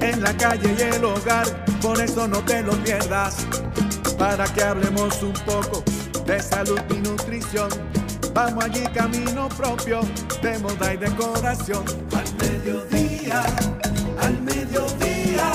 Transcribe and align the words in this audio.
en 0.00 0.22
la 0.22 0.36
calle 0.36 0.74
y 0.78 0.82
el 0.94 1.04
hogar, 1.04 1.64
por 1.80 2.00
eso 2.00 2.26
no 2.26 2.38
te 2.44 2.62
lo 2.62 2.72
pierdas, 2.82 3.46
para 4.18 4.44
que 4.52 4.62
hablemos 4.62 5.22
un 5.22 5.32
poco 5.32 5.82
de 6.26 6.40
salud 6.42 6.80
y 6.90 6.94
nutrición. 6.94 7.68
Vamos 8.34 8.64
allí 8.64 8.82
camino 8.94 9.48
propio 9.48 10.00
de 10.42 10.58
moda 10.58 10.94
y 10.94 10.96
decoración. 10.96 11.84
Al 12.12 12.48
mediodía, 12.48 13.42
al 14.20 14.40
mediodía, 14.42 15.52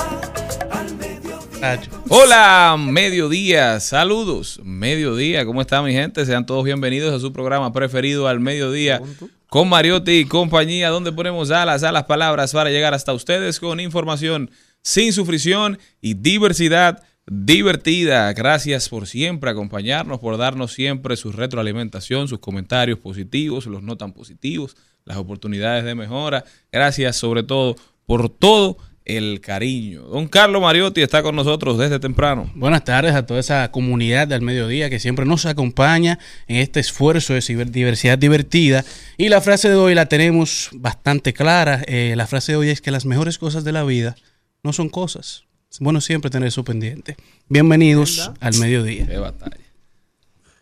al 0.71 0.95
mediodía. 0.97 1.79
Hola, 2.09 2.75
mediodía, 2.77 3.79
saludos, 3.79 4.59
mediodía, 4.63 5.45
¿cómo 5.45 5.61
está 5.61 5.81
mi 5.81 5.93
gente? 5.93 6.25
Sean 6.25 6.45
todos 6.45 6.63
bienvenidos 6.65 7.13
a 7.13 7.19
su 7.19 7.31
programa 7.31 7.71
preferido 7.71 8.27
al 8.27 8.39
mediodía 8.39 9.01
con 9.47 9.69
Mariotti 9.69 10.19
y 10.19 10.25
compañía, 10.25 10.89
donde 10.89 11.11
ponemos 11.11 11.51
alas 11.51 11.83
a 11.83 11.91
las 11.91 12.05
palabras 12.05 12.53
para 12.53 12.69
llegar 12.69 12.93
hasta 12.93 13.13
ustedes 13.13 13.59
con 13.59 13.79
información 13.79 14.51
sin 14.81 15.13
sufrición 15.13 15.79
y 16.01 16.13
diversidad 16.15 17.03
divertida. 17.27 18.31
Gracias 18.33 18.89
por 18.89 19.07
siempre 19.07 19.49
acompañarnos, 19.49 20.19
por 20.19 20.37
darnos 20.37 20.73
siempre 20.73 21.15
su 21.15 21.31
retroalimentación, 21.31 22.27
sus 22.27 22.39
comentarios 22.39 22.99
positivos, 22.99 23.65
los 23.65 23.81
no 23.81 23.97
tan 23.97 24.13
positivos, 24.13 24.75
las 25.05 25.17
oportunidades 25.17 25.85
de 25.85 25.95
mejora. 25.95 26.43
Gracias 26.71 27.15
sobre 27.15 27.43
todo 27.43 27.75
por 28.05 28.29
todo 28.29 28.77
el 29.05 29.39
cariño. 29.39 30.01
Don 30.03 30.27
Carlos 30.27 30.61
Mariotti 30.61 31.01
está 31.01 31.21
con 31.21 31.35
nosotros 31.35 31.77
desde 31.77 31.99
temprano. 31.99 32.51
Buenas 32.55 32.83
tardes 32.83 33.13
a 33.13 33.25
toda 33.25 33.39
esa 33.39 33.71
comunidad 33.71 34.27
del 34.27 34.41
mediodía 34.41 34.89
que 34.89 34.99
siempre 34.99 35.25
nos 35.25 35.45
acompaña 35.45 36.17
en 36.47 36.57
este 36.57 36.79
esfuerzo 36.79 37.33
de 37.33 37.65
diversidad 37.65 38.17
divertida. 38.17 38.83
Y 39.17 39.29
la 39.29 39.41
frase 39.41 39.69
de 39.69 39.75
hoy 39.75 39.93
la 39.93 40.07
tenemos 40.07 40.69
bastante 40.73 41.33
clara. 41.33 41.83
Eh, 41.87 42.15
la 42.17 42.25
frase 42.25 42.53
de 42.53 42.57
hoy 42.57 42.69
es 42.69 42.81
que 42.81 42.91
las 42.91 43.05
mejores 43.05 43.37
cosas 43.37 43.63
de 43.63 43.71
la 43.71 43.83
vida 43.83 44.15
no 44.63 44.73
son 44.73 44.89
cosas. 44.89 45.43
Es 45.71 45.79
bueno 45.79 46.01
siempre 46.01 46.31
tener 46.31 46.47
eso 46.47 46.63
pendiente. 46.63 47.15
Bienvenidos 47.47 48.31
al 48.39 48.57
mediodía. 48.57 49.05
Qué 49.05 49.17
batalla. 49.17 49.57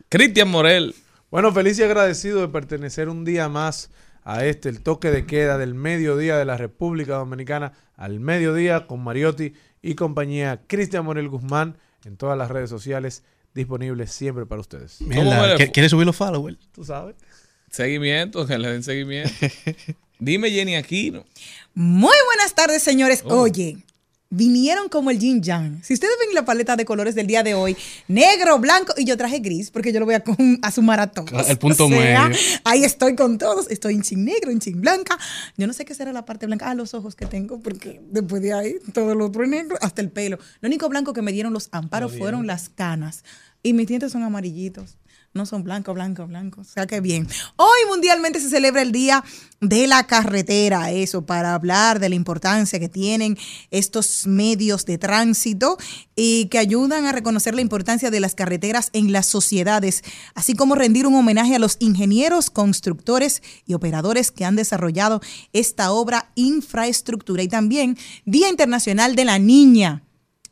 Cristian 0.10 0.50
Morel. 0.50 0.94
Bueno, 1.32 1.52
feliz 1.54 1.80
y 1.80 1.84
agradecido 1.84 2.42
de 2.42 2.50
pertenecer 2.50 3.10
un 3.10 3.24
día 3.24 3.48
más 3.48 3.90
a 4.26 4.46
este, 4.46 4.70
el 4.70 4.82
toque 4.82 5.12
de 5.12 5.26
queda 5.26 5.58
del 5.58 5.74
mediodía 5.74 6.38
de 6.38 6.46
la 6.46 6.58
República 6.58 7.16
Dominicana, 7.16 7.74
al 7.96 8.20
mediodía 8.20 8.88
con 8.88 9.04
Mariotti 9.04 9.54
y 9.82 9.96
compañía 9.96 10.62
Cristian 10.68 11.06
Morel 11.06 11.28
Guzmán 11.30 11.78
en 12.06 12.18
todas 12.18 12.38
las 12.38 12.50
redes 12.50 12.70
sociales 12.70 13.24
disponibles 13.54 14.12
siempre 14.12 14.46
para 14.46 14.62
ustedes. 14.62 15.00
Mierda, 15.02 15.42
me 15.42 15.48
le 15.50 15.56
¿qué- 15.58 15.66
fu- 15.68 15.72
¿Quieres 15.74 15.92
subir 15.92 16.06
los 16.06 16.16
followers? 16.16 16.58
Tú 16.72 16.84
sabes. 16.84 17.16
Seguimiento, 17.70 18.46
que 18.46 18.58
le 18.58 18.70
den 18.70 18.84
seguimiento. 18.84 19.32
Dime 20.20 20.50
Jenny 20.52 20.76
Aquino. 20.76 21.26
Muy 21.74 22.16
buenas 22.28 22.54
tardes, 22.56 22.82
señores. 22.84 23.24
Oh. 23.26 23.42
Oye, 23.42 23.78
vinieron 24.34 24.90
como 24.90 25.12
el 25.12 25.20
yin 25.20 25.42
yang. 25.42 25.84
Si 25.84 25.94
ustedes 25.94 26.14
ven 26.20 26.34
la 26.34 26.44
paleta 26.44 26.76
de 26.76 26.86
colores 26.86 27.14
del 27.14 27.28
día 27.28 27.44
de 27.44 27.54
hoy, 27.54 27.78
negro, 28.08 28.58
blanco 28.58 28.94
y 28.98 29.06
yo 29.06 29.16
traje 29.16 29.40
gris 29.40 29.70
porque 29.70 29.94
yo 29.94 30.00
lo 30.00 30.06
voy 30.06 30.16
a, 30.16 30.24
a 30.62 30.72
sumar 30.72 31.00
a 31.00 31.08
todos. 31.08 31.50
El 31.50 31.58
punto 31.58 31.88
medio. 31.88 32.20
Ahí 32.64 32.84
estoy 32.84 33.16
con 33.16 33.38
todos. 33.38 33.70
Estoy 33.70 33.94
en 33.94 34.02
chin 34.02 34.26
negro, 34.26 34.50
en 34.50 34.60
chin 34.60 34.82
blanca. 34.82 35.18
Yo 35.56 35.68
no 35.68 35.74
sé 35.74 35.86
qué 35.86 35.94
será 35.94 36.12
la 36.12 36.26
parte 36.26 36.48
blanca. 36.48 36.70
Ah, 36.70 36.76
los 36.76 36.94
ojos 36.94 37.16
que 37.16 37.26
tengo 37.26 37.60
porque 37.60 38.02
después 38.10 38.42
de 38.42 38.54
ahí 38.54 38.76
todo 38.94 39.14
lo 39.14 39.28
otro 39.28 39.44
es 39.44 39.50
negro, 39.50 39.78
hasta 39.82 40.02
el 40.02 40.10
pelo. 40.10 40.40
Lo 40.62 40.68
único 40.68 40.90
blanco 40.90 41.14
que 41.14 41.22
me 41.22 41.32
dieron 41.32 41.54
los 41.54 41.70
amparos 41.72 42.18
fueron 42.18 42.48
las 42.48 42.70
canas. 42.70 43.24
Y 43.62 43.74
mis 43.74 43.88
dientes 43.88 44.12
son 44.12 44.24
amarillitos. 44.24 44.98
No 45.36 45.48
son 45.48 45.64
blancos, 45.64 45.96
blancos, 45.96 46.28
blancos. 46.28 46.68
O 46.68 46.72
sea 46.72 46.86
que 46.86 47.02
bien. 47.02 47.28
Hoy 47.56 47.80
mundialmente 47.90 48.40
se 48.40 48.50
celebra 48.50 48.84
el 48.84 48.92
Día 48.92 49.24
de 49.62 49.88
la 49.88 50.06
Carretera. 50.06 50.92
Eso, 50.92 51.26
para 51.26 51.56
hablar 51.56 52.00
de 52.00 52.10
la 52.10 52.14
importancia 52.14 52.80
que 52.80 52.88
tienen 52.88 53.36
estos 53.72 54.28
medios 54.28 54.86
de 54.86 55.00
tránsito 55.00 55.78
y 56.16 56.46
que 56.50 56.60
ayudan 56.60 57.08
a 57.08 57.12
reconocer 57.12 57.56
la 57.56 57.62
importancia 57.62 58.12
de 58.12 58.20
las 58.20 58.36
carreteras 58.36 58.92
en 58.94 59.12
las 59.12 59.26
sociedades, 59.26 60.04
así 60.36 60.54
como 60.54 60.76
rendir 60.76 61.08
un 61.08 61.16
homenaje 61.16 61.56
a 61.56 61.60
los 61.60 61.78
ingenieros, 61.80 62.52
constructores 62.52 63.42
y 63.66 63.74
operadores 63.74 64.30
que 64.30 64.46
han 64.46 64.56
desarrollado 64.56 65.20
esta 65.52 65.94
obra 65.94 66.30
infraestructura. 66.36 67.42
Y 67.42 67.48
también 67.48 67.98
Día 68.26 68.50
Internacional 68.50 69.16
de 69.16 69.26
la 69.26 69.40
Niña 69.40 70.04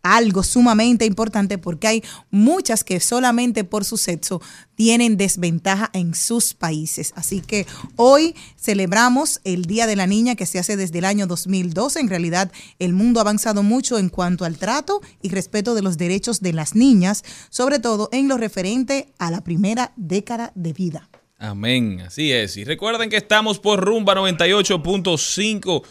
algo 0.04 0.44
sumamente 0.44 1.06
importante 1.06 1.58
porque 1.58 1.88
hay 1.88 2.04
muchas 2.30 2.84
que 2.84 3.00
solamente 3.00 3.64
por 3.64 3.86
su 3.86 3.98
sexo 3.98 4.42
tienen 4.76 5.18
desventaja 5.18 5.90
en 5.94 6.16
sus 6.16 6.54
países. 6.54 7.14
Así 7.16 7.42
que 7.42 7.68
hoy 7.96 8.36
celebramos 8.60 9.42
el 9.44 9.66
Día 9.66 9.88
de 9.88 9.96
la 9.96 10.08
Niña 10.08 10.36
que 10.36 10.46
se 10.46 10.60
hace 10.60 10.78
desde 10.78 11.00
el 11.00 11.06
año 11.06 11.28
2012. 11.28 12.00
En 12.00 12.10
realidad 12.10 12.52
el 12.80 12.94
mundo 12.94 13.20
ha 13.20 13.24
avanzado 13.24 13.64
mucho 13.64 13.98
en 13.98 14.10
cuanto 14.10 14.46
al 14.46 14.58
trato 14.58 15.02
y 15.22 15.30
respeto 15.30 15.76
de 15.76 15.82
los 15.82 15.98
derechos 15.98 16.42
de 16.42 16.54
las 16.54 16.76
niñas, 16.76 17.24
sobre 17.50 17.80
todo 17.80 18.10
en 18.12 18.28
lo 18.28 18.38
referente 18.38 19.10
a 19.20 19.30
la 19.32 19.44
primera 19.44 19.94
década 19.96 20.52
de 20.56 20.74
vida. 20.74 21.10
Amén, 21.38 22.02
así 22.02 22.32
es. 22.32 22.56
Y 22.58 22.64
recuerden 22.64 23.10
que 23.10 23.18
estamos 23.18 23.60
por 23.60 23.84
Rumba 23.84 24.14
98.5. 24.14 25.84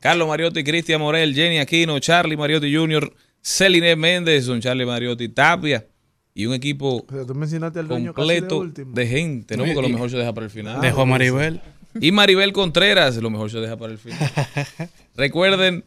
Carlos 0.00 0.28
Mariotti, 0.28 0.62
Cristian 0.62 1.00
Morel, 1.00 1.34
Jenny 1.34 1.58
Aquino, 1.58 1.98
Charlie 1.98 2.36
Mariotti 2.36 2.72
Jr., 2.74 3.12
Celine 3.50 3.96
Méndez, 3.96 4.44
don 4.44 4.60
Charlie 4.60 4.84
Mariotti 4.84 5.30
Tapia 5.30 5.86
y 6.34 6.44
un 6.44 6.52
equipo 6.52 7.04
O 7.08 7.12
sea, 7.12 7.24
tú 7.24 7.34
mencionaste 7.34 7.78
al 7.78 7.88
dueño 7.88 8.12
casi 8.12 8.28
de 8.28 8.40
completo 8.46 8.84
de 8.92 9.06
gente, 9.06 9.56
¿no? 9.56 9.64
Y- 9.64 9.72
Porque 9.72 9.88
lo 9.88 9.94
mejor 9.94 10.10
se 10.10 10.18
deja 10.18 10.34
para 10.34 10.44
el 10.44 10.50
final. 10.50 10.80
Dejo 10.82 11.00
a 11.00 11.06
Maribel. 11.06 11.60
Y 11.98 12.12
Maribel 12.12 12.52
Contreras, 12.52 13.16
lo 13.16 13.30
mejor 13.30 13.50
se 13.50 13.58
deja 13.58 13.78
para 13.78 13.92
el 13.92 13.98
final. 13.98 14.18
Recuerden 15.16 15.82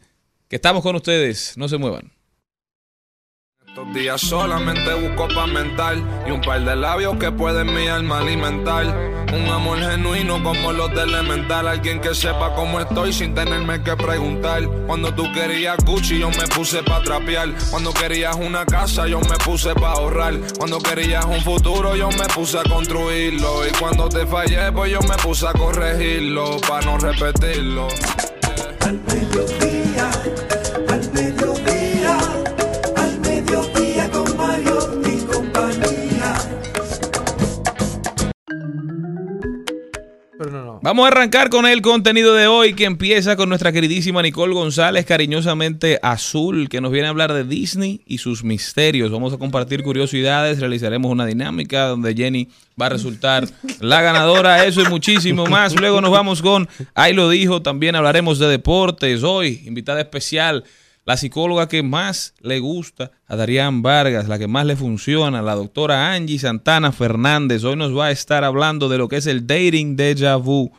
que 0.48 0.56
estamos 0.56 0.82
con 0.82 0.96
ustedes, 0.96 1.54
no 1.56 1.68
se 1.68 1.78
muevan. 1.78 2.10
Estos 3.72 3.94
días 3.94 4.20
solamente 4.20 4.92
busco 4.92 5.28
pa' 5.28 5.46
mental 5.46 6.04
y 6.26 6.30
un 6.30 6.42
par 6.42 6.62
de 6.62 6.76
labios 6.76 7.16
que 7.16 7.32
pueden 7.32 7.74
mi 7.74 7.88
alma 7.88 8.18
alimentar. 8.18 8.84
Un 9.32 9.48
amor 9.48 9.78
genuino 9.78 10.42
como 10.42 10.74
los 10.74 10.94
de 10.94 11.04
Elemental, 11.04 11.66
alguien 11.66 11.98
que 11.98 12.14
sepa 12.14 12.54
cómo 12.54 12.80
estoy 12.80 13.14
sin 13.14 13.34
tenerme 13.34 13.82
que 13.82 13.96
preguntar. 13.96 14.68
Cuando 14.86 15.14
tú 15.14 15.24
querías 15.32 15.78
Gucci 15.86 16.18
yo 16.18 16.28
me 16.28 16.46
puse 16.54 16.82
pa' 16.82 17.02
trapear. 17.02 17.48
Cuando 17.70 17.94
querías 17.94 18.36
una 18.36 18.66
casa 18.66 19.06
yo 19.06 19.20
me 19.20 19.38
puse 19.42 19.74
pa' 19.74 19.92
ahorrar. 19.92 20.34
Cuando 20.58 20.78
querías 20.78 21.24
un 21.24 21.40
futuro 21.40 21.96
yo 21.96 22.10
me 22.10 22.26
puse 22.34 22.58
a 22.58 22.64
construirlo. 22.64 23.66
Y 23.66 23.70
cuando 23.78 24.06
te 24.10 24.26
fallé 24.26 24.70
pues 24.70 24.92
yo 24.92 25.00
me 25.00 25.16
puse 25.16 25.46
a 25.46 25.52
corregirlo 25.54 26.60
pa' 26.60 26.82
no 26.82 26.98
repetirlo. 26.98 27.88
Al 28.80 28.98
Vamos 40.82 41.04
a 41.04 41.08
arrancar 41.08 41.50
con 41.50 41.66
el 41.66 41.82
contenido 41.82 42.34
de 42.34 42.46
hoy 42.46 42.74
que 42.74 42.84
empieza 42.84 43.36
con 43.36 43.48
nuestra 43.48 43.72
queridísima 43.72 44.22
Nicole 44.22 44.54
González, 44.54 45.04
cariñosamente 45.04 45.98
azul, 46.02 46.68
que 46.68 46.80
nos 46.80 46.90
viene 46.90 47.06
a 47.06 47.10
hablar 47.10 47.32
de 47.32 47.44
Disney 47.44 48.00
y 48.06 48.18
sus 48.18 48.42
misterios. 48.44 49.10
Vamos 49.10 49.32
a 49.32 49.38
compartir 49.38 49.82
curiosidades, 49.82 50.60
realizaremos 50.60 51.10
una 51.10 51.26
dinámica 51.26 51.86
donde 51.86 52.14
Jenny 52.14 52.48
va 52.80 52.86
a 52.86 52.90
resultar 52.90 53.46
la 53.80 54.00
ganadora, 54.00 54.64
eso 54.64 54.82
y 54.82 54.88
muchísimo 54.88 55.46
más. 55.46 55.78
Luego 55.78 56.00
nos 56.00 56.10
vamos 56.10 56.42
con, 56.42 56.68
ahí 56.94 57.12
lo 57.12 57.28
dijo, 57.28 57.62
también 57.62 57.94
hablaremos 57.94 58.38
de 58.38 58.48
deportes. 58.48 59.22
Hoy, 59.22 59.62
invitada 59.66 60.00
especial, 60.00 60.64
la 61.04 61.16
psicóloga 61.16 61.68
que 61.68 61.82
más 61.82 62.34
le 62.40 62.60
gusta 62.60 63.10
a 63.26 63.36
Darían 63.36 63.82
Vargas, 63.82 64.28
la 64.28 64.38
que 64.38 64.46
más 64.46 64.66
le 64.66 64.76
funciona, 64.76 65.42
la 65.42 65.54
doctora 65.54 66.12
Angie 66.12 66.38
Santana 66.38 66.92
Fernández. 66.92 67.64
Hoy 67.64 67.76
nos 67.76 67.96
va 67.96 68.06
a 68.06 68.10
estar 68.10 68.44
hablando 68.44 68.88
de 68.88 68.98
lo 68.98 69.08
que 69.08 69.16
es 69.16 69.26
el 69.26 69.46
dating 69.46 69.96
déjà 69.96 70.40
vu, 70.40 70.72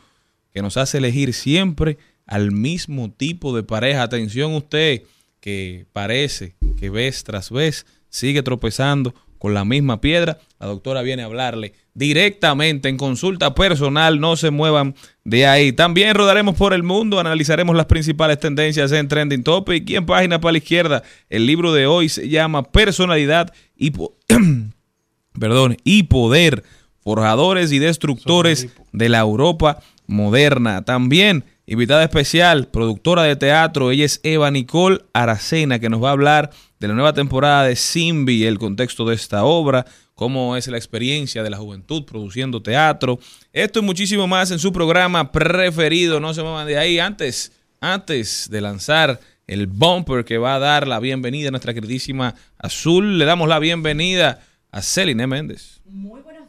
que 0.52 0.62
nos 0.62 0.76
hace 0.76 0.98
elegir 0.98 1.34
siempre 1.34 1.98
al 2.26 2.52
mismo 2.52 3.10
tipo 3.10 3.54
de 3.54 3.62
pareja. 3.62 4.02
Atención 4.02 4.54
usted, 4.54 5.02
que 5.40 5.86
parece 5.92 6.54
que 6.78 6.88
vez 6.88 7.22
tras 7.22 7.50
vez 7.50 7.84
sigue 8.08 8.42
tropezando 8.42 9.14
con 9.44 9.52
la 9.52 9.66
misma 9.66 10.00
piedra. 10.00 10.38
La 10.58 10.68
doctora 10.68 11.02
viene 11.02 11.20
a 11.20 11.26
hablarle 11.26 11.74
directamente 11.92 12.88
en 12.88 12.96
consulta 12.96 13.54
personal. 13.54 14.18
No 14.18 14.36
se 14.36 14.50
muevan 14.50 14.94
de 15.22 15.46
ahí. 15.46 15.70
También 15.74 16.14
rodaremos 16.14 16.54
por 16.54 16.72
el 16.72 16.82
mundo, 16.82 17.20
analizaremos 17.20 17.76
las 17.76 17.84
principales 17.84 18.40
tendencias 18.40 18.90
en 18.92 19.06
Trending 19.06 19.44
Topic 19.44 19.90
y 19.90 19.96
en 19.96 20.06
página 20.06 20.40
para 20.40 20.52
la 20.52 20.58
izquierda. 20.58 21.02
El 21.28 21.44
libro 21.44 21.74
de 21.74 21.86
hoy 21.86 22.08
se 22.08 22.26
llama 22.30 22.62
Personalidad 22.62 23.52
y, 23.76 23.92
perdón, 25.38 25.76
y 25.84 26.04
Poder, 26.04 26.64
Forjadores 27.00 27.70
y 27.70 27.78
Destructores 27.78 28.68
de 28.92 29.10
la 29.10 29.18
Europa 29.18 29.82
Moderna. 30.06 30.86
También, 30.86 31.44
invitada 31.66 32.02
especial, 32.02 32.68
productora 32.68 33.24
de 33.24 33.36
teatro, 33.36 33.90
ella 33.90 34.06
es 34.06 34.20
Eva 34.22 34.50
Nicole 34.50 35.00
Aracena, 35.12 35.80
que 35.80 35.90
nos 35.90 36.02
va 36.02 36.08
a 36.08 36.12
hablar 36.12 36.50
de 36.84 36.88
la 36.88 36.94
nueva 36.94 37.14
temporada 37.14 37.64
de 37.64 37.76
Simbi, 37.76 38.44
el 38.44 38.58
contexto 38.58 39.06
de 39.06 39.14
esta 39.14 39.44
obra, 39.44 39.86
cómo 40.14 40.54
es 40.54 40.68
la 40.68 40.76
experiencia 40.76 41.42
de 41.42 41.48
la 41.48 41.56
juventud 41.56 42.04
produciendo 42.04 42.60
teatro. 42.60 43.18
Esto 43.54 43.78
y 43.78 43.82
muchísimo 43.82 44.26
más 44.26 44.50
en 44.50 44.58
su 44.58 44.70
programa 44.70 45.32
preferido. 45.32 46.20
No 46.20 46.34
se 46.34 46.42
muevan 46.42 46.66
de 46.66 46.76
ahí. 46.76 46.98
Antes, 46.98 47.52
antes 47.80 48.50
de 48.50 48.60
lanzar 48.60 49.18
el 49.46 49.66
bumper 49.66 50.26
que 50.26 50.36
va 50.36 50.56
a 50.56 50.58
dar 50.58 50.86
la 50.86 51.00
bienvenida 51.00 51.48
a 51.48 51.52
nuestra 51.52 51.72
queridísima 51.72 52.34
Azul, 52.58 53.16
le 53.16 53.24
damos 53.24 53.48
la 53.48 53.58
bienvenida 53.60 54.42
a 54.70 54.82
Celine 54.82 55.26
Méndez. 55.26 55.80
Muy 55.86 56.20
buenas 56.20 56.43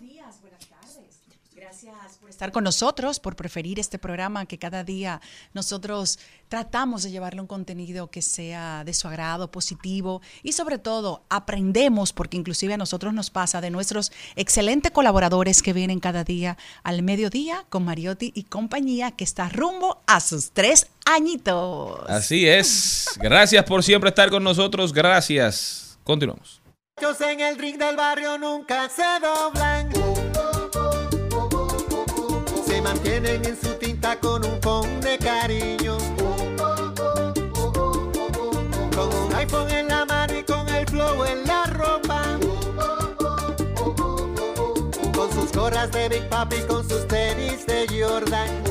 estar 2.35 2.51
con 2.51 2.65
nosotros, 2.65 3.19
por 3.19 3.35
preferir 3.35 3.79
este 3.79 3.97
programa 3.97 4.45
que 4.45 4.59
cada 4.59 4.83
día 4.83 5.21
nosotros 5.53 6.19
tratamos 6.49 7.03
de 7.03 7.11
llevarle 7.11 7.41
un 7.41 7.47
contenido 7.47 8.11
que 8.11 8.21
sea 8.21 8.83
de 8.83 8.93
su 8.93 9.07
agrado, 9.07 9.49
positivo 9.49 10.21
y 10.43 10.51
sobre 10.51 10.77
todo 10.77 11.23
aprendemos, 11.29 12.11
porque 12.11 12.37
inclusive 12.37 12.73
a 12.73 12.77
nosotros 12.77 13.13
nos 13.13 13.29
pasa 13.29 13.61
de 13.61 13.71
nuestros 13.71 14.11
excelentes 14.35 14.91
colaboradores 14.91 15.61
que 15.61 15.73
vienen 15.73 15.99
cada 15.99 16.23
día 16.23 16.57
al 16.83 17.01
mediodía 17.03 17.65
con 17.69 17.85
Mariotti 17.85 18.31
y 18.35 18.43
compañía 18.43 19.11
que 19.11 19.23
está 19.23 19.47
rumbo 19.47 20.03
a 20.05 20.19
sus 20.19 20.51
tres 20.51 20.87
añitos. 21.05 22.01
Así 22.07 22.47
es. 22.47 23.17
Gracias 23.17 23.63
por 23.63 23.81
siempre 23.81 24.09
estar 24.09 24.29
con 24.29 24.43
nosotros. 24.43 24.91
Gracias. 24.91 25.97
Continuamos. 26.03 26.61
En 27.19 27.39
el 27.39 27.57
ring 27.57 27.77
del 27.77 27.95
barrio 27.95 28.37
nunca 28.37 28.89
se 28.89 29.03
doblan. 29.21 30.34
Mantienen 32.95 33.45
en 33.45 33.61
su 33.61 33.73
tinta 33.73 34.17
con 34.21 34.45
un 34.45 34.61
phone 34.61 35.01
de 35.01 35.17
cariño. 35.17 35.97
Con 38.95 39.13
un 39.13 39.33
iPhone 39.35 39.69
en 39.69 39.89
la 39.89 40.05
mano 40.05 40.39
y 40.39 40.43
con 40.43 40.69
el 40.69 40.87
flow 40.87 41.25
en 41.25 41.45
la 41.45 41.65
ropa. 41.65 42.23
Con 45.13 45.29
sus 45.33 45.51
gorras 45.51 45.91
de 45.91 46.07
Big 46.07 46.29
Papi, 46.29 46.61
con 46.69 46.87
sus 46.87 47.05
tenis 47.05 47.65
de 47.65 47.85
Jordan. 47.89 48.63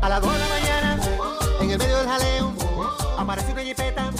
A 0.00 0.08
las 0.08 0.22
2 0.22 0.32
de 0.32 0.38
la 0.38 0.48
mañana, 0.48 1.00
en 1.60 1.70
el 1.72 1.78
medio 1.78 1.96
del 1.98 2.06
jaleo, 2.06 2.52
aparece 3.18 3.52
una 3.52 3.62
jipeta, 3.62 4.12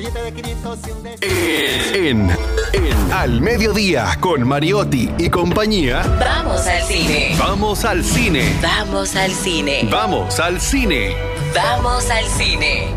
billete 0.00 0.22
de 0.22 0.32
500 0.32 0.78
y 0.86 0.90
un 0.92 1.02
de... 1.02 2.08
En, 2.08 2.30
en 2.72 3.12
Al 3.12 3.42
Mediodía 3.42 4.16
con 4.18 4.48
Mariotti 4.48 5.10
y 5.18 5.28
compañía. 5.28 6.02
Vamos 6.18 6.66
al 6.66 6.82
cine. 6.84 7.36
Vamos 7.38 7.84
al 7.84 8.02
cine. 8.02 8.56
Vamos 8.62 9.14
al 9.14 9.30
cine. 9.30 9.88
Vamos 9.90 10.40
al 10.40 10.58
cine. 10.58 11.14
Vamos 11.54 12.08
al 12.08 12.24
cine. 12.24 12.88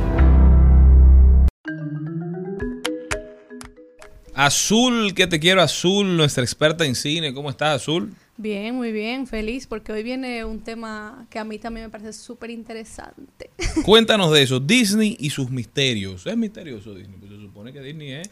Azul, 4.33 5.13
que 5.13 5.27
te 5.27 5.41
quiero, 5.41 5.61
Azul, 5.61 6.15
nuestra 6.15 6.43
experta 6.43 6.85
en 6.85 6.95
cine. 6.95 7.33
¿Cómo 7.33 7.49
estás, 7.49 7.81
Azul? 7.81 8.13
Bien, 8.35 8.73
muy 8.73 8.91
bien, 8.91 9.27
feliz, 9.27 9.67
porque 9.67 9.91
hoy 9.91 10.01
viene 10.01 10.43
un 10.43 10.59
tema 10.59 11.27
que 11.29 11.37
a 11.37 11.43
mí 11.43 11.59
también 11.59 11.85
me 11.85 11.89
parece 11.91 12.13
súper 12.13 12.49
interesante. 12.49 13.51
Cuéntanos 13.85 14.31
de 14.31 14.41
eso. 14.41 14.59
Disney 14.59 15.15
y 15.19 15.29
sus 15.29 15.51
misterios. 15.51 16.25
Es 16.25 16.35
misterioso 16.35 16.95
Disney, 16.95 17.17
pues 17.19 17.31
se 17.31 17.39
supone 17.39 17.71
que 17.71 17.81
Disney 17.81 18.13
es 18.13 18.29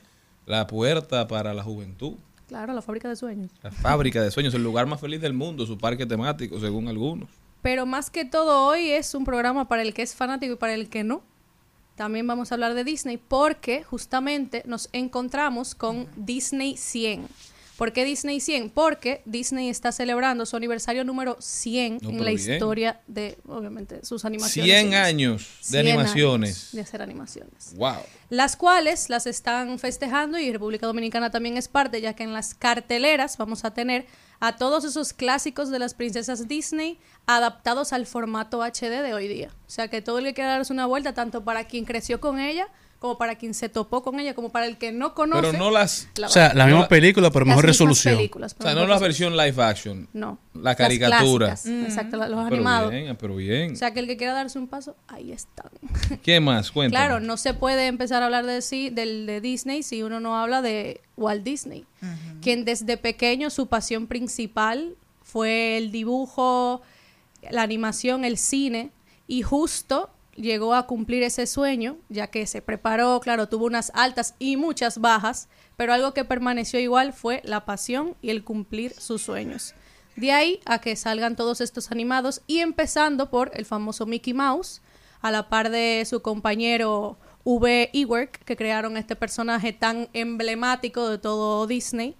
la 0.48 0.66
puerta 0.66 1.28
para 1.28 1.54
la 1.54 1.64
juventud. 1.64 2.14
Claro, 2.48 2.74
la 2.74 2.82
fábrica 2.82 3.08
de 3.08 3.16
sueños. 3.16 3.52
La 3.62 3.72
fábrica 3.72 4.22
de 4.22 4.32
sueños, 4.32 4.54
el 4.56 4.64
lugar 4.64 4.88
más 4.88 5.00
feliz 5.00 5.22
del 5.22 5.34
mundo, 5.34 5.66
su 5.66 5.78
parque 5.78 6.06
temático, 6.06 6.60
según 6.60 6.88
algunos. 6.88 7.30
Pero 7.62 7.86
más 7.86 8.10
que 8.10 8.26
todo 8.26 8.66
hoy 8.68 8.90
es 8.90 9.14
un 9.14 9.24
programa 9.24 9.68
para 9.68 9.84
el 9.84 9.94
que 9.94 10.02
es 10.02 10.16
fanático 10.16 10.54
y 10.54 10.58
para 10.58 10.74
el 10.74 10.90
que 10.90 11.04
no. 11.04 11.22
También 11.96 12.26
vamos 12.26 12.52
a 12.52 12.56
hablar 12.56 12.74
de 12.74 12.84
Disney 12.84 13.18
porque 13.18 13.84
justamente 13.84 14.64
nos 14.66 14.90
encontramos 14.94 15.76
con 15.76 16.08
Disney 16.16 16.76
100. 16.76 17.28
¿Por 17.82 17.94
qué 17.94 18.06
Disney 18.06 18.40
100? 18.40 18.70
Porque 18.70 19.24
Disney 19.26 19.68
está 19.68 19.92
celebrando 19.92 20.46
su 20.46 20.56
aniversario 20.56 21.04
número 21.04 21.38
100 21.40 21.98
No, 22.04 22.10
en 22.12 22.18
la 22.24 22.30
bien. 22.30 22.38
historia 22.38 23.02
de, 23.08 23.40
obviamente, 23.48 24.06
sus 24.06 24.24
animaciones. 24.24 24.72
100 24.72 24.94
años 24.94 25.50
de 25.62 25.82
100 25.82 25.88
animaciones. 25.88 26.50
años 26.52 26.72
de 26.74 26.82
hacer 26.82 27.02
animaciones. 27.02 27.74
Wow. 27.78 27.96
las 28.30 28.56
cuales 28.56 29.10
las 29.10 29.26
están 29.26 29.80
festejando 29.80 30.38
y 30.38 30.52
República 30.52 30.86
Dominicana 30.86 31.32
también 31.32 31.58
es 31.58 31.68
parte, 31.68 32.02
ya 32.02 32.14
que 32.14 32.22
en 32.22 32.34
las 32.34 32.54
carteleras 32.54 33.38
vamos 33.38 33.66
a 33.66 33.74
tener 33.74 34.06
a 34.40 34.58
todos 34.58 34.86
esos 34.86 35.14
clásicos 35.14 35.72
de 35.72 35.80
las 35.80 35.96
princesas 35.96 36.48
Disney 36.48 37.00
adaptados 37.26 37.94
al 37.94 38.06
formato 38.06 38.62
HD 38.62 39.02
de 39.02 39.16
hoy 39.16 39.28
día. 39.28 39.50
O 39.66 39.72
sea 39.72 39.88
que 39.88 40.04
todo 40.04 40.20
el 40.20 40.26
que 40.26 40.36
quiera 40.36 40.52
darse 40.52 40.72
una 40.72 40.86
vuelta, 40.86 41.16
tanto 41.16 41.44
para 41.44 41.64
quien 41.64 41.86
creció 41.86 42.20
con 42.22 42.40
ella, 42.40 42.68
como 43.02 43.18
para 43.18 43.34
quien 43.36 43.56
se 43.56 43.68
topó 43.68 44.04
con 44.04 44.20
ella, 44.20 44.36
como 44.36 44.52
para 44.52 44.68
el 44.68 44.78
que 44.78 44.92
no 44.92 45.16
conoce. 45.16 45.42
Pero 45.42 45.58
no 45.58 45.72
las. 45.72 46.08
la 46.18 46.28
O 46.28 46.30
sea, 46.30 46.54
la 46.54 46.68
misma 46.68 46.82
la- 46.82 46.88
película, 46.88 47.32
pero 47.32 47.46
las 47.46 47.48
mejor 47.48 47.64
mismas 47.64 47.74
resolución. 47.80 48.16
películas, 48.16 48.56
O 48.60 48.62
sea, 48.62 48.76
no 48.76 48.86
la 48.86 49.00
versión 49.00 49.36
live 49.36 49.64
action. 49.64 50.08
No. 50.14 50.38
La 50.54 50.62
Las 50.62 50.76
caricatura. 50.76 51.48
clásicas, 51.48 51.84
Exacto, 51.90 52.18
la- 52.18 52.28
los 52.30 52.44
Pero 52.44 52.56
animados. 52.58 52.92
bien, 52.92 53.18
pero 53.20 53.36
bien. 53.38 53.74
O 53.74 53.76
sea 53.76 53.92
que 53.92 54.02
el 54.02 54.06
que 54.06 54.18
quiera 54.18 54.34
darse 54.34 54.60
un 54.60 54.68
paso, 54.68 54.96
ahí 55.08 55.32
están. 55.32 55.72
¿Qué 56.22 56.40
más? 56.40 56.70
Cuéntame. 56.70 57.04
Claro, 57.08 57.20
no 57.20 57.38
se 57.38 57.56
puede 57.56 57.88
empezar 57.88 58.22
a 58.22 58.26
hablar 58.26 58.46
de, 58.46 58.62
sí, 58.62 58.92
del, 58.92 59.26
de 59.26 59.42
Disney 59.42 59.82
si 59.82 60.04
uno 60.04 60.20
no 60.20 60.38
habla 60.38 60.62
de 60.62 61.02
Walt 61.18 61.44
Disney, 61.44 61.86
quien 62.44 62.66
desde 62.66 62.98
pequeño 62.98 63.50
su 63.50 63.66
pasión 63.66 64.06
principal 64.06 64.96
fue 65.24 65.78
el 65.78 65.92
dibujo, 65.92 66.84
la 67.50 67.64
animación, 67.64 68.26
el 68.26 68.38
cine, 68.38 68.92
y 69.28 69.42
justo 69.42 70.12
llegó 70.36 70.74
a 70.74 70.88
cumplir 70.88 71.24
ese 71.24 71.48
sueño, 71.48 71.98
ya 72.10 72.28
que 72.28 72.46
se 72.48 72.62
preparó, 72.62 73.20
claro, 73.20 73.50
tuvo 73.50 73.66
unas 73.66 73.92
altas 73.96 74.36
y 74.40 74.58
muchas 74.58 75.00
bajas, 75.00 75.50
pero 75.78 75.94
algo 75.94 76.14
que 76.14 76.26
permaneció 76.26 76.80
igual 76.80 77.14
fue 77.14 77.42
la 77.44 77.66
pasión 77.66 78.16
y 78.22 78.30
el 78.30 78.44
cumplir 78.44 78.94
sus 78.94 79.22
sueños. 79.22 79.74
De 80.16 80.32
ahí 80.32 80.60
a 80.66 80.80
que 80.80 80.96
salgan 80.96 81.36
todos 81.36 81.62
estos 81.62 81.92
animados 81.92 82.42
y 82.48 82.60
empezando 82.60 83.30
por 83.30 83.52
el 83.54 83.66
famoso 83.66 84.06
Mickey 84.06 84.34
Mouse, 84.34 84.82
a 85.22 85.32
la 85.32 85.50
par 85.50 85.70
de 85.70 86.04
su 86.06 86.22
compañero 86.22 87.18
V. 87.44 87.90
Ewert, 87.94 88.36
que 88.38 88.56
crearon 88.56 88.98
este 88.98 89.16
personaje 89.16 89.74
tan 89.74 90.10
emblemático 90.14 91.10
de 91.10 91.18
todo 91.18 91.68
Disney. 91.68 92.16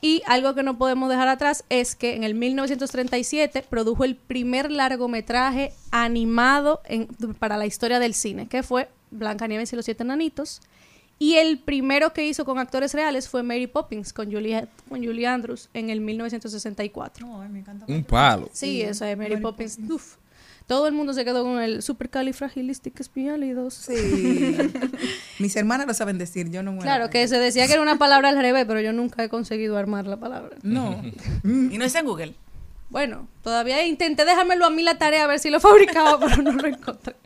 Y 0.00 0.22
algo 0.26 0.54
que 0.54 0.62
no 0.62 0.76
podemos 0.78 1.08
dejar 1.08 1.28
atrás 1.28 1.64
es 1.70 1.94
que 1.96 2.14
en 2.14 2.22
el 2.24 2.34
1937 2.34 3.62
produjo 3.68 4.04
el 4.04 4.14
primer 4.16 4.70
largometraje 4.70 5.72
animado 5.90 6.80
en- 6.84 7.06
para 7.38 7.56
la 7.56 7.66
historia 7.66 7.98
del 7.98 8.14
cine, 8.14 8.46
que 8.48 8.62
fue 8.62 8.88
Blancanieves 9.10 9.72
y 9.72 9.76
los 9.76 9.84
siete 9.84 10.02
enanitos. 10.02 10.60
Y 11.18 11.36
el 11.36 11.58
primero 11.58 12.12
que 12.12 12.26
hizo 12.26 12.44
con 12.44 12.58
actores 12.58 12.92
reales 12.92 13.28
fue 13.28 13.42
Mary 13.42 13.66
Poppins 13.66 14.12
con 14.12 14.30
Julie, 14.30 14.66
con 14.88 15.02
Julie 15.02 15.26
Andrews 15.26 15.70
en 15.72 15.88
el 15.88 16.02
1964. 16.02 17.26
Ay, 17.40 17.48
me 17.48 17.60
encanta. 17.60 17.86
Un 17.88 18.04
palo. 18.04 18.50
Sí, 18.52 18.82
esa 18.82 19.06
de 19.06 19.16
Mary, 19.16 19.36
Poppins. 19.38 19.78
Uf. 19.88 20.16
Todo 20.66 20.86
el 20.88 20.94
mundo 20.94 21.12
se 21.12 21.24
quedó 21.24 21.44
con 21.44 21.60
el 21.60 21.82
supercalifragilisticexpialidoso. 21.82 23.92
Sí. 23.92 24.56
Mis 25.38 25.54
hermanas 25.56 25.86
lo 25.86 25.94
saben 25.94 26.18
decir, 26.18 26.50
yo 26.50 26.62
no 26.62 26.72
me 26.72 26.78
Claro, 26.80 27.10
que 27.10 27.26
se 27.28 27.38
decía 27.38 27.66
que 27.66 27.74
era 27.74 27.82
una 27.82 27.98
palabra 27.98 28.30
al 28.30 28.38
revés, 28.38 28.64
pero 28.66 28.80
yo 28.80 28.92
nunca 28.92 29.22
he 29.22 29.28
conseguido 29.28 29.76
armar 29.76 30.06
la 30.06 30.16
palabra. 30.18 30.56
No. 30.62 31.00
Y 31.44 31.78
no 31.78 31.84
está 31.84 32.00
en 32.00 32.06
Google. 32.06 32.34
Bueno, 32.88 33.28
todavía 33.42 33.84
intenté 33.84 34.24
dejármelo 34.24 34.64
a 34.64 34.70
mí 34.70 34.82
la 34.82 34.96
tarea 34.96 35.24
a 35.24 35.26
ver 35.26 35.40
si 35.40 35.50
lo 35.50 35.60
fabricaba, 35.60 36.18
pero 36.20 36.40
no 36.42 36.52
lo 36.52 36.66
encontré. 36.68 37.16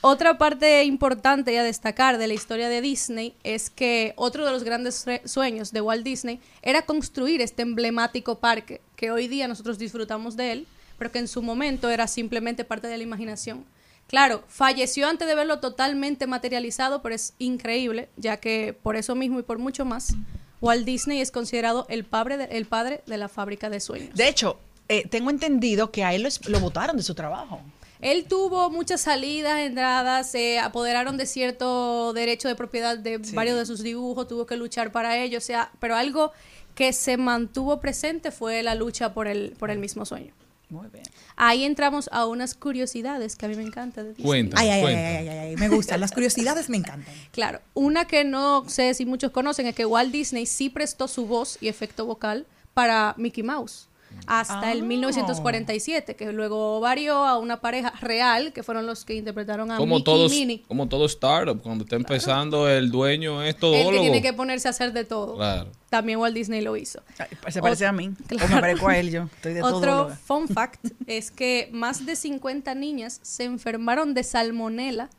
Otra 0.00 0.38
parte 0.38 0.84
importante 0.84 1.52
y 1.52 1.56
a 1.56 1.64
destacar 1.64 2.18
de 2.18 2.26
la 2.26 2.34
historia 2.34 2.68
de 2.68 2.80
Disney 2.80 3.34
es 3.44 3.68
que 3.68 4.14
otro 4.16 4.46
de 4.46 4.52
los 4.52 4.64
grandes 4.64 4.94
sue- 5.04 5.20
sueños 5.24 5.72
de 5.72 5.80
Walt 5.80 6.04
Disney 6.04 6.40
era 6.62 6.82
construir 6.82 7.40
este 7.42 7.62
emblemático 7.62 8.38
parque, 8.38 8.80
que 8.96 9.10
hoy 9.10 9.28
día 9.28 9.48
nosotros 9.48 9.78
disfrutamos 9.78 10.36
de 10.36 10.52
él, 10.52 10.66
pero 10.98 11.12
que 11.12 11.18
en 11.18 11.28
su 11.28 11.42
momento 11.42 11.90
era 11.90 12.06
simplemente 12.06 12.64
parte 12.64 12.88
de 12.88 12.96
la 12.96 13.02
imaginación. 13.02 13.64
Claro, 14.06 14.44
falleció 14.46 15.08
antes 15.08 15.26
de 15.26 15.34
verlo 15.34 15.60
totalmente 15.60 16.26
materializado, 16.26 17.00
pero 17.02 17.14
es 17.14 17.34
increíble, 17.38 18.10
ya 18.16 18.36
que 18.36 18.76
por 18.82 18.96
eso 18.96 19.14
mismo 19.14 19.38
y 19.38 19.42
por 19.42 19.58
mucho 19.58 19.84
más, 19.84 20.14
Walt 20.60 20.84
Disney 20.84 21.20
es 21.20 21.30
considerado 21.30 21.86
el 21.88 22.04
padre 22.04 22.36
de, 22.36 22.44
el 22.44 22.66
padre 22.66 23.02
de 23.06 23.16
la 23.16 23.28
fábrica 23.28 23.70
de 23.70 23.80
sueños. 23.80 24.14
De 24.14 24.28
hecho, 24.28 24.58
eh, 24.88 25.08
tengo 25.08 25.30
entendido 25.30 25.90
que 25.90 26.04
a 26.04 26.12
él 26.14 26.28
lo, 26.48 26.60
votaron 26.60 26.96
de 26.96 27.02
su 27.02 27.14
trabajo. 27.14 27.60
Él 28.00 28.26
tuvo 28.28 28.68
muchas 28.68 29.00
salidas, 29.00 29.60
entradas, 29.60 30.30
se 30.30 30.58
apoderaron 30.58 31.16
de 31.16 31.24
cierto 31.24 32.12
derecho 32.12 32.48
de 32.48 32.54
propiedad 32.54 32.98
de 32.98 33.18
varios 33.32 33.56
de 33.56 33.64
sus 33.64 33.82
dibujos, 33.82 34.28
tuvo 34.28 34.44
que 34.44 34.56
luchar 34.56 34.92
para 34.92 35.16
ello, 35.18 35.38
o 35.38 35.40
sea, 35.40 35.70
pero 35.78 35.96
algo 35.96 36.32
que 36.74 36.92
se 36.92 37.16
mantuvo 37.16 37.80
presente 37.80 38.30
fue 38.30 38.62
la 38.62 38.74
lucha 38.74 39.14
por 39.14 39.28
el, 39.28 39.54
por 39.58 39.70
el 39.70 39.78
mismo 39.78 40.04
sueño. 40.04 40.34
Muy 40.72 40.88
bien. 40.88 41.04
Ahí 41.36 41.64
entramos 41.64 42.08
a 42.12 42.24
unas 42.26 42.54
curiosidades 42.54 43.36
que 43.36 43.44
a 43.44 43.48
mí 43.50 43.56
me 43.56 43.62
encanta 43.62 44.02
de 44.02 44.08
Disney. 44.14 44.26
Cuenta, 44.26 44.56
Ay, 44.58 44.70
ay, 44.70 44.80
cuenta. 44.80 45.00
ay, 45.00 45.16
ay, 45.16 45.28
ay, 45.28 45.38
ay, 45.50 45.56
me 45.56 45.68
gustan. 45.68 46.00
Las 46.00 46.12
curiosidades 46.12 46.70
me 46.70 46.78
encantan. 46.78 47.14
Claro, 47.30 47.60
una 47.74 48.06
que 48.06 48.24
no 48.24 48.68
sé 48.68 48.94
si 48.94 49.04
muchos 49.04 49.32
conocen 49.32 49.66
es 49.66 49.74
que 49.74 49.84
Walt 49.84 50.10
Disney 50.10 50.46
sí 50.46 50.70
prestó 50.70 51.08
su 51.08 51.26
voz 51.26 51.58
y 51.60 51.68
efecto 51.68 52.06
vocal 52.06 52.46
para 52.72 53.14
Mickey 53.18 53.42
Mouse 53.44 53.88
hasta 54.26 54.72
el 54.72 54.82
Ah. 54.82 54.84
1947, 54.84 56.16
que 56.16 56.32
luego 56.32 56.80
varió 56.80 57.24
a 57.24 57.38
una 57.38 57.60
pareja 57.60 57.90
real, 58.00 58.52
que 58.52 58.62
fueron 58.62 58.86
los 58.86 59.04
que 59.04 59.14
interpretaron 59.14 59.70
a 59.70 59.76
Como 59.76 59.96
Mickey 59.96 60.04
todos, 60.04 60.32
y 60.32 60.40
Minnie. 60.40 60.62
como 60.68 60.88
todo 60.88 61.04
startup, 61.06 61.60
cuando 61.62 61.84
está 61.84 61.96
empezando 61.96 62.68
el 62.68 62.90
dueño 62.90 63.42
es 63.42 63.54
El 63.60 63.60
que 63.90 63.98
tiene 64.00 64.22
que 64.22 64.32
ponerse 64.32 64.68
a 64.68 64.70
hacer 64.70 64.92
de 64.92 65.04
todo. 65.04 65.36
Claro. 65.36 65.70
También 65.90 66.18
Walt 66.18 66.34
Disney 66.34 66.62
lo 66.62 66.76
hizo. 66.76 67.02
Ay, 67.18 67.26
Se 67.52 67.60
parece 67.60 67.84
Ot- 67.84 67.88
a 67.88 67.92
mí. 67.92 68.08
O 68.08 68.48
me 68.48 68.60
parezco 68.60 68.88
a 68.88 68.96
él 68.98 69.10
yo. 69.10 69.24
Estoy 69.24 69.54
de 69.54 69.62
Otro 69.62 69.80
todo. 70.06 70.16
fun 70.24 70.48
fact 70.48 70.86
es 71.06 71.30
que 71.30 71.68
más 71.72 72.06
de 72.06 72.16
50 72.16 72.74
niñas 72.74 73.20
se 73.22 73.44
enfermaron 73.44 74.14
de 74.14 74.22
salmonela 74.24 75.10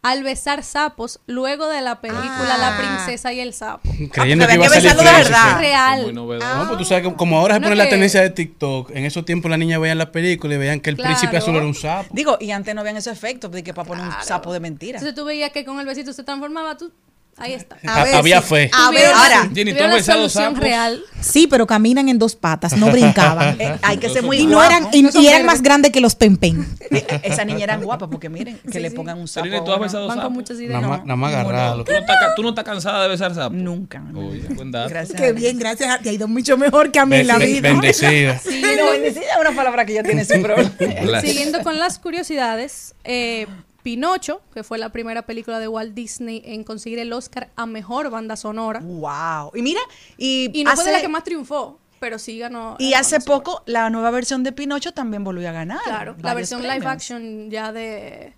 al 0.00 0.22
besar 0.22 0.62
sapos 0.62 1.20
luego 1.26 1.66
de 1.68 1.80
la 1.80 2.00
película 2.00 2.56
La 2.58 2.76
princesa 2.78 3.32
y 3.32 3.40
el 3.40 3.52
sapo. 3.52 3.88
Creyendo 4.12 4.44
Ah, 4.44 4.48
que 4.48 4.54
porque 4.58 4.66
iba 4.66 4.66
a 4.66 4.80
que 4.80 4.88
salir 4.88 4.96
de 4.96 5.04
verdad. 5.24 5.58
Real. 5.58 6.02
Muy 6.02 6.12
novedoso. 6.12 6.54
No, 6.56 6.66
pues 6.68 6.78
tú 6.78 6.84
sabes 6.84 7.06
que 7.08 7.14
como 7.14 7.38
ahora 7.38 7.54
se 7.54 7.60
No 7.60 7.64
pone 7.66 7.76
la 7.76 7.84
que- 7.84 7.90
tendencia 7.90 8.20
de 8.22 8.30
TikTok, 8.30 8.90
en 8.94 9.04
esos 9.04 9.24
tiempos 9.24 9.50
las 9.50 9.58
niñas 9.58 9.80
veían 9.80 9.98
la 9.98 10.12
película 10.12 10.54
y 10.54 10.58
veían 10.58 10.80
que 10.80 10.90
el 10.90 10.96
Claro. 10.96 11.10
príncipe 11.14 11.36
azul 11.36 11.56
era 11.56 11.66
un 11.66 11.74
sapo. 11.74 12.08
Digo, 12.12 12.36
y 12.40 12.52
antes 12.52 12.74
no 12.74 12.80
habían 12.80 12.96
esos 12.96 13.12
efectos 13.12 13.50
de 13.50 13.62
que 13.64 13.74
para 13.74 13.88
poner 13.88 14.04
un 14.06 14.12
sapo 14.22 14.52
de 14.52 14.60
mentira. 14.60 14.98
Entonces 14.98 15.14
tú 15.14 15.24
veías 15.24 15.50
que 15.50 15.64
con 15.64 15.80
el 15.80 15.86
besito 15.86 16.12
se 16.12 16.22
transformaba, 16.22 16.76
tú, 16.76 16.92
ahí 17.38 17.52
está. 17.54 17.76
A 17.86 18.04
ver 18.04 18.14
Había 18.14 18.42
fe. 18.42 18.70
A 18.72 18.90
ver, 18.90 19.06
ahora, 19.06 19.48
Jenny, 19.54 19.72
¿tú 19.72 19.78
la 19.80 19.94
besado 19.94 20.18
solución 20.28 20.44
sapos? 20.54 20.58
real. 20.60 21.02
Sí, 21.20 21.46
pero 21.46 21.66
caminan 21.66 22.08
en 22.08 22.18
dos 22.18 22.36
patas, 22.36 22.76
no 22.76 22.90
brincaban. 22.90 23.56
Eh, 23.60 23.76
hay 23.82 23.96
que 23.98 24.08
ser 24.08 24.22
muy 24.22 24.38
y 24.38 24.46
no 24.46 24.56
guapo. 24.58 24.70
eran, 24.70 24.88
y, 24.92 25.02
No 25.02 25.10
y 25.14 25.26
eran 25.26 25.44
más 25.46 25.62
grandes 25.62 25.90
que 25.92 26.00
los 26.00 26.14
pempen. 26.14 26.66
Eh, 26.90 27.04
Esa 27.22 27.44
niña 27.44 27.64
era 27.64 27.76
guapa 27.76 28.08
porque 28.08 28.28
miren, 28.28 28.58
que 28.70 28.80
le 28.80 28.90
pongan 28.90 29.18
un 29.18 29.28
sapo. 29.28 29.46
A 29.54 29.64
¿tú 29.64 29.72
has 29.72 29.80
besado 29.80 30.06
Van 30.06 30.16
con 30.16 30.22
sapos? 30.24 30.32
muchas 30.34 30.56
ideas. 30.58 30.80
Nada 30.80 30.88
más, 30.88 31.04
nada 31.04 31.16
más 31.16 31.34
agarrarlo. 31.34 31.84
¿Tú 31.84 31.92
no, 31.92 31.98
estás, 31.98 32.16
ca- 32.18 32.34
tú 32.34 32.42
no 32.42 32.48
estás 32.50 32.64
cansada 32.64 33.02
de 33.02 33.08
besar 33.08 33.34
sapos? 33.34 33.56
Nunca. 33.58 34.02
Oye, 34.14 34.42
buen 34.54 34.70
dato. 34.70 34.88
Gracias. 34.88 35.20
Qué 35.20 35.32
bien, 35.32 35.58
gracias 35.58 35.90
a 35.90 35.98
ti. 35.98 36.08
Ha 36.08 36.12
ido 36.12 36.28
mucho 36.28 36.56
mejor 36.56 36.90
que 36.90 36.98
a 36.98 37.04
mí 37.06 37.16
en 37.16 37.26
la 37.26 37.36
vida. 37.38 37.60
Bendecida. 37.68 38.38
Sí, 38.38 38.62
no, 38.62 38.90
bendecida 38.92 39.22
es 39.34 39.40
una 39.40 39.52
palabra 39.54 39.84
que 39.84 39.94
ya 39.94 40.02
tiene 40.02 40.24
su 40.24 40.40
problema. 40.42 41.20
Siguiendo 41.20 41.62
con 41.62 41.78
las 41.78 41.98
curiosidades, 41.98 42.94
eh, 43.04 43.46
Pinocho, 43.88 44.42
que 44.52 44.62
fue 44.62 44.76
la 44.76 44.90
primera 44.90 45.22
película 45.22 45.58
de 45.58 45.66
Walt 45.66 45.94
Disney 45.94 46.42
en 46.44 46.62
conseguir 46.62 46.98
el 46.98 47.10
Oscar 47.10 47.48
a 47.56 47.64
mejor 47.64 48.10
banda 48.10 48.36
sonora. 48.36 48.80
wow. 48.80 49.50
Y 49.54 49.62
mira, 49.62 49.80
y, 50.18 50.50
Y 50.52 50.62
no 50.62 50.74
fue 50.76 50.84
de 50.84 50.92
la 50.92 51.00
que 51.00 51.08
más 51.08 51.24
triunfó, 51.24 51.78
pero 51.98 52.18
sí 52.18 52.38
ganó. 52.38 52.76
y 52.78 52.92
hace 52.92 53.18
sonora. 53.18 53.44
poco 53.44 53.62
la 53.64 53.88
nueva 53.88 54.10
versión 54.10 54.42
de 54.42 54.52
Pinocho 54.52 54.92
también 54.92 55.24
volvió 55.24 55.48
a 55.48 55.52
ganar. 55.52 55.80
Claro, 55.84 56.16
la 56.20 56.34
versión 56.34 56.60
live 56.62 56.86
action 56.86 57.50
ya 57.50 57.72
de 57.72 58.34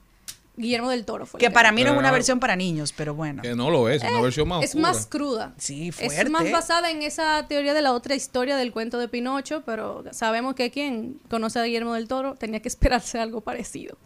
Guillermo 0.56 0.88
del 0.90 1.04
Toro 1.04 1.26
fue. 1.26 1.40
Que 1.40 1.50
para 1.50 1.72
mí 1.72 1.82
no 1.82 1.90
es 1.94 1.98
una 1.98 2.12
versión 2.12 2.38
para 2.38 2.54
niños, 2.54 2.94
pero 2.96 3.12
bueno. 3.14 3.42
Que 3.42 3.56
no 3.56 3.70
lo 3.70 3.88
es, 3.88 4.04
es 4.04 4.08
una 4.12 4.20
versión 4.20 4.46
más 4.46 4.62
Eh, 4.62 4.64
es 4.66 4.70
oscura. 4.76 4.88
más 4.92 5.06
cruda. 5.06 5.54
Sí, 5.58 5.88
Es 5.88 5.96
fuerte. 5.96 6.30
más 6.30 6.48
basada 6.52 6.90
en 6.92 7.02
esa 7.02 7.44
teoría 7.48 7.74
de 7.74 7.82
la 7.82 7.92
otra 7.92 8.14
historia 8.14 8.56
del 8.56 8.70
cuento 8.70 8.98
de 8.98 9.08
Pinocho, 9.08 9.64
pero 9.66 10.04
sabemos 10.12 10.54
que 10.54 10.70
quien 10.70 11.18
conoce 11.28 11.58
a 11.58 11.64
Guillermo 11.64 11.94
del 11.94 12.06
Toro 12.06 12.36
tenía 12.36 12.60
que 12.60 12.68
esperarse 12.68 13.18
algo 13.18 13.40
parecido. 13.40 13.96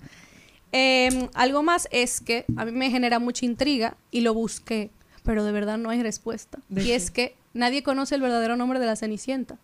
Eh, 0.77 1.29
algo 1.35 1.63
más 1.63 1.87
es 1.93 2.21
que 2.21 2.45
a 2.57 2.65
mí 2.65 2.73
me 2.73 2.91
genera 2.91 3.21
mucha 3.21 3.47
intriga 3.47 3.97
y 4.11 4.23
lo 4.23 4.35
busqué, 4.35 4.91
pero 5.23 5.45
de 5.45 5.53
verdad 5.53 5.79
no 5.79 5.89
hay 5.91 6.03
respuesta. 6.03 6.59
Y 6.75 6.91
es 6.91 7.13
que 7.13 7.37
nadie 7.53 7.85
conoce 7.85 8.17
el 8.17 8.21
verdadero 8.23 8.57
nombre 8.57 8.81
de 8.81 8.87
la 8.87 8.97
Cenicienta. 8.97 9.57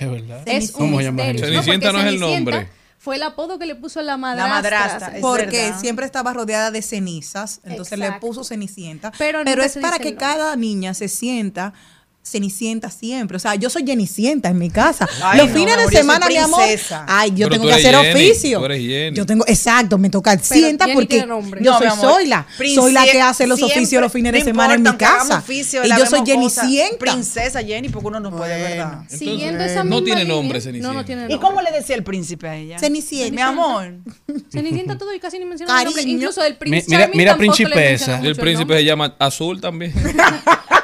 Es 0.00 0.10
verdad. 0.10 0.42
Es 0.46 0.70
un 0.70 0.80
¿Cómo 0.80 1.00
llamas 1.00 1.26
misterio. 1.28 1.62
Cenicienta 1.62 1.92
no 1.92 1.98
es 2.00 2.04
el 2.06 2.10
Cenicienta 2.18 2.50
nombre. 2.50 2.68
Fue 2.98 3.14
el 3.14 3.22
apodo 3.22 3.60
que 3.60 3.66
le 3.66 3.76
puso 3.76 4.02
la 4.02 4.16
madrastra. 4.16 4.54
madrastra, 4.56 5.16
es 5.16 5.22
Porque 5.22 5.62
verdad. 5.66 5.80
siempre 5.80 6.04
estaba 6.04 6.32
rodeada 6.32 6.72
de 6.72 6.82
cenizas, 6.82 7.60
entonces 7.62 7.96
le 7.96 8.10
puso 8.14 8.42
Cenicienta. 8.42 9.12
Pero 9.16 9.42
es 9.42 9.78
para 9.78 10.00
que 10.00 10.16
cada 10.16 10.56
niña 10.56 10.92
se 10.94 11.06
sienta 11.06 11.72
Cenicienta 12.28 12.90
siempre. 12.90 13.36
O 13.36 13.40
sea, 13.40 13.54
yo 13.54 13.70
soy 13.70 13.84
Jenicienta 13.86 14.48
en 14.48 14.58
mi 14.58 14.70
casa. 14.70 15.08
Ay, 15.22 15.38
Los 15.38 15.48
no, 15.48 15.54
fines 15.54 15.74
amor, 15.74 15.90
de 15.90 15.96
semana, 15.96 16.26
mi 16.28 16.36
amor. 16.36 16.62
Ay, 17.06 17.30
yo 17.30 17.48
Pero 17.48 17.50
tengo 17.50 17.66
que 17.66 17.72
hacer 17.74 17.94
Jenny, 17.94 18.30
oficio. 18.30 18.58
tú 18.58 18.64
eres 18.66 18.80
Jenny. 18.82 19.16
Yo 19.16 19.26
tengo, 19.26 19.44
exacto, 19.46 19.98
me 19.98 20.10
toca 20.10 20.38
Sienta 20.38 20.84
Jenny 20.84 20.94
porque 20.94 21.08
tiene 21.08 21.26
nombre. 21.26 21.60
yo 21.62 21.72
No, 21.72 21.78
soy. 21.78 21.88
Zoila. 22.18 22.46
Soy 22.74 22.92
la 22.92 23.04
que 23.04 23.20
hace 23.20 23.46
los 23.46 23.58
siempre, 23.58 23.78
oficios 23.78 24.02
los 24.02 24.12
fines 24.12 24.32
de 24.32 24.38
no 24.40 24.44
semana 24.44 24.74
en 24.74 24.82
mi 24.82 24.96
casa. 24.96 25.38
oficio, 25.38 25.84
y 25.84 25.88
yo 25.88 26.06
soy 26.06 26.20
cosas. 26.20 26.28
Jenicienta. 26.28 26.98
Princesa 26.98 27.62
Jenny, 27.62 27.88
porque 27.88 28.08
uno 28.08 28.20
no 28.20 28.30
puede, 28.36 28.60
¿verdad? 28.60 28.92
Entonces, 29.02 29.18
Siguiendo 29.18 29.64
esa 29.64 29.84
no 29.84 30.02
tiene 30.02 30.24
nombre, 30.24 30.58
No, 30.58 30.62
Cenicienta. 30.64 30.92
no 30.92 31.04
tiene 31.04 31.22
¿Y 31.22 31.28
nombre. 31.28 31.48
cómo 31.48 31.62
le 31.62 31.70
decía 31.70 31.96
el 31.96 32.04
príncipe 32.04 32.48
a 32.48 32.56
ella? 32.56 32.78
Cenicienta. 32.78 33.34
Mi 33.34 33.40
amor. 33.42 33.94
Cenicienta 34.52 34.96
todo 34.98 35.14
y 35.14 35.18
casi 35.20 35.38
ni 35.38 35.44
menciona 35.44 35.78
el 35.78 35.84
nombre. 35.86 36.02
Incluso 36.02 36.42
el 36.44 36.52
Mi- 36.54 36.58
príncipe 36.58 36.96
mira- 36.96 37.10
mira, 37.14 37.36
principesa. 37.36 38.20
Y 38.22 38.26
el 38.26 38.36
príncipe 38.36 38.74
se 38.74 38.84
llama 38.84 39.14
Azul 39.18 39.60
también. 39.60 39.92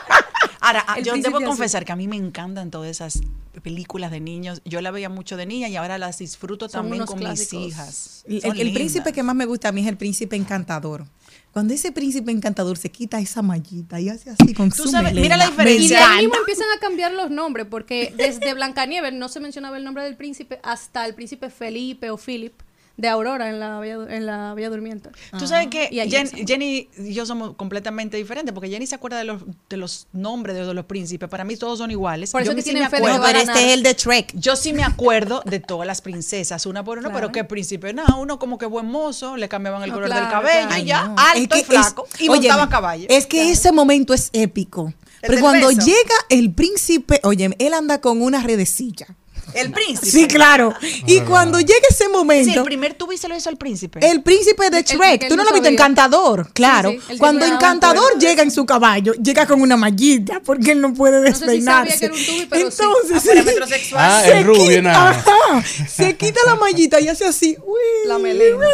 Ahora, 0.64 0.84
ah, 0.88 0.98
El 0.98 1.04
yo 1.04 1.14
debo 1.16 1.36
azul. 1.36 1.44
confesar 1.48 1.84
que 1.84 1.92
a 1.92 1.96
mí 1.96 2.08
me 2.08 2.16
encantan 2.16 2.70
todas 2.70 2.90
esas 2.90 3.20
películas 3.62 4.10
de 4.10 4.20
niños. 4.20 4.62
Yo 4.64 4.80
la 4.80 4.90
veía 4.90 5.08
mucho 5.08 5.36
de 5.36 5.44
niña 5.46 5.68
y 5.68 5.76
ahora 5.76 5.98
las 5.98 6.18
disfruto 6.18 6.68
Son 6.68 6.82
también 6.84 7.04
con 7.04 7.18
clásicos. 7.18 7.64
mis 7.64 7.72
hijas. 7.72 8.24
El, 8.26 8.40
Son 8.40 8.58
el 8.58 8.72
príncipe 8.72 9.12
que 9.12 9.22
más 9.22 9.36
me 9.36 9.44
gusta 9.46 9.68
a 9.68 9.72
mí 9.72 9.82
es 9.82 9.86
el 9.86 9.96
príncipe 9.96 10.36
encantador. 10.36 11.06
Cuando 11.52 11.74
ese 11.74 11.92
príncipe 11.92 12.32
encantador 12.32 12.78
se 12.78 12.90
quita 12.90 13.20
esa 13.20 13.42
mallita 13.42 14.00
y 14.00 14.08
hace 14.08 14.30
así 14.30 14.54
con 14.54 14.70
Tú 14.70 14.84
su 14.84 14.88
sabes, 14.88 15.12
melena, 15.12 15.22
mira 15.22 15.36
la 15.36 15.50
diferencia. 15.50 15.84
Y 15.84 15.88
de 15.88 15.96
ahí 15.96 16.24
mismo 16.26 16.38
empiezan 16.40 16.66
a 16.76 16.80
cambiar 16.80 17.12
los 17.12 17.30
nombres, 17.30 17.66
porque 17.70 18.12
desde 18.16 18.54
Blancanieves 18.54 19.12
no 19.12 19.28
se 19.28 19.40
mencionaba 19.40 19.76
el 19.76 19.84
nombre 19.84 20.02
del 20.04 20.16
príncipe 20.16 20.58
hasta 20.62 21.04
el 21.06 21.14
príncipe 21.14 21.50
Felipe 21.50 22.10
o 22.10 22.16
Philip 22.16 22.54
de 22.96 23.08
Aurora 23.08 23.48
en 23.48 23.58
la 23.58 23.80
Bella, 23.80 23.98
en 24.08 24.24
la 24.26 24.54
Bella 24.54 24.70
Durmiente. 24.70 25.10
Tú 25.38 25.46
sabes 25.48 25.66
que 25.66 25.88
Jen-. 25.90 26.46
Jenny 26.46 26.88
y 26.96 27.12
yo 27.12 27.26
somos 27.26 27.54
completamente 27.56 28.16
diferentes, 28.16 28.54
porque 28.54 28.68
Jenny 28.70 28.86
se 28.86 28.94
acuerda 28.94 29.18
de 29.18 29.24
los, 29.24 29.42
de 29.68 29.76
los 29.76 30.06
nombres 30.12 30.54
de 30.56 30.72
los 30.74 30.84
príncipes. 30.84 31.28
Para 31.28 31.42
mí 31.44 31.56
todos 31.56 31.78
son 31.78 31.90
iguales. 31.90 32.30
Por 32.30 32.42
eso 32.42 32.52
yo 32.52 32.56
que 32.56 32.62
sí 32.62 32.70
tienen 32.70 32.82
me 32.82 32.86
acuerdo. 32.96 33.06
que 33.20 33.26
Pero 33.26 33.38
ganar. 33.40 33.56
este 33.56 33.66
es 33.68 33.72
el 33.74 33.82
de 33.82 33.92
Shrek. 33.94 34.32
Yo 34.34 34.54
sí 34.56 34.72
me 34.72 34.84
acuerdo 34.84 35.42
de 35.44 35.58
todas 35.60 35.86
las 35.86 36.00
princesas, 36.02 36.66
una 36.66 36.84
por 36.84 36.98
una, 36.98 37.08
Claro. 37.08 37.20
pero 37.28 37.32
qué 37.32 37.44
príncipe. 37.44 37.92
Nada, 37.92 38.14
uno 38.16 38.38
como 38.38 38.58
que 38.58 38.66
buen 38.66 38.86
mozo, 38.86 39.36
le 39.36 39.48
cambiaban 39.48 39.82
el 39.82 39.88
No, 39.90 39.94
color 39.96 40.08
claro, 40.10 40.22
del 40.26 40.30
cabello 40.32 40.66
claro. 40.68 40.82
y 40.82 40.86
ya, 40.86 41.04
No, 41.08 41.16
alto 41.18 41.40
es 41.40 41.48
que 41.48 41.58
y 41.58 41.64
flaco. 41.64 42.06
es- 42.14 42.20
y 42.20 42.28
óyeme, 42.28 42.48
montaba 42.48 42.68
caballo. 42.68 43.06
Es 43.10 43.26
que 43.26 43.50
ese 43.50 43.72
momento 43.72 44.14
es 44.14 44.30
épico. 44.32 44.94
Pero 45.20 45.40
cuando 45.40 45.68
beso. 45.68 45.80
llega 45.80 46.14
el 46.28 46.52
príncipe, 46.52 47.18
oye, 47.24 47.50
él 47.58 47.74
anda 47.74 48.00
con 48.00 48.20
una 48.22 48.42
redecilla. 48.42 49.06
El 49.52 49.70
príncipe. 49.72 50.10
Sí, 50.10 50.26
claro. 50.26 50.72
Y 51.06 51.20
cuando 51.20 51.60
llega 51.60 51.74
ese 51.90 52.04
Sí, 52.04 52.10
momento, 52.10 52.60
el 52.60 52.64
primer 52.64 52.94
tubi 52.94 53.16
se 53.18 53.28
lo 53.28 53.36
hizo 53.36 53.48
al 53.50 53.56
príncipe. 53.56 54.00
el 54.02 54.22
príncipe 54.22 54.70
de 54.70 54.78
El- 54.78 54.84
el 54.84 54.98
Shrek, 54.98 55.28
tú 55.28 55.36
no 55.36 55.44
lo 55.44 55.50
viste, 55.50 55.66
sabía. 55.66 55.70
encantador, 55.70 56.52
claro. 56.52 56.90
Sí, 56.90 57.00
sí, 57.08 57.18
Cuando 57.18 57.44
encantador 57.46 58.18
llega 58.18 58.42
en 58.42 58.50
su 58.50 58.64
caballo, 58.66 59.12
llega 59.14 59.46
con 59.46 59.60
una 59.60 59.76
mallita 59.76 60.40
porque 60.44 60.72
él 60.72 60.80
no 60.80 60.92
puede 60.94 61.20
No 61.20 61.26
sé 61.26 61.32
si 61.34 61.62
sabía 61.62 61.84
despeinarse. 61.84 61.98
que 61.98 62.04
era 62.06 62.14
un 62.14 62.24
tubi, 62.24 62.46
pero 62.50 62.70
sí. 62.70 62.82
Entonces, 62.82 63.30
Ah, 63.36 63.42
metrosexual. 63.44 64.04
Ah, 64.04 64.22
se 64.24 64.38
el 64.38 64.44
rubio, 64.44 64.68
quita- 64.68 64.82
nada. 64.82 65.10
ajá, 65.10 65.62
se 65.88 66.16
quita 66.16 66.40
la 66.46 66.54
mallita 66.56 67.00
y 67.00 67.08
hace 67.08 67.26
así. 67.26 67.56
uy, 67.64 68.08
La 68.08 68.18
melena. 68.18 68.66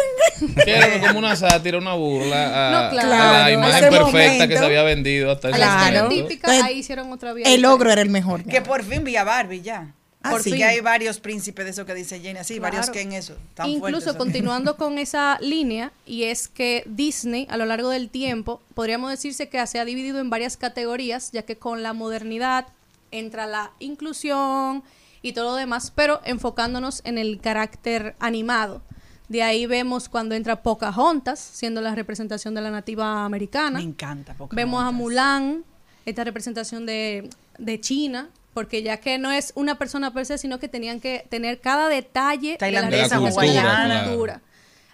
Que 0.63 0.71
era 0.75 1.07
como 1.07 1.19
una 1.19 1.35
sátira, 1.35 1.77
una 1.77 1.93
burla 1.93 2.67
a, 2.67 2.71
No, 2.71 2.77
a 2.77 2.89
claro. 2.89 3.09
la 3.43 3.51
imagen 3.51 3.89
perfecta 3.89 4.47
que 4.47 4.57
se 4.57 4.65
había 4.65 4.83
vendido 4.83 5.31
hasta 5.31 5.49
la 5.49 5.57
Claro. 5.57 6.09
Entonces, 6.11 6.63
ahí 6.63 6.79
hicieron 6.79 7.11
otra 7.11 7.33
vía. 7.33 7.45
El 7.47 7.63
ogro 7.65 7.91
era 7.91 8.01
el 8.01 8.09
mejor. 8.09 8.43
Que 8.43 8.61
por 8.61 8.83
fin 8.83 9.03
vi 9.03 9.15
a 9.15 9.23
Barbie 9.23 9.61
ya. 9.61 9.93
Ah, 10.23 10.29
Porque 10.31 10.51
sí. 10.51 10.57
ya 10.59 10.69
hay 10.69 10.81
varios 10.81 11.19
príncipes 11.19 11.65
de 11.65 11.71
eso 11.71 11.85
que 11.85 11.95
dice 11.95 12.19
Jenny, 12.19 12.39
así, 12.39 12.59
varios 12.59 12.85
Claro. 12.85 12.93
que 12.93 13.01
en 13.01 13.13
eso. 13.13 13.35
Tan 13.55 13.67
Incluso 13.69 14.15
continuando 14.17 14.77
con 14.77 14.99
esa 14.99 15.39
línea, 15.41 15.91
y 16.05 16.23
es 16.25 16.47
que 16.47 16.83
Disney 16.85 17.47
a 17.49 17.57
lo 17.57 17.65
largo 17.65 17.89
del 17.89 18.09
tiempo, 18.09 18.61
podríamos 18.75 19.09
decirse 19.09 19.49
que 19.49 19.65
se 19.65 19.79
ha 19.79 19.85
dividido 19.85 20.19
en 20.19 20.29
varias 20.29 20.57
categorías, 20.57 21.31
ya 21.31 21.41
que 21.41 21.57
con 21.57 21.81
la 21.81 21.93
modernidad 21.93 22.67
entra 23.09 23.47
la 23.47 23.71
inclusión, 23.79 24.83
y 25.23 25.33
todo 25.33 25.51
lo 25.51 25.55
demás, 25.55 25.91
pero 25.95 26.19
enfocándonos 26.25 27.01
en 27.03 27.17
el 27.17 27.39
carácter 27.39 28.15
animado. 28.19 28.81
De 29.29 29.43
ahí 29.43 29.65
vemos 29.65 30.09
cuando 30.09 30.35
entra 30.35 30.61
Pocahontas, 30.61 31.39
siendo 31.39 31.79
la 31.81 31.95
representación 31.95 32.53
de 32.53 32.61
la 32.61 32.69
nativa 32.71 33.23
americana. 33.23 33.79
Me 33.79 33.85
encanta 33.85 34.33
Pocahontas. 34.33 34.55
Vemos 34.55 34.83
a 34.83 34.91
Mulan, 34.91 35.63
esta 36.05 36.23
representación 36.23 36.85
de, 36.85 37.29
de 37.57 37.79
China, 37.79 38.29
porque 38.53 38.83
ya 38.83 38.97
que 38.97 39.17
no 39.17 39.31
es 39.31 39.51
una 39.55 39.77
persona 39.77 40.13
per 40.13 40.25
se, 40.25 40.37
sino 40.37 40.59
que 40.59 40.67
tenían 40.67 40.99
que 40.99 41.25
tener 41.29 41.59
cada 41.61 41.87
detalle 41.89 42.57
Tailandesa, 42.57 43.15
de 43.17 43.21
la 43.21 43.29
representación 43.29 43.87
de 43.87 43.93
la 43.93 44.03
cultura. 44.07 44.41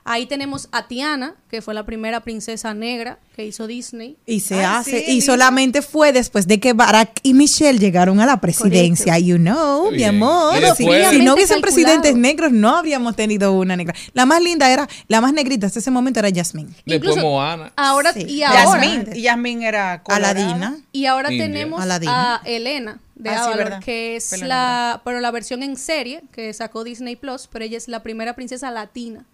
Ahí 0.09 0.25
tenemos 0.25 0.69
a 0.71 0.87
Tiana, 0.87 1.35
que 1.51 1.61
fue 1.61 1.73
la 1.73 1.85
primera 1.85 2.21
princesa 2.21 2.73
negra 2.73 3.19
que 3.35 3.43
hizo 3.45 3.67
Disney. 3.67 4.15
Y 4.25 4.39
se 4.39 4.63
Ah, 4.63 4.77
hace, 4.77 5.03
sí, 5.05 5.11
y 5.17 5.19
solamente 5.21 5.81
fue 5.81 6.13
después 6.13 6.47
de 6.47 6.61
que 6.61 6.71
Barack 6.71 7.19
y 7.23 7.33
Michelle 7.33 7.77
llegaron 7.77 8.21
a 8.21 8.25
la 8.25 8.39
presidencia. 8.39 9.19
You 9.19 9.35
know, 9.35 9.91
mi 9.91 10.05
amor. 10.05 10.57
Y 10.63 10.75
Si- 10.77 10.85
si 11.09 11.19
no 11.25 11.33
hubiesen 11.33 11.59
presidentes 11.59 12.15
negros, 12.15 12.53
no 12.53 12.77
habríamos 12.77 13.17
tenido 13.17 13.51
una 13.51 13.75
negra. 13.75 13.95
La 14.13 14.25
más 14.25 14.41
linda 14.41 14.71
era, 14.71 14.87
la 15.09 15.19
más 15.19 15.33
negrita 15.33 15.67
hasta 15.67 15.79
ese 15.79 15.91
momento 15.91 16.19
era 16.21 16.29
Jasmine. 16.33 16.69
Después 16.85 16.95
Incluso- 17.17 17.19
Moana. 17.23 17.73
Ahora 17.75 18.13
Sí. 18.13 18.21
y 18.29 18.43
ahora 18.43 18.63
Yasmín. 18.85 19.09
Y 19.13 19.21
Yasmín 19.23 19.61
era 19.63 20.03
colorada. 20.03 20.29
Aladina. 20.31 20.77
y 20.93 21.05
ahora 21.05 21.33
India. 21.33 21.47
tenemos 21.47 21.81
Aladina. 21.81 22.35
a 22.35 22.41
Elena 22.45 22.99
de 23.17 23.29
Ah, 23.31 23.43
Avalor, 23.45 23.79
que 23.79 24.15
es 24.15 24.29
Pelo 24.29 24.45
la, 24.45 25.01
pero 25.03 25.19
la 25.19 25.31
versión 25.31 25.63
en 25.63 25.75
serie 25.75 26.24
que 26.31 26.53
sacó 26.53 26.83
Disney 26.83 27.15
Plus, 27.15 27.47
pero 27.51 27.65
ella 27.65 27.77
es 27.77 27.88
la 27.88 28.03
primera 28.03 28.36
princesa 28.36 28.71
latina 28.71 29.25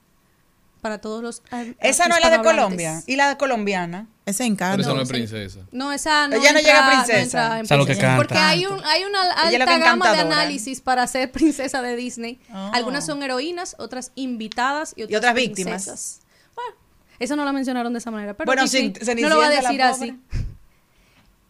para 0.81 0.99
todos 0.99 1.23
los. 1.23 1.41
Esa 1.79 2.07
no 2.07 2.15
es 2.15 2.21
la 2.21 2.29
de. 2.29 2.43
Colombia. 2.43 3.01
Y 3.07 3.15
la 3.15 3.29
de 3.29 3.37
colombiana. 3.37 4.07
Ese 4.25 4.45
encanto. 4.45 4.77
Pero 4.77 4.89
esa 4.89 4.93
no 4.95 5.01
es 5.01 5.09
princesa. 5.09 5.59
No, 5.71 5.91
esa 5.91 6.27
no. 6.27 6.35
Ella 6.35 6.51
no 6.53 6.59
llega 6.59 6.85
a 6.85 6.91
princesa. 6.91 7.59
en 7.59 7.65
Esa 7.65 7.75
es 7.75 7.79
lo 7.79 7.85
que 7.85 7.97
canta. 7.97 8.17
Porque 8.17 8.37
hay, 8.37 8.65
un, 8.65 8.83
hay 8.85 9.05
una 9.05 9.21
alta 9.31 9.77
gama 9.77 10.11
de 10.11 10.19
análisis 10.19 10.81
para 10.81 11.07
ser 11.07 11.31
princesa 11.31 11.81
de 11.81 11.95
Disney. 11.95 12.39
Oh. 12.53 12.71
Algunas 12.73 13.05
son 13.05 13.23
heroínas, 13.23 13.75
otras 13.79 14.11
invitadas 14.15 14.93
y 14.95 15.03
otras, 15.03 15.17
otras 15.19 15.35
víctimas. 15.35 15.83
princesas. 15.85 16.19
Bueno, 16.53 16.75
eso 17.17 17.35
no 17.35 17.45
la 17.45 17.53
mencionaron 17.53 17.93
de 17.93 17.99
esa 17.99 18.11
manera. 18.11 18.33
Pero 18.33 18.45
Bueno, 18.45 18.63
Disney 18.63 18.93
sí, 19.01 19.21
no 19.21 19.29
lo 19.29 19.37
va 19.37 19.47
a 19.47 19.49
decir 19.49 19.81
así. 19.81 20.19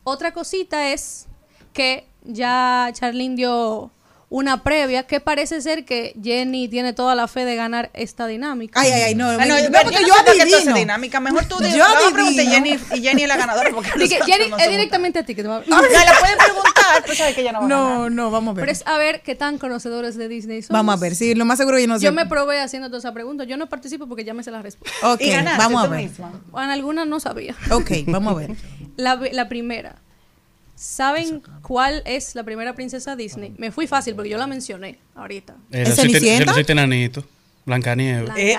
Otra 0.03 0.31
cosita 0.33 0.89
es 0.91 1.25
que 1.73 2.07
ya 2.23 2.89
Charlene 2.93 3.35
dio 3.35 3.91
una 4.29 4.63
previa 4.63 5.03
que 5.03 5.19
parece 5.19 5.61
ser 5.61 5.85
que 5.85 6.15
Jenny 6.23 6.67
tiene 6.67 6.93
toda 6.93 7.13
la 7.13 7.27
fe 7.27 7.45
de 7.45 7.55
ganar 7.55 7.91
esta 7.93 8.25
dinámica. 8.25 8.81
Ay, 8.81 8.89
ay, 8.91 9.01
ay, 9.03 9.15
no. 9.15 9.31
No, 9.31 9.45
no, 9.45 9.59
yo, 9.59 9.65
porque 9.71 9.97
yo 10.01 10.07
no 10.07 10.23
tú 10.25 10.31
adivino. 10.41 10.73
dinámica. 10.75 11.19
Mejor 11.19 11.45
tú 11.45 11.57
Yo 11.61 11.77
vamos 11.77 12.11
a 12.11 12.13
preguntar 12.15 12.43
adivino. 12.47 12.51
Jenny 12.79 12.99
y 12.99 13.01
Jenny 13.03 13.21
es 13.21 13.27
la 13.27 13.37
ganadora. 13.37 13.69
Porque 13.69 13.89
Jenny, 13.91 14.49
no 14.49 14.57
es 14.57 14.63
somos- 14.63 14.69
directamente 14.71 15.19
a 15.19 15.23
ti 15.23 15.35
que 15.35 15.43
te 15.43 15.47
va 15.47 15.57
a... 15.57 15.59
No, 15.67 15.79
la 15.79 15.87
puedes 16.19 16.35
preguntar, 16.37 17.03
pues 17.05 17.17
sabes 17.19 17.35
que 17.35 17.41
ella 17.41 17.51
no 17.51 17.59
va 17.59 17.65
a 17.65 17.69
ganar. 17.69 17.87
No, 17.99 18.09
no, 18.09 18.31
vamos 18.31 18.53
a 18.53 18.55
ver. 18.55 18.61
Pero 18.63 18.71
es 18.71 18.81
a 18.87 18.97
ver 18.97 19.21
qué 19.21 19.35
tan 19.35 19.59
conocedores 19.59 20.15
de 20.17 20.27
Disney 20.27 20.63
somos. 20.63 20.79
Vamos 20.79 20.95
a 20.95 20.99
ver, 20.99 21.13
sí, 21.13 21.35
lo 21.35 21.45
más 21.45 21.59
seguro 21.59 21.77
que 21.77 21.83
yo 21.83 21.87
no 21.87 21.99
sé. 21.99 22.05
Yo 22.05 22.11
me 22.11 22.25
probé 22.25 22.59
haciendo 22.59 22.87
toda 22.87 22.97
esa 22.99 23.13
pregunta. 23.13 23.43
Yo 23.43 23.55
no 23.57 23.69
participo 23.69 24.07
porque 24.07 24.23
ya 24.23 24.33
me 24.33 24.41
sé 24.41 24.49
la 24.49 24.63
respuesta. 24.63 25.11
Ok, 25.11 25.21
Y 25.21 25.29
ganaste 25.29 25.59
vamos 25.59 25.83
a 25.83 25.85
tú 25.85 25.91
ver. 25.91 26.01
misma. 26.09 26.31
En 26.57 26.69
algunas 26.71 27.05
no 27.05 27.19
sabía. 27.19 27.55
Ok, 27.69 27.91
vamos 28.07 28.33
a 28.33 28.37
ver. 28.37 28.51
La, 28.95 29.15
la 29.31 29.47
primera. 29.49 29.95
¿Saben 30.75 31.41
cuál 31.61 32.01
es 32.05 32.35
la 32.35 32.43
primera 32.43 32.73
princesa 32.73 33.15
Disney? 33.15 33.53
Me 33.57 33.71
fui 33.71 33.87
fácil 33.87 34.15
porque 34.15 34.29
yo 34.29 34.37
la 34.37 34.47
mencioné 34.47 34.99
ahorita. 35.15 35.55
Enanitos. 36.69 37.25
Blancanieves. 37.65 38.29
Eh, 38.35 38.57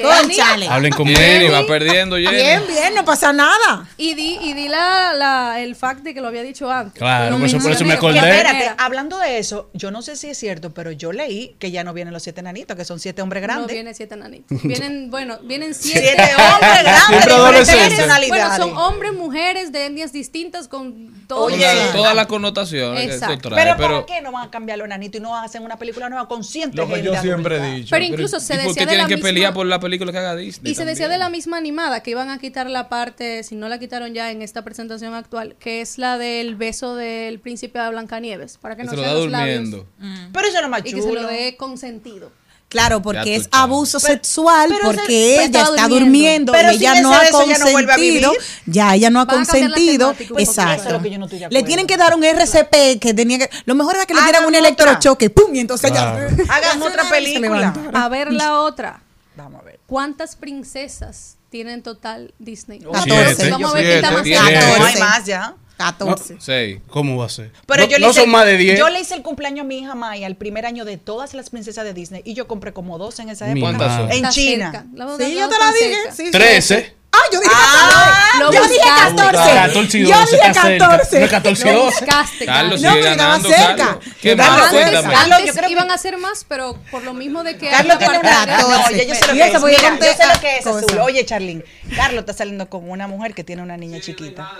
Blancanieves. 0.00 0.68
Hablen 0.70 0.92
conmigo. 0.92 1.18
Jenny, 1.18 1.48
va 1.48 1.66
perdiendo, 1.66 2.16
Jenny. 2.16 2.30
Bien, 2.36 2.62
bien, 2.66 2.94
no 2.94 3.04
pasa 3.04 3.32
nada. 3.32 3.86
Y 3.96 4.14
di, 4.14 4.38
y 4.42 4.52
di 4.54 4.68
la, 4.68 5.12
la- 5.12 5.60
el 5.60 5.74
fact 5.76 6.02
de 6.02 6.14
que 6.14 6.20
lo 6.20 6.28
había 6.28 6.42
dicho 6.42 6.70
antes. 6.70 6.98
Claro, 6.98 7.36
por 7.38 7.46
eso- 7.46 7.58
por 7.58 7.72
eso 7.72 7.84
me 7.84 7.94
acordé. 7.94 8.20
Que 8.20 8.26
espérate, 8.30 8.70
hablando 8.78 9.18
de 9.18 9.38
eso, 9.38 9.70
yo 9.74 9.90
no 9.90 10.02
sé 10.02 10.16
si 10.16 10.28
es 10.28 10.38
cierto, 10.38 10.72
pero 10.72 10.90
yo 10.92 11.12
leí 11.12 11.56
que 11.58 11.70
ya 11.70 11.84
no 11.84 11.92
vienen 11.92 12.12
los 12.14 12.22
siete 12.22 12.40
enanitos, 12.40 12.76
que 12.76 12.84
son 12.84 12.98
siete 13.00 13.22
hombres 13.22 13.42
No 13.42 13.46
grandes. 13.48 13.72
vienen 13.72 13.94
siete 13.94 14.16
nanitos. 14.16 14.62
Vienen, 14.62 15.10
bueno, 15.10 15.38
vienen 15.42 15.74
siete, 15.78 16.00
Siete 16.16 16.22
hombres 16.36 16.82
grandes 16.82 17.66
Siempre 17.66 18.18
de. 18.20 18.28
Bueno, 18.28 18.56
son 18.56 18.76
hombres, 18.76 19.12
mujeres 19.14 19.72
de 19.72 19.86
etnias 19.86 20.12
distintas 20.12 20.68
con 20.68 21.12
todo. 21.26 21.44
Oye, 21.44 21.56
Toda- 21.64 21.92
Todas 21.92 22.14
las 22.16 22.26
connotaciones 22.26 23.06
que 23.06 23.14
Exacto. 23.14 23.34
eso 23.34 23.40
trae. 23.48 23.64
pero, 23.64 23.76
Pero, 23.76 23.88
¿para 23.94 24.06
qué 24.06 24.22
no 24.22 24.32
van 24.32 24.48
a 24.48 24.50
cambiar 24.50 24.78
los 24.78 24.86
enanitos 24.86 25.20
y 25.20 25.22
no 25.22 25.36
hacen 25.36 25.62
una 25.62 25.76
película 25.76 26.08
nueva 26.08 26.28
consciente? 26.28 26.76
Lo 26.76 26.88
que 26.88 27.02
yo 27.02 27.14
siempre 27.20 27.58
dicho. 27.72 27.88
Pero 27.90 28.04
incluso 28.04 28.40
se 28.40 28.54
¿y 28.54 28.56
por 28.58 28.66
decía 28.68 28.74
qué 28.74 28.80
de 28.80 28.86
tienen 28.86 29.02
la 29.04 29.08
que 29.08 29.14
misma- 29.16 29.28
pelear 29.28 29.54
por 29.54 29.66
la 29.66 29.80
película 29.80 30.12
que 30.12 30.18
haga 30.18 30.36
Disney? 30.36 30.72
Y 30.72 30.74
se 30.74 30.84
decía 30.84 31.04
también? 31.06 31.10
de 31.20 31.24
la 31.24 31.30
misma 31.30 31.56
animada 31.56 32.02
que 32.02 32.10
iban 32.10 32.30
a 32.30 32.38
quitar 32.38 32.68
la 32.70 32.88
parte, 32.88 33.42
si 33.42 33.54
no 33.56 33.68
la 33.68 33.78
quitaron 33.78 34.14
ya 34.14 34.30
en 34.30 34.42
esta 34.42 34.62
presentación 34.62 35.14
actual, 35.14 35.56
que 35.58 35.80
es 35.80 35.98
la 35.98 36.18
del 36.18 36.54
beso 36.56 36.94
del 36.96 37.40
príncipe 37.40 37.78
de 37.78 37.88
Blancanieves, 37.90 38.58
para 38.58 38.76
que 38.76 38.82
Que 38.82 38.86
no 38.86 38.90
se 38.92 38.96
lo 38.96 39.02
da 39.02 39.14
los 39.14 39.30
labios 39.30 39.70
durmiendo. 39.70 39.88
Pero 40.32 40.46
eso 40.48 40.56
es 40.58 40.62
lo 40.62 40.68
más 40.68 40.80
y 40.80 40.82
que 40.84 40.90
se 41.02 41.08
chulo. 41.08 41.22
lo 41.22 41.28
dé 41.28 41.56
consentido. 41.56 42.30
Claro, 42.68 43.00
porque 43.02 43.36
es 43.36 43.48
abuso 43.52 44.00
Pero- 44.00 44.14
sexual, 44.14 44.68
pero 44.68 44.86
porque 44.86 45.06
se- 45.06 45.44
ella 45.44 45.44
está 45.62 45.64
durmiendo. 45.86 45.98
durmiendo, 46.00 46.52
Pero 46.52 46.72
y 46.72 46.76
ella 46.76 47.00
no 47.02 47.12
ha 47.14 47.22
ya 47.24 47.30
no 47.58 47.70
vuelve 47.70 47.92
a 47.92 47.94
consentido, 47.96 48.32
ya 48.66 48.94
ella 48.96 49.10
no 49.10 49.20
ha 49.20 49.26
consentido, 49.28 50.14
exacto. 50.38 50.98
no 50.98 51.28
le 51.50 51.62
tienen 51.62 51.86
que 51.86 51.96
dar 51.96 52.16
un 52.16 52.24
RCP 52.24 52.98
que 52.98 53.14
tenía 53.14 53.38
que, 53.38 53.50
lo 53.66 53.76
mejor 53.76 53.94
era 53.94 54.06
que 54.06 54.14
le 54.14 54.20
dieran 54.22 54.42
Hagan 54.42 54.48
un 54.48 54.54
otra. 54.56 54.66
electrochoque, 54.68 55.30
pum, 55.30 55.54
y 55.54 55.60
entonces 55.60 55.90
Claro. 55.92 56.28
ya 56.36 56.44
Hagan 56.52 56.82
otra 56.82 57.08
película. 57.08 57.72
A 57.92 58.08
ver 58.08 58.32
la 58.32 58.58
otra. 58.60 59.00
Vamos 59.36 59.60
a 59.60 59.64
ver. 59.64 59.78
¿Cuántas 59.86 60.34
princesas 60.34 61.36
tiene 61.50 61.74
en 61.74 61.82
total 61.82 62.34
Disney? 62.40 62.80
Vamos 62.80 63.02
a 63.02 63.04
ver 63.04 63.36
qué 63.36 63.94
está 63.96 64.10
más. 64.10 64.24
No 64.26 64.84
hay 64.84 64.96
más 64.98 65.24
ya. 65.24 65.54
14. 65.76 66.36
Seis. 66.38 66.80
¿Cómo 66.88 67.16
va 67.16 67.26
a 67.26 67.28
ser? 67.28 67.50
Pero 67.66 67.82
no 67.84 67.88
yo 67.88 67.98
le 67.98 68.06
no 68.06 68.10
hice, 68.10 68.20
son 68.20 68.30
más 68.30 68.46
de 68.46 68.56
10. 68.56 68.78
Yo 68.78 68.88
le 68.88 69.00
hice 69.00 69.14
el 69.14 69.22
cumpleaños 69.22 69.64
a 69.64 69.66
mi 69.66 69.78
hija 69.78 69.94
Maya 69.94 70.26
el 70.26 70.36
primer 70.36 70.66
año 70.66 70.84
de 70.84 70.96
todas 70.96 71.34
las 71.34 71.50
princesas 71.50 71.84
de 71.84 71.94
Disney 71.94 72.22
y 72.24 72.34
yo 72.34 72.46
compré 72.46 72.72
como 72.72 72.98
dos 72.98 73.18
en 73.18 73.28
esa 73.28 73.50
época. 73.50 73.60
¿Cuántas 73.60 73.96
son? 73.96 74.12
En 74.12 74.28
China. 74.30 74.86
Sí, 75.18 75.34
yo 75.34 75.48
te 75.48 75.58
la 75.58 75.72
dije. 75.72 75.96
Sí, 76.12 76.26
sí. 76.26 76.30
13. 76.30 76.94
Ah, 77.14 77.22
yo 77.32 77.40
dije 77.40 77.52
Ah, 77.54 78.10
14. 78.34 78.38
lo 78.40 78.52
Yo 78.52 78.62
dije 78.62 78.74
buscaste. 78.82 79.16
14. 79.16 79.54
14 79.54 79.98
y 79.98 80.02
Yo 80.02 80.08
12 80.18 80.36
dije 80.36 80.46
está 80.48 80.62
cerca. 80.62 80.78
14. 80.88 81.20
No, 81.20 81.28
14 81.28 81.68
y 81.68 81.72
Lo 81.72 81.78
12. 81.84 82.00
buscaste, 82.00 82.44
Carlos 82.46 82.80
Carlos. 82.80 82.82
No, 82.82 82.92
pero 82.92 83.06
estaba 83.08 83.40
cerca. 83.40 83.76
Carlos. 83.76 84.04
¿Qué 84.20 84.36
Carlos, 84.36 84.58
más? 84.62 85.44
Yo 85.44 85.52
creo 85.52 85.66
que- 85.66 85.72
iban 85.72 85.90
a 85.90 85.94
hacer 85.94 86.18
más, 86.18 86.44
pero 86.48 86.76
por 86.90 87.02
lo 87.04 87.14
mismo 87.14 87.44
de 87.44 87.56
que 87.56 87.68
Carlos 87.70 87.98
tiene 87.98 88.18
una 88.18 88.28
una. 88.28 88.38
parte- 88.46 88.62
No, 88.62 88.90
ya 88.96 89.04
yo 89.04 89.14
sé 89.14 89.26
lo 89.28 89.34
Y 89.34 89.36
que 89.38 89.44
eso 89.44 89.54
es. 89.56 89.60
porque 89.60 89.74
yo 89.74 89.78
Mira, 89.78 89.90
conté, 89.90 90.06
yo 90.06 90.12
sé 90.14 90.22
ah, 90.24 90.34
lo 90.34 90.40
que 90.40 90.56
es 90.58 90.64
cosa. 90.64 90.78
azul. 90.86 90.98
Oye, 91.00 91.24
Charlene, 91.26 91.64
Carlos 91.94 92.20
está 92.20 92.32
saliendo 92.32 92.68
con 92.68 92.88
una 92.90 93.06
mujer 93.06 93.34
que 93.34 93.44
tiene 93.44 93.62
una 93.62 93.76
niña 93.76 94.00
chiquita. 94.00 94.50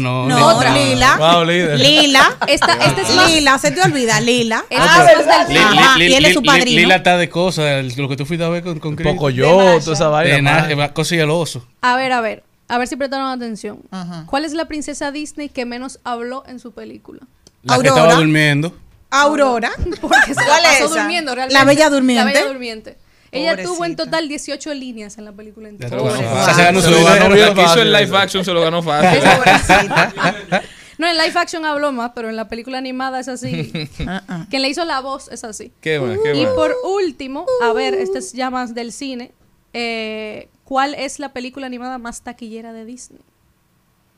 no, 0.00 0.26
No, 0.26 0.46
Otra. 0.56 0.70
Lila. 0.74 1.44
Lila. 1.76 2.36
Esta, 2.46 2.72
esta 2.74 3.02
es 3.02 3.10
más. 3.14 3.30
Lila, 3.30 3.58
se 3.58 3.70
te 3.72 3.82
olvida, 3.82 4.20
Lila. 4.20 4.64
esta 4.70 5.06
Ah, 5.06 5.96
y 5.98 6.14
él 6.14 6.24
es 6.24 6.34
su 6.34 6.42
padrino. 6.42 6.80
Lila 6.80 6.96
está 6.96 7.16
de 7.16 7.28
cosas, 7.28 7.96
lo 7.96 8.08
que 8.08 8.16
tú 8.16 8.24
fuiste 8.26 8.44
a 8.44 8.48
ver 8.48 8.62
con, 8.62 8.78
con 8.78 8.90
Un 8.92 8.96
Chris. 8.96 9.12
poco 9.12 9.30
yo, 9.30 9.78
toda 9.80 9.94
esa 9.94 10.08
vaina. 10.08 10.40
nada, 10.40 10.76
man. 10.76 10.90
cosa 10.94 11.14
y 11.16 11.18
el 11.18 11.30
oso. 11.30 11.57
A 11.80 11.96
ver, 11.96 12.12
a 12.12 12.20
ver. 12.20 12.44
A 12.68 12.76
ver 12.78 12.86
si 12.88 12.96
prestaron 12.96 13.28
atención. 13.28 13.80
Ajá. 13.90 14.24
¿Cuál 14.26 14.44
es 14.44 14.52
la 14.52 14.66
princesa 14.66 15.10
Disney 15.10 15.48
que 15.48 15.64
menos 15.64 16.00
habló 16.04 16.44
en 16.46 16.58
su 16.60 16.72
película? 16.72 17.20
La 17.62 17.78
que 17.78 17.88
Aurora. 17.88 18.02
estaba 18.02 18.14
durmiendo. 18.20 18.76
Aurora. 19.10 19.70
Porque 20.00 20.34
se 20.34 20.40
la 20.40 20.46
¿Cuál 20.46 20.64
es 20.64 20.70
pasó 20.80 20.84
esa? 20.86 21.00
durmiendo 21.02 21.34
realmente. 21.34 21.54
La 21.58 21.64
Bella 21.64 21.88
Durmiente. 21.90 22.24
La 22.24 22.30
Bella 22.30 22.46
Durmiente. 22.46 22.98
Ella 23.30 23.62
tuvo 23.62 23.84
en 23.84 23.94
total 23.96 24.26
18 24.28 24.72
líneas 24.74 25.18
en 25.18 25.24
la 25.26 25.32
película 25.32 25.68
entera. 25.68 25.90
ganó 25.96 26.02
Pobre. 26.10 26.24
fácil. 26.26 26.54
Se 26.54 26.62
ganó 26.62 26.80
Se 26.80 26.86
su 26.86 26.92
lo 26.92 27.04
ganó 27.04 27.34
bien 27.34 27.54
que 27.54 27.62
fácil. 27.62 27.82
el 27.82 27.92
live 27.92 28.16
action 28.16 28.44
se 28.44 28.52
lo 28.52 28.60
ganó 28.62 28.82
fácil. 28.82 29.20
Pobrecita. 29.36 30.62
No, 30.98 31.06
en 31.06 31.16
live 31.16 31.32
action 31.36 31.64
habló 31.64 31.92
más, 31.92 32.12
pero 32.14 32.28
en 32.28 32.36
la 32.36 32.48
película 32.48 32.78
animada 32.78 33.20
es 33.20 33.28
así. 33.28 33.72
Ah, 34.06 34.22
ah. 34.28 34.46
Quien 34.50 34.62
le 34.62 34.68
hizo 34.68 34.84
la 34.84 35.00
voz 35.00 35.28
es 35.28 35.44
así. 35.44 35.72
¿Qué 35.80 36.00
más? 36.00 36.18
¿Qué 36.22 36.34
Y 36.34 36.44
más? 36.44 36.54
por 36.54 36.74
último, 36.84 37.46
a 37.62 37.72
ver, 37.72 37.94
este 37.94 38.18
es 38.18 38.32
ya 38.32 38.50
más 38.50 38.74
del 38.74 38.92
cine. 38.92 39.32
eh, 39.74 40.48
¿Cuál 40.68 40.94
es 40.94 41.18
la 41.18 41.32
película 41.32 41.66
animada 41.66 41.96
más 41.96 42.20
taquillera 42.20 42.74
de 42.74 42.84
Disney? 42.84 43.22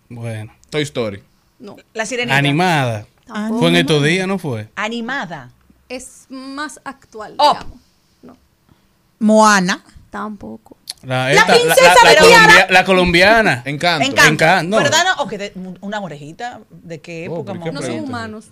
Bueno. 0.08 0.52
Toy 0.68 0.82
Story. 0.82 1.22
No. 1.60 1.76
La 1.94 2.04
sirenita. 2.06 2.36
Animada. 2.36 3.06
Tampoco. 3.24 3.60
Fue 3.60 3.68
en 3.68 3.76
estos 3.76 4.02
días, 4.02 4.26
¿no 4.26 4.36
fue? 4.36 4.68
Animada. 4.74 5.52
Es 5.88 6.26
más 6.28 6.80
actual, 6.82 7.34
Oh. 7.38 7.52
digamos. 7.52 7.78
No, 8.22 8.36
Moana. 9.20 9.84
tampoco. 10.10 10.76
La, 11.04 11.32
La 11.32 11.46
princesa 11.46 11.94
la, 12.04 12.16
colombia- 12.18 12.66
la 12.68 12.84
colombiana. 12.84 13.62
Encanto. 13.64 14.08
Encanto. 14.08 14.80
Encanto, 14.80 15.78
una 15.82 16.00
orejita? 16.00 16.62
¿De 16.68 17.00
qué 17.00 17.28
Oh, 17.30 17.34
época? 17.42 17.52
qué 17.62 17.70
más 17.70 17.80
No 17.80 17.86
son 17.86 18.00
humanos. 18.00 18.46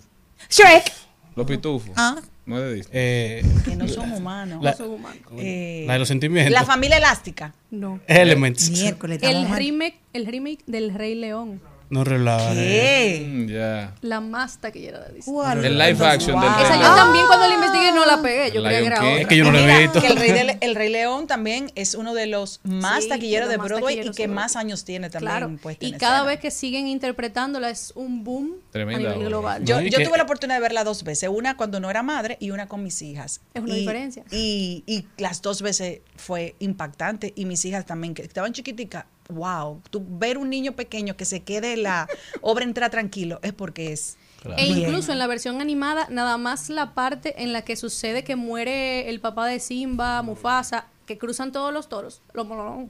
Shrek. 0.49 0.89
Los 1.35 1.45
pitufos. 1.45 1.91
Ah. 1.97 2.15
No 2.49 2.57
es 2.57 2.63
de 2.63 2.73
Disney. 2.73 2.91
Eh, 2.93 3.41
Que 3.63 3.75
no 3.75 3.87
son 3.87 4.11
humanos. 4.11 4.63
La- 4.63 4.71
No 4.71 4.77
son 4.77 4.89
humanos. 4.91 5.21
Eh, 5.37 5.83
la 5.87 5.93
de 5.93 5.99
los 5.99 6.07
sentimientos. 6.07 6.51
la 6.53 6.63
familia 6.65 6.97
elástica. 6.97 7.53
No. 7.71 7.99
Elements. 8.07 8.71
Miércoles. 8.71 9.19
El 9.21 9.47
remake, 9.49 9.99
el 10.13 10.25
remake 10.25 10.59
del 10.65 10.93
Rey 10.93 11.15
León. 11.15 11.61
No 11.89 12.03
relajes. 12.03 12.55
¿Qué? 12.55 13.27
Mm, 13.27 13.47
ya. 13.47 13.95
La 14.01 14.21
más 14.21 14.59
taquillera 14.59 14.99
de 14.99 15.13
Disney. 15.15 15.33
¿Cuál? 15.33 15.65
El 15.65 15.77
live 15.77 16.05
action 16.05 16.39
del. 16.39 16.49
Rey 16.49 16.63
Esa 16.63 16.75
yo 16.75 16.95
también 16.95 17.25
cuando 17.25 17.47
la 17.47 17.53
investigué 17.55 17.91
no 17.91 18.05
la 18.05 18.21
pegué. 18.21 18.51
Yo 18.51 18.63
creía 18.63 18.79
que 18.79 18.85
era 18.85 18.97
otra. 18.99 19.21
Es 19.21 19.27
que 19.27 19.37
yo 19.37 19.51
no 19.51 19.57
he 19.57 19.79
visto. 19.81 19.99
que 20.01 20.07
el 20.07 20.15
Rey, 20.17 20.31
de- 20.31 20.57
el 20.61 20.75
Rey 20.75 20.89
León 20.89 21.25
también 21.25 21.71
es 21.73 21.95
uno 21.95 22.13
de 22.13 22.27
los 22.27 22.59
más 22.63 23.03
Sí, 23.05 23.09
taquilleros 23.09 23.49
de 23.49 23.57
Broadway 23.57 24.01
y 24.07 24.11
que 24.11 24.27
más 24.27 24.55
años 24.55 24.85
tiene 24.85 25.09
también 25.09 25.31
Claro. 25.31 25.57
puesta 25.61 25.83
Y 25.85 25.93
en 25.93 25.97
cada 25.97 26.17
escena. 26.17 26.29
vez 26.29 26.39
que 26.39 26.51
siguen 26.51 26.87
interpretándola 26.87 27.69
es 27.71 27.91
un 27.95 28.23
boom 28.23 28.57
Tremenda 28.71 29.09
a 29.09 29.13
nivel 29.13 29.29
global. 29.29 29.65
Yo, 29.65 29.81
yo 29.81 29.97
tuve 30.03 30.17
la 30.17 30.23
oportunidad 30.23 30.57
de 30.57 30.61
verla 30.61 30.83
dos 30.83 31.03
veces, 31.03 31.27
una 31.33 31.57
cuando 31.57 31.79
no 31.79 31.89
era 31.89 32.03
madre 32.03 32.37
y 32.39 32.51
una 32.51 32.67
con 32.67 32.83
mis 32.83 33.01
hijas. 33.01 33.41
Es 33.55 33.63
una 33.63 33.75
Y- 33.75 33.79
diferencia. 33.79 34.23
Y, 34.31 34.83
y 34.85 35.05
las 35.17 35.41
dos 35.41 35.63
veces 35.63 36.01
fue 36.17 36.55
impactante 36.59 37.33
y 37.35 37.45
mis 37.45 37.65
hijas 37.65 37.85
también, 37.87 38.13
que 38.13 38.21
estaban 38.21 38.53
chiquiticas, 38.53 39.05
wow, 39.29 39.81
tú 39.89 40.03
ver 40.07 40.37
un 40.37 40.49
niño 40.49 40.73
pequeño 40.73 41.15
que 41.15 41.25
se 41.25 41.41
quede 41.43 41.77
la 41.77 42.07
obra 42.41 42.63
entera 42.65 42.89
tranquilo 42.89 43.39
es 43.43 43.53
porque 43.53 43.93
es... 43.93 44.17
E 44.57 44.65
incluso 44.67 45.11
en 45.11 45.19
la 45.19 45.27
versión 45.27 45.59
animada, 45.59 46.07
nada 46.09 46.37
más 46.37 46.69
la 46.69 46.93
parte 46.93 47.43
en 47.43 47.51
la 47.51 47.63
que 47.63 47.75
sucede 47.75 48.23
que 48.23 48.35
muere 48.37 49.09
el 49.09 49.19
papá 49.19 49.45
de 49.47 49.59
Simba, 49.59 50.21
Mufasa, 50.21 50.85
que 51.05 51.17
cruzan 51.17 51.51
todos 51.51 51.73
los 51.73 51.89
toros, 51.89 52.21
lo- 52.33 52.43
lo- 52.45 52.89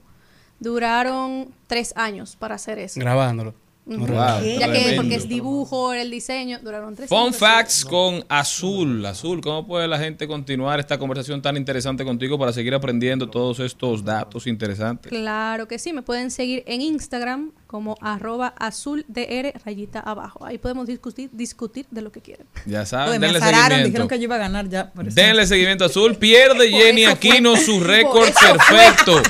duraron 0.59 1.53
tres 1.67 1.93
años 1.95 2.35
para 2.35 2.55
hacer 2.55 2.79
eso. 2.79 2.99
Grabándolo. 2.99 3.53
Ya 3.89 4.71
que 4.71 4.93
porque 4.95 5.15
es 5.15 5.27
dibujo, 5.27 5.93
el 5.93 6.11
diseño, 6.11 6.59
duraron 6.61 6.95
tres 6.95 7.09
Fun 7.09 7.27
años. 7.27 7.37
facts 7.37 7.85
con 7.85 8.23
Azul. 8.29 9.05
Azul, 9.05 9.41
¿cómo 9.41 9.65
puede 9.65 9.87
la 9.87 9.97
gente 9.97 10.27
continuar 10.27 10.79
esta 10.79 10.97
conversación 10.97 11.41
tan 11.41 11.57
interesante 11.57 12.03
contigo 12.05 12.37
para 12.37 12.53
seguir 12.53 12.73
aprendiendo 12.73 13.29
todos 13.29 13.59
estos 13.59 14.03
datos 14.03 14.47
interesantes? 14.47 15.09
Claro 15.09 15.67
que 15.67 15.79
sí, 15.79 15.93
me 15.93 16.01
pueden 16.01 16.31
seguir 16.31 16.63
en 16.67 16.81
Instagram 16.81 17.51
como 17.67 17.95
arroba 18.01 18.47
azuldr 18.57 19.53
rayita 19.63 19.99
abajo. 19.99 20.43
Ahí 20.43 20.57
podemos 20.57 20.87
discutir, 20.87 21.29
discutir 21.31 21.85
de 21.91 22.01
lo 22.01 22.11
que 22.11 22.19
quieran. 22.21 22.47
Ya 22.65 22.85
saben, 22.85 23.19
me 23.21 23.27
denle 23.27 23.39
seguimiento. 23.39 23.85
dijeron 23.85 24.07
que 24.07 24.17
yo 24.17 24.23
iba 24.23 24.35
a 24.35 24.39
ganar 24.39 24.67
ya. 24.69 24.91
por 24.91 25.07
eso. 25.07 25.15
Denle 25.15 25.45
seguimiento 25.45 25.83
a 25.83 25.87
Azul. 25.87 26.15
Pierde 26.15 26.69
Jenny 26.71 27.05
Aquino 27.05 27.55
fue. 27.55 27.65
su 27.65 27.79
récord 27.79 28.29
perfecto. 28.33 29.21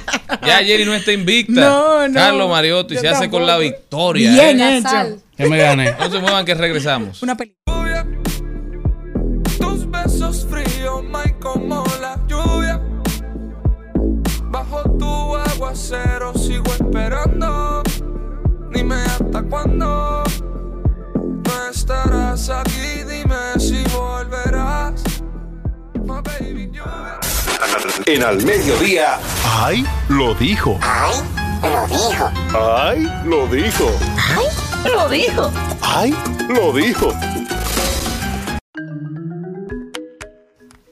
Ya 0.45 0.59
Jenny 0.63 0.85
no 0.85 0.93
está 0.93 1.11
invicta. 1.11 1.49
No, 1.69 2.07
no. 2.07 2.13
Carlos 2.13 2.49
Mariotti 2.49 2.95
se 2.97 3.07
hace 3.07 3.29
con 3.29 3.45
la 3.45 3.57
victoria. 3.57 4.31
Bien 4.31 4.48
¿eh? 4.49 4.77
hecho. 4.77 5.21
Ya 5.37 5.47
me 5.47 5.57
gané. 5.57 5.95
No 5.99 6.09
se 6.09 6.19
muevan 6.19 6.45
que 6.45 6.53
regresamos. 6.55 7.21
Una 7.23 7.35
película. 7.35 8.05
Tus 9.59 9.89
besos 9.89 10.47
fríos, 10.49 11.03
my 11.03 11.31
como 11.39 11.83
la 12.01 12.19
lluvia. 12.27 12.81
Bajo 14.45 14.81
tu 14.97 15.35
aguacero 15.35 16.33
sigo 16.33 16.71
esperando. 16.73 17.83
Dime 18.71 18.95
hasta 18.95 19.43
cuándo 19.43 20.23
no 21.15 21.69
estarás 21.71 22.49
aquí. 22.49 23.03
Dime 23.07 23.59
si 23.59 23.83
volverás. 23.95 25.03
My 26.05 26.21
baby, 26.23 26.71
lluvia. 26.71 27.19
En 28.05 28.23
al 28.23 28.43
mediodía. 28.43 29.19
¡Ay! 29.45 29.85
Lo 30.09 30.33
dijo. 30.33 30.79
¡Ay! 30.81 31.48
Lo 31.61 31.87
dijo. 31.87 32.31
¡Ay! 32.57 33.07
Lo 33.25 33.47
dijo. 33.47 33.91
¡Ay! 34.17 34.91
Lo 34.91 35.09
dijo. 35.09 35.51
¡Ay! 35.81 36.15
Lo 36.47 36.73
dijo. 36.73 37.13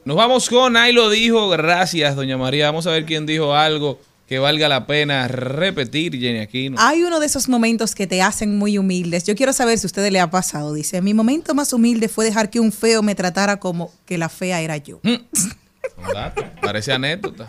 Nos 0.04 0.16
vamos 0.16 0.48
con 0.48 0.76
Ahí 0.76 0.92
lo 0.92 1.10
dijo. 1.10 1.48
Gracias, 1.50 2.16
doña 2.16 2.38
María. 2.38 2.66
Vamos 2.66 2.86
a 2.86 2.90
ver 2.90 3.04
quién 3.04 3.26
dijo 3.26 3.54
algo 3.54 3.98
que 4.26 4.38
valga 4.38 4.68
la 4.68 4.86
pena 4.86 5.26
repetir, 5.26 6.18
Jenny 6.18 6.40
Aquino. 6.40 6.76
Hay 6.78 7.02
uno 7.02 7.18
de 7.18 7.26
esos 7.26 7.48
momentos 7.48 7.94
que 7.94 8.06
te 8.06 8.20
hacen 8.20 8.58
muy 8.58 8.76
humildes. 8.76 9.24
Yo 9.24 9.34
quiero 9.34 9.54
saber 9.54 9.78
si 9.78 9.86
a 9.86 9.88
ustedes 9.88 10.12
le 10.12 10.20
ha 10.20 10.30
pasado. 10.30 10.74
Dice, 10.74 11.00
mi 11.00 11.14
momento 11.14 11.54
más 11.54 11.72
humilde 11.72 12.08
fue 12.08 12.26
dejar 12.26 12.50
que 12.50 12.60
un 12.60 12.72
feo 12.72 13.02
me 13.02 13.14
tratara 13.14 13.58
como 13.58 13.90
que 14.04 14.18
la 14.18 14.28
fea 14.28 14.60
era 14.60 14.76
yo. 14.76 15.00
Un 15.02 15.26
dato. 16.12 16.44
Parece 16.62 16.92
anécdota. 16.92 17.46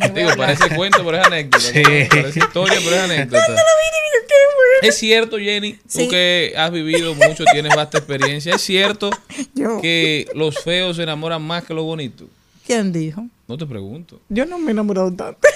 A 0.00 0.08
Digo, 0.08 0.30
parece 0.36 0.68
cuento, 0.74 1.04
pero 1.04 1.18
es 1.18 1.26
anécdota. 1.26 1.64
Sí. 1.64 1.82
Parece 2.10 2.38
historia, 2.38 2.78
pero 2.84 2.96
es 2.96 3.02
anécdota. 3.02 3.56
Es 4.82 4.96
cierto, 4.98 5.38
Jenny, 5.38 5.72
tú 5.74 5.80
Sí. 5.88 6.08
que 6.08 6.52
has 6.56 6.70
vivido 6.70 7.14
mucho, 7.14 7.44
tienes 7.52 7.74
vasta 7.74 7.98
experiencia. 7.98 8.54
Es 8.54 8.62
cierto 8.62 9.10
Yo. 9.54 9.80
que 9.80 10.26
los 10.34 10.62
feos 10.62 10.96
se 10.96 11.02
enamoran 11.04 11.40
más 11.42 11.64
que 11.64 11.72
los 11.74 11.84
bonitos. 11.84 12.28
¿Quién 12.66 12.92
dijo? 12.92 13.24
No 13.48 13.56
te 13.56 13.64
pregunto. 13.64 14.20
Yo 14.28 14.44
no 14.44 14.58
me 14.58 14.68
he 14.68 14.72
enamorado 14.72 15.12
tanto. 15.12 15.38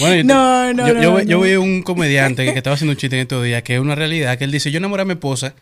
Bueno, 0.00 0.16
yo- 0.16 0.24
No, 0.24 0.72
no, 0.72 0.88
yo, 0.88 0.94
no, 0.94 1.02
yo, 1.02 1.14
ve- 1.14 1.26
yo 1.26 1.36
no. 1.38 1.42
vi 1.44 1.54
un 1.56 1.82
comediante 1.82 2.44
que, 2.44 2.52
que 2.52 2.58
estaba 2.58 2.74
haciendo 2.74 2.92
un 2.92 2.96
chiste 2.96 3.16
en 3.16 3.22
estos 3.22 3.44
días, 3.44 3.62
que 3.62 3.74
es 3.74 3.80
una 3.80 3.94
realidad, 3.94 4.36
que 4.38 4.44
él 4.44 4.50
dice, 4.50 4.70
yo 4.70 4.78
enamoré 4.78 5.02
a 5.02 5.04
mi 5.04 5.12
esposa. 5.12 5.54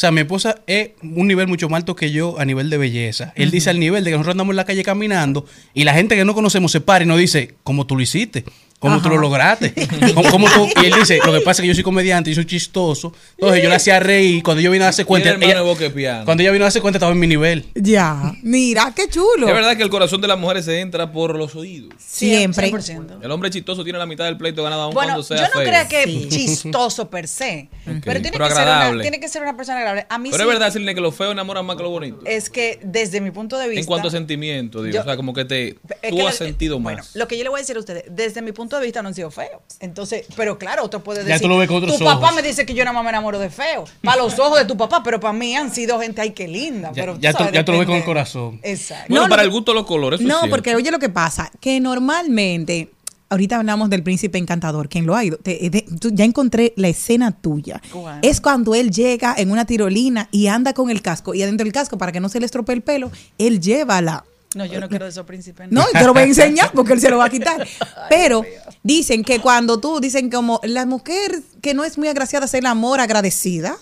O 0.00 0.06
sea, 0.08 0.12
mi 0.12 0.22
esposa 0.22 0.62
es 0.66 0.92
un 1.02 1.28
nivel 1.28 1.46
mucho 1.46 1.68
más 1.68 1.80
alto 1.80 1.94
que 1.94 2.10
yo 2.10 2.40
a 2.40 2.46
nivel 2.46 2.70
de 2.70 2.78
belleza. 2.78 3.34
Él 3.36 3.50
dice 3.50 3.68
al 3.68 3.78
nivel 3.78 4.02
de 4.02 4.10
que 4.10 4.16
nosotros 4.16 4.32
andamos 4.32 4.54
en 4.54 4.56
la 4.56 4.64
calle 4.64 4.82
caminando 4.82 5.44
y 5.74 5.84
la 5.84 5.92
gente 5.92 6.16
que 6.16 6.24
no 6.24 6.32
conocemos 6.32 6.72
se 6.72 6.80
para 6.80 7.04
y 7.04 7.06
nos 7.06 7.18
dice, 7.18 7.56
¿cómo 7.64 7.86
tú 7.86 7.96
lo 7.96 8.00
hiciste? 8.00 8.46
¿Cómo 8.80 9.00
tú 9.00 9.08
lo 9.10 9.18
lograste? 9.18 9.72
¿Cómo, 10.14 10.28
cómo 10.30 10.48
tú? 10.50 10.68
Y 10.82 10.86
él 10.86 10.94
dice, 10.98 11.20
lo 11.24 11.32
que 11.32 11.40
pasa 11.42 11.60
es 11.60 11.60
que 11.62 11.68
yo 11.68 11.74
soy 11.74 11.84
comediante 11.84 12.30
y 12.30 12.34
soy 12.34 12.46
chistoso. 12.46 13.12
Entonces 13.36 13.62
yo 13.62 13.68
le 13.68 13.74
hacía 13.76 14.00
reír 14.00 14.42
cuando 14.42 14.60
yo 14.62 14.70
vine 14.70 14.84
a 14.84 14.86
darse 14.86 15.04
cuenta... 15.04 15.30
Ella- 15.30 16.24
cuando 16.24 16.42
ella 16.42 16.50
vino 16.50 16.64
a 16.64 16.66
darse 16.66 16.80
cuenta 16.80 16.96
estaba 16.96 17.12
en 17.12 17.18
mi 17.18 17.26
nivel. 17.26 17.66
Ya. 17.74 18.32
Mira, 18.42 18.92
qué 18.96 19.06
chulo. 19.08 19.46
Es 19.48 19.54
verdad 19.54 19.76
que 19.76 19.82
el 19.82 19.90
corazón 19.90 20.20
de 20.22 20.28
las 20.28 20.38
mujeres 20.38 20.64
se 20.64 20.80
entra 20.80 21.12
por 21.12 21.36
los 21.36 21.54
oídos. 21.54 21.92
Siempre. 21.98 22.72
100%. 22.72 23.18
El 23.22 23.30
hombre 23.30 23.50
chistoso 23.50 23.84
tiene 23.84 23.98
la 23.98 24.06
mitad 24.06 24.24
del 24.24 24.36
pleito 24.38 24.62
ganado 24.62 24.82
aun 24.82 24.94
Bueno, 24.94 25.14
cuando 25.14 25.28
yo 25.28 25.36
sea 25.36 25.46
no 25.54 25.60
feo. 25.60 25.68
creo 25.70 25.88
que 25.88 26.04
Sí. 26.10 26.28
chistoso 26.30 27.10
per 27.10 27.28
se, 27.28 27.68
pero, 27.84 28.20
tiene, 28.20 28.30
pero 28.32 28.48
que 28.48 28.54
ser 28.54 28.62
una, 28.62 28.76
agradable. 28.76 29.02
tiene 29.02 29.20
que 29.20 29.28
ser 29.28 29.42
una 29.42 29.56
persona 29.56 29.78
agradable. 29.78 30.06
A 30.08 30.18
mí 30.18 30.30
Pero 30.30 30.44
sí, 30.44 30.48
es 30.48 30.54
verdad, 30.58 30.72
Silne, 30.72 30.94
que 30.94 31.00
los 31.02 31.14
feos 31.14 31.32
enamoran 31.32 31.66
más 31.66 31.76
que 31.76 31.82
los 31.82 31.92
bonitos. 31.92 32.20
es 32.24 32.48
que 32.48 32.80
desde 32.82 33.20
mi 33.20 33.30
punto 33.30 33.58
de 33.58 33.68
vista... 33.68 33.80
En 33.80 33.86
cuanto 33.86 34.08
a 34.08 34.10
sentimiento, 34.10 34.82
digo. 34.82 34.94
Yo- 34.94 35.00
o 35.02 35.04
sea, 35.04 35.16
como 35.16 35.34
que 35.34 35.44
te, 35.44 35.74
tú 35.74 36.16
que 36.16 36.22
has 36.26 36.40
lo- 36.40 36.46
sentido 36.46 36.80
bueno, 36.80 36.98
más. 36.98 37.14
lo 37.14 37.28
que 37.28 37.36
yo 37.36 37.42
le 37.44 37.50
voy 37.50 37.58
a 37.58 37.62
decir 37.62 37.76
a 37.76 37.80
ustedes, 37.80 38.04
desde 38.10 38.40
mi 38.42 38.52
punto 38.52 38.69
de 38.78 38.84
vista 38.84 39.02
no 39.02 39.08
han 39.08 39.14
sido 39.14 39.30
feos. 39.30 39.60
Entonces, 39.80 40.26
pero 40.36 40.58
claro, 40.58 40.84
otro 40.84 41.02
puede 41.02 41.20
Ya 41.20 41.24
decir, 41.28 41.42
tú 41.42 41.48
lo 41.48 41.58
ves 41.58 41.68
con 41.68 41.78
otros 41.78 41.98
tu 41.98 42.04
papá 42.04 42.26
ojos. 42.26 42.34
me 42.36 42.42
dice 42.42 42.64
que 42.66 42.74
yo 42.74 42.84
nada 42.84 42.94
más 42.94 43.02
me 43.02 43.10
enamoro 43.10 43.38
de 43.38 43.50
feo. 43.50 43.84
Para 44.02 44.22
los 44.22 44.38
ojos 44.38 44.58
de 44.58 44.64
tu 44.64 44.76
papá, 44.76 45.02
pero 45.02 45.18
para 45.20 45.32
mí 45.32 45.54
han 45.56 45.72
sido 45.74 45.98
gente, 46.00 46.20
ay, 46.20 46.30
qué 46.32 46.46
linda. 46.48 46.88
Ya, 46.94 47.02
pero 47.02 47.18
ya, 47.18 47.32
tú, 47.32 47.38
sabes, 47.38 47.52
ya 47.54 47.64
tú 47.64 47.72
lo 47.72 47.78
ves 47.78 47.86
con 47.86 47.96
el 47.96 48.04
corazón. 48.04 48.60
Exacto. 48.62 49.06
Bueno, 49.08 49.24
No, 49.24 49.30
para 49.30 49.42
el 49.42 49.50
gusto 49.50 49.72
de 49.72 49.76
los 49.76 49.86
colores. 49.86 50.20
es 50.20 50.26
No, 50.26 50.40
porque 50.48 50.74
oye 50.74 50.90
lo 50.90 50.98
que 50.98 51.08
pasa, 51.08 51.50
que 51.60 51.80
normalmente, 51.80 52.90
ahorita 53.30 53.56
hablamos 53.56 53.88
del 53.90 54.02
príncipe 54.02 54.38
encantador, 54.38 54.88
quien 54.88 55.06
lo 55.06 55.14
ha 55.14 55.24
ido, 55.24 55.36
te- 55.38 55.70
ya 56.12 56.24
encontré 56.24 56.72
la 56.76 56.88
escena 56.88 57.30
tuya. 57.32 57.80
Es 58.22 58.40
cuando 58.40 58.74
él 58.74 58.90
llega 58.90 59.34
en 59.38 59.50
una 59.50 59.64
tirolina 59.64 60.28
y 60.32 60.48
anda 60.48 60.72
con 60.74 60.90
el 60.90 61.00
casco, 61.02 61.34
y 61.34 61.42
adentro 61.42 61.64
del 61.64 61.72
casco, 61.72 61.96
para 61.98 62.12
que 62.12 62.20
no 62.20 62.28
se 62.28 62.40
le 62.40 62.46
estropee 62.46 62.74
el 62.74 62.82
pelo, 62.82 63.10
él 63.38 63.60
lleva 63.60 64.00
la... 64.02 64.24
No, 64.54 64.64
yo 64.66 64.80
no 64.80 64.88
quiero 64.88 65.04
de 65.04 65.10
esos 65.12 65.24
príncipes. 65.26 65.68
No, 65.70 65.84
y 65.94 65.98
te 65.98 66.04
lo 66.04 66.12
voy 66.12 66.22
a 66.22 66.26
enseñar 66.26 66.72
porque 66.72 66.92
él 66.94 67.00
se 67.00 67.08
lo 67.08 67.18
va 67.18 67.26
a 67.26 67.30
quitar. 67.30 67.66
Pero 68.08 68.42
dicen 68.82 69.22
que 69.22 69.38
cuando 69.40 69.78
tú, 69.78 70.00
dicen 70.00 70.28
como 70.30 70.60
la 70.64 70.86
mujer 70.86 71.40
que 71.62 71.72
no 71.74 71.84
es 71.84 71.98
muy 71.98 72.08
agraciada 72.08 72.46
es 72.46 72.54
el 72.54 72.66
amor 72.66 73.00
agradecida. 73.00 73.76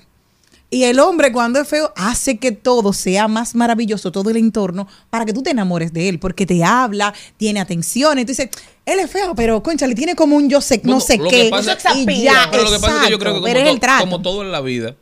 Y 0.71 0.85
el 0.85 1.01
hombre 1.01 1.33
cuando 1.33 1.59
es 1.59 1.67
feo 1.67 1.95
hace 1.97 2.37
que 2.37 2.53
todo 2.53 2.93
sea 2.93 3.27
más 3.27 3.55
maravilloso, 3.55 4.13
todo 4.13 4.29
el 4.29 4.37
entorno, 4.37 4.87
para 5.09 5.25
que 5.25 5.33
tú 5.33 5.43
te 5.43 5.49
enamores 5.51 5.95
de 5.95 6.11
él, 6.11 6.19
porque 6.19 6.45
te 6.45 6.63
habla, 6.63 7.15
tiene 7.39 7.59
atención. 7.61 8.19
Entonces, 8.19 8.51
él 8.85 8.99
es 8.99 9.11
feo, 9.11 9.35
pero 9.35 9.63
concha, 9.63 9.87
le 9.87 9.95
tiene 9.95 10.15
como 10.15 10.37
un 10.37 10.51
yo 10.51 10.61
sé, 10.61 10.83
no 10.85 11.01
sé 11.01 11.17
lo 11.17 11.31
qué. 11.31 11.45
que 11.45 11.51
pasa- 11.51 11.79
y 11.97 12.23
ya, 12.23 12.49
pero 12.51 12.65
lo 12.65 12.71
que 12.71 12.79
pasa 12.81 12.97
es 12.99 13.05
que 13.07 13.11
yo 13.13 13.19
creo 13.19 13.33
que 13.33 13.41
como, 13.41 13.47
el 13.49 13.65
to- 13.77 13.81
trato. 13.81 14.01
como 14.05 14.21
todo 14.21 14.43
en 14.43 14.53
la 14.53 14.61
vida, 14.61 14.95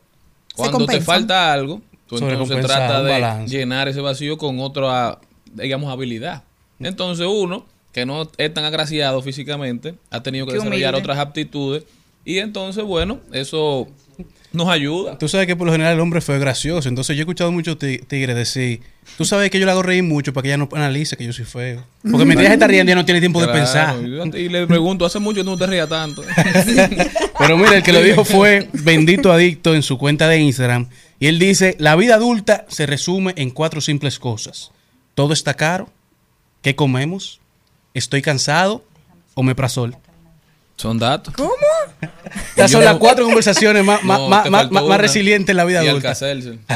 cuando 0.55 0.85
te 0.85 1.01
falta 1.01 1.51
algo, 1.51 1.81
tú 2.07 2.15
entonces 2.15 2.37
Sobrecompensar, 2.37 2.77
tratas 2.87 3.01
un 3.41 3.45
de 3.45 3.57
llenar 3.57 3.89
ese 3.89 3.99
vacío 3.99 4.37
con 4.37 4.61
otra, 4.61 5.19
digamos, 5.55 5.91
habilidad. 5.91 6.43
Entonces 6.79 7.25
uno, 7.29 7.65
que 7.93 8.05
no 8.05 8.29
es 8.37 8.53
tan 8.53 8.65
agraciado 8.65 9.21
físicamente, 9.21 9.95
ha 10.11 10.21
tenido 10.23 10.45
que 10.45 10.51
Qué 10.53 10.57
desarrollar 10.59 10.93
humilde. 10.93 11.11
otras 11.11 11.17
aptitudes 11.19 11.83
y 12.25 12.37
entonces, 12.39 12.83
bueno, 12.83 13.19
eso 13.31 13.87
nos 14.53 14.69
ayuda. 14.69 15.17
Tú 15.17 15.27
sabes 15.27 15.45
que 15.47 15.55
por 15.55 15.65
lo 15.67 15.71
general 15.73 15.93
el 15.93 15.99
hombre 15.99 16.19
fue 16.21 16.39
gracioso. 16.39 16.89
Entonces 16.89 17.15
yo 17.15 17.21
he 17.21 17.23
escuchado 17.23 17.51
muchos 17.51 17.77
ti- 17.77 17.99
tigres 17.99 18.35
decir, 18.35 18.81
tú 19.17 19.25
sabes 19.25 19.49
que 19.49 19.59
yo 19.59 19.65
le 19.65 19.71
hago 19.71 19.83
reír 19.83 20.03
mucho 20.03 20.33
para 20.33 20.43
que 20.43 20.47
ella 20.49 20.57
no 20.57 20.69
analice 20.73 21.15
que 21.17 21.25
yo 21.25 21.33
soy 21.33 21.45
feo. 21.45 21.83
Porque 22.01 22.25
mientras 22.25 22.45
ella 22.45 22.53
está 22.53 22.67
riendo 22.67 22.89
ya 22.89 22.95
no 22.95 23.05
tiene 23.05 23.19
tiempo 23.19 23.39
de 23.41 23.47
pensar. 23.49 23.95
Y 24.01 24.49
le 24.49 24.65
pregunto, 24.67 25.05
hace 25.05 25.19
mucho 25.19 25.43
no 25.43 25.57
te 25.57 25.67
rías 25.67 25.87
tanto. 25.89 26.23
Pero 27.39 27.57
mira, 27.57 27.77
el 27.77 27.83
que 27.83 27.93
lo 27.93 28.01
dijo 28.01 28.25
fue 28.25 28.69
Bendito 28.73 29.31
Adicto 29.31 29.75
en 29.75 29.83
su 29.83 29.97
cuenta 29.97 30.27
de 30.27 30.39
Instagram. 30.39 30.87
Y 31.19 31.27
él 31.27 31.39
dice, 31.39 31.75
la 31.79 31.95
vida 31.95 32.15
adulta 32.15 32.65
se 32.67 32.85
resume 32.85 33.33
en 33.37 33.49
cuatro 33.51 33.81
simples 33.81 34.19
cosas. 34.19 34.71
Todo 35.17 35.33
está 35.33 35.55
caro. 35.55 35.89
¿Qué 36.61 36.75
comemos? 36.75 37.39
¿Estoy 37.95 38.21
cansado? 38.21 38.83
¿O 39.33 39.41
me 39.41 39.55
prasol? 39.55 39.97
Son 40.75 40.99
datos. 40.99 41.33
¿Cómo? 41.33 41.49
Estas 42.49 42.69
son 42.69 42.81
Yo- 42.81 42.85
las 42.85 42.97
cuatro 42.97 43.25
conversaciones 43.25 43.83
más, 43.83 44.03
más, 44.03 44.19
No, 44.19 44.29
más, 44.29 44.47
más- 44.51 44.71
más 44.71 45.01
resilientes 45.01 45.49
en 45.49 45.57
la 45.57 45.65
vida 45.65 45.83
Y 45.83 45.87
adulta. 45.87 46.13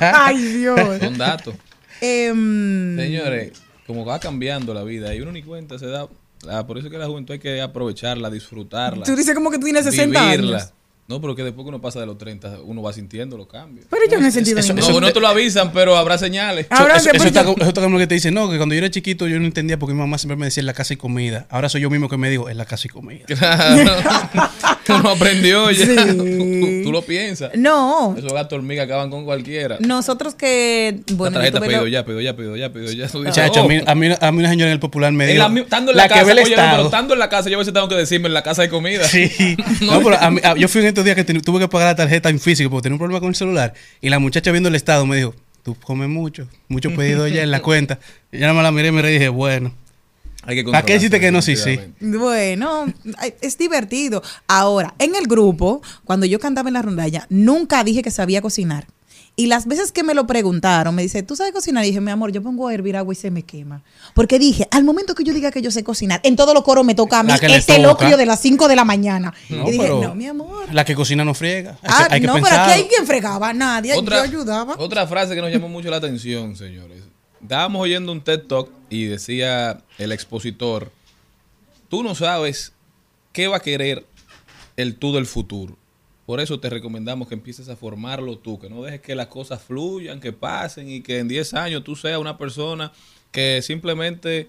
Ay, 0.00 0.38
Dios. 0.42 0.80
Son 1.00 1.16
datos. 1.16 1.54
Em, 2.00 2.96
Señores, 2.98 3.52
como 3.86 4.04
va 4.04 4.18
cambiando 4.18 4.74
la 4.74 4.82
vida 4.82 5.14
y 5.14 5.20
uno 5.20 5.30
ni 5.30 5.44
cuenta 5.44 5.78
se 5.78 5.86
da. 5.86 6.08
ah, 6.50 6.66
por 6.66 6.78
eso 6.78 6.88
es 6.88 6.92
que 6.92 6.98
la 6.98 7.06
juventud 7.06 7.34
hay 7.34 7.38
que 7.38 7.60
aprovecharla, 7.60 8.28
disfrutarla. 8.28 9.04
tú 9.04 9.14
dices 9.14 9.36
como 9.36 9.52
que 9.52 9.58
tú 9.58 9.66
tienes 9.66 9.84
60 9.84 10.20
vivirla. 10.20 10.56
años. 10.58 10.72
No, 11.12 11.20
pero 11.20 11.34
que 11.36 11.42
después 11.44 11.64
que 11.64 11.68
uno 11.68 11.80
pasa 11.80 12.00
de 12.00 12.06
los 12.06 12.16
30, 12.16 12.60
uno 12.64 12.80
va 12.82 12.92
sintiendo 12.92 13.36
los 13.36 13.46
cambios. 13.46 13.86
Pero 13.90 14.02
yo 14.10 14.18
no 14.20 14.26
he 14.26 14.30
sentido 14.30 14.58
eso- 14.60 14.72
ninguno. 14.72 15.00
No, 15.00 15.06
no 15.08 15.12
te 15.12 15.20
lo 15.20 15.28
avisan, 15.28 15.72
pero 15.72 15.96
habrá 15.96 16.16
señales. 16.16 16.66
Ahora 16.70 16.96
eso, 16.96 17.10
después 17.12 17.30
eso 17.30 17.40
está, 17.40 17.42
eso 17.52 17.68
está 17.68 17.80
como 17.82 17.94
lo 17.96 17.98
que 17.98 18.06
te 18.06 18.14
dicen, 18.14 18.32
no, 18.32 18.50
que 18.50 18.56
cuando 18.56 18.74
yo 18.74 18.78
era 18.78 18.90
chiquito 18.90 19.28
yo 19.28 19.38
no 19.38 19.44
entendía 19.44 19.78
porque 19.78 19.92
mi 19.92 20.00
mamá 20.00 20.16
siempre 20.16 20.36
me 20.36 20.46
decía 20.46 20.62
en 20.62 20.66
la 20.66 20.72
casa 20.74 20.94
y 20.94 20.96
comida. 20.96 21.46
Ahora 21.50 21.68
soy 21.68 21.82
yo 21.82 21.90
mismo 21.90 22.08
que 22.08 22.16
me 22.16 22.30
digo 22.30 22.48
en 22.48 22.56
la 22.56 22.64
casa 22.64 22.86
y 22.86 22.90
comida. 22.90 23.24
Claro. 23.26 23.92
uno 24.88 25.10
aprendió 25.10 25.70
ya. 25.70 25.86
Sí. 25.86 25.96
Tú, 25.96 26.82
tú 26.84 26.92
lo 26.92 27.02
piensas. 27.02 27.50
No, 27.54 28.14
Esos 28.16 28.32
gatos 28.32 28.58
hormigas 28.58 28.86
acaban 28.86 29.10
con 29.10 29.24
cualquiera. 29.24 29.76
nosotros 29.80 30.34
que. 30.34 31.00
Bueno, 31.12 31.38
la 31.38 31.50
tarjeta 31.50 31.60
la- 31.60 31.88
ya, 31.88 32.04
pedido 32.04 32.20
ya, 32.20 32.36
pedido 32.36 32.56
ya, 32.56 32.72
pedido 32.72 32.92
ya. 32.92 33.08
Tú 33.08 33.24
Chacho, 33.30 33.60
a, 33.60 33.62
oh. 33.64 33.68
mí, 33.68 33.80
a, 33.84 33.94
mí, 33.94 34.08
a 34.20 34.32
mí 34.32 34.38
una 34.38 34.48
señora 34.50 34.70
en 34.70 34.74
el 34.74 34.80
popular 34.80 35.12
me 35.12 35.26
dijo, 35.26 35.46
estando 35.46 35.90
en 35.92 35.96
la, 35.96 36.04
la, 36.04 36.08
casa, 36.08 36.20
que 36.20 36.26
ve 36.26 36.32
el 36.32 36.38
oye, 36.46 36.56
no, 36.56 36.62
pero 36.70 36.84
estando 36.86 37.14
en 37.14 37.20
la 37.20 37.28
casa, 37.28 37.50
yo 37.50 37.56
a 37.56 37.58
veces 37.58 37.72
tengo 37.74 37.88
que 37.88 37.94
decirme 37.96 38.28
en 38.28 38.34
la 38.34 38.42
casa 38.42 38.62
hay 38.62 38.68
comida. 38.68 39.04
Sí. 39.04 39.30
No, 39.82 40.00
pero 40.02 40.16
a 40.20 40.30
mí- 40.30 40.40
a- 40.44 40.54
yo 40.56 40.68
fui 40.68 40.80
en 40.80 40.88
estos 41.02 41.04
días 41.04 41.16
que 41.16 41.24
ten- 41.24 41.40
tuve 41.42 41.60
que 41.60 41.68
pagar 41.68 41.88
la 41.88 41.96
tarjeta 41.96 42.28
en 42.30 42.40
físico 42.40 42.70
porque 42.70 42.84
tenía 42.84 42.94
un 42.94 42.98
problema 42.98 43.20
con 43.20 43.28
el 43.28 43.34
celular. 43.34 43.74
Y 44.00 44.08
la 44.08 44.18
muchacha 44.18 44.50
viendo 44.52 44.68
el 44.68 44.74
estado 44.74 45.04
me 45.06 45.16
dijo, 45.16 45.34
tú 45.62 45.74
comes 45.76 46.08
mucho, 46.08 46.48
mucho 46.68 46.94
pedido 46.94 47.26
ya 47.28 47.42
en 47.42 47.50
la 47.50 47.60
cuenta. 47.62 47.98
Y 48.30 48.36
yo 48.36 48.42
nada 48.42 48.54
más 48.54 48.62
la 48.62 48.72
miré 48.72 48.88
y 48.88 48.92
me 48.92 49.02
reí 49.02 49.12
y 49.12 49.18
dije, 49.18 49.28
bueno. 49.28 49.74
Hay 50.44 50.56
que 50.56 50.64
¿Para 50.64 50.84
qué 50.84 50.94
dijiste 50.94 51.20
que 51.20 51.30
no? 51.30 51.40
Sí, 51.40 51.54
sí. 51.54 51.78
Bueno, 52.00 52.92
es 53.40 53.58
divertido. 53.58 54.24
Ahora, 54.48 54.92
en 54.98 55.14
el 55.14 55.26
grupo, 55.28 55.82
cuando 56.04 56.26
yo 56.26 56.40
cantaba 56.40 56.68
en 56.68 56.74
la 56.74 56.82
rondalla, 56.82 57.26
nunca 57.30 57.84
dije 57.84 58.02
que 58.02 58.10
sabía 58.10 58.42
cocinar. 58.42 58.86
Y 59.34 59.46
las 59.46 59.66
veces 59.66 59.92
que 59.92 60.02
me 60.02 60.12
lo 60.12 60.26
preguntaron, 60.26 60.94
me 60.94 61.00
dice, 61.00 61.22
¿tú 61.22 61.36
sabes 61.36 61.52
cocinar? 61.54 61.84
Y 61.84 61.88
dije, 61.88 62.02
mi 62.02 62.10
amor, 62.10 62.32
yo 62.32 62.42
pongo 62.42 62.68
a 62.68 62.74
hervir 62.74 62.96
agua 62.98 63.14
y 63.14 63.16
se 63.16 63.30
me 63.30 63.42
quema. 63.42 63.82
Porque 64.14 64.38
dije, 64.38 64.68
al 64.70 64.84
momento 64.84 65.14
que 65.14 65.24
yo 65.24 65.32
diga 65.32 65.50
que 65.50 65.62
yo 65.62 65.70
sé 65.70 65.82
cocinar, 65.82 66.20
en 66.22 66.36
todos 66.36 66.52
los 66.52 66.62
coros 66.62 66.84
me 66.84 66.94
toca 66.94 67.20
a 67.20 67.22
mí 67.22 67.32
este 67.40 67.78
locrio 67.78 68.18
de 68.18 68.26
las 68.26 68.40
5 68.40 68.68
de 68.68 68.76
la 68.76 68.84
mañana. 68.84 69.32
No, 69.48 69.66
y 69.66 69.72
dije, 69.72 69.88
no, 69.88 70.14
mi 70.14 70.26
amor. 70.26 70.66
La 70.72 70.84
que 70.84 70.94
cocina 70.94 71.24
no 71.24 71.32
friega. 71.32 71.78
Hay 71.82 71.90
Ah, 71.90 72.06
que, 72.08 72.14
hay 72.14 72.20
que 72.20 72.26
no, 72.26 72.34
pero 72.34 72.46
aquí 72.46 72.70
hay 72.72 72.84
quien 72.84 73.06
fregaba, 73.06 73.54
nadie. 73.54 73.94
Otra, 73.94 74.18
yo 74.18 74.22
ayudaba. 74.24 74.74
otra 74.78 75.06
frase 75.06 75.34
que 75.34 75.40
nos 75.40 75.50
llamó 75.50 75.68
mucho 75.70 75.88
la 75.88 75.96
atención, 75.96 76.54
señores. 76.54 77.02
Estábamos 77.40 77.80
oyendo 77.82 78.12
un 78.12 78.20
TED 78.22 78.40
Talk 78.42 78.68
y 78.90 79.06
decía 79.06 79.80
el 79.96 80.12
expositor, 80.12 80.92
tú 81.88 82.02
no 82.02 82.14
sabes 82.14 82.72
qué 83.32 83.48
va 83.48 83.56
a 83.56 83.60
querer 83.60 84.04
el 84.76 84.94
tú 84.96 85.14
del 85.14 85.24
futuro. 85.26 85.76
Por 86.32 86.40
eso 86.40 86.58
te 86.58 86.70
recomendamos 86.70 87.28
que 87.28 87.34
empieces 87.34 87.68
a 87.68 87.76
formarlo 87.76 88.38
tú, 88.38 88.58
que 88.58 88.70
no 88.70 88.82
dejes 88.82 89.02
que 89.02 89.14
las 89.14 89.26
cosas 89.26 89.60
fluyan, 89.60 90.18
que 90.18 90.32
pasen 90.32 90.88
y 90.88 91.02
que 91.02 91.18
en 91.18 91.28
10 91.28 91.52
años 91.52 91.84
tú 91.84 91.94
seas 91.94 92.18
una 92.18 92.38
persona 92.38 92.90
que 93.30 93.60
simplemente 93.60 94.46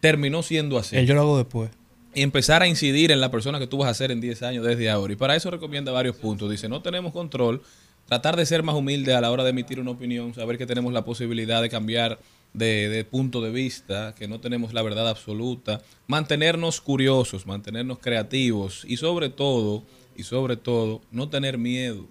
terminó 0.00 0.42
siendo 0.42 0.78
así. 0.78 0.96
Eh, 0.96 1.06
Yo 1.06 1.14
lo 1.14 1.20
hago 1.20 1.38
después. 1.38 1.70
y 2.12 2.22
empezar 2.22 2.60
a 2.62 2.66
incidir 2.66 3.12
en 3.12 3.20
la 3.20 3.30
persona 3.30 3.60
que 3.60 3.68
tú 3.68 3.76
vas 3.78 3.88
a 3.88 3.94
ser 3.94 4.10
en 4.10 4.20
10 4.20 4.42
años 4.42 4.64
desde 4.64 4.90
ahora. 4.90 5.12
Y 5.12 5.16
para 5.16 5.36
eso 5.36 5.48
recomienda 5.48 5.92
varios 5.92 6.16
puntos. 6.16 6.50
Dice, 6.50 6.68
no 6.68 6.82
tenemos 6.82 7.12
control, 7.12 7.62
tratar 8.08 8.34
de 8.34 8.44
ser 8.44 8.64
más 8.64 8.74
humilde 8.74 9.14
a 9.14 9.20
la 9.20 9.30
hora 9.30 9.44
de 9.44 9.50
emitir 9.50 9.78
una 9.78 9.92
opinión, 9.92 10.34
saber 10.34 10.58
que 10.58 10.66
tenemos 10.66 10.92
la 10.92 11.04
posibilidad 11.04 11.62
de 11.62 11.70
cambiar 11.70 12.18
de, 12.52 12.88
de 12.88 13.04
punto 13.04 13.40
de 13.40 13.52
vista, 13.52 14.12
que 14.18 14.26
no 14.26 14.40
tenemos 14.40 14.74
la 14.74 14.82
verdad 14.82 15.08
absoluta, 15.08 15.82
mantenernos 16.08 16.80
curiosos, 16.80 17.46
mantenernos 17.46 18.00
creativos 18.00 18.84
y 18.88 18.96
sobre 18.96 19.28
todo, 19.28 19.84
y 20.16 20.22
sobre 20.24 20.56
todo, 20.56 21.00
no 21.10 21.28
tener 21.28 21.58
miedo 21.58 22.06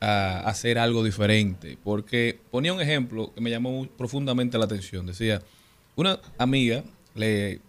a 0.00 0.40
hacer 0.40 0.78
algo 0.78 1.02
diferente. 1.04 1.78
Porque 1.82 2.38
ponía 2.50 2.72
un 2.72 2.80
ejemplo 2.80 3.32
que 3.34 3.40
me 3.40 3.50
llamó 3.50 3.86
profundamente 3.96 4.58
la 4.58 4.64
atención. 4.64 5.06
Decía, 5.06 5.42
una 5.96 6.20
amiga 6.38 6.84
le 7.14 7.60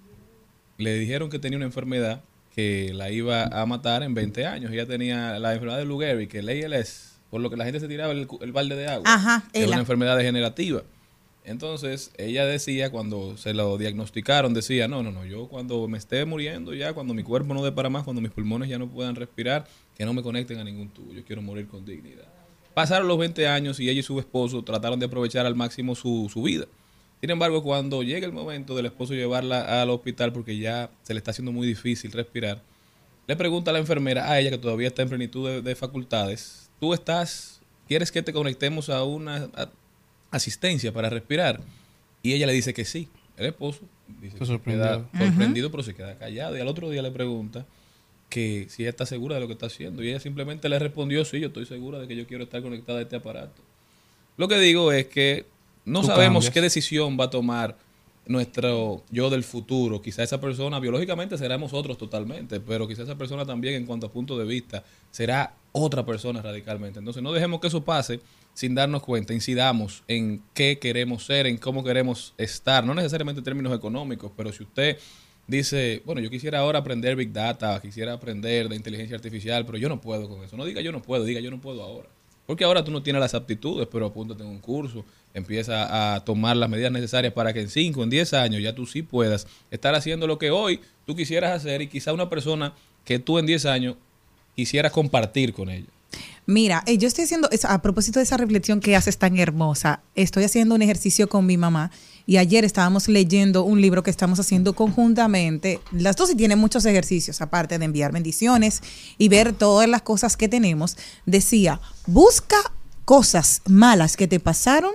le 0.77 0.97
dijeron 0.99 1.29
que 1.29 1.39
tenía 1.39 1.57
una 1.57 1.65
enfermedad 1.65 2.21
que 2.55 2.91
la 2.93 3.11
iba 3.11 3.43
a 3.43 3.65
matar 3.65 4.03
en 4.03 4.13
20 4.13 4.45
años. 4.45 4.71
Ella 4.71 4.85
tenía 4.85 5.37
la 5.39 5.53
enfermedad 5.53 5.79
de 5.79 5.85
Lou 5.85 5.99
Gehrig, 5.99 6.29
que 6.29 6.39
el 6.39 6.49
ALS, 6.49 7.19
por 7.29 7.41
lo 7.41 7.49
que 7.49 7.57
la 7.57 7.65
gente 7.65 7.79
se 7.79 7.87
tiraba 7.87 8.13
el, 8.13 8.27
el 8.41 8.51
balde 8.51 8.75
de 8.75 8.87
agua. 8.87 9.03
Ajá, 9.05 9.43
es 9.53 9.67
una 9.67 9.77
enfermedad 9.77 10.17
degenerativa. 10.17 10.83
Entonces, 11.47 12.11
ella 12.17 12.45
decía, 12.45 12.91
cuando 12.91 13.37
se 13.37 13.53
lo 13.53 13.77
diagnosticaron, 13.77 14.53
decía, 14.53 14.89
no, 14.89 15.01
no, 15.01 15.13
no, 15.13 15.25
yo 15.25 15.47
cuando 15.47 15.87
me 15.87 15.97
esté 15.97 16.25
muriendo 16.25 16.73
ya, 16.73 16.91
cuando 16.91 17.13
mi 17.13 17.23
cuerpo 17.23 17.53
no 17.53 17.63
dé 17.63 17.71
para 17.71 17.89
más, 17.89 18.03
cuando 18.03 18.21
mis 18.21 18.31
pulmones 18.31 18.67
ya 18.67 18.77
no 18.77 18.89
puedan 18.89 19.15
respirar, 19.15 19.65
que 19.95 20.03
no 20.03 20.13
me 20.13 20.21
conecten 20.21 20.59
a 20.59 20.65
ningún 20.65 20.89
tubo, 20.89 21.13
yo 21.13 21.23
quiero 21.23 21.41
morir 21.41 21.69
con 21.69 21.85
dignidad. 21.85 22.25
Pasaron 22.73 23.07
los 23.07 23.17
20 23.17 23.47
años 23.47 23.79
y 23.79 23.89
ella 23.89 24.01
y 24.01 24.03
su 24.03 24.19
esposo 24.19 24.61
trataron 24.61 24.99
de 24.99 25.05
aprovechar 25.05 25.45
al 25.45 25.55
máximo 25.55 25.95
su, 25.95 26.29
su 26.29 26.43
vida. 26.43 26.65
Sin 27.21 27.29
embargo, 27.29 27.63
cuando 27.63 28.03
llega 28.03 28.27
el 28.27 28.33
momento 28.33 28.75
del 28.75 28.87
esposo 28.87 29.13
llevarla 29.13 29.81
al 29.81 29.89
hospital 29.89 30.33
porque 30.33 30.57
ya 30.57 30.91
se 31.03 31.13
le 31.13 31.19
está 31.19 31.31
haciendo 31.31 31.53
muy 31.53 31.65
difícil 31.65 32.11
respirar, 32.11 32.61
le 33.25 33.37
pregunta 33.37 33.71
a 33.71 33.73
la 33.73 33.79
enfermera, 33.79 34.29
a 34.29 34.37
ella 34.37 34.49
que 34.49 34.57
todavía 34.57 34.89
está 34.89 35.01
en 35.01 35.07
plenitud 35.07 35.47
de, 35.47 35.61
de 35.61 35.75
facultades, 35.75 36.69
¿tú 36.81 36.93
estás, 36.93 37.61
quieres 37.87 38.11
que 38.11 38.21
te 38.21 38.33
conectemos 38.33 38.89
a 38.89 39.05
una 39.05 39.49
asistencia 40.31 40.93
para 40.93 41.09
respirar? 41.09 41.61
Y 42.23 42.33
ella 42.33 42.47
le 42.47 42.53
dice 42.53 42.73
que 42.73 42.85
sí. 42.85 43.07
El 43.37 43.47
esposo 43.47 43.81
dice, 44.21 44.37
Se 44.37 44.59
queda 44.59 45.07
sorprendido, 45.17 45.71
pero 45.71 45.83
se 45.83 45.93
queda 45.93 46.17
callado. 46.17 46.57
Y 46.57 46.59
al 46.59 46.67
otro 46.67 46.89
día 46.89 47.01
le 47.01 47.11
pregunta 47.11 47.65
que 48.29 48.67
si 48.69 48.83
ella 48.83 48.89
está 48.89 49.05
segura 49.05 49.35
de 49.35 49.41
lo 49.41 49.47
que 49.47 49.53
está 49.53 49.67
haciendo. 49.67 50.03
Y 50.03 50.09
ella 50.09 50.19
simplemente 50.19 50.67
le 50.69 50.79
respondió, 50.79 51.23
sí, 51.23 51.39
yo 51.39 51.47
estoy 51.47 51.65
segura 51.65 51.99
de 51.99 52.07
que 52.07 52.15
yo 52.15 52.27
quiero 52.27 52.43
estar 52.43 52.61
conectada 52.61 52.99
a 52.99 53.01
este 53.03 53.15
aparato. 53.15 53.61
Lo 54.37 54.47
que 54.47 54.59
digo 54.59 54.91
es 54.91 55.07
que 55.07 55.45
no 55.85 56.01
Tú 56.01 56.07
sabemos 56.07 56.45
cambias. 56.45 56.53
qué 56.53 56.61
decisión 56.61 57.17
va 57.19 57.25
a 57.25 57.29
tomar 57.29 57.77
nuestro 58.25 59.03
yo 59.09 59.29
del 59.29 59.43
futuro. 59.43 60.01
Quizá 60.01 60.23
esa 60.23 60.41
persona, 60.41 60.79
biológicamente 60.79 61.37
seremos 61.37 61.73
otros 61.73 61.97
totalmente, 61.97 62.59
pero 62.59 62.87
quizá 62.87 63.03
esa 63.03 63.17
persona 63.17 63.45
también 63.45 63.75
en 63.75 63.85
cuanto 63.85 64.07
a 64.07 64.11
punto 64.11 64.37
de 64.37 64.45
vista 64.45 64.83
será 65.11 65.53
otra 65.71 66.05
persona 66.05 66.41
radicalmente. 66.41 66.99
Entonces 66.99 67.23
no 67.23 67.31
dejemos 67.31 67.61
que 67.61 67.67
eso 67.67 67.83
pase 67.85 68.19
sin 68.57 68.73
darnos 68.73 69.03
cuenta, 69.03 69.35
incidamos 69.35 70.03
en 70.07 70.41
qué 70.55 70.79
queremos 70.79 71.23
ser, 71.23 71.45
en 71.45 71.59
cómo 71.59 71.83
queremos 71.83 72.33
estar, 72.39 72.83
no 72.83 72.95
necesariamente 72.95 73.41
en 73.41 73.45
términos 73.45 73.71
económicos, 73.71 74.31
pero 74.35 74.51
si 74.51 74.63
usted 74.63 74.97
dice, 75.45 76.01
bueno, 76.05 76.21
yo 76.21 76.31
quisiera 76.31 76.57
ahora 76.57 76.79
aprender 76.79 77.15
Big 77.15 77.31
Data, 77.31 77.79
quisiera 77.79 78.13
aprender 78.13 78.67
de 78.67 78.75
inteligencia 78.75 79.15
artificial, 79.15 79.63
pero 79.63 79.77
yo 79.77 79.89
no 79.89 80.01
puedo 80.01 80.27
con 80.27 80.43
eso. 80.43 80.57
No 80.57 80.65
diga 80.65 80.81
yo 80.81 80.91
no 80.91 81.03
puedo, 81.03 81.23
diga 81.23 81.39
yo 81.39 81.51
no 81.51 81.61
puedo 81.61 81.83
ahora. 81.83 82.09
Porque 82.47 82.63
ahora 82.63 82.83
tú 82.83 82.89
no 82.89 83.03
tienes 83.03 83.19
las 83.19 83.35
aptitudes, 83.35 83.87
pero 83.91 84.07
apúntate 84.07 84.41
en 84.41 84.49
un 84.49 84.57
curso, 84.57 85.05
empieza 85.35 86.15
a 86.15 86.25
tomar 86.25 86.57
las 86.57 86.67
medidas 86.67 86.91
necesarias 86.91 87.33
para 87.33 87.53
que 87.53 87.61
en 87.61 87.69
5, 87.69 88.01
en 88.01 88.09
10 88.09 88.33
años 88.33 88.63
ya 88.63 88.73
tú 88.73 88.87
sí 88.87 89.03
puedas 89.03 89.45
estar 89.69 89.93
haciendo 89.93 90.25
lo 90.25 90.39
que 90.39 90.49
hoy 90.49 90.79
tú 91.05 91.15
quisieras 91.15 91.51
hacer 91.51 91.83
y 91.83 91.87
quizá 91.89 92.11
una 92.11 92.27
persona 92.27 92.73
que 93.05 93.19
tú 93.19 93.37
en 93.37 93.45
10 93.45 93.67
años 93.67 93.97
quisieras 94.55 94.91
compartir 94.91 95.53
con 95.53 95.69
ella. 95.69 95.89
Mira, 96.45 96.81
eh, 96.85 96.97
yo 96.97 97.07
estoy 97.07 97.25
haciendo, 97.25 97.49
a 97.63 97.81
propósito 97.81 98.19
de 98.19 98.23
esa 98.23 98.37
reflexión 98.37 98.79
que 98.79 98.95
haces 98.95 99.17
tan 99.17 99.37
hermosa, 99.37 100.01
estoy 100.15 100.45
haciendo 100.45 100.75
un 100.75 100.81
ejercicio 100.81 101.27
con 101.27 101.45
mi 101.45 101.57
mamá 101.57 101.91
y 102.25 102.37
ayer 102.37 102.63
estábamos 102.63 103.09
leyendo 103.09 103.63
un 103.63 103.81
libro 103.81 104.01
que 104.03 104.11
estamos 104.11 104.39
haciendo 104.39 104.73
conjuntamente. 104.73 105.81
Las 105.91 106.15
dos 106.15 106.29
y 106.29 106.35
tienen 106.35 106.59
muchos 106.59 106.85
ejercicios, 106.85 107.41
aparte 107.41 107.77
de 107.77 107.85
enviar 107.85 108.11
bendiciones 108.11 108.81
y 109.17 109.27
ver 109.29 109.53
todas 109.53 109.89
las 109.89 110.01
cosas 110.03 110.37
que 110.37 110.47
tenemos. 110.47 110.97
Decía, 111.25 111.81
busca 112.05 112.57
cosas 113.05 113.61
malas 113.65 114.15
que 114.17 114.27
te 114.27 114.39
pasaron 114.39 114.91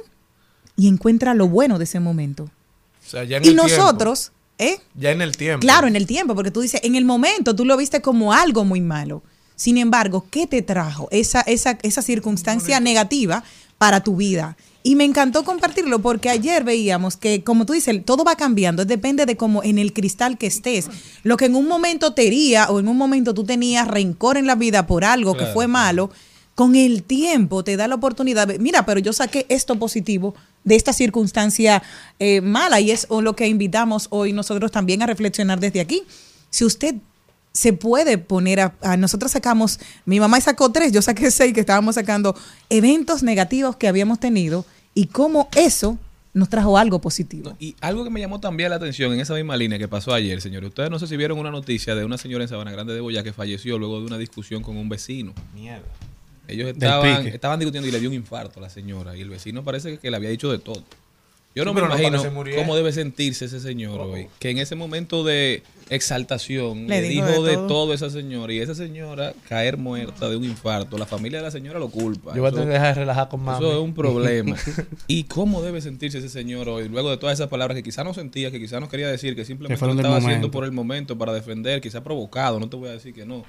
y 0.77 0.89
encuentra 0.89 1.35
lo 1.35 1.49
bueno 1.49 1.79
de 1.79 1.85
ese 1.85 2.01
momento. 2.01 2.45
O 2.45 3.11
sea, 3.11 3.25
ya 3.25 3.39
en 3.39 3.45
Y 3.45 3.49
el 3.49 3.57
tiempo. 3.57 3.77
nosotros, 3.77 4.33
¿eh? 4.59 4.79
Ya 4.95 5.11
en 5.11 5.21
el 5.23 5.37
tiempo. 5.37 5.61
Claro, 5.61 5.87
en 5.87 5.97
el 5.97 6.07
tiempo, 6.07 6.35
porque 6.35 6.51
tú 6.51 6.61
dices, 6.61 6.81
en 6.85 6.95
el 6.95 7.05
momento 7.05 7.55
tú 7.55 7.65
lo 7.65 7.77
viste 7.77 8.01
como 8.01 8.33
algo 8.33 8.65
muy 8.65 8.81
malo. 8.81 9.23
Sin 9.57 9.79
embargo, 9.79 10.27
¿qué 10.31 10.47
te 10.47 10.63
trajo 10.63 11.09
esa, 11.11 11.41
esa, 11.43 11.79
esa 11.83 12.03
circunstancia 12.03 12.81
negativa 12.81 13.45
para 13.79 14.03
tu 14.03 14.17
vida? 14.17 14.57
Y 14.85 14.97
me 14.97 15.05
encantó 15.05 15.45
compartirlo 15.45 16.01
porque 16.01 16.29
ayer 16.29 16.65
veíamos 16.65 17.17
que, 17.17 17.45
como 17.45 17.67
tú 17.67 17.73
dices, 17.73 18.05
todo 18.05 18.25
va 18.25 18.35
cambiando, 18.35 18.85
depende 18.85 19.27
de 19.27 19.37
cómo 19.37 19.63
en 19.63 19.79
el 19.79 19.93
cristal 19.93 20.39
que 20.39 20.49
estés. 20.49 20.89
Lo 21.23 21.37
que 21.37 21.45
en 21.45 21.55
un 21.55 21.69
momento 21.69 22.15
te 22.15 22.27
hería 22.27 22.69
o 22.69 22.81
en 22.81 22.89
un 22.89 22.97
momento 22.97 23.33
tú 23.33 23.45
tenías 23.45 23.87
rencor 23.87 24.37
en 24.37 24.47
la 24.47 24.57
vida 24.57 24.87
por 24.87 25.05
algo 25.05 25.37
que 25.37 25.47
fue 25.47 25.69
malo, 25.69 26.11
con 26.55 26.77
el 26.77 27.03
tiempo 27.03 27.65
te 27.65 27.77
da 27.77 27.89
la 27.89 27.95
oportunidad 27.95 28.47
de, 28.47 28.59
mira, 28.59 28.85
pero 28.85 29.01
yo 29.01 29.13
saqué 29.13 29.47
esto 29.49 29.79
positivo 29.79 30.35
de 30.65 30.75
esta 30.75 30.93
circunstancia 30.93 31.83
eh, 32.19 32.41
mala 32.41 32.79
y 32.81 32.91
es 32.91 33.07
lo 33.09 33.35
que 33.35 33.47
invitamos 33.47 34.09
hoy 34.11 34.33
nosotros 34.33 34.71
también 34.71 35.03
a 35.03 35.07
reflexionar 35.07 35.61
desde 35.61 35.81
aquí. 35.81 36.03
Si 36.51 36.65
usted 36.65 36.97
se 37.53 37.73
puede 37.73 38.19
poner 38.19 38.61
a, 38.61 38.75
a- 38.83 38.97
nosotros 38.97 39.33
sacamos, 39.33 39.79
mi 40.07 40.21
mamá 40.21 40.41
sacó 40.41 40.71
tres, 40.73 40.93
yo 40.93 41.03
saqué 41.03 41.31
seis 41.31 41.53
que 41.53 41.61
estábamos 41.61 41.95
sacando 41.97 42.35
eventos 42.71 43.23
negativos 43.23 43.77
que 43.77 43.89
habíamos 43.89 44.19
tenido 44.21 44.65
y 44.95 45.07
cómo 45.07 45.49
eso 45.57 45.99
nos 46.35 46.49
trajo 46.49 46.79
algo 46.79 46.99
positivo. 47.01 47.55
Y 47.61 47.77
algo 47.83 48.05
que 48.05 48.11
me 48.11 48.19
llamó 48.19 48.41
también 48.41 48.71
la 48.71 48.77
atención 48.77 49.13
en 49.13 49.21
esa 49.21 49.35
misma 49.35 49.55
línea 49.57 49.79
que 49.79 49.87
pasó 49.87 50.15
ayer, 50.15 50.41
señores. 50.41 50.69
Ustedes 50.69 50.89
no 50.91 50.99
sé 50.99 51.07
si 51.07 51.17
vieron 51.19 51.39
una 51.39 51.51
noticia 51.51 51.95
de 51.95 52.07
una 52.07 52.17
señora 52.17 52.45
en 52.45 52.49
Sabana 52.49 52.71
Grande 52.71 52.95
de 52.95 53.01
Boya 53.01 53.23
que 53.23 53.35
falleció 53.35 53.79
luego 53.79 54.01
de 54.01 54.07
una 54.07 54.17
discusión 54.17 54.63
con 54.63 54.79
un 54.79 54.89
vecino. 54.89 55.35
Mierda. 55.55 55.83
Ellos 56.49 56.71
estaban, 56.71 57.27
estaban 57.27 57.59
discutiendo 57.59 57.87
y 57.89 57.93
le 57.93 58.01
dio 58.01 58.09
un 58.09 58.15
infarto 58.15 58.61
a 58.61 58.63
la 58.63 58.71
señora. 58.71 59.15
Y 59.15 59.21
el 59.21 59.29
vecino 59.29 59.63
parece 59.63 59.99
que 59.99 60.11
le 60.11 60.17
había 60.17 60.31
dicho 60.31 60.51
de 60.51 60.59
todo. 60.59 60.83
Yo 61.55 61.63
Sí, 61.63 61.67
no 61.67 61.75
me 61.75 61.83
no 61.83 61.87
imagino 61.87 62.23
cómo 62.57 62.75
debe 62.77 62.93
sentirse 62.93 63.45
ese 63.45 63.61
señor 63.61 64.01
hoy. 64.01 64.27
Que 64.39 64.49
en 64.51 64.59
ese 64.59 64.75
momento 64.75 65.23
de 65.25 65.63
exaltación 65.95 66.87
Le 66.89 67.01
le, 67.03 67.09
dijo 67.09 67.27
dijo, 67.27 67.43
de 67.43 67.51
de 67.51 67.57
todo. 67.57 67.67
todo. 67.69 67.93
a 67.93 67.95
esa 67.95 68.11
señora 68.11 68.53
y 68.53 68.59
esa 68.59 68.75
señora 68.75 69.35
caer 69.49 69.77
muerta 69.77 70.29
de 70.29 70.37
un 70.37 70.45
infarto. 70.45 70.99
La 70.99 71.07
familia 71.07 71.39
de 71.39 71.45
la 71.45 71.51
señora 71.51 71.79
lo 71.79 71.89
culpa. 71.91 72.35
Yo 72.35 72.43
voy 72.43 72.49
a 72.49 72.53
tener 72.53 72.69
que 72.69 72.73
dejar 72.75 72.95
de 72.95 73.01
relajar 73.01 73.29
con 73.29 73.43
mami. 73.43 73.65
Eso 73.65 73.73
es 73.73 73.79
un 73.79 73.95
problema. 73.95 74.57
¿Y 75.07 75.25
cómo 75.25 75.63
debe 75.63 75.81
sentirse 75.81 76.19
ese 76.19 76.29
señor 76.29 76.69
hoy? 76.69 76.89
Luego 76.89 77.11
de 77.11 77.17
todas 77.17 77.39
esas 77.39 77.49
palabras 77.49 77.77
que 77.77 77.83
quizás 77.83 78.05
no 78.05 78.15
sentía, 78.15 78.51
que 78.51 78.59
quizás 78.59 78.81
no 78.81 78.89
quería 78.89 79.09
decir, 79.09 79.37
que 79.37 79.45
simplemente 79.45 79.85
lo 79.85 79.93
estaba 79.93 80.17
haciendo 80.17 80.51
por 80.51 80.65
el 80.65 80.73
momento, 80.73 81.19
para 81.19 81.33
defender, 81.33 81.81
quizás 81.81 82.03
provocado, 82.03 82.59
no 82.59 82.69
te 82.69 82.77
voy 82.77 82.89
a 82.89 82.93
decir 82.93 83.15
que 83.15 83.27
no. 83.27 83.45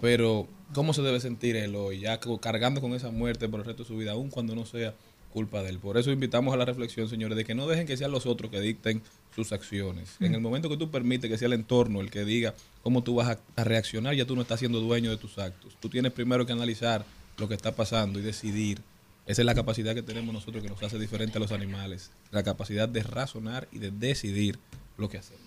Pero, 0.00 0.46
¿cómo 0.74 0.92
se 0.92 1.02
debe 1.02 1.20
sentir 1.20 1.56
él 1.56 1.74
hoy? 1.76 2.00
Ya 2.00 2.18
cargando 2.40 2.80
con 2.80 2.92
esa 2.94 3.10
muerte 3.10 3.48
por 3.48 3.60
el 3.60 3.66
resto 3.66 3.84
de 3.84 3.88
su 3.88 3.96
vida, 3.96 4.12
aun 4.12 4.28
cuando 4.28 4.54
no 4.54 4.66
sea 4.66 4.94
culpa 5.32 5.62
de 5.62 5.70
él. 5.70 5.78
Por 5.78 5.98
eso 5.98 6.12
invitamos 6.12 6.54
a 6.54 6.56
la 6.56 6.64
reflexión, 6.64 7.08
señores, 7.08 7.36
de 7.36 7.44
que 7.44 7.54
no 7.54 7.66
dejen 7.66 7.86
que 7.86 7.96
sean 7.96 8.12
los 8.12 8.24
otros 8.24 8.50
que 8.50 8.60
dicten 8.60 9.02
sus 9.34 9.52
acciones. 9.52 10.16
En 10.20 10.34
el 10.34 10.40
momento 10.40 10.68
que 10.68 10.76
tú 10.76 10.90
permites 10.90 11.30
que 11.30 11.38
sea 11.38 11.46
el 11.46 11.54
entorno 11.54 12.00
el 12.00 12.10
que 12.10 12.24
diga 12.24 12.54
cómo 12.82 13.02
tú 13.02 13.16
vas 13.16 13.28
a, 13.28 13.60
a 13.60 13.64
reaccionar, 13.64 14.14
ya 14.14 14.26
tú 14.26 14.36
no 14.36 14.42
estás 14.42 14.60
siendo 14.60 14.80
dueño 14.80 15.10
de 15.10 15.16
tus 15.16 15.38
actos. 15.38 15.76
Tú 15.80 15.88
tienes 15.88 16.12
primero 16.12 16.46
que 16.46 16.52
analizar 16.52 17.04
lo 17.38 17.48
que 17.48 17.54
está 17.54 17.72
pasando 17.72 18.18
y 18.18 18.22
decidir. 18.22 18.80
Esa 19.26 19.42
es 19.42 19.46
la 19.46 19.54
capacidad 19.54 19.94
que 19.94 20.02
tenemos 20.02 20.34
nosotros 20.34 20.62
que 20.62 20.68
nos 20.68 20.82
hace 20.82 20.98
diferente 20.98 21.38
a 21.38 21.40
los 21.40 21.52
animales. 21.52 22.10
La 22.30 22.42
capacidad 22.42 22.88
de 22.88 23.02
razonar 23.02 23.68
y 23.72 23.78
de 23.78 23.90
decidir 23.90 24.58
lo 24.98 25.08
que 25.08 25.18
hacemos. 25.18 25.42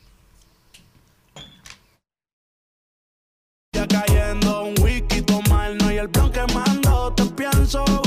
Ya 3.73 3.87
cayendo 3.87 4.65
un 4.65 4.75
whisky, 4.81 5.21
tomar 5.21 5.75
no 5.75 5.91
y 5.91 5.97
el 5.97 6.09
plan 6.09 6.31
quemando. 6.31 7.13
Te 7.13 7.25
pienso 7.25 8.06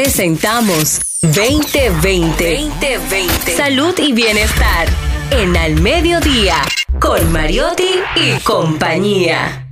Presentamos 0.00 1.00
2020. 1.22 2.68
2020. 2.70 3.56
Salud 3.56 3.92
y 3.98 4.12
bienestar. 4.12 4.86
En 5.32 5.56
Al 5.56 5.82
Mediodía. 5.82 6.62
Con 7.00 7.32
Mariotti 7.32 7.98
y 8.14 8.38
compañía. 8.44 9.68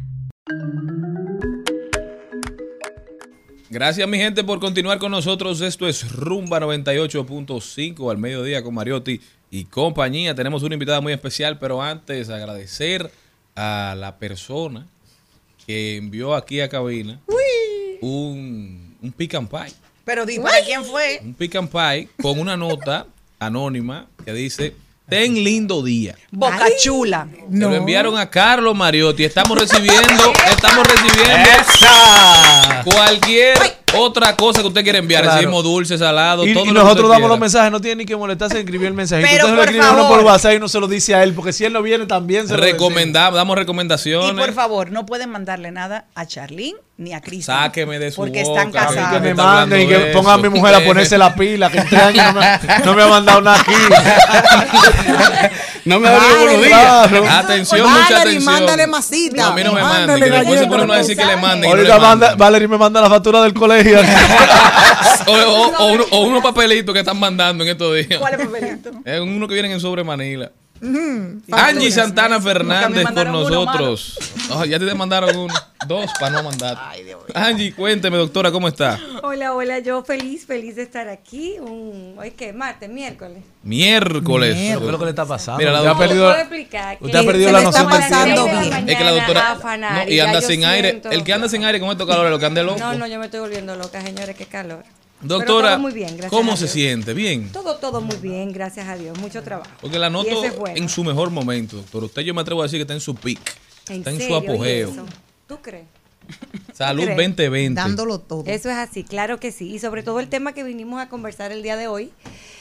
Gracias 3.70 4.08
mi 4.08 4.18
gente 4.18 4.42
por 4.42 4.58
continuar 4.58 4.98
con 4.98 5.12
nosotros. 5.12 5.60
Esto 5.60 5.86
es 5.86 6.10
Rumba 6.10 6.58
98.5 6.58 8.10
al 8.10 8.18
mediodía 8.18 8.64
con 8.64 8.74
Mariotti 8.74 9.20
y 9.52 9.66
compañía. 9.66 10.34
Tenemos 10.34 10.64
una 10.64 10.74
invitada 10.74 11.00
muy 11.00 11.12
especial, 11.12 11.60
pero 11.60 11.80
antes 11.80 12.30
agradecer 12.30 13.12
a 13.54 13.94
la 13.96 14.18
persona 14.18 14.88
que 15.64 15.98
envió 15.98 16.34
aquí 16.34 16.60
a 16.60 16.68
cabina 16.68 17.20
un, 18.00 18.96
un 19.00 19.12
pick 19.12 19.36
and 19.36 19.48
pie. 19.48 19.85
Pero 20.06 20.24
di 20.24 20.38
para 20.38 20.64
quién 20.64 20.84
fue. 20.84 21.20
Un 21.20 21.34
pick 21.34 21.56
and 21.56 21.68
pie 21.68 22.08
con 22.22 22.38
una 22.38 22.56
nota 22.56 23.06
anónima 23.40 24.06
que 24.24 24.32
dice, 24.32 24.72
ten 25.08 25.34
lindo 25.42 25.82
día. 25.82 26.14
Boca 26.30 26.66
chula. 26.80 27.26
Se 27.50 27.58
lo 27.58 27.74
enviaron 27.74 28.16
a 28.16 28.30
Carlos 28.30 28.76
Mariotti. 28.76 29.24
Estamos 29.24 29.58
recibiendo, 29.58 30.32
estamos 30.48 30.86
recibiendo 30.86 31.50
cualquier 32.84 33.58
otra 33.98 34.36
cosa 34.36 34.60
que 34.62 34.68
usted 34.68 34.82
quiera 34.82 34.98
enviar. 34.98 35.22
Claro. 35.22 35.38
Decimos 35.38 35.64
dulce, 35.64 35.98
salado, 35.98 36.46
Y, 36.46 36.52
todo 36.54 36.64
y 36.64 36.68
lo 36.68 36.74
nosotros 36.82 37.04
damos 37.08 37.16
quiera. 37.18 37.28
los 37.28 37.38
mensajes, 37.40 37.72
no 37.72 37.80
tiene 37.80 37.96
ni 37.96 38.06
que 38.06 38.16
molestarse 38.16 38.54
en 38.56 38.60
escribir 38.64 38.88
el 38.88 38.94
mensajito. 38.94 39.28
Pero 39.30 39.44
Usted 39.46 39.48
se 39.48 39.54
lo 39.54 39.56
por 39.60 39.64
escribe 39.68 39.84
a 39.86 39.90
uno 39.92 40.02
favor. 40.02 40.16
por 40.18 40.26
WhatsApp 40.26 40.52
y 40.54 40.58
no 40.58 40.68
se 40.68 40.80
lo 40.80 40.88
dice 40.88 41.14
a 41.14 41.22
él, 41.22 41.32
porque 41.34 41.52
si 41.52 41.64
él 41.64 41.72
no 41.72 41.82
viene 41.82 42.06
también 42.06 42.46
se 42.48 42.56
lo 42.56 42.62
Recomendamos, 42.62 43.34
damos 43.36 43.56
Y 43.56 43.58
recomendaciones. 43.60 44.44
por 44.44 44.54
favor, 44.54 44.90
no 44.90 45.06
pueden 45.06 45.30
mandarle 45.30 45.70
nada 45.70 46.06
a 46.14 46.26
Charlene 46.26 46.76
ni 46.98 47.12
a 47.12 47.20
Cristian. 47.20 47.58
Sáqueme 47.58 47.98
de 47.98 48.10
su 48.10 48.16
Porque 48.16 48.42
boca, 48.42 48.62
están 48.62 48.72
casados. 48.72 49.12
Que 49.12 49.20
me 49.20 49.34
manden 49.34 49.82
y 49.82 49.86
que 49.86 49.98
de 49.98 50.12
ponga 50.12 50.32
a 50.34 50.38
mi 50.38 50.48
mujer 50.48 50.74
a 50.74 50.80
ponerse 50.80 51.18
la 51.18 51.34
pila, 51.34 51.70
que 51.70 51.78
en 51.78 51.88
tres 51.88 52.02
años 52.02 52.34
no 52.34 52.40
me, 52.40 52.84
no 52.86 52.94
me 52.94 53.02
ha 53.02 53.06
mandado 53.06 53.40
nada 53.42 53.60
aquí. 53.60 53.72
No 55.84 56.00
me 56.00 56.08
da 56.08 56.18
los 56.18 56.38
buenos 56.42 56.64
días. 56.64 57.08
Claro. 57.08 57.26
Atención, 57.30 57.84
Valerie, 57.86 58.04
mucha 58.08 58.20
atención. 58.22 58.44
mándale 58.54 58.86
masita. 58.88 59.42
No, 59.42 59.48
a 59.48 59.54
mí 59.54 59.62
no 59.64 59.72
me 59.72 59.82
manden. 59.82 60.18
que 60.18 60.24
Después 60.30 60.44
se 60.46 60.54
galleta. 60.54 60.68
ponen 60.70 60.90
a 60.90 60.96
decir 60.96 61.16
que 61.16 61.24
le 61.24 61.36
manden. 61.36 61.58
y 61.58 61.62
no 61.62 61.68
Ahorita 61.76 61.94
le 61.94 62.00
manda, 62.00 62.08
mandan. 62.26 62.38
Valerie 62.38 62.68
me 62.68 62.78
manda 62.78 63.00
la 63.02 63.10
factura 63.10 63.42
del 63.42 63.54
colegio. 63.54 63.85
o, 65.26 65.32
o- 65.32 65.76
o 65.78 65.86
uno- 65.92 66.04
o 66.10 66.20
unos 66.26 66.42
papelitos 66.42 66.92
que 66.92 67.00
están 67.00 67.18
mandando 67.18 67.64
en 67.64 67.70
estos 67.70 67.94
días. 67.94 68.18
¿Cuál 68.20 68.34
es 68.34 68.40
el 68.40 68.46
papelito? 68.48 68.90
Es 69.04 69.20
uno 69.20 69.46
que 69.48 69.54
vienen 69.54 69.72
en 69.72 69.80
sobre 69.80 70.04
Manila. 70.04 70.52
Angie 71.52 71.90
Santana 71.90 72.40
Fernández 72.40 73.04
con 73.04 73.18
uno 73.28 73.32
nosotros. 73.50 74.18
Oh, 74.50 74.64
ya 74.64 74.78
te 74.78 74.94
mandaron 74.94 75.34
uno, 75.36 75.54
dos 75.86 76.10
para 76.20 76.36
no 76.36 76.42
mandar. 76.42 76.78
Angie, 77.34 77.72
cuénteme, 77.74 78.16
doctora, 78.16 78.50
¿cómo 78.50 78.68
está? 78.68 78.98
Hola, 79.22 79.54
hola, 79.54 79.78
yo 79.80 80.02
feliz, 80.04 80.46
feliz 80.46 80.76
de 80.76 80.82
estar 80.82 81.08
aquí. 81.08 81.56
Un, 81.60 82.14
¿Hoy 82.18 82.30
qué? 82.32 82.52
Martes, 82.52 82.88
miércoles. 82.88 83.42
Miércoles. 83.62 84.54
¿Qué 84.54 84.72
es 84.72 84.80
lo 84.80 84.98
que 84.98 85.04
le 85.04 85.10
está 85.10 85.26
pasando? 85.26 85.58
Mira, 85.58 85.72
la 85.72 85.78
ha 85.78 85.82
doctora- 85.82 85.98
perdido, 86.08 86.24
puedo 86.26 86.38
explicar 86.40 86.98
usted 87.00 87.18
ha 87.18 87.22
perdido 87.24 87.52
la 87.52 87.60
noción 87.62 87.88
del 87.90 88.06
tiempo. 88.06 88.44
bien. 88.44 88.88
Es 88.88 88.96
que 88.96 89.04
la 89.04 89.10
doctora. 89.12 89.52
afanar, 89.52 90.06
no, 90.06 90.12
y 90.12 90.20
anda 90.20 90.40
sin 90.40 90.64
aire. 90.64 91.00
El 91.10 91.24
que 91.24 91.32
anda 91.32 91.48
sin 91.48 91.64
aire 91.64 91.80
con 91.80 91.90
estos 91.90 92.06
calores, 92.06 92.30
lo 92.30 92.38
que 92.38 92.46
ande 92.46 92.62
loco. 92.62 92.78
No, 92.78 92.94
no, 92.94 93.06
yo 93.06 93.18
me 93.18 93.26
estoy 93.26 93.40
volviendo 93.40 93.74
loca, 93.76 94.00
señores, 94.02 94.36
qué 94.36 94.46
calor. 94.46 94.84
Doctora, 95.22 95.46
Pero 95.46 95.68
todo 95.70 95.78
muy 95.78 95.92
bien, 95.92 96.08
gracias 96.08 96.30
¿cómo 96.30 96.56
se 96.56 96.68
siente? 96.68 97.14
Bien. 97.14 97.50
Todo, 97.50 97.76
todo 97.76 98.00
muy 98.00 98.16
bien, 98.16 98.52
gracias 98.52 98.86
a 98.86 98.96
Dios. 98.96 99.18
Mucho 99.18 99.42
trabajo. 99.42 99.70
Porque 99.80 99.98
la 99.98 100.10
noto 100.10 100.28
eso 100.28 100.44
es 100.44 100.56
bueno. 100.56 100.76
en 100.76 100.88
su 100.88 101.04
mejor 101.04 101.30
momento, 101.30 101.76
doctor. 101.76 102.04
Usted 102.04 102.22
yo 102.22 102.34
me 102.34 102.42
atrevo 102.42 102.60
a 102.60 102.64
decir 102.64 102.78
que 102.78 102.82
está 102.82 102.94
en 102.94 103.00
su 103.00 103.14
peak. 103.14 103.40
¿En 103.88 103.98
está 103.98 104.10
en 104.10 104.20
su 104.20 104.34
apogeo. 104.34 104.92
¿Tú 105.46 105.58
crees? 105.62 105.86
Salud 106.74 107.04
crees? 107.04 107.16
2020. 107.16 107.80
Dándolo 107.80 108.20
todo. 108.20 108.44
Eso 108.46 108.68
es 108.68 108.76
así, 108.76 109.04
claro 109.04 109.40
que 109.40 109.52
sí. 109.52 109.72
Y 109.72 109.78
sobre 109.78 110.02
todo 110.02 110.20
el 110.20 110.28
tema 110.28 110.52
que 110.52 110.64
vinimos 110.64 111.00
a 111.00 111.08
conversar 111.08 111.50
el 111.50 111.62
día 111.62 111.76
de 111.76 111.86
hoy, 111.86 112.12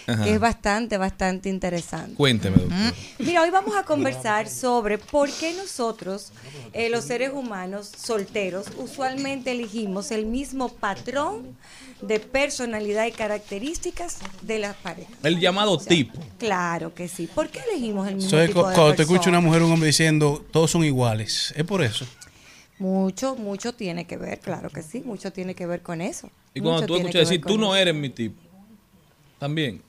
Ajá. 0.07 0.23
que 0.23 0.35
es 0.35 0.39
bastante, 0.39 0.97
bastante 0.97 1.49
interesante. 1.49 2.15
Cuénteme, 2.15 2.57
doctor. 2.57 2.93
Mira, 3.19 3.41
hoy 3.41 3.49
vamos 3.49 3.75
a 3.75 3.83
conversar 3.83 4.47
sobre 4.47 4.97
por 4.97 5.29
qué 5.29 5.53
nosotros, 5.53 6.31
eh, 6.71 6.89
los 6.89 7.03
seres 7.03 7.31
humanos 7.33 7.91
solteros, 7.97 8.67
usualmente 8.77 9.51
elegimos 9.51 10.11
el 10.11 10.25
mismo 10.25 10.69
patrón 10.69 11.57
de 12.01 12.19
personalidad 12.19 13.05
y 13.05 13.11
características 13.11 14.19
de 14.41 14.59
las 14.59 14.75
parejas. 14.75 15.13
El 15.23 15.39
llamado 15.39 15.77
tipo. 15.77 16.19
Claro 16.37 16.93
que 16.93 17.07
sí. 17.07 17.27
¿Por 17.27 17.49
qué 17.49 17.59
elegimos 17.71 18.07
el 18.07 18.15
mismo 18.15 18.29
tipo 18.29 18.67
de 18.67 18.75
cuando 18.75 18.95
te 18.95 19.03
escucha 19.03 19.29
una 19.29 19.39
mujer 19.39 19.61
o 19.61 19.67
un 19.67 19.73
hombre 19.73 19.87
diciendo 19.87 20.45
todos 20.51 20.71
son 20.71 20.83
iguales. 20.83 21.53
Es 21.55 21.63
por 21.63 21.81
eso. 21.81 22.05
Mucho, 22.77 23.35
mucho 23.35 23.73
tiene 23.73 24.05
que 24.05 24.17
ver, 24.17 24.39
claro 24.39 24.69
que 24.69 24.83
sí, 24.83 25.01
mucho 25.05 25.31
tiene 25.31 25.55
que 25.55 25.65
ver 25.65 25.81
con 25.81 26.01
eso. 26.01 26.29
Y 26.53 26.59
cuando 26.59 26.81
Mucho 26.81 26.87
tú 26.87 26.95
escuchas 26.97 27.29
decir, 27.29 27.41
tú 27.41 27.57
no 27.57 27.75
eres 27.75 27.95
mi 27.95 28.09
tipo. 28.09 28.35
También. 29.39 29.81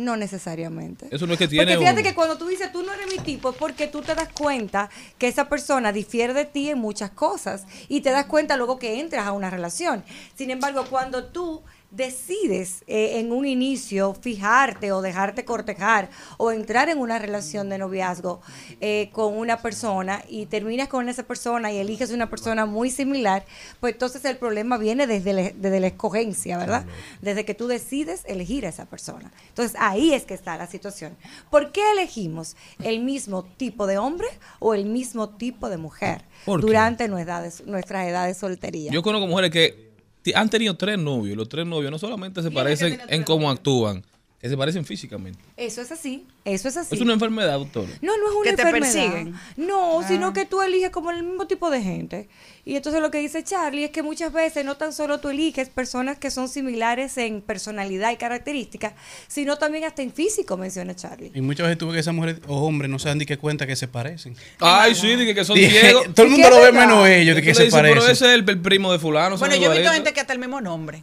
No 0.00 0.16
necesariamente. 0.16 1.08
Eso 1.10 1.26
no 1.26 1.34
es 1.34 1.38
que 1.38 1.46
tiene 1.46 1.66
Porque 1.66 1.78
fíjate 1.78 2.02
que 2.02 2.14
cuando 2.14 2.38
tú 2.38 2.46
dices 2.46 2.72
tú 2.72 2.82
no 2.82 2.92
eres 2.94 3.06
mi 3.06 3.18
tipo 3.18 3.50
es 3.50 3.56
porque 3.56 3.86
tú 3.86 4.00
te 4.00 4.14
das 4.14 4.28
cuenta 4.32 4.88
que 5.18 5.28
esa 5.28 5.48
persona 5.48 5.92
difiere 5.92 6.32
de 6.32 6.46
ti 6.46 6.70
en 6.70 6.78
muchas 6.78 7.10
cosas 7.10 7.66
y 7.88 8.00
te 8.00 8.10
das 8.10 8.24
cuenta 8.24 8.56
luego 8.56 8.78
que 8.78 8.98
entras 8.98 9.26
a 9.26 9.32
una 9.32 9.50
relación. 9.50 10.02
Sin 10.34 10.50
embargo, 10.50 10.86
cuando 10.88 11.26
tú 11.26 11.62
decides 11.90 12.82
eh, 12.86 13.18
en 13.18 13.32
un 13.32 13.46
inicio 13.46 14.14
fijarte 14.14 14.92
o 14.92 15.02
dejarte 15.02 15.44
cortejar 15.44 16.08
o 16.38 16.50
entrar 16.52 16.88
en 16.88 16.98
una 16.98 17.18
relación 17.18 17.68
de 17.68 17.78
noviazgo 17.78 18.40
eh, 18.80 19.10
con 19.12 19.36
una 19.36 19.60
persona 19.60 20.22
y 20.28 20.46
terminas 20.46 20.88
con 20.88 21.08
esa 21.08 21.24
persona 21.24 21.72
y 21.72 21.78
eliges 21.78 22.10
una 22.10 22.30
persona 22.30 22.66
muy 22.66 22.90
similar, 22.90 23.44
pues 23.80 23.94
entonces 23.94 24.24
el 24.24 24.36
problema 24.36 24.78
viene 24.78 25.06
desde, 25.06 25.32
la- 25.32 25.50
desde 25.54 25.80
la 25.80 25.86
escogencia, 25.88 26.58
¿verdad? 26.58 26.86
Desde 27.20 27.44
que 27.44 27.54
tú 27.54 27.66
decides 27.66 28.22
elegir 28.26 28.66
a 28.66 28.68
esa 28.70 28.86
persona. 28.86 29.32
Entonces 29.48 29.76
ahí 29.80 30.14
es 30.14 30.24
que 30.24 30.34
está 30.34 30.56
la 30.56 30.66
situación. 30.66 31.16
¿Por 31.50 31.72
qué 31.72 31.82
elegimos 31.92 32.56
el 32.82 33.00
mismo 33.00 33.44
tipo 33.44 33.86
de 33.86 33.98
hombre 33.98 34.28
o 34.58 34.74
el 34.74 34.86
mismo 34.86 35.30
tipo 35.30 35.68
de 35.68 35.76
mujer 35.76 36.24
durante 36.66 37.08
nuestras 37.08 37.20
edades, 37.38 37.66
nuestras 37.66 38.06
edades 38.06 38.36
de 38.36 38.40
soltería? 38.40 38.92
Yo 38.92 39.02
conozco 39.02 39.26
mujeres 39.26 39.50
que 39.50 39.89
han 40.34 40.50
tenido 40.50 40.74
tres 40.74 40.98
novios. 40.98 41.36
Los 41.36 41.48
tres 41.48 41.66
novios 41.66 41.90
no 41.90 41.98
solamente 41.98 42.42
se 42.42 42.50
parecen 42.50 43.00
en 43.08 43.22
cómo 43.24 43.50
actúan, 43.50 44.04
que 44.40 44.48
se 44.48 44.56
parecen 44.56 44.86
físicamente. 44.86 45.38
Eso 45.58 45.82
es 45.82 45.92
así, 45.92 46.26
eso 46.46 46.68
es 46.68 46.76
así. 46.78 46.94
Es 46.94 47.00
una 47.02 47.12
enfermedad, 47.12 47.58
doctor. 47.58 47.84
No, 48.00 48.16
no 48.16 48.28
es 48.30 48.34
una 48.36 48.50
Que 48.50 48.56
te 48.56 48.62
enfermedad. 48.62 48.92
persiguen. 48.94 49.34
No, 49.58 50.00
Ah. 50.00 50.04
sino 50.08 50.32
que 50.32 50.46
tú 50.46 50.62
eliges 50.62 50.88
como 50.90 51.10
el 51.10 51.22
mismo 51.22 51.46
tipo 51.46 51.68
de 51.70 51.82
gente. 51.82 52.28
Y 52.64 52.76
entonces 52.76 53.02
lo 53.02 53.10
que 53.10 53.18
dice 53.18 53.42
Charlie 53.44 53.84
es 53.84 53.90
que 53.90 54.02
muchas 54.02 54.32
veces 54.32 54.64
no 54.64 54.76
tan 54.78 54.92
solo 54.94 55.20
tú 55.20 55.28
eliges 55.28 55.68
personas 55.68 56.16
que 56.18 56.30
son 56.30 56.48
similares 56.48 57.18
en 57.18 57.42
personalidad 57.42 58.12
y 58.12 58.16
características, 58.16 58.94
sino 59.28 59.58
también 59.58 59.84
hasta 59.84 60.00
en 60.02 60.12
físico, 60.12 60.56
menciona 60.56 60.94
Charlie. 60.96 61.32
Y 61.34 61.42
muchas 61.42 61.66
veces 61.66 61.78
tuve 61.78 61.92
que 61.94 61.98
esas 62.00 62.14
mujeres 62.14 62.40
o 62.46 62.62
hombres 62.66 62.90
no 62.90 62.98
se 62.98 63.08
dan 63.08 63.18
ni 63.18 63.26
que 63.26 63.36
cuenta 63.36 63.66
que 63.66 63.76
se 63.76 63.88
parecen. 63.88 64.36
Ay, 64.60 64.94
sí, 64.94 65.16
dije 65.16 65.34
que 65.34 65.44
son 65.44 65.56
ciegos. 65.58 66.14
todo 66.14 66.24
el 66.26 66.32
mundo 66.32 66.48
lo 66.48 66.60
ve 66.62 66.72
menos 66.72 67.06
ellos 67.08 67.34
de 67.36 67.42
Tú 67.42 67.46
que 67.46 67.54
se 67.54 67.64
dices, 67.64 67.74
Pero 67.78 67.88
parecen. 67.94 68.12
ese 68.12 68.24
es 68.26 68.32
el, 68.40 68.48
el 68.48 68.60
primo 68.60 68.90
de 68.90 68.98
fulano. 68.98 69.36
Bueno, 69.36 69.54
yo 69.54 69.64
he 69.64 69.68
visto 69.68 69.72
igualitos". 69.80 69.94
gente 69.96 70.12
que 70.14 70.20
hasta 70.20 70.32
el 70.32 70.38
mismo 70.38 70.60
nombre. 70.62 71.02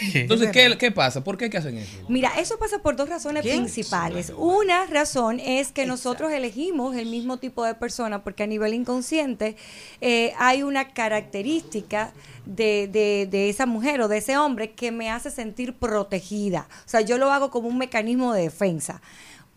Entonces, 0.00 0.50
¿qué, 0.52 0.76
¿qué 0.78 0.90
pasa? 0.90 1.22
¿Por 1.22 1.36
qué 1.36 1.50
que 1.50 1.58
hacen 1.58 1.76
eso? 1.76 1.98
Mira, 2.08 2.32
eso 2.38 2.58
pasa 2.58 2.78
por 2.80 2.96
dos 2.96 3.08
razones 3.08 3.44
principales. 3.58 4.32
Una 4.36 4.86
razón 4.86 5.38
es 5.38 5.70
que 5.70 5.84
nosotros 5.86 6.32
elegimos 6.32 6.96
el 6.96 7.06
mismo 7.06 7.36
tipo 7.38 7.64
de 7.64 7.74
persona 7.74 8.24
porque 8.24 8.42
a 8.42 8.46
nivel 8.46 8.72
inconsciente 8.74 9.56
eh, 10.00 10.32
hay 10.38 10.62
una 10.62 10.92
característica 10.94 12.12
de, 12.46 12.88
de- 12.90 13.28
de 13.30 13.48
esa 13.50 13.66
mujer 13.66 14.00
o 14.00 14.08
de 14.08 14.18
ese 14.18 14.36
hombre 14.38 14.72
que 14.72 14.90
me 14.92 15.10
hace 15.10 15.30
sentir 15.30 15.74
protegida. 15.74 16.68
O 16.86 16.88
sea, 16.88 17.02
yo 17.02 17.18
lo 17.18 17.30
hago 17.30 17.50
como 17.50 17.68
un 17.68 17.78
mecanismo 17.78 18.32
de 18.32 18.42
defensa. 18.42 19.02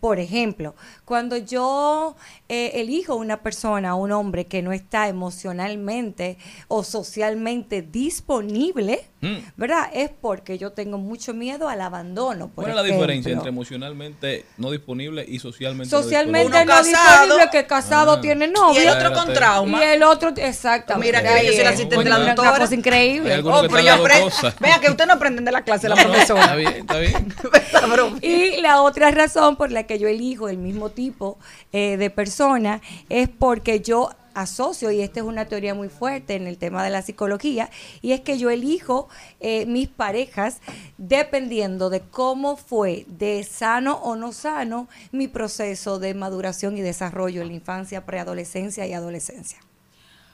Por 0.01 0.19
ejemplo, 0.19 0.75
cuando 1.03 1.35
yo 1.37 2.15
eh, 2.47 2.71
elijo 2.75 3.15
una 3.15 3.41
persona, 3.41 3.95
un 3.95 4.11
hombre 4.11 4.45
que 4.45 4.61
no 4.61 4.71
está 4.71 5.07
emocionalmente 5.07 6.37
o 6.67 6.83
socialmente 6.83 7.81
disponible, 7.81 9.05
Mm. 9.25 9.37
¿verdad? 9.57 9.89
Es 9.93 10.09
porque 10.21 10.57
yo 10.57 10.71
tengo 10.71 10.97
mucho 10.97 11.33
miedo 11.33 11.67
al 11.69 11.81
abandono. 11.81 12.47
Por 12.49 12.65
¿Cuál 12.65 12.69
es 12.69 12.75
la 12.75 12.83
diferencia 12.83 13.31
entre 13.31 13.49
emocionalmente 13.49 14.45
no 14.57 14.71
disponible 14.71 15.25
y 15.27 15.39
socialmente 15.39 15.95
no 15.95 16.01
Socialmente 16.03 16.49
disponible? 16.59 16.65
no 16.65 16.79
Uno 16.81 16.91
casado. 16.91 17.25
disponible, 17.25 17.49
que 17.51 17.67
casado 17.67 18.11
Ah. 18.13 18.21
tiene 18.21 18.47
novio. 18.47 18.81
Y 18.81 18.85
el 18.85 18.89
otro 18.89 19.13
con 19.13 19.33
trauma. 19.33 19.79
Y 19.79 19.87
el 19.87 20.03
otro, 20.03 20.29
exactamente. 20.35 21.07
Mira 21.19 21.21
que 21.23 21.45
yo 21.47 21.53
soy 21.53 21.63
la 21.63 21.69
asistente 21.69 22.03
de 22.03 22.09
la 22.09 22.19
doctora. 22.19 22.49
Una 22.51 22.59
cosa 22.59 22.75
increíble. 22.75 23.39
Oh, 23.43 23.61
pero 23.69 23.79
yo 23.81 23.93
aprendo. 23.95 24.29
Vea 24.59 24.79
que 24.79 24.89
usted 24.89 25.05
no 25.05 25.13
aprende 25.13 25.41
de 25.41 25.51
la 25.51 25.63
clase 25.63 25.87
de 25.89 25.95
la 25.95 26.01
No, 26.03 26.09
profesora. 26.09 26.41
Está 26.41 26.55
bien, 26.55 26.73
está 26.75 26.99
bien. 26.99 27.33
Y 28.21 28.61
la 28.61 28.81
otra 28.81 29.11
razón 29.11 29.55
por 29.55 29.71
la 29.71 29.83
que 29.83 29.99
yo 29.99 30.07
elijo 30.07 30.49
el 30.49 30.57
mismo 30.57 30.89
tipo 30.89 31.37
eh, 31.71 31.97
de 31.97 32.09
persona 32.09 32.81
es 33.09 33.29
porque 33.29 33.79
yo 33.81 34.09
asocio, 34.35 34.91
y 34.91 35.01
esta 35.01 35.21
es 35.21 35.25
una 35.25 35.45
teoría 35.45 35.73
muy 35.73 35.89
fuerte 35.89 36.35
en 36.35 36.45
el 36.45 36.57
tema 36.57 36.83
de 36.83 36.91
la 36.91 37.01
psicología, 37.01 37.69
y 38.01 38.11
es 38.11 38.21
que 38.21 38.37
yo 38.37 38.51
elijo 38.51 39.09
eh, 39.39 39.65
mis 39.65 39.87
parejas 39.87 40.59
dependiendo 40.97 41.89
de 41.89 42.01
cómo 42.01 42.57
fue 42.57 43.05
de 43.07 43.43
sano 43.43 43.95
o 43.95 44.15
no 44.15 44.31
sano 44.31 44.87
mi 45.11 45.27
proceso 45.27 45.97
de 45.97 46.13
maduración 46.13 46.77
y 46.77 46.81
desarrollo 46.81 47.41
en 47.41 47.47
la 47.47 47.53
infancia, 47.53 48.05
preadolescencia 48.05 48.85
y 48.85 48.93
adolescencia. 48.93 49.59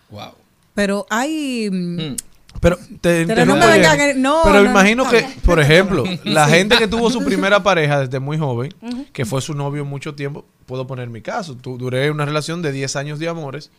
Wow. 0.09 0.33
Pero 0.73 1.05
hay. 1.09 1.69
Mm. 1.71 2.15
Pero, 2.59 2.77
te 2.99 3.25
Pero 3.25 3.45
no 3.45 3.55
me 3.55 3.65
Pero 3.65 4.63
no, 4.63 4.65
imagino 4.65 5.05
no. 5.05 5.09
que, 5.09 5.25
por 5.45 5.59
ejemplo, 5.59 6.03
la 6.25 6.47
gente 6.47 6.77
que 6.77 6.87
tuvo 6.87 7.09
su 7.09 7.23
primera 7.23 7.63
pareja 7.63 8.01
desde 8.01 8.19
muy 8.19 8.37
joven, 8.37 8.73
que 9.13 9.25
fue 9.25 9.41
su 9.41 9.53
novio 9.53 9.85
mucho 9.85 10.15
tiempo, 10.15 10.45
puedo 10.72 10.88
poner 10.88 11.09
mi 11.09 11.22
caso. 11.22 11.55
Tu- 11.57 11.78
duré 11.78 12.09
una 12.11 12.24
relación 12.24 12.61
de 12.61 12.72
10 12.72 12.95
años 12.95 13.19
de 13.19 13.28
amores 13.28 13.72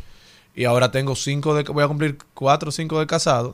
y 0.54 0.64
ahora 0.66 0.90
tengo 0.90 1.16
5 1.16 1.54
de, 1.54 1.62
voy 1.64 1.82
a 1.82 1.88
cumplir 1.88 2.18
4 2.34 2.68
o 2.68 2.72
5 2.72 3.00
de 3.00 3.06
casado. 3.06 3.48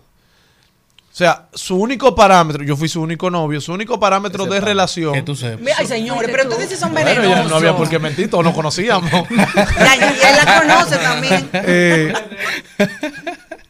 O 1.13 1.15
sea, 1.19 1.47
su 1.55 1.77
único 1.77 2.17
parámetro, 2.17 2.65
yo 2.65 2.77
fui 2.77 2.89
su 2.89 3.01
único 3.01 3.31
novio, 3.31 3.61
su 3.61 3.73
único 3.73 4.01
parámetro 4.01 4.45
de 4.47 4.61
relación. 4.61 5.15
Que 5.15 5.23
tú 5.23 5.37
sepas. 5.37 5.61
Mira, 5.61 5.77
Ay, 5.79 5.87
señores, 5.87 6.29
pero 6.33 6.49
ustedes 6.49 6.69
sí 6.71 6.77
son 6.77 6.93
Bueno, 6.93 7.09
ya 7.13 7.21
venenosos. 7.21 7.51
no 7.51 7.57
había 7.59 7.77
por 7.77 7.89
qué 7.89 8.01
mentir, 8.01 8.29
todos 8.29 8.43
nos 8.45 8.55
conocíamos. 8.55 9.09
Él 9.31 10.37
la 10.45 10.61
conoce 10.61 10.97
también. 10.97 11.49
Eh, 11.53 12.13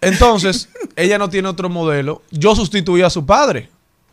entonces, 0.00 0.68
ella 0.96 1.18
no 1.18 1.28
tiene 1.28 1.48
otro 1.48 1.68
modelo. 1.68 2.22
Yo 2.30 2.54
sustituí 2.54 3.02
a 3.02 3.10
su 3.10 3.26
padre. 3.26 3.68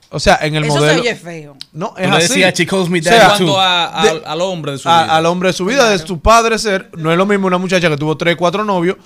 O 0.09 0.19
sea, 0.19 0.37
en 0.41 0.55
el 0.55 0.63
Eso 0.65 0.73
se 0.73 0.79
modelo. 0.79 1.01
oye 1.01 1.15
feo. 1.15 1.57
No, 1.73 1.93
es 1.97 2.09
así. 2.09 2.27
decías, 2.29 2.53
"She 2.53 2.65
calls 2.65 2.89
me 2.89 2.99
O 2.99 3.01
daddy 3.01 3.17
sea, 3.17 3.37
too". 3.37 3.45
Cuanto 3.45 3.59
a- 3.61 4.03
de- 4.03 4.21
al, 4.25 4.41
hombre 4.41 4.71
de 4.73 4.77
su 4.77 4.87
a- 4.89 5.03
vida. 5.03 5.15
al 5.15 5.25
hombre 5.25 5.49
de 5.49 5.53
su 5.53 5.65
vida, 5.65 5.89
de 5.89 5.99
su 5.99 6.19
padre 6.19 6.57
ser, 6.59 6.89
no 6.95 7.11
es 7.11 7.17
lo 7.17 7.25
mismo 7.25 7.47
una 7.47 7.57
muchacha 7.57 7.89
que 7.89 7.97
tuvo 7.97 8.15
tres, 8.15 8.35
cuatro 8.37 8.63
novios, 8.63 8.97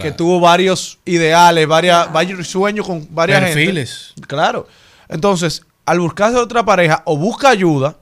que 0.00 0.12
tuvo 0.12 0.38
varios 0.40 0.98
ideales, 1.04 1.66
varias, 1.66 2.12
varios 2.12 2.46
sueños 2.46 2.86
con 2.86 3.06
varias 3.10 3.40
Perfiles. 3.40 4.12
gente. 4.14 4.28
Claro. 4.28 4.66
Entonces, 5.08 5.62
al 5.86 5.98
buscarse 6.00 6.36
otra 6.36 6.64
pareja, 6.64 7.02
o 7.06 7.16
busca 7.16 7.48
ayuda, 7.48 7.96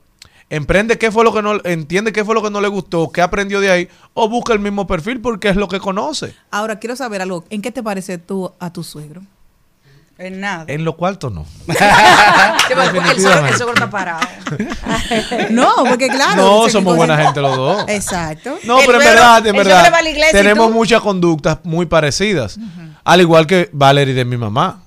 emprende 0.50 0.98
qué 0.98 1.10
fue 1.12 1.24
lo 1.24 1.32
que 1.32 1.40
no, 1.42 1.60
entiende 1.64 2.12
qué 2.12 2.24
fue 2.24 2.34
lo 2.34 2.42
que 2.42 2.50
no 2.50 2.60
le 2.60 2.68
gustó, 2.68 3.10
qué 3.10 3.22
aprendió 3.22 3.60
de 3.60 3.70
ahí, 3.70 3.88
o 4.14 4.28
busca 4.28 4.52
el 4.52 4.58
mismo 4.58 4.86
perfil 4.86 5.20
porque 5.20 5.48
es 5.48 5.56
lo 5.56 5.68
que 5.68 5.78
conoce. 5.80 6.34
Ahora 6.50 6.78
quiero 6.78 6.96
saber 6.96 7.22
algo. 7.22 7.44
¿En 7.50 7.62
qué 7.62 7.70
te 7.70 7.82
parece 7.82 8.18
tú 8.18 8.52
a 8.58 8.72
tu 8.72 8.82
suegro? 8.82 9.22
En 10.18 10.40
nada. 10.40 10.64
En 10.66 10.84
lo 10.84 10.96
cuarto 10.96 11.30
no. 11.30 11.46
El 11.68 13.20
suegro 13.56 13.72
está 13.72 13.88
parado. 13.88 14.26
No, 15.50 15.70
porque 15.88 16.08
claro. 16.08 16.36
No, 16.36 16.68
somos 16.68 16.96
buena 16.96 17.16
gente 17.16 17.40
los 17.40 17.56
dos. 17.56 17.84
Exacto. 17.88 18.58
No, 18.64 18.80
El 18.80 18.86
pero 18.86 18.98
en 18.98 19.04
verdad, 19.04 19.46
en 19.46 19.56
verdad, 19.56 19.80
suegro 19.82 19.92
va 19.92 19.98
a 19.98 20.02
la 20.02 20.10
iglesia 20.10 20.40
y 20.40 20.42
tenemos 20.42 20.72
muchas 20.72 21.00
conductas 21.02 21.58
muy 21.62 21.86
parecidas. 21.86 22.58
Al 23.04 23.20
igual 23.20 23.46
que 23.46 23.70
Valerie 23.72 24.14
de 24.14 24.24
mi 24.24 24.36
mamá. 24.36 24.82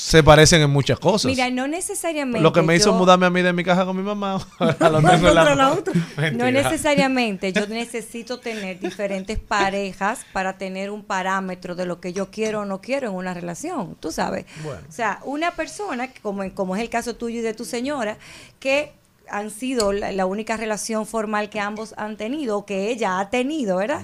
Se 0.00 0.22
parecen 0.22 0.62
en 0.62 0.70
muchas 0.70 0.98
cosas. 0.98 1.26
Mira, 1.26 1.50
no 1.50 1.68
necesariamente. 1.68 2.40
Lo 2.40 2.52
que 2.52 2.62
me 2.62 2.74
hizo 2.74 2.90
yo- 2.90 2.94
mudarme 2.94 3.26
a 3.26 3.30
mí 3.30 3.42
de 3.42 3.52
mi 3.52 3.62
casa 3.62 3.84
con 3.84 3.96
mi 3.96 4.02
mamá. 4.02 4.44
a 4.58 4.88
lo 4.88 5.00
Más 5.00 5.12
mismo 5.14 5.28
en 5.28 5.34
la-. 5.34 5.80
No 6.32 6.50
necesariamente. 6.50 7.52
Yo 7.52 7.66
necesito 7.66 8.40
tener 8.40 8.80
diferentes 8.80 9.38
parejas 9.38 10.20
para 10.32 10.58
tener 10.58 10.90
un 10.90 11.04
parámetro 11.04 11.74
de 11.74 11.86
lo 11.86 12.00
que 12.00 12.12
yo 12.12 12.30
quiero 12.30 12.60
o 12.60 12.64
no 12.64 12.80
quiero 12.80 13.08
en 13.08 13.14
una 13.14 13.34
relación. 13.34 13.96
Tú 14.00 14.10
sabes. 14.10 14.46
Bueno. 14.64 14.80
O 14.88 14.92
sea, 14.92 15.20
una 15.24 15.52
persona, 15.52 16.08
que 16.08 16.20
como, 16.20 16.48
como 16.54 16.76
es 16.76 16.82
el 16.82 16.90
caso 16.90 17.14
tuyo 17.16 17.38
y 17.40 17.42
de 17.42 17.54
tu 17.54 17.64
señora, 17.64 18.16
que 18.58 18.92
han 19.28 19.50
sido 19.50 19.92
la, 19.92 20.10
la 20.10 20.26
única 20.26 20.56
relación 20.56 21.06
formal 21.06 21.50
que 21.50 21.60
ambos 21.60 21.94
han 21.96 22.16
tenido, 22.16 22.58
o 22.58 22.66
que 22.66 22.90
ella 22.90 23.20
ha 23.20 23.30
tenido, 23.30 23.76
¿verdad? 23.76 24.02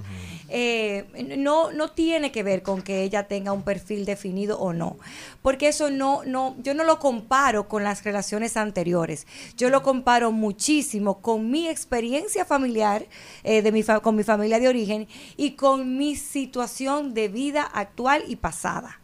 Eh, 0.49 1.07
no, 1.39 1.73
no 1.73 1.91
tiene 1.91 2.31
que 2.31 2.43
ver 2.43 2.63
con 2.63 2.83
que 2.83 3.03
ella 3.03 3.27
tenga 3.27 3.53
un 3.53 3.63
perfil 3.63 4.05
definido 4.05 4.59
o 4.59 4.73
no. 4.73 4.97
Porque 5.43 5.69
eso 5.69 5.91
no, 5.91 6.23
no, 6.25 6.55
yo 6.63 6.75
no 6.75 6.85
lo 6.85 6.99
comparo 6.99 7.69
con 7.69 7.83
las 7.83 8.05
relaciones 8.05 8.57
anteriores. 8.57 9.27
Yo 9.57 9.71
lo 9.71 9.83
comparo 9.83 10.31
muchísimo 10.33 11.21
con 11.21 11.51
mi 11.51 11.69
experiencia 11.69 12.45
familiar, 12.45 13.07
eh, 13.45 13.63
de 13.63 13.73
mi 13.73 13.83
fa- 13.83 14.01
con 14.01 14.15
mi 14.15 14.23
familia 14.23 14.61
de 14.61 14.69
origen, 14.69 15.09
y 15.37 15.53
con 15.53 15.97
mi 15.97 16.17
situación 16.17 17.15
de 17.15 17.29
vida 17.29 17.63
actual 17.63 18.23
y 18.29 18.37
pasada. 18.37 19.01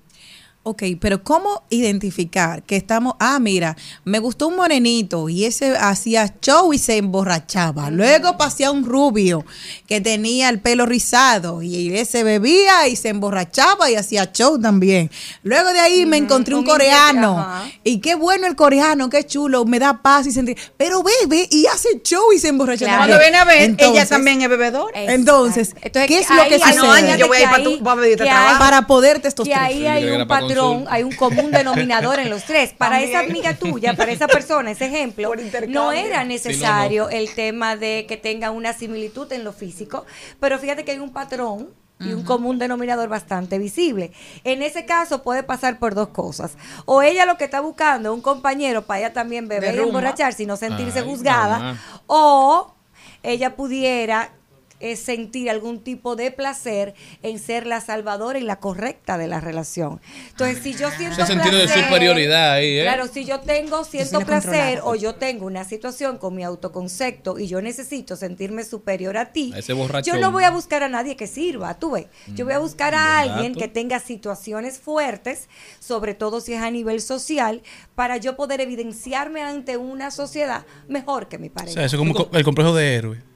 Ok, 0.64 0.84
pero 1.00 1.24
¿cómo 1.24 1.64
identificar 1.70 2.62
que 2.62 2.76
estamos, 2.76 3.14
ah, 3.18 3.40
mira, 3.40 3.76
me 4.04 4.20
gustó 4.20 4.46
un 4.46 4.54
morenito 4.54 5.28
y 5.28 5.44
ese 5.44 5.76
hacía 5.76 6.34
show 6.40 6.72
y 6.72 6.78
se 6.78 6.98
emborrachaba. 6.98 7.90
Luego 7.90 8.36
pasé 8.38 8.64
a 8.64 8.70
un 8.70 8.84
rubio 8.84 9.44
que 9.88 10.00
tenía 10.00 10.48
el 10.50 10.60
pelo 10.60 10.86
rizado 10.86 11.62
y 11.62 11.92
ese 11.96 12.22
bebía 12.22 12.86
y 12.86 12.94
se 12.94 13.08
emborrachaba 13.08 13.90
y 13.90 13.96
hacía 13.96 14.30
show 14.30 14.56
también. 14.60 15.10
Luego 15.42 15.72
de 15.72 15.80
ahí 15.80 16.06
me 16.06 16.16
encontré 16.18 16.54
un 16.54 16.64
coreano 16.64 17.44
y 17.82 17.98
qué 17.98 18.14
bueno 18.14 18.46
el 18.46 18.54
coreano, 18.54 19.10
qué 19.10 19.26
chulo, 19.26 19.64
me 19.64 19.80
da 19.80 20.00
paz 20.00 20.28
y 20.28 20.30
sentir, 20.32 20.56
pero 20.76 21.02
bebe 21.02 21.48
y 21.50 21.66
hace 21.66 22.00
show 22.04 22.32
y 22.32 22.38
se 22.38 22.48
emborracha. 22.48 22.84
Claro. 22.84 22.98
Cuando 22.98 23.16
también. 23.16 23.32
viene 23.32 23.38
a 23.38 23.44
ver, 23.44 23.76
ella 23.96 24.06
también 24.06 24.40
es 24.42 24.48
bebedora. 24.48 24.92
Entonces, 25.12 25.74
Entonces, 25.82 26.06
¿qué 26.08 26.18
es 26.20 26.30
lo 26.30 26.36
que 26.48 26.54
ahí- 26.54 26.74
sucede? 26.74 27.02
no, 27.10 27.16
yo 27.16 27.26
voy 27.26 27.38
a 27.38 27.40
ir 27.40 27.46
que 27.46 27.50
para 27.50 27.64
tu- 27.64 27.78
voy 27.80 27.92
a 27.92 27.96
pedirte 27.96 28.24
que 28.24 28.30
trabajo. 28.30 28.52
hay- 28.52 28.58
para 28.60 28.86
que 29.42 29.50
tres. 29.50 29.58
ahí 29.60 29.86
hay 29.86 30.04
que 30.04 30.12
un 30.12 30.28
patrón, 30.54 30.84
hay 30.88 31.02
un 31.02 31.12
común 31.12 31.50
denominador 31.50 32.18
en 32.18 32.30
los 32.30 32.44
tres. 32.44 32.72
Para 32.72 33.00
esa 33.02 33.20
amiga 33.20 33.54
tuya, 33.54 33.94
para 33.94 34.12
esa 34.12 34.26
persona, 34.28 34.70
ese 34.70 34.86
ejemplo, 34.86 35.32
no 35.68 35.92
era 35.92 36.24
necesario 36.24 37.08
Sí, 37.08 37.16
el 37.16 37.34
tema 37.34 37.76
de 37.76 38.06
que 38.08 38.16
tenga 38.16 38.50
una 38.50 38.72
similitud 38.72 39.32
en 39.32 39.44
lo 39.44 39.52
físico, 39.52 40.04
pero 40.40 40.58
fíjate 40.58 40.84
que 40.84 40.92
hay 40.92 40.98
un 40.98 41.12
patrón 41.12 41.70
y 42.00 42.12
un 42.14 42.24
común 42.24 42.58
denominador 42.58 43.08
bastante 43.08 43.58
visible. 43.58 44.12
En 44.42 44.62
ese 44.62 44.84
caso 44.84 45.22
puede 45.22 45.44
pasar 45.44 45.78
por 45.78 45.94
dos 45.94 46.08
cosas. 46.08 46.56
O 46.84 47.00
ella 47.02 47.26
lo 47.26 47.36
que 47.36 47.44
está 47.44 47.60
buscando 47.60 48.10
es 48.10 48.14
un 48.16 48.22
compañero 48.22 48.82
para 48.82 49.00
ella 49.00 49.12
también 49.12 49.46
beber 49.46 49.76
y 49.76 49.78
emborracharse 49.78 50.42
y 50.42 50.46
no 50.46 50.56
sentirse 50.56 50.98
Ay, 51.00 51.04
juzgada, 51.04 51.58
mamá. 51.58 51.80
o 52.08 52.74
ella 53.22 53.54
pudiera 53.54 54.32
eh, 54.82 54.96
sentir 54.96 55.48
algún 55.48 55.82
tipo 55.82 56.16
de 56.16 56.30
placer 56.30 56.94
en 57.22 57.38
ser 57.38 57.66
la 57.66 57.80
salvadora 57.80 58.38
y 58.38 58.42
la 58.42 58.60
correcta 58.60 59.16
de 59.16 59.28
la 59.28 59.40
relación. 59.40 60.00
Entonces, 60.30 60.58
si 60.62 60.74
yo 60.74 60.90
siento 60.90 61.22
Ese 61.22 61.26
sentido 61.32 61.56
de 61.56 61.64
placer- 61.66 61.84
superioridad 61.84 62.52
ahí, 62.52 62.78
¿eh? 62.78 62.82
Claro, 62.82 63.06
si 63.08 63.24
yo 63.24 63.40
tengo 63.40 63.84
siento 63.84 64.20
la 64.20 64.26
placer 64.26 64.80
o 64.84 64.94
yo 64.94 65.14
tengo 65.14 65.46
una 65.46 65.64
situación 65.64 66.18
con 66.18 66.34
mi 66.34 66.44
autoconcepto 66.44 67.38
y 67.38 67.46
yo 67.46 67.62
necesito 67.62 68.16
sentirme 68.16 68.64
superior 68.64 69.16
a 69.16 69.32
ti, 69.32 69.52
A 69.56 70.00
yo 70.00 70.16
no 70.18 70.32
voy 70.32 70.44
a 70.44 70.50
buscar 70.50 70.82
a 70.82 70.88
nadie 70.88 71.16
que 71.16 71.26
sirva, 71.26 71.78
tú 71.78 71.92
ves. 71.92 72.06
Yo 72.34 72.44
voy 72.44 72.54
a 72.54 72.58
buscar 72.58 72.94
a 72.94 73.20
alguien 73.20 73.54
que 73.54 73.68
tenga 73.68 74.00
situaciones 74.00 74.78
fuertes, 74.80 75.48
sobre 75.78 76.14
todo 76.14 76.40
si 76.40 76.52
es 76.54 76.60
a 76.62 76.70
nivel 76.70 77.00
social, 77.00 77.62
para 77.94 78.16
yo 78.16 78.36
poder 78.36 78.60
evidenciarme 78.60 79.42
ante 79.42 79.76
una 79.76 80.10
sociedad 80.10 80.64
mejor 80.88 81.28
que 81.28 81.38
mi 81.38 81.48
O 81.48 81.52
pareja. 81.52 81.74
sea, 81.74 81.84
eso 81.84 81.96
es 81.96 81.98
como 81.98 82.14
co- 82.14 82.30
el 82.36 82.44
complejo 82.44 82.74
de 82.74 82.94
héroe. 82.96 83.31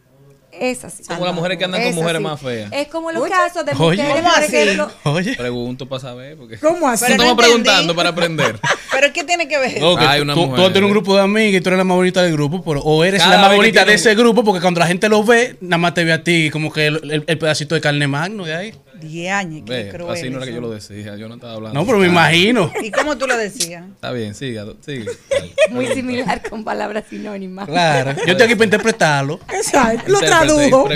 Es 0.60 0.84
así. 0.84 1.02
Como 1.04 1.24
las 1.24 1.34
mujeres 1.34 1.58
que 1.58 1.64
andan 1.64 1.80
con 1.82 1.90
Es 1.90 1.94
mujeres 1.96 2.16
así. 2.16 2.22
más 2.24 2.40
feas. 2.40 2.72
Es 2.72 2.88
como 2.88 3.12
los 3.12 3.22
Oye. 3.22 3.30
casos 3.32 3.64
de 3.66 3.72
Oye. 3.72 4.02
mujeres, 4.02 4.14
¿Cómo 4.22 4.34
por 4.34 4.42
así? 4.42 4.56
ejemplo, 4.56 4.90
Oye. 5.04 5.36
Pregunto 5.36 5.88
para 5.88 6.00
saber. 6.00 6.36
Porque 6.36 6.58
¿Cómo 6.58 6.88
así? 6.88 7.04
No 7.04 7.08
Pero 7.08 7.22
estamos 7.22 7.30
entendí. 7.30 7.42
preguntando 7.62 7.94
para 7.96 8.08
aprender. 8.10 8.60
Pero 8.92 9.12
¿qué 9.12 9.24
tiene 9.24 9.48
que 9.48 9.58
ver? 9.58 9.80
No, 9.80 9.96
que 9.96 10.04
tú- 10.06 10.22
una 10.22 10.34
tú, 10.34 10.40
mujer. 10.46 10.56
tú 10.66 10.72
tienes 10.72 10.82
un 10.88 10.90
grupo 10.92 11.16
de 11.16 11.22
amigas 11.22 11.60
y 11.60 11.60
tú 11.62 11.68
eres 11.68 11.78
la 11.78 11.84
más 11.84 11.96
bonita 11.96 12.22
del 12.22 12.32
grupo, 12.32 12.62
pero, 12.64 12.80
o 12.80 13.04
eres 13.04 13.20
Cada 13.22 13.34
la 13.36 13.40
más 13.42 13.50
vez 13.50 13.56
que 13.56 13.62
bonita 13.66 13.84
de 13.84 13.94
ese 13.94 14.14
grupo 14.14 14.42
porque 14.44 14.60
cuando 14.62 14.80
la 14.80 14.86
gente 14.86 15.08
lo 15.08 15.22
ve, 15.22 15.56
nada 15.60 15.78
más 15.78 15.92
te 15.94 16.04
ve 16.04 16.12
a 16.12 16.24
ti 16.24 16.48
como 16.50 16.72
que 16.72 16.86
el, 16.86 16.96
el- 17.10 17.24
el 17.26 17.38
pedacito 17.38 17.74
de 17.74 17.80
carne 17.80 18.06
magno 18.06 18.44
de 18.44 18.54
ahí. 18.54 18.74
10 19.00 19.32
años, 19.32 19.62
qué 19.66 19.84
Ve, 19.84 19.88
cruel. 19.90 20.12
así 20.12 20.30
no 20.30 20.38
era 20.38 20.46
que 20.46 20.52
yo 20.52 20.60
lo 20.60 20.70
decía, 20.70 21.16
yo 21.16 21.28
no 21.28 21.34
estaba 21.34 21.54
hablando. 21.54 21.78
No, 21.78 21.86
pero 21.86 21.98
me 21.98 22.06
imagino. 22.06 22.72
¿Y 22.82 22.90
cómo 22.90 23.16
tú 23.16 23.26
lo 23.26 23.36
decías? 23.36 23.84
Está 23.94 24.12
bien, 24.12 24.34
siga, 24.34 24.66
sigue. 24.84 25.06
Muy 25.70 25.86
similar 25.88 26.42
con 26.48 26.64
palabras 26.64 27.04
sinónimas. 27.08 27.66
Claro. 27.66 28.12
Yo 28.26 28.32
estoy 28.32 28.46
aquí 28.46 28.54
para 28.54 28.64
interpretarlo. 28.64 29.40
Exacto, 29.52 30.10
lo. 30.10 30.20
Tradujo. 30.20 30.88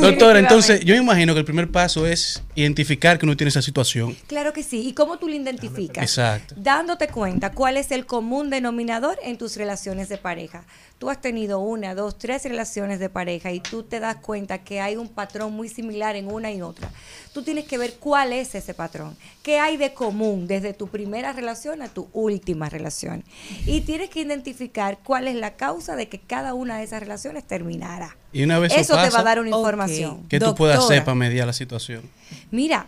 Doctora, 0.00 0.38
entonces 0.38 0.80
yo 0.84 0.94
me 0.94 1.00
imagino 1.02 1.32
que 1.34 1.40
el 1.40 1.44
primer 1.44 1.70
paso 1.70 2.06
es 2.06 2.42
identificar 2.54 3.18
que 3.18 3.26
uno 3.26 3.36
tiene 3.36 3.48
esa 3.48 3.62
situación. 3.62 4.16
Claro 4.26 4.52
que 4.52 4.62
sí. 4.62 4.86
¿Y 4.86 4.92
cómo 4.92 5.18
tú 5.18 5.28
lo 5.28 5.34
identificas? 5.34 6.02
Exacto. 6.02 6.54
Dándote 6.58 7.08
cuenta 7.08 7.52
cuál 7.52 7.76
es 7.76 7.90
el 7.90 8.06
común 8.06 8.50
denominador 8.50 9.18
en 9.22 9.38
tus 9.38 9.56
relaciones 9.56 10.08
de 10.08 10.18
pareja. 10.18 10.64
Tú 10.98 11.10
has 11.10 11.20
tenido 11.20 11.58
una, 11.58 11.94
dos, 11.94 12.18
tres 12.18 12.44
relaciones 12.44 12.98
de 12.98 13.08
pareja 13.08 13.52
y 13.52 13.60
tú 13.60 13.82
te 13.82 14.00
das 14.00 14.16
cuenta 14.16 14.58
que 14.58 14.80
hay 14.80 14.96
un 14.96 15.08
patrón 15.08 15.52
muy 15.52 15.68
similar 15.68 16.16
en 16.16 16.30
una 16.30 16.52
y 16.52 16.62
otra. 16.62 16.88
Tú 17.32 17.42
tienes 17.42 17.64
que 17.64 17.78
ver 17.78 17.94
cuál 17.98 18.32
es 18.32 18.54
ese 18.54 18.74
patrón. 18.74 19.16
¿Qué 19.42 19.58
hay 19.58 19.76
de 19.76 19.92
común 19.92 20.46
desde 20.46 20.72
tu 20.72 20.88
primera 20.88 21.32
relación 21.32 21.82
a 21.82 21.88
tu 21.88 22.08
última 22.12 22.70
relación? 22.70 23.24
Y 23.66 23.80
tienes 23.80 24.08
que 24.08 24.20
identificar 24.20 24.98
cuál 25.02 25.26
es 25.26 25.34
la 25.34 25.56
causa 25.56 25.96
de 25.96 26.08
que 26.08 26.20
cada 26.20 26.54
una 26.54 26.78
de 26.78 26.84
esas 26.84 27.00
relaciones 27.00 27.44
terminara. 27.44 28.16
Y 28.32 28.44
una 28.44 28.58
vez 28.58 28.72
Eso 28.72 28.94
eso 28.94 29.02
te 29.02 29.10
va 29.10 29.20
a 29.20 29.24
dar 29.24 29.40
una 29.40 29.50
información. 29.50 30.24
¿Qué 30.28 30.38
tú 30.38 30.54
puedes 30.54 30.76
Doctora, 30.76 30.94
hacer 30.94 31.04
para 31.04 31.16
mediar 31.16 31.46
la 31.46 31.52
situación? 31.52 32.02
Mira, 32.50 32.86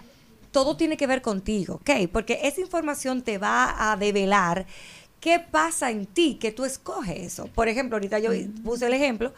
todo 0.53 0.77
tiene 0.77 0.97
que 0.97 1.07
ver 1.07 1.21
contigo, 1.21 1.75
¿ok? 1.75 2.09
Porque 2.11 2.41
esa 2.45 2.63
información 2.63 3.21
te 3.21 3.37
va 3.37 3.93
a 3.93 3.97
develar 3.97 4.65
qué 5.21 5.39
pasa 5.41 5.91
en 5.91 6.07
ti, 6.07 6.37
que 6.41 6.53
tú 6.53 6.65
escoges 6.65 7.17
eso. 7.19 7.47
Por 7.49 7.69
ejemplo, 7.69 7.97
ahorita 7.97 8.19
yo 8.19 8.31
puse 8.65 8.87
el 8.87 8.95
ejemplo 8.95 9.33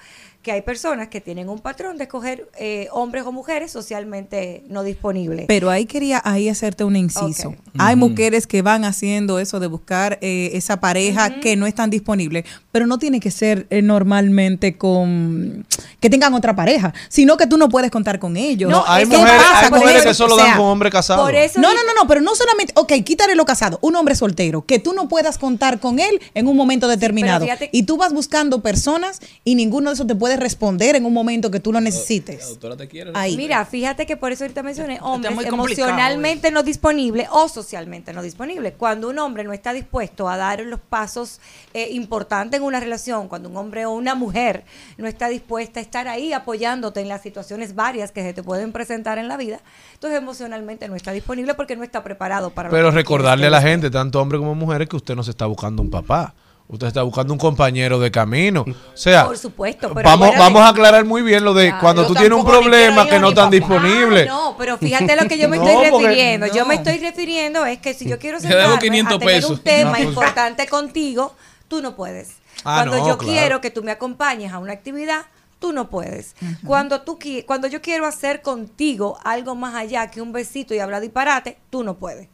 que 0.49 0.53
hay 0.53 0.63
personas 0.63 1.09
que 1.09 1.21
tienen 1.21 1.51
un 1.51 1.59
patrón 1.59 1.99
de 1.99 2.05
escoger 2.05 2.49
eh, 2.59 2.89
hombres 2.93 3.25
o 3.27 3.33
mujeres 3.33 3.71
socialmente 3.71 4.65
no 4.71 4.83
disponibles. 4.83 5.45
Pero 5.47 5.69
ahí 5.69 5.85
quería 5.85 6.23
ahí 6.25 6.49
hacerte 6.49 6.85
un 6.85 6.97
inciso. 6.97 7.55
Hay 7.77 7.97
mujeres 7.97 8.47
que 8.47 8.63
van 8.63 8.87
haciendo 8.87 9.41
eso 9.41 9.61
de 9.61 9.67
buscar 9.67 10.17
eh, 10.23 10.53
esa 10.55 10.81
pareja 10.81 11.39
que 11.41 11.55
no 11.57 11.67
están 11.67 11.91
disponibles, 11.91 12.47
pero 12.73 12.87
no 12.87 12.99
tiene 12.99 13.21
que 13.21 13.31
ser 13.31 13.67
eh, 13.69 13.83
normalmente 13.83 14.79
con 14.79 15.67
que 16.01 16.09
tengan 16.09 16.33
otra 16.33 16.57
pareja, 16.57 16.95
sino 17.11 17.37
que 17.37 17.47
tú 17.47 17.59
no 17.59 17.69
puedes 17.69 17.91
contar 17.91 18.19
con 18.19 18.39
ellos. 18.39 18.71
No, 18.71 18.85
hay 18.87 19.05
¿Qué 19.07 19.19
mujeres, 19.19 19.43
pasa 19.43 19.67
hay 19.67 19.71
mujeres 19.71 20.03
que 20.05 20.15
solo 20.15 20.35
O 20.37 20.39
sea, 20.39 20.47
dan 20.47 20.57
con 20.57 20.67
hombres 20.67 20.93
casados. 20.93 21.25
por 21.27 21.35
eso 21.35 21.61
No, 21.61 21.75
no, 21.75 21.85
no, 21.85 21.93
no, 22.03 22.09
pero 22.09 22.23
no 22.23 22.35
solamente, 22.35 22.73
ok, 22.77 22.93
quítale 23.05 23.35
lo 23.35 23.45
casado, 23.45 23.79
un 23.83 23.97
hombre 23.97 24.15
soltero, 24.15 24.65
que 24.65 24.79
tú 24.79 24.95
no 24.95 25.09
puedas 25.09 25.37
contar 25.37 25.79
con 25.79 25.99
él 25.99 26.21
en 26.33 26.49
un 26.49 26.57
momento 26.57 26.89
determinado. 26.89 27.45
fíjate- 27.45 27.69
y 27.73 27.83
tú 27.83 27.99
vas 27.99 28.15
buscando 28.15 28.63
personas 28.63 29.21
y 29.45 29.57
ninguno 29.57 29.91
de 29.91 29.95
esos 29.95 30.07
te 30.07 30.15
puede 30.15 30.37
responder 30.39 30.97
en 30.97 31.05
un 31.05 31.13
momento 31.13 31.51
que 31.51 31.61
tú 31.61 31.73
lo 31.73 31.81
necesites. 31.81 32.41
La 32.41 32.49
doctora 32.49 32.77
te 32.77 32.89
quiere. 32.89 33.13
Ahí. 33.15 33.37
Mira, 33.37 33.65
fíjate 33.65 34.07
que 34.07 34.17
por 34.17 34.33
eso 34.33 34.45
ahorita 34.45 34.63
mencioné 34.63 34.99
hombres 35.03 35.33
emocionalmente 35.45 36.51
no 36.51 36.63
disponibles 36.63 37.29
o 37.31 37.49
socialmente 37.49 38.13
no 38.13 38.23
disponibles. 38.23 38.75
Cuando 38.77 39.09
un 39.09 39.19
hombre 39.19 39.45
no 39.45 39.53
está 39.53 39.73
dispuesto 39.73 40.29
a 40.29 40.37
dar 40.37 40.61
los 40.61 40.81
pasos 40.81 41.41
eh, 41.75 41.89
importantes 41.93 42.59
en 42.59 42.65
una 42.65 42.81
relación, 42.81 43.29
cuando 43.29 43.49
un 43.49 43.57
hombre 43.57 43.87
o 43.87 43.93
una 43.93 44.15
mujer 44.15 44.65
no 44.97 45.07
está 45.07 45.29
dispuesta 45.29 45.81
a 45.81 45.83
estar 45.83 46.09
ahí 46.09 46.33
apoyándote 46.33 47.01
en 47.01 47.09
las 47.09 47.23
situaciones 47.23 47.75
varias 47.75 48.13
que 48.13 48.23
se 48.23 48.33
te 48.33 48.43
pueden 48.43 48.73
presentar 48.73 49.19
en 49.19 49.29
la 49.29 49.37
vida, 49.37 49.61
entonces 49.95 50.19
emocionalmente 50.19 50.89
no 50.89 50.97
está 50.97 51.13
disponible 51.13 51.55
porque 51.55 51.77
no 51.77 51.85
está 51.85 52.03
preparado 52.03 52.51
para 52.51 52.71
Pero 52.71 52.91
recordarle 52.91 53.47
a 53.47 53.51
la 53.51 53.63
gente, 53.63 53.91
tanto 53.91 54.21
hombres 54.21 54.41
como 54.41 54.55
mujeres, 54.55 54.89
que 54.89 54.97
usted 54.97 55.15
no 55.15 55.23
se 55.23 55.31
está 55.31 55.47
buscando 55.47 55.83
un 55.83 55.91
papá. 55.91 56.35
Usted 56.71 56.89
está 56.89 57.03
buscando 57.03 57.33
un 57.33 57.39
compañero 57.39 57.99
de 57.99 58.11
camino. 58.11 58.63
O 58.69 58.97
sea, 58.97 59.25
Por 59.25 59.39
supuesto, 59.39 59.91
pero 59.95 60.07
vamos, 60.07 60.37
vamos 60.37 60.61
a 60.63 60.69
aclarar 60.69 61.05
muy 61.07 61.23
bien 61.23 61.43
lo 61.43 61.55
de 61.55 61.69
Claro. 61.69 61.81
cuando 61.81 62.07
tú 62.07 62.15
tienes 62.15 62.39
un 62.39 62.45
problema 62.45 63.09
que 63.09 63.19
no 63.19 63.31
están 63.31 63.51
disponibles. 63.51 64.29
Ah, 64.31 64.33
no, 64.35 64.55
pero 64.59 64.77
fíjate 64.77 65.13
a 65.13 65.17
lo 65.23 65.27
que 65.29 65.39
yo 65.39 65.49
me 65.49 65.57
No, 65.59 65.67
estoy 65.67 65.91
refiriendo. 66.03 66.47
Yo 66.49 66.67
me 66.67 66.75
estoy 66.75 66.99
refiriendo 66.99 67.65
es 67.65 67.79
que 67.79 67.95
si 67.95 68.07
yo 68.07 68.19
quiero 68.19 68.39
sentarme 68.41 68.79
500 68.79 69.17
a 69.17 69.19
tener 69.19 69.35
pesos. 69.35 69.51
un 69.53 69.59
tema 69.61 69.85
No, 69.91 69.97
pues- 69.97 70.05
importante 70.09 70.67
contigo, 70.67 71.35
tú 71.69 71.81
no 71.81 71.97
puedes. 71.97 72.33
Ah, 72.65 72.83
Cuando 72.85 72.99
no, 72.99 73.09
yo 73.09 73.17
claro. 73.19 73.33
quiero 73.33 73.61
que 73.63 73.71
tú 73.71 73.83
me 73.83 73.91
acompañes 73.93 74.53
a 74.53 74.59
una 74.59 74.75
actividad, 74.75 75.23
tú 75.59 75.73
no 75.73 75.89
puedes. 75.89 76.35
Cuando 76.67 77.01
tú 77.01 77.19
cuando 77.47 77.67
yo 77.69 77.81
quiero 77.81 78.05
hacer 78.05 78.43
contigo 78.43 79.19
algo 79.25 79.55
más 79.55 79.75
allá 79.75 80.11
que 80.11 80.21
un 80.21 80.33
besito 80.33 80.75
y 80.75 80.81
hablar 80.81 81.01
disparate, 81.01 81.57
tú 81.71 81.83
no 81.83 81.95
puedes. 81.97 82.29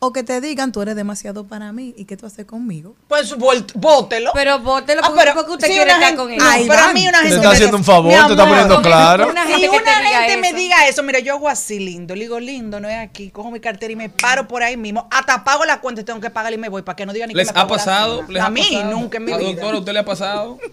O 0.00 0.12
que 0.12 0.22
te 0.22 0.40
digan, 0.40 0.70
tú 0.70 0.80
eres 0.80 0.94
demasiado 0.94 1.42
para 1.44 1.72
mí 1.72 1.92
y 1.96 2.04
qué 2.04 2.16
tú 2.16 2.24
haces 2.24 2.46
conmigo. 2.46 2.94
Pues 3.08 3.34
bótelo. 3.74 4.30
Pero 4.32 4.60
bótelo 4.60 5.00
Ah, 5.04 5.10
porque, 5.12 5.32
porque 5.34 5.50
usted 5.50 5.66
si 5.66 5.72
quiere 5.72 5.90
estar 5.90 6.14
con 6.14 6.30
él. 6.30 6.38
No, 6.38 6.44
pero 6.68 6.80
a 6.84 6.92
mí 6.92 7.08
una 7.08 7.18
Te 7.18 7.24
gente 7.24 7.34
está 7.36 7.48
me 7.48 7.54
haciendo 7.54 7.76
un 7.78 7.82
dice, 7.82 7.92
favor, 7.92 8.12
te 8.12 8.32
está 8.32 8.46
poniendo 8.48 8.80
claro. 8.82 9.28
Una 9.28 9.42
Si 9.44 9.48
gente 9.54 9.62
que 9.70 9.76
una 9.76 9.84
te 9.84 10.06
diga 10.06 10.20
gente 10.22 10.36
me 10.36 10.52
diga 10.52 10.86
eso, 10.86 11.02
mira, 11.02 11.18
yo 11.18 11.34
hago 11.34 11.48
así 11.48 11.80
lindo, 11.80 12.14
le 12.14 12.20
digo 12.22 12.38
lindo, 12.38 12.78
no 12.78 12.88
es 12.88 12.96
aquí, 12.96 13.30
cojo 13.30 13.50
mi 13.50 13.58
cartera 13.58 13.92
y 13.92 13.96
me 13.96 14.08
paro 14.08 14.46
por 14.46 14.62
ahí 14.62 14.76
mismo, 14.76 15.08
hasta 15.10 15.42
pago 15.42 15.64
la 15.64 15.80
cuenta 15.80 16.02
y 16.02 16.04
tengo 16.04 16.20
que 16.20 16.30
pagarle 16.30 16.54
y 16.58 16.60
me 16.60 16.68
voy 16.68 16.82
para 16.82 16.94
que 16.94 17.04
no 17.04 17.12
digan 17.12 17.26
ni 17.28 17.34
que 17.34 17.38
¿Les 17.38 17.52
me 17.52 17.60
ha 17.60 17.66
pasado? 17.66 18.18
cena. 18.18 18.28
¿Les 18.34 18.42
a 18.42 18.46
ha 18.46 18.50
mí 18.50 18.62
pasado? 18.70 18.90
nunca 18.92 19.16
en 19.18 19.24
mi 19.24 19.32
¿A 19.32 19.34
la 19.36 19.40
vida. 19.40 19.50
doctora 19.54 19.76
a 19.76 19.78
usted 19.80 19.92
le 19.94 19.98
ha 19.98 20.04
pasado? 20.04 20.58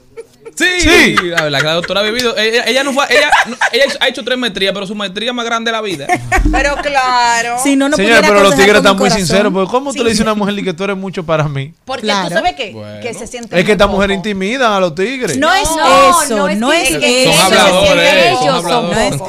Sí. 0.56 0.66
Sí. 0.80 1.16
La, 1.22 1.50
la 1.50 1.74
doctora 1.74 2.00
ha 2.00 2.04
vivido. 2.04 2.38
Ella, 2.38 2.64
ella 2.68 2.84
no 2.84 2.94
fue. 2.94 3.04
Ella, 3.10 3.30
no- 3.48 3.58
ella 3.74 3.86
ha 4.00 4.08
hecho 4.08 4.24
tres 4.24 4.38
maestrías, 4.38 4.74
pero 4.74 4.86
su 4.88 4.94
maestría 4.96 5.34
más 5.34 5.44
grande 5.44 5.70
de 5.70 5.72
la 5.74 5.82
vida. 5.82 6.08
Pero 6.52 6.76
claro. 6.78 7.58
Si 7.62 7.76
no, 7.76 7.90
no 7.90 7.98
Señores, 7.98 8.20
pudiera 8.20 8.28
pero 8.36 8.44
los 8.48 8.56
tigres 8.56 8.76
están 8.78 8.96
muy 8.96 9.10
sinceros. 9.16 9.54
Porque 9.54 9.72
¿Cómo 9.72 9.92
tú 9.92 9.98
Sí. 10.00 10.04
le 10.04 10.10
dices 10.12 10.22
a 10.22 10.24
una 10.32 10.36
mujer 10.36 10.64
que 10.64 10.74
tú 10.74 10.84
eres 10.84 10.98
mucho 10.98 11.26
para 11.26 11.48
mí? 11.48 11.74
Porque 11.86 12.04
Claro. 12.04 12.30
tú 12.30 12.34
sabes 12.36 12.54
que, 12.54 12.72
Bueno. 12.72 13.02
que 13.02 13.14
se 13.14 13.28
siente 13.28 13.58
Es 13.60 13.66
que 13.66 13.72
estas 13.74 13.90
mujeres 13.90 14.16
intimidan 14.18 14.72
a 14.72 14.80
los 14.80 14.96
tigres. 14.96 15.38
No 15.38 15.54
es 15.54 15.64
No, 15.76 16.22
eso, 16.24 16.36
no 16.38 16.48
es 16.50 16.58
no 16.60 16.70
que- 16.72 16.82
es 16.84 16.98
que 16.98 17.24
ellos 17.24 17.40
habladores, 17.40 17.90
son 17.90 18.00
ellos 18.00 18.40
son 18.40 18.50
habladores. 18.56 18.96
No 19.00 19.00
es 19.00 19.22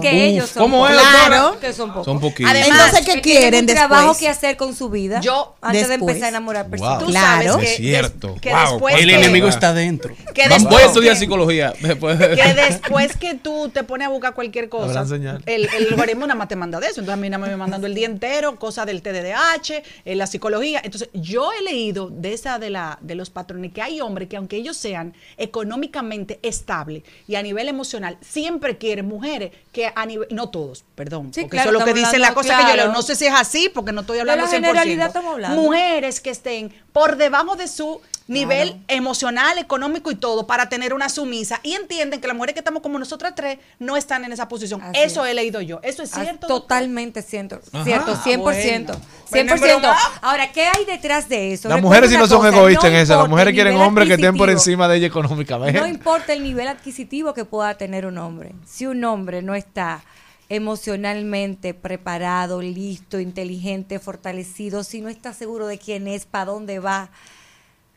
que 0.00 0.26
ellos 0.26 0.48
son 0.50 0.62
¿Cómo 0.62 0.86
es, 0.88 0.94
pocos. 0.96 1.08
Claro. 1.26 1.60
Que 1.60 1.72
son 1.72 1.88
pocos. 1.90 2.04
Son 2.04 2.20
poquitos. 2.20 2.50
Además, 2.50 2.68
Entonces, 2.92 3.14
¿qué 3.14 3.20
quieren 3.20 3.60
un 3.60 3.66
después? 3.66 3.88
trabajo 3.88 4.16
que 4.18 4.28
hacer 4.28 4.56
con 4.56 4.74
su 4.74 4.88
vida 4.90 5.20
Yo- 5.20 5.54
antes 5.60 5.88
de 5.88 5.94
empezar 5.94 6.24
a 6.24 6.28
enamorar 6.28 6.62
Wow. 6.64 6.70
personas. 6.70 6.98
Tú 7.00 7.06
Claro. 7.06 7.52
sabes 7.52 7.66
que, 7.66 7.72
Es 7.72 7.76
cierto. 7.78 8.34
que 8.40 8.50
Wow. 8.50 8.60
después 8.72 8.94
El 8.96 9.06
que- 9.08 9.14
enemigo 9.16 9.48
está 9.48 9.72
dentro. 9.74 10.14
que 10.34 10.42
Vamos, 10.42 10.58
después 10.58 10.74
voy 10.74 10.82
a 10.82 10.86
estudiar 10.86 11.16
psicología. 11.16 11.72
Que 11.80 12.54
después 12.54 13.16
que 13.16 13.34
tú 13.34 13.70
te 13.72 13.84
pones 13.84 14.06
a 14.06 14.10
buscar 14.10 14.34
cualquier 14.34 14.68
cosa, 14.68 15.04
el, 15.46 15.68
el 15.68 15.88
algoritmo 15.92 16.26
nada 16.26 16.38
más 16.38 16.48
te 16.48 16.56
manda 16.56 16.80
de 16.80 16.86
eso. 16.86 17.00
Entonces 17.00 17.14
a 17.14 17.16
mí 17.20 17.28
nada 17.28 17.38
más 17.38 17.50
me 17.50 17.56
mandando 17.56 17.86
el 17.86 17.94
día 17.94 18.06
entero, 18.06 18.56
cosas 18.56 18.86
del 18.86 19.02
TDDH, 19.22 19.82
eh, 20.04 20.14
la 20.14 20.26
psicología. 20.26 20.80
Entonces 20.82 21.08
yo 21.12 21.50
he 21.52 21.62
leído 21.62 22.10
de 22.10 22.32
esa 22.32 22.58
de 22.58 22.70
la 22.70 22.98
de 23.00 23.14
los 23.14 23.30
patrones 23.30 23.72
que 23.72 23.82
hay 23.82 24.00
hombres 24.00 24.28
que 24.28 24.36
aunque 24.36 24.56
ellos 24.56 24.76
sean 24.76 25.14
económicamente 25.36 26.38
estables 26.42 27.02
y 27.26 27.34
a 27.34 27.42
nivel 27.42 27.68
emocional, 27.68 28.18
siempre 28.20 28.78
quieren 28.78 29.06
mujeres 29.06 29.52
que 29.72 29.92
a 29.94 30.06
nivel, 30.06 30.28
no 30.30 30.50
todos, 30.50 30.84
perdón, 30.94 31.32
Sí, 31.32 31.42
porque 31.42 31.56
claro, 31.56 31.70
eso 31.70 31.78
es 31.78 31.80
lo 31.80 31.84
que 31.84 31.90
estamos 31.90 32.10
dice 32.10 32.18
la 32.18 32.28
hablando, 32.28 32.48
cosa 32.48 32.64
que 32.64 32.70
yo 32.70 32.76
leo. 32.76 32.92
No 32.92 33.02
sé 33.02 33.16
si 33.16 33.26
es 33.26 33.34
así, 33.34 33.70
porque 33.72 33.92
no 33.92 34.02
estoy 34.02 34.18
hablando 34.18 34.44
la 34.44 34.50
100%. 34.50 34.54
generalidad 34.54 35.06
estamos 35.08 35.34
hablando. 35.34 35.62
Mujeres 35.62 36.20
que 36.20 36.30
estén 36.30 36.72
por 36.98 37.16
debajo 37.16 37.54
de 37.56 37.68
su 37.68 38.00
nivel 38.26 38.76
emocional, 38.88 39.56
económico 39.56 40.10
y 40.10 40.14
todo 40.16 40.46
para 40.46 40.68
tener 40.68 40.92
una 40.92 41.08
sumisa 41.08 41.60
y 41.62 41.72
entienden 41.74 42.20
que 42.20 42.26
las 42.26 42.36
mujeres 42.36 42.52
que 42.54 42.58
estamos 42.60 42.82
como 42.82 42.98
nosotras 42.98 43.34
tres 43.34 43.58
no 43.78 43.96
están 43.96 44.24
en 44.24 44.32
esa 44.32 44.48
posición. 44.48 44.82
Así 44.82 45.00
Eso 45.00 45.24
es. 45.24 45.30
he 45.30 45.34
leído 45.34 45.60
yo. 45.62 45.80
¿Eso 45.82 46.02
es 46.02 46.12
Ah, 46.14 46.22
cierto? 46.24 46.46
Totalmente 46.46 47.22
cierto, 47.22 47.60
Ajá. 47.72 47.84
cierto, 47.84 48.14
100%. 48.16 48.38
bueno. 48.42 48.92
100%. 49.30 49.58
Bueno, 49.80 49.92
Ahora, 50.20 50.52
¿qué 50.52 50.66
hay 50.66 50.84
detrás 50.84 51.28
de 51.28 51.52
eso? 51.54 51.68
Las 51.70 51.80
mujeres 51.80 52.10
sí 52.10 52.16
una 52.16 52.24
no 52.24 52.28
son 52.28 52.38
cosa, 52.42 52.56
egoístas 52.56 52.90
no 52.90 52.96
en 52.96 53.02
eso. 53.02 53.16
Las 53.16 53.28
mujeres 53.28 53.54
quieren 53.54 53.76
hombres 53.76 54.08
que 54.08 54.14
estén 54.14 54.36
por 54.36 54.50
encima 54.50 54.88
de 54.88 54.96
ella 54.96 55.06
económicamente. 55.06 55.80
No 55.80 55.86
importa 55.86 56.32
el 56.34 56.42
nivel 56.42 56.68
adquisitivo 56.68 57.32
que 57.32 57.44
pueda 57.46 57.74
tener 57.78 58.04
un 58.04 58.18
hombre. 58.18 58.52
Si 58.66 58.84
un 58.86 59.02
hombre 59.04 59.40
no 59.40 59.54
está 59.54 60.02
emocionalmente 60.48 61.74
preparado, 61.74 62.62
listo, 62.62 63.20
inteligente, 63.20 63.98
fortalecido, 63.98 64.82
si 64.84 65.00
no 65.00 65.08
está 65.08 65.32
seguro 65.34 65.66
de 65.66 65.78
quién 65.78 66.08
es, 66.08 66.24
para 66.26 66.46
dónde 66.46 66.78
va, 66.78 67.10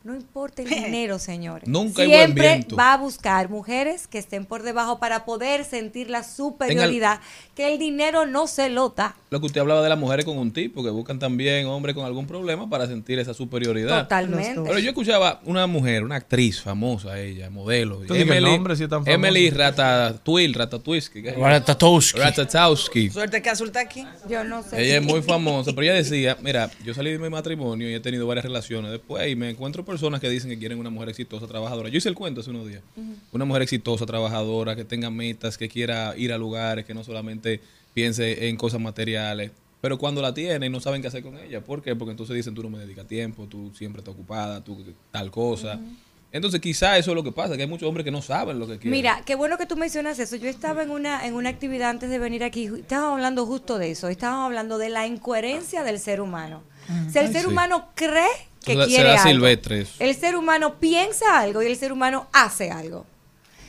no 0.04 0.14
importa 0.14 0.62
el 0.62 0.68
dinero, 0.68 1.18
señores. 1.18 1.68
Nunca 1.68 2.02
hay 2.02 2.08
buen 2.08 2.20
Siempre 2.20 2.48
viento. 2.48 2.76
va 2.76 2.94
a 2.94 2.96
buscar 2.96 3.48
mujeres 3.48 4.06
que 4.06 4.18
estén 4.18 4.44
por 4.44 4.62
debajo 4.62 4.98
para 4.98 5.24
poder 5.24 5.64
sentir 5.64 6.10
la 6.10 6.22
superioridad, 6.22 7.20
que 7.54 7.72
el 7.72 7.78
dinero 7.78 8.26
no 8.26 8.46
se 8.46 8.68
lo 8.68 8.90
da. 8.90 9.16
Lo 9.30 9.40
que 9.40 9.46
usted 9.46 9.60
hablaba 9.60 9.82
de 9.82 9.88
las 9.88 9.98
mujeres 9.98 10.24
con 10.24 10.38
un 10.38 10.52
tipo, 10.52 10.82
que 10.82 10.90
buscan 10.90 11.18
también 11.18 11.66
hombres 11.66 11.94
con 11.94 12.04
algún 12.04 12.26
problema 12.26 12.68
para 12.68 12.86
sentir 12.86 13.18
esa 13.18 13.34
superioridad. 13.34 14.02
Totalmente. 14.02 14.60
Pero 14.62 14.78
yo 14.78 14.90
escuchaba 14.90 15.40
una 15.44 15.66
mujer, 15.66 16.04
una 16.04 16.16
actriz 16.16 16.60
famosa, 16.60 17.18
ella, 17.18 17.50
modelo. 17.50 18.00
Que 18.00 18.22
el 18.22 18.42
nombre 18.42 18.76
sí 18.76 18.84
es 18.84 18.90
tan. 18.90 19.02
Emily 19.06 19.50
Ratatouille, 19.50 20.52
Ratatouille. 20.54 21.02
Suerte 23.10 23.42
que 23.42 23.50
azul 23.50 23.68
está 23.68 23.80
aquí. 23.80 24.06
Yo 24.28 24.44
no 24.44 24.62
sé. 24.62 24.82
Ella 24.82 24.96
es 24.96 25.02
muy 25.02 25.22
famosa, 25.22 25.70
pero 25.72 25.82
ella 25.82 25.94
decía, 25.94 26.36
mira, 26.42 26.70
yo 26.84 26.94
salí 26.94 27.10
de 27.10 27.18
mi 27.18 27.28
matrimonio 27.28 27.90
y 27.90 27.94
he 27.94 28.00
tenido 28.00 28.26
varias 28.26 28.44
relaciones 28.44 28.90
después 28.90 29.28
y 29.30 29.36
me 29.36 29.50
encuentro 29.50 29.84
personas 29.92 30.20
que 30.20 30.30
dicen 30.30 30.48
que 30.50 30.58
quieren 30.58 30.78
una 30.78 30.90
mujer 30.90 31.10
exitosa, 31.10 31.46
trabajadora. 31.46 31.90
Yo 31.90 31.98
hice 31.98 32.08
el 32.08 32.14
cuento 32.14 32.40
hace 32.40 32.50
unos 32.50 32.66
días. 32.66 32.82
Una 33.30 33.44
mujer 33.44 33.62
exitosa, 33.62 34.06
trabajadora, 34.06 34.74
que 34.74 34.84
tenga 34.84 35.10
metas, 35.10 35.58
que 35.58 35.68
quiera 35.68 36.14
ir 36.16 36.32
a 36.32 36.38
lugares, 36.38 36.86
que 36.86 36.94
no 36.94 37.04
solamente 37.04 37.60
piense 37.92 38.48
en 38.48 38.56
cosas 38.56 38.80
materiales. 38.80 39.50
Pero 39.82 39.98
cuando 39.98 40.22
la 40.22 40.32
tienen 40.32 40.72
no 40.72 40.80
saben 40.80 41.02
qué 41.02 41.08
hacer 41.08 41.22
con 41.22 41.36
ella. 41.36 41.60
¿Por 41.60 41.82
qué? 41.82 41.94
Porque 41.94 42.12
entonces 42.12 42.34
dicen, 42.34 42.54
tú 42.54 42.62
no 42.62 42.70
me 42.70 42.78
dedicas 42.78 43.06
tiempo, 43.06 43.46
tú 43.46 43.70
siempre 43.76 44.00
estás 44.00 44.14
ocupada, 44.14 44.64
tú 44.64 44.82
tal 45.10 45.30
cosa. 45.30 45.78
Entonces 46.32 46.60
quizá 46.60 46.96
eso 46.96 47.10
es 47.10 47.14
lo 47.14 47.22
que 47.22 47.32
pasa, 47.32 47.56
que 47.56 47.62
hay 47.62 47.68
muchos 47.68 47.86
hombres 47.86 48.04
que 48.04 48.10
no 48.10 48.22
saben 48.22 48.58
lo 48.58 48.66
que 48.66 48.78
quieren. 48.78 48.92
Mira, 48.92 49.22
qué 49.26 49.34
bueno 49.34 49.58
que 49.58 49.66
tú 49.66 49.76
mencionas 49.76 50.18
eso. 50.18 50.36
Yo 50.36 50.48
estaba 50.48 50.82
en 50.82 50.90
una 50.90 51.26
en 51.26 51.34
una 51.34 51.50
actividad 51.50 51.90
antes 51.90 52.08
de 52.08 52.18
venir 52.18 52.42
aquí, 52.42 52.70
estábamos 52.74 53.16
hablando 53.16 53.44
justo 53.44 53.76
de 53.76 53.90
eso. 53.90 54.08
Estábamos 54.08 54.46
hablando 54.46 54.78
de 54.78 54.88
la 54.88 55.06
incoherencia 55.06 55.82
del 55.82 55.98
ser 55.98 56.22
humano. 56.22 56.62
Si 57.10 57.18
el 57.18 57.26
Ay, 57.26 57.32
ser 57.32 57.42
sí. 57.42 57.48
humano 57.48 57.88
cree 57.94 58.26
que 58.62 58.76
quiere 58.86 59.12
algo, 59.12 59.22
silvestre 59.24 59.80
eso. 59.82 59.94
el 59.98 60.14
ser 60.14 60.36
humano 60.36 60.78
piensa 60.78 61.38
algo 61.38 61.62
y 61.62 61.66
el 61.66 61.76
ser 61.76 61.92
humano 61.92 62.28
hace 62.32 62.70
algo. 62.70 63.06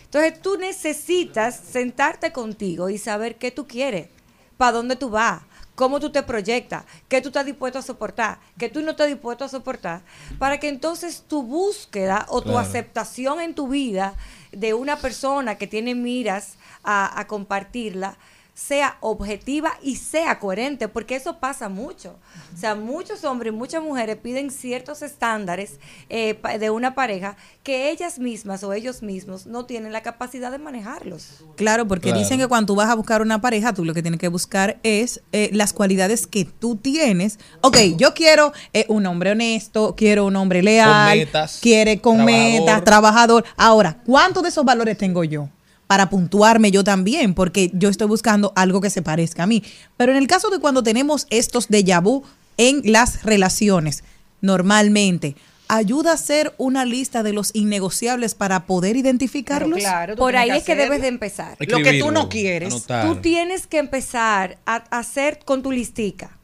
Entonces 0.06 0.42
tú 0.42 0.58
necesitas 0.58 1.56
sentarte 1.56 2.32
contigo 2.32 2.90
y 2.90 2.98
saber 2.98 3.38
qué 3.38 3.50
tú 3.50 3.68
quieres, 3.68 4.10
para 4.58 4.74
dónde 4.74 4.96
tú 4.96 5.10
vas, 5.10 5.42
cómo 5.76 6.00
tú 6.00 6.12
te 6.12 6.22
proyectas, 6.22 6.86
qué 7.08 7.20
tú 7.22 7.30
estás 7.30 7.46
dispuesto 7.46 7.80
a 7.80 7.82
soportar, 7.82 8.40
qué 8.58 8.70
tú 8.70 8.82
no 8.82 8.92
estás 8.92 9.08
dispuesto 9.08 9.44
a 9.44 9.50
soportar, 9.50 10.04
para 10.38 10.60
que 10.60 10.70
entonces 10.70 11.24
tu 11.28 11.42
búsqueda 11.42 12.28
o 12.30 12.42
tu 12.42 12.58
aceptación 12.58 13.40
en 13.40 13.56
tu 13.56 13.68
vida 13.68 14.16
de 14.52 14.76
una 14.76 14.98
persona 14.98 15.58
que 15.58 15.66
tiene 15.66 15.96
miras 15.96 16.58
a, 16.84 17.20
a 17.20 17.26
compartirla 17.26 18.18
sea 18.56 18.98
objetiva 19.00 19.74
y 19.82 19.96
sea 19.96 20.38
coherente, 20.40 20.88
porque 20.88 21.16
eso 21.16 21.40
pasa 21.40 21.70
mucho. 21.70 22.16
O 22.54 22.58
sea, 22.58 22.76
muchos 22.76 23.24
hombres 23.24 23.52
y 23.52 23.56
muchas 23.56 23.82
mujeres 23.82 24.18
piden 24.18 24.52
ciertos 24.52 25.02
estándares 25.02 25.80
eh, 26.10 26.40
de 26.60 26.70
una 26.70 26.94
pareja 26.94 27.36
que 27.64 27.90
ellas 27.90 28.20
mismas 28.20 28.64
o 28.64 28.72
ellos 28.74 29.02
mismos 29.02 29.48
no 29.48 29.66
tienen 29.66 29.92
la 29.92 30.04
capacidad 30.04 30.52
de 30.52 30.60
manejarlos. 30.60 31.44
Claro, 31.56 31.88
porque 31.88 32.10
Claro. 32.10 32.20
dicen 32.20 32.40
que 32.40 32.48
cuando 32.48 32.68
tú 32.74 32.76
vas 32.76 32.90
a 32.90 32.96
buscar 32.96 33.22
una 33.24 33.42
pareja, 33.42 33.74
tú 33.74 33.86
lo 33.86 33.94
que 33.96 34.02
tienes 34.04 34.20
que 34.20 34.28
buscar 34.28 34.78
es 34.84 35.22
eh, 35.32 35.50
las 35.52 35.74
cualidades 35.74 36.28
que 36.28 36.46
tú 36.46 36.76
tienes. 36.76 37.40
Ok, 37.62 37.78
yo 37.98 38.14
quiero 38.14 38.54
eh, 38.74 38.86
un 38.88 39.06
hombre 39.08 39.32
honesto, 39.32 39.96
quiero 39.98 40.26
un 40.28 40.36
hombre 40.36 40.62
leal, 40.62 41.18
metas, 41.18 41.58
quiere 41.60 42.00
con 42.02 42.18
trabajador. 42.18 42.60
metas, 42.60 42.84
trabajador. 42.84 43.46
Ahora, 43.58 43.98
¿cuántos 44.06 44.44
de 44.44 44.50
esos 44.50 44.64
valores 44.64 44.96
tengo 44.98 45.24
yo? 45.24 45.50
Para 45.94 46.10
puntuarme 46.10 46.72
yo 46.72 46.84
también, 46.84 47.36
porque 47.36 47.70
yo 47.72 47.88
estoy 47.88 48.08
buscando 48.08 48.52
algo 48.56 48.82
que 48.82 48.90
se 48.90 49.04
parezca 49.04 49.44
a 49.44 49.46
mí. 49.46 49.62
Pero 49.96 50.12
en 50.12 50.18
el 50.18 50.26
caso 50.26 50.50
de 50.50 50.58
cuando 50.58 50.82
tenemos 50.82 51.28
estos 51.30 51.70
déjà 51.70 52.02
vu 52.02 52.24
en 52.58 52.82
las 52.92 53.22
relaciones, 53.22 54.04
normalmente, 54.42 55.36
ayuda 55.68 56.10
a 56.10 56.14
hacer 56.16 56.52
una 56.58 56.84
lista 56.84 57.22
de 57.22 57.32
los 57.32 57.52
innegociables 57.54 58.34
para 58.34 58.66
poder 58.66 58.98
identificarlos. 58.98 59.84
Por 60.18 60.36
ahí 60.36 60.50
es 60.50 60.64
que 60.64 60.76
debes 60.76 61.04
de 61.04 61.10
empezar. 61.10 61.58
Lo 61.60 61.78
que 61.78 62.00
tú 62.00 62.10
no 62.10 62.28
quieres. 62.28 62.74
anotar. 62.74 63.06
Tú 63.06 63.18
tienes 63.18 63.68
que 63.68 63.78
empezar 63.78 64.58
a 64.66 64.84
a 64.90 64.98
hacer 64.98 65.42
con 65.46 65.62
tu 65.62 65.72
listica. 65.72 66.40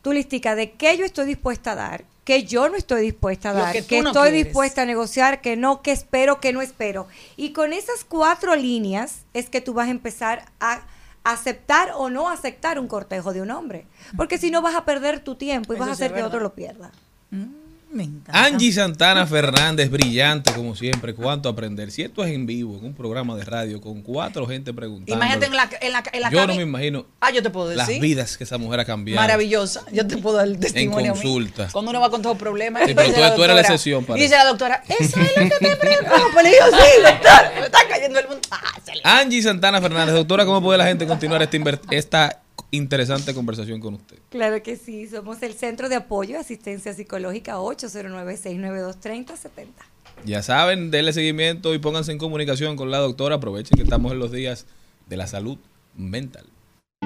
Tu 0.00 0.12
listica 0.12 0.54
de 0.54 0.72
qué 0.72 0.96
yo 0.96 1.04
estoy 1.04 1.26
dispuesta 1.26 1.72
a 1.72 1.74
dar, 1.74 2.04
que 2.24 2.44
yo 2.44 2.68
no 2.68 2.76
estoy 2.76 3.02
dispuesta 3.02 3.50
a 3.50 3.52
dar, 3.52 3.72
que 3.72 3.84
que, 3.84 3.98
tú 3.98 4.02
no 4.02 4.10
estoy 4.10 4.30
quieres. 4.30 4.44
dispuesta 4.46 4.82
a 4.82 4.86
negociar, 4.86 5.40
que 5.40 5.56
no, 5.56 5.82
que 5.82 5.92
espero, 5.92 6.40
que 6.40 6.52
no 6.52 6.62
espero. 6.62 7.06
Y 7.36 7.52
con 7.52 7.72
esas 7.72 8.04
cuatro 8.04 8.56
líneas 8.56 9.24
es 9.34 9.50
que 9.50 9.60
tú 9.60 9.74
vas 9.74 9.88
a 9.88 9.90
empezar 9.90 10.46
a 10.58 10.82
aceptar 11.22 11.92
o 11.96 12.10
no 12.10 12.28
aceptar 12.28 12.78
un 12.78 12.88
cortejo 12.88 13.32
de 13.32 13.42
un 13.42 13.50
hombre. 13.50 13.86
Porque 14.16 14.38
si 14.38 14.50
no 14.50 14.62
vas 14.62 14.74
a 14.74 14.84
perder 14.84 15.20
tu 15.20 15.34
tiempo 15.34 15.72
y 15.72 15.76
Eso 15.76 15.80
vas 15.80 15.88
a 15.90 15.92
hacer 15.92 16.14
que 16.14 16.22
otro 16.22 16.40
lo 16.40 16.54
pierda. 16.54 16.92
Angie 18.28 18.72
Santana 18.72 19.26
Fernández, 19.26 19.90
brillante 19.90 20.52
como 20.52 20.74
siempre, 20.74 21.14
cuánto 21.14 21.48
aprender. 21.48 21.90
Si 21.90 22.02
esto 22.02 22.24
es 22.24 22.32
en 22.32 22.46
vivo, 22.46 22.76
en 22.78 22.84
un 22.86 22.94
programa 22.94 23.36
de 23.36 23.44
radio, 23.44 23.80
con 23.80 24.02
cuatro 24.02 24.46
gente 24.46 24.72
preguntando. 24.72 25.14
Imagínate 25.14 25.46
en 25.46 25.52
la, 25.56 25.70
en 25.80 25.92
la, 25.92 26.02
en 26.12 26.20
la 26.22 26.30
Yo 26.30 26.46
no 26.46 26.54
me 26.54 26.62
imagino 26.62 27.06
Ah, 27.20 27.30
yo 27.30 27.42
te 27.42 27.50
puedo 27.50 27.72
las 27.74 27.86
decir. 27.86 28.02
vidas 28.02 28.36
que 28.36 28.44
esa 28.44 28.58
mujer 28.58 28.80
ha 28.80 28.84
cambiado. 28.84 29.20
Maravillosa. 29.20 29.82
Yo 29.92 30.06
te 30.06 30.16
puedo 30.18 30.36
dar 30.36 30.46
el 30.48 30.58
testimonio. 30.58 31.12
a 31.12 31.14
mí. 31.14 31.20
consulta. 31.22 31.68
Cuando 31.72 31.90
uno 31.90 32.00
va 32.00 32.10
con 32.10 32.20
todos 32.22 32.34
los 32.36 32.40
problemas. 32.42 32.82
Sí, 32.86 32.94
pero 32.94 33.08
dice 33.08 33.20
tú- 33.20 33.36
tú 33.36 33.44
eres 33.44 33.54
la 33.56 33.62
doctora- 33.62 33.74
excepción 33.74 34.04
para 34.04 34.18
y 34.18 34.22
Dice 34.22 34.34
eso. 34.34 34.44
la 34.44 34.50
doctora, 34.50 34.82
eso 34.88 35.20
es 35.20 35.36
lo 35.36 35.48
que 35.48 35.58
te 35.58 35.76
preocupa. 35.76 36.42
Le 36.42 36.48
digo, 36.50 36.64
sí, 36.72 37.02
doctora, 37.02 37.52
el 38.06 38.28
mundo. 38.28 38.40
Ah, 38.50 39.20
Angie 39.20 39.42
Santana 39.42 39.80
Fernández, 39.80 40.14
doctora, 40.14 40.44
¿cómo 40.44 40.62
puede 40.62 40.78
la 40.78 40.86
gente 40.86 41.06
continuar 41.06 41.48
esta 41.90 42.42
interesante 42.70 43.34
conversación 43.34 43.80
con 43.80 43.94
usted? 43.94 44.18
Claro 44.30 44.62
que 44.62 44.76
sí, 44.76 45.08
somos 45.08 45.42
el 45.42 45.54
Centro 45.54 45.88
de 45.88 45.96
Apoyo 45.96 46.36
y 46.36 46.38
Asistencia 46.38 46.92
Psicológica 46.92 47.56
809-692-3070. 47.58 49.66
Ya 50.24 50.42
saben, 50.42 50.90
denle 50.90 51.12
seguimiento 51.12 51.74
y 51.74 51.78
pónganse 51.78 52.12
en 52.12 52.18
comunicación 52.18 52.76
con 52.76 52.90
la 52.90 52.98
doctora. 52.98 53.36
Aprovechen 53.36 53.76
que 53.76 53.82
estamos 53.82 54.12
en 54.12 54.18
los 54.18 54.32
días 54.32 54.66
de 55.06 55.16
la 55.16 55.26
salud 55.26 55.58
mental. 55.96 56.46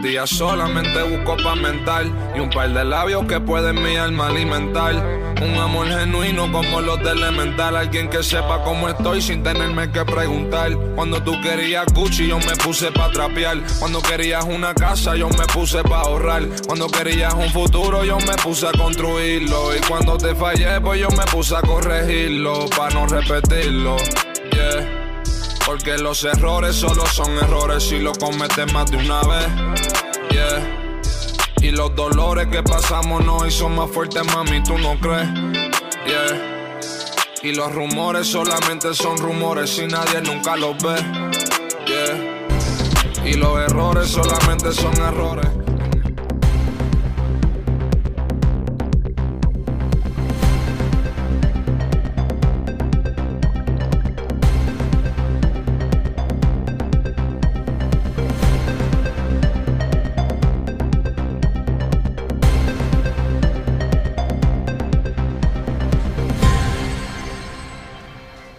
Día 0.03 0.29
solamente 0.29 1.03
busco 1.03 1.37
pa' 1.43 1.57
mental 1.57 2.13
y 2.37 2.39
un 2.39 2.51
par 2.51 2.73
de 2.73 2.85
labios 2.85 3.27
que 3.27 3.41
pueden 3.41 3.83
mi 3.83 3.97
alma 3.97 4.29
alimentar. 4.29 4.95
Un 5.43 5.55
amor 5.59 5.89
genuino 5.89 6.51
como 6.53 6.81
los 6.81 7.03
de 7.03 7.11
elemental. 7.11 7.77
Alguien 7.77 8.09
que 8.09 8.23
sepa 8.23 8.63
cómo 8.63 8.89
estoy 8.89 9.21
sin 9.21 9.43
tenerme 9.43 9.91
que 9.91 10.05
preguntar. 10.05 10.73
Cuando 10.95 11.21
tú 11.21 11.41
querías 11.41 11.87
Gucci, 11.93 12.29
yo 12.29 12.39
me 12.39 12.55
puse 12.63 12.93
pa' 12.93 13.11
trapear. 13.11 13.59
Cuando 13.81 14.01
querías 14.01 14.45
una 14.45 14.73
casa, 14.73 15.17
yo 15.17 15.29
me 15.31 15.47
puse 15.53 15.83
pa' 15.83 16.03
ahorrar. 16.03 16.47
Cuando 16.67 16.87
querías 16.87 17.35
un 17.35 17.51
futuro, 17.51 18.05
yo 18.05 18.19
me 18.19 18.35
puse 18.43 18.69
a 18.69 18.73
construirlo. 18.73 19.75
Y 19.75 19.81
cuando 19.81 20.17
te 20.17 20.33
fallé, 20.35 20.81
pues 20.81 21.01
yo 21.01 21.09
me 21.11 21.25
puse 21.25 21.57
a 21.57 21.61
corregirlo. 21.61 22.67
Pa' 22.71 22.91
no 22.91 23.07
repetirlo. 23.07 23.97
Yeah. 24.53 25.08
Porque 25.69 25.99
los 25.99 26.25
errores 26.25 26.77
solo 26.77 27.05
son 27.05 27.31
errores 27.37 27.83
si 27.83 27.99
lo 27.99 28.15
cometes 28.15 28.73
más 28.73 28.91
de 28.91 28.97
una 28.97 29.21
vez. 29.21 29.47
Y 31.61 31.73
los 31.73 31.95
dolores 31.95 32.47
que 32.47 32.63
pasamos 32.63 33.23
no 33.23 33.47
y 33.47 33.51
son 33.51 33.77
más 33.77 33.91
fuertes, 33.91 34.25
mami, 34.35 34.63
tú 34.63 34.79
no 34.79 34.99
crees. 34.99 35.29
Yeah. 36.07 36.81
Y 37.43 37.53
los 37.53 37.71
rumores 37.71 38.29
solamente 38.29 38.95
son 38.95 39.19
rumores 39.19 39.69
si 39.69 39.87
nadie 39.87 40.23
nunca 40.23 40.57
los 40.57 40.75
ve. 40.83 40.95
Yeah. 41.87 43.29
Y 43.29 43.35
los 43.35 43.59
errores 43.59 44.09
solamente 44.09 44.73
son 44.73 44.97
errores. 44.97 45.68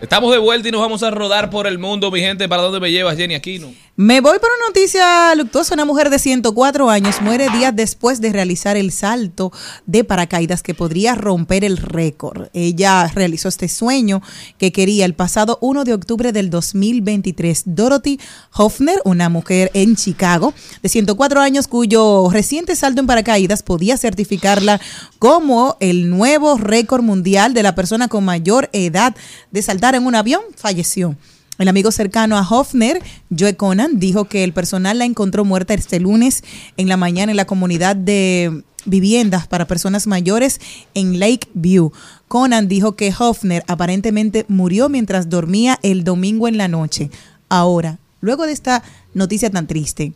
Estamos 0.09 0.31
de 0.31 0.39
vuelta 0.39 0.67
y 0.67 0.71
nos 0.71 0.81
vamos 0.81 1.03
a 1.03 1.11
rodar 1.11 1.51
por 1.51 1.67
el 1.67 1.77
mundo, 1.77 2.09
mi 2.09 2.19
gente. 2.19 2.49
¿Para 2.49 2.63
dónde 2.63 2.79
me 2.79 2.91
llevas, 2.91 3.15
Jenny 3.15 3.35
Aquino? 3.35 3.71
Me 3.95 4.21
voy 4.21 4.39
por 4.39 4.49
una 4.57 4.67
noticia 4.69 5.35
luctuosa. 5.35 5.75
Una 5.75 5.85
mujer 5.85 6.09
de 6.09 6.17
104 6.17 6.89
años 6.89 7.21
muere 7.21 7.47
días 7.49 7.75
después 7.75 8.19
de 8.19 8.31
realizar 8.31 8.75
el 8.75 8.91
salto 8.91 9.51
de 9.85 10.03
paracaídas 10.03 10.63
que 10.63 10.73
podría 10.73 11.13
romper 11.13 11.63
el 11.63 11.77
récord. 11.77 12.47
Ella 12.53 13.05
realizó 13.13 13.49
este 13.49 13.67
sueño 13.67 14.23
que 14.57 14.71
quería 14.71 15.05
el 15.05 15.13
pasado 15.13 15.59
1 15.61 15.83
de 15.83 15.93
octubre 15.93 16.31
del 16.31 16.49
2023. 16.49 17.63
Dorothy 17.65 18.19
Hoffner, 18.55 19.01
una 19.03 19.29
mujer 19.29 19.69
en 19.75 19.95
Chicago 19.95 20.55
de 20.81 20.89
104 20.89 21.41
años 21.41 21.67
cuyo 21.67 22.29
reciente 22.31 22.75
salto 22.75 23.01
en 23.01 23.05
paracaídas 23.05 23.61
podía 23.61 23.97
certificarla 23.97 24.81
como 25.19 25.77
el 25.81 26.09
nuevo 26.09 26.57
récord 26.57 27.03
mundial 27.03 27.53
de 27.53 27.63
la 27.63 27.75
persona 27.75 28.07
con 28.07 28.23
mayor 28.23 28.69
edad 28.71 29.13
de 29.51 29.61
saltar 29.61 29.95
en 29.95 29.98
un 30.07 30.15
avión, 30.15 30.41
falleció. 30.55 31.15
El 31.59 31.67
amigo 31.67 31.91
cercano 31.91 32.37
a 32.37 32.47
Hoffner, 32.49 33.01
Joe 33.37 33.57
Conan, 33.57 33.99
dijo 33.99 34.25
que 34.25 34.45
el 34.45 34.53
personal 34.53 34.97
la 34.97 35.03
encontró 35.03 35.43
muerta 35.43 35.73
este 35.73 35.99
lunes 35.99 36.41
en 36.77 36.87
la 36.87 36.95
mañana 36.95 37.33
en 37.33 37.35
la 37.35 37.45
comunidad 37.45 37.97
de 37.97 38.63
viviendas 38.85 39.45
para 39.45 39.67
personas 39.67 40.07
mayores 40.07 40.61
en 40.93 41.19
Lakeview. 41.19 41.91
Conan 42.29 42.69
dijo 42.69 42.95
que 42.95 43.13
Hoffner 43.17 43.65
aparentemente 43.67 44.45
murió 44.47 44.87
mientras 44.87 45.29
dormía 45.29 45.77
el 45.83 46.05
domingo 46.05 46.47
en 46.47 46.57
la 46.57 46.69
noche. 46.69 47.11
Ahora, 47.49 47.99
luego 48.21 48.45
de 48.45 48.53
esta 48.53 48.81
noticia 49.13 49.49
tan 49.49 49.67
triste, 49.67 50.13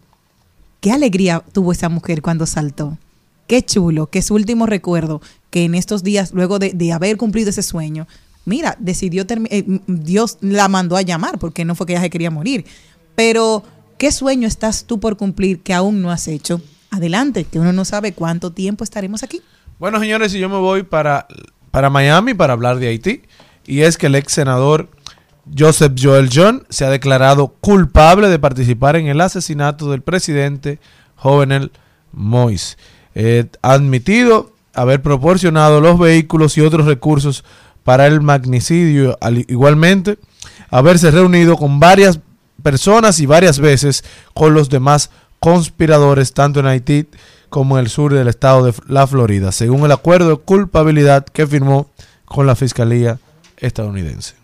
qué 0.80 0.94
alegría 0.94 1.44
tuvo 1.52 1.74
esa 1.74 1.90
mujer 1.90 2.22
cuando 2.22 2.46
saltó. 2.46 2.98
Qué 3.48 3.66
chulo, 3.66 4.08
que 4.08 4.22
su 4.22 4.36
último 4.36 4.66
recuerdo, 4.66 5.22
que 5.50 5.66
en 5.66 5.76
estos 5.76 6.04
días, 6.04 6.32
luego 6.34 6.58
de 6.58 6.94
haber 6.94 7.18
cumplido 7.18 7.50
ese 7.50 7.64
sueño, 7.64 8.08
mira, 8.46 8.76
decidió, 8.80 9.26
eh, 9.50 9.66
Dios 9.88 10.38
la 10.42 10.68
mandó 10.68 10.98
a 10.98 11.02
llamar, 11.02 11.40
porque 11.40 11.66
no 11.66 11.76
fue 11.76 11.88
que 11.88 11.94
ella 11.94 12.02
se 12.02 12.10
quería 12.10 12.32
morir. 12.32 12.66
Pero, 13.16 13.64
¿qué 13.98 14.12
sueño 14.12 14.48
estás 14.48 14.86
tú 14.86 15.00
por 15.00 15.18
cumplir 15.18 15.62
que 15.62 15.74
aún 15.74 16.02
no 16.02 16.12
has 16.12 16.28
hecho? 16.28 16.62
Adelante, 16.90 17.46
que 17.46 17.60
uno 17.60 17.74
no 17.74 17.86
sabe 17.86 18.14
cuánto 18.14 18.52
tiempo 18.52 18.84
estaremos 18.84 19.24
aquí. 19.24 19.42
Bueno, 19.80 20.00
señores, 20.00 20.34
y 20.34 20.40
yo 20.40 20.50
me 20.50 20.58
voy 20.58 20.84
para, 20.84 21.28
para 21.72 21.90
Miami 21.90 22.34
para 22.34 22.54
hablar 22.54 22.78
de 22.78 22.88
Haití. 22.88 23.24
Y 23.66 23.82
es 23.82 23.98
que 23.98 24.08
el 24.08 24.16
ex 24.16 24.34
senador 24.34 24.90
Joseph 25.58 25.94
Joel 26.00 26.30
John 26.32 26.66
se 26.70 26.86
ha 26.86 26.90
declarado 26.90 27.56
culpable 27.60 28.30
de 28.30 28.40
participar 28.40 28.96
en 28.96 29.08
el 29.08 29.22
asesinato 29.22 29.90
del 29.92 30.02
presidente 30.02 30.80
Jovenel 31.16 31.72
Moïse. 32.16 32.78
Eh, 33.16 33.46
admitido 33.62 34.54
haber 34.74 35.02
proporcionado 35.02 35.82
los 35.82 36.00
vehículos 36.00 36.58
y 36.58 36.62
otros 36.62 36.86
recursos 36.86 37.44
para 37.84 38.08
el 38.08 38.22
magnicidio, 38.22 39.18
al 39.22 39.40
igualmente 39.40 40.18
haberse 40.70 41.12
reunido 41.12 41.56
con 41.56 41.80
varias 41.80 42.20
personas 42.62 43.20
y 43.20 43.26
varias 43.26 43.60
veces 43.60 44.04
con 44.34 44.54
los 44.54 44.70
demás 44.70 45.10
conspiradores, 45.40 46.34
tanto 46.34 46.62
en 46.62 46.68
Haití 46.68 47.06
como 47.50 47.78
en 47.78 47.86
el 47.86 47.90
sur 47.90 48.14
del 48.14 48.28
estado 48.28 48.66
de 48.66 48.74
la 48.88 49.06
Florida, 49.06 49.52
según 49.52 49.86
el 49.86 49.92
acuerdo 49.92 50.30
de 50.30 50.38
culpabilidad 50.38 51.26
que 51.26 51.46
firmó 51.46 51.88
con 52.26 52.48
la 52.48 52.56
Fiscalía 52.56 53.20
estadounidense. 53.58 54.36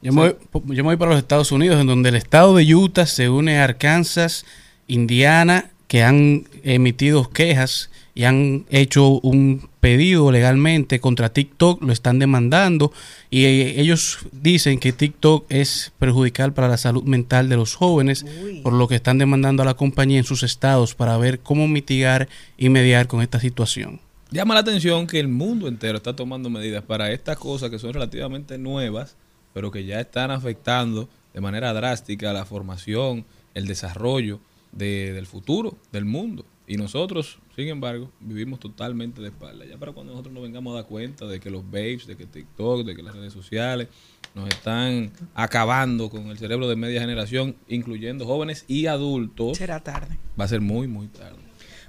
Yo 0.00 0.12
me, 0.12 0.20
voy, 0.20 0.36
yo 0.74 0.82
me 0.84 0.90
voy 0.90 0.96
para 0.96 1.12
los 1.12 1.18
Estados 1.18 1.50
Unidos, 1.52 1.80
en 1.80 1.86
donde 1.86 2.10
el 2.10 2.14
estado 2.14 2.54
de 2.54 2.74
Utah 2.74 3.06
se 3.06 3.28
une 3.28 3.58
a 3.58 3.64
Arkansas, 3.64 4.44
Indiana, 4.86 5.70
que 5.88 6.02
han 6.02 6.44
emitido 6.62 7.28
quejas 7.30 7.90
y 8.14 8.24
han 8.24 8.64
hecho 8.70 9.20
un 9.20 9.68
pedido 9.88 10.32
legalmente 10.32 10.98
contra 10.98 11.28
TikTok, 11.30 11.82
lo 11.82 11.92
están 11.92 12.18
demandando 12.18 12.90
y 13.28 13.44
eh, 13.44 13.80
ellos 13.82 14.20
dicen 14.32 14.78
que 14.78 14.94
TikTok 14.94 15.44
es 15.50 15.92
perjudicial 15.98 16.54
para 16.54 16.68
la 16.68 16.78
salud 16.78 17.02
mental 17.04 17.50
de 17.50 17.56
los 17.56 17.74
jóvenes, 17.74 18.24
por 18.62 18.72
lo 18.72 18.88
que 18.88 18.94
están 18.94 19.18
demandando 19.18 19.62
a 19.62 19.66
la 19.66 19.74
compañía 19.74 20.16
en 20.16 20.24
sus 20.24 20.42
estados 20.42 20.94
para 20.94 21.18
ver 21.18 21.40
cómo 21.40 21.68
mitigar 21.68 22.30
y 22.56 22.70
mediar 22.70 23.08
con 23.08 23.20
esta 23.20 23.38
situación. 23.40 24.00
Llama 24.30 24.54
la 24.54 24.60
atención 24.60 25.06
que 25.06 25.20
el 25.20 25.28
mundo 25.28 25.68
entero 25.68 25.98
está 25.98 26.16
tomando 26.16 26.48
medidas 26.48 26.82
para 26.82 27.12
estas 27.12 27.36
cosas 27.36 27.68
que 27.68 27.78
son 27.78 27.92
relativamente 27.92 28.56
nuevas, 28.56 29.16
pero 29.52 29.70
que 29.70 29.84
ya 29.84 30.00
están 30.00 30.30
afectando 30.30 31.10
de 31.34 31.42
manera 31.42 31.74
drástica 31.74 32.32
la 32.32 32.46
formación, 32.46 33.26
el 33.52 33.66
desarrollo 33.66 34.40
de- 34.72 35.12
del 35.12 35.26
futuro 35.26 35.76
del 35.92 36.06
mundo. 36.06 36.46
Y 36.66 36.76
nosotros, 36.76 37.38
sin 37.54 37.68
embargo, 37.68 38.10
vivimos 38.20 38.58
totalmente 38.58 39.20
de 39.20 39.28
espalda. 39.28 39.66
Ya 39.66 39.76
para 39.76 39.92
cuando 39.92 40.12
nosotros 40.12 40.32
nos 40.32 40.42
vengamos 40.42 40.72
a 40.72 40.76
dar 40.76 40.86
cuenta 40.86 41.26
de 41.26 41.38
que 41.38 41.50
los 41.50 41.62
babes, 41.70 42.06
de 42.06 42.16
que 42.16 42.24
TikTok, 42.24 42.86
de 42.86 42.96
que 42.96 43.02
las 43.02 43.14
redes 43.14 43.32
sociales 43.34 43.88
nos 44.34 44.48
están 44.48 45.12
acabando 45.34 46.08
con 46.08 46.28
el 46.28 46.38
cerebro 46.38 46.66
de 46.68 46.76
media 46.76 47.00
generación, 47.00 47.54
incluyendo 47.68 48.24
jóvenes 48.24 48.64
y 48.66 48.86
adultos, 48.86 49.58
Será 49.58 49.80
tarde. 49.80 50.16
va 50.40 50.44
a 50.46 50.48
ser 50.48 50.60
muy, 50.62 50.88
muy 50.88 51.08
tarde. 51.08 51.36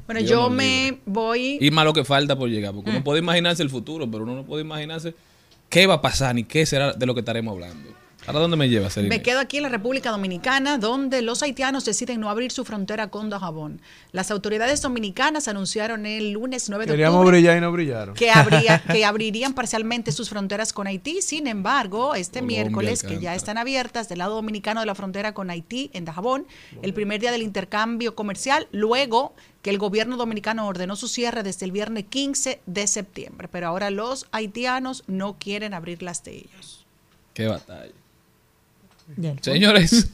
Bueno, 0.05 0.19
Dios 0.19 0.29
yo 0.31 0.49
me 0.49 0.99
voy. 1.05 1.57
Y 1.61 1.71
más 1.71 1.85
lo 1.85 1.93
que 1.93 2.03
falta 2.03 2.37
por 2.37 2.49
llegar, 2.49 2.73
porque 2.73 2.89
uno 2.91 2.99
Mm. 2.99 3.03
puede 3.03 3.19
imaginarse 3.19 3.63
el 3.63 3.69
futuro, 3.69 4.11
pero 4.11 4.23
uno 4.25 4.35
no 4.35 4.45
puede 4.45 4.61
imaginarse 4.63 5.15
qué 5.69 5.87
va 5.87 5.95
a 5.95 6.01
pasar 6.01 6.35
ni 6.35 6.43
qué 6.43 6.65
será 6.65 6.93
de 6.93 7.05
lo 7.05 7.13
que 7.15 7.21
estaremos 7.21 7.53
hablando. 7.53 7.89
¿Ahora 8.27 8.39
dónde 8.39 8.57
me 8.57 8.69
lleva, 8.69 8.89
Celina? 8.89 9.15
Me 9.15 9.21
quedo 9.21 9.39
aquí 9.39 9.57
en 9.57 9.63
la 9.63 9.69
República 9.69 10.09
Dominicana, 10.09 10.79
donde 10.79 11.21
los 11.21 11.43
haitianos 11.43 11.85
deciden 11.85 12.19
no 12.19 12.29
abrir 12.29 12.51
su 12.51 12.65
frontera 12.65 13.09
con 13.09 13.29
Dajabón. 13.29 13.81
Las 14.11 14.31
autoridades 14.31 14.81
dominicanas 14.81 15.47
anunciaron 15.47 16.05
el 16.05 16.31
lunes 16.31 16.67
9 16.69 16.85
de 16.85 16.91
Queríamos 16.93 17.19
octubre 17.19 17.37
brillar 17.37 17.57
y 17.57 17.61
no 17.61 17.71
brillaron. 17.71 18.15
que, 18.15 18.31
habría, 18.31 18.79
que 18.91 19.05
abrirían 19.05 19.53
parcialmente 19.53 20.11
sus 20.11 20.29
fronteras 20.29 20.73
con 20.73 20.87
Haití. 20.87 21.21
Sin 21.21 21.45
embargo, 21.45 22.15
este 22.15 22.39
Colombia 22.39 22.63
miércoles, 22.63 23.03
que 23.03 23.19
ya 23.19 23.35
están 23.35 23.59
abiertas 23.59 24.09
del 24.09 24.19
lado 24.19 24.35
dominicano 24.35 24.79
de 24.79 24.87
la 24.87 24.95
frontera 24.95 25.33
con 25.33 25.51
Haití, 25.51 25.91
en 25.93 26.05
Dajabón, 26.05 26.47
el 26.81 26.93
primer 26.93 27.21
día 27.21 27.31
del 27.31 27.43
intercambio 27.43 28.15
comercial, 28.15 28.67
luego 28.71 29.33
que 29.61 29.69
el 29.69 29.77
gobierno 29.77 30.17
dominicano 30.17 30.67
ordenó 30.67 30.95
su 30.95 31.07
cierre 31.07 31.43
desde 31.43 31.65
el 31.65 31.71
viernes 31.71 32.05
15 32.09 32.61
de 32.65 32.87
septiembre. 32.87 33.47
Pero 33.51 33.67
ahora 33.67 33.91
los 33.91 34.27
haitianos 34.31 35.03
no 35.07 35.37
quieren 35.39 35.73
abrir 35.73 36.01
las 36.01 36.23
de 36.23 36.37
ellos. 36.37 36.85
Qué 37.33 37.47
batalla. 37.47 37.91
Señores, 39.41 40.09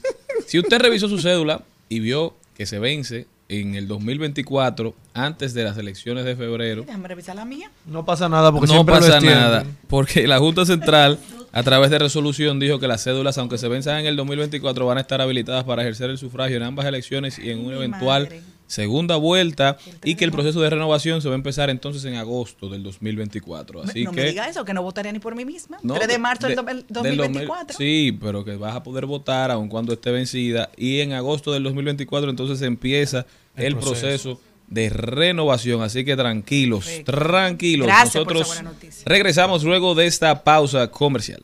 si 0.47 0.59
usted 0.59 0.79
revisó 0.79 1.07
su 1.07 1.19
cédula 1.19 1.63
y 1.89 1.99
vio 1.99 2.35
que 2.55 2.65
se 2.65 2.79
vence 2.79 3.27
en 3.49 3.75
el 3.75 3.87
2024 3.87 4.93
antes 5.13 5.53
de 5.53 5.63
las 5.63 5.77
elecciones 5.77 6.23
de 6.25 6.35
febrero, 6.35 6.83
Déjame 6.83 7.07
revisar 7.07 7.35
la 7.35 7.45
mía. 7.45 7.69
No 7.85 8.05
pasa 8.05 8.29
nada 8.29 8.51
porque 8.51 8.73
no 8.73 8.85
pasa 8.85 9.19
nada, 9.19 9.65
porque 9.87 10.27
la 10.27 10.39
Junta 10.39 10.65
Central 10.65 11.19
a 11.51 11.63
través 11.63 11.91
de 11.91 11.99
resolución 11.99 12.59
dijo 12.59 12.79
que 12.79 12.87
las 12.87 13.03
cédulas, 13.03 13.37
aunque 13.37 13.57
se 13.57 13.67
venzan 13.67 13.99
en 13.99 14.05
el 14.05 14.15
2024, 14.15 14.85
van 14.85 14.97
a 14.97 15.01
estar 15.01 15.19
habilitadas 15.21 15.65
para 15.65 15.81
ejercer 15.81 16.09
el 16.09 16.17
sufragio 16.17 16.55
en 16.57 16.63
ambas 16.63 16.85
elecciones 16.85 17.39
y 17.39 17.49
en 17.49 17.65
una 17.65 17.75
eventual 17.75 18.29
segunda 18.71 19.17
vuelta 19.17 19.77
y 20.03 20.15
que 20.15 20.23
el 20.23 20.31
proceso 20.31 20.61
de 20.61 20.69
renovación 20.69 21.21
se 21.21 21.27
va 21.27 21.33
a 21.33 21.35
empezar 21.35 21.69
entonces 21.69 22.05
en 22.05 22.15
agosto 22.15 22.69
del 22.69 22.83
2024. 22.83 23.83
Así 23.83 24.03
no 24.05 24.11
que 24.11 24.21
me 24.21 24.27
diga 24.29 24.47
eso, 24.47 24.63
que 24.63 24.73
no 24.73 24.81
votaría 24.81 25.11
ni 25.11 25.19
por 25.19 25.35
mí 25.35 25.43
misma. 25.45 25.77
No, 25.83 25.95
3 25.95 26.07
de 26.07 26.17
marzo 26.17 26.47
del, 26.47 26.55
de- 26.55 26.63
del 26.63 26.85
2024. 26.87 27.67
2000 27.67 27.75
sí, 27.77 28.17
pero 28.21 28.45
que 28.45 28.55
vas 28.55 28.75
a 28.75 28.81
poder 28.83 29.05
votar 29.05 29.51
aun 29.51 29.67
cuando 29.67 29.91
esté 29.93 30.11
vencida. 30.11 30.69
Y 30.77 31.01
en 31.01 31.11
agosto 31.13 31.51
del 31.51 31.63
2024 31.63 32.29
entonces 32.29 32.61
empieza 32.61 33.25
el, 33.57 33.65
El 33.65 33.77
proceso. 33.77 34.39
de 34.67 34.89
renovación. 34.89 35.81
Así 35.83 36.05
que 36.05 36.15
tranquilos, 36.15 36.87
tranquilos. 37.03 37.87
Gracias 37.87 38.15
Nosotros 38.15 38.61
regresamos 39.05 39.63
luego 39.63 39.95
de 39.95 40.05
esta 40.07 40.43
pausa 40.45 40.89
comercial. 40.89 41.43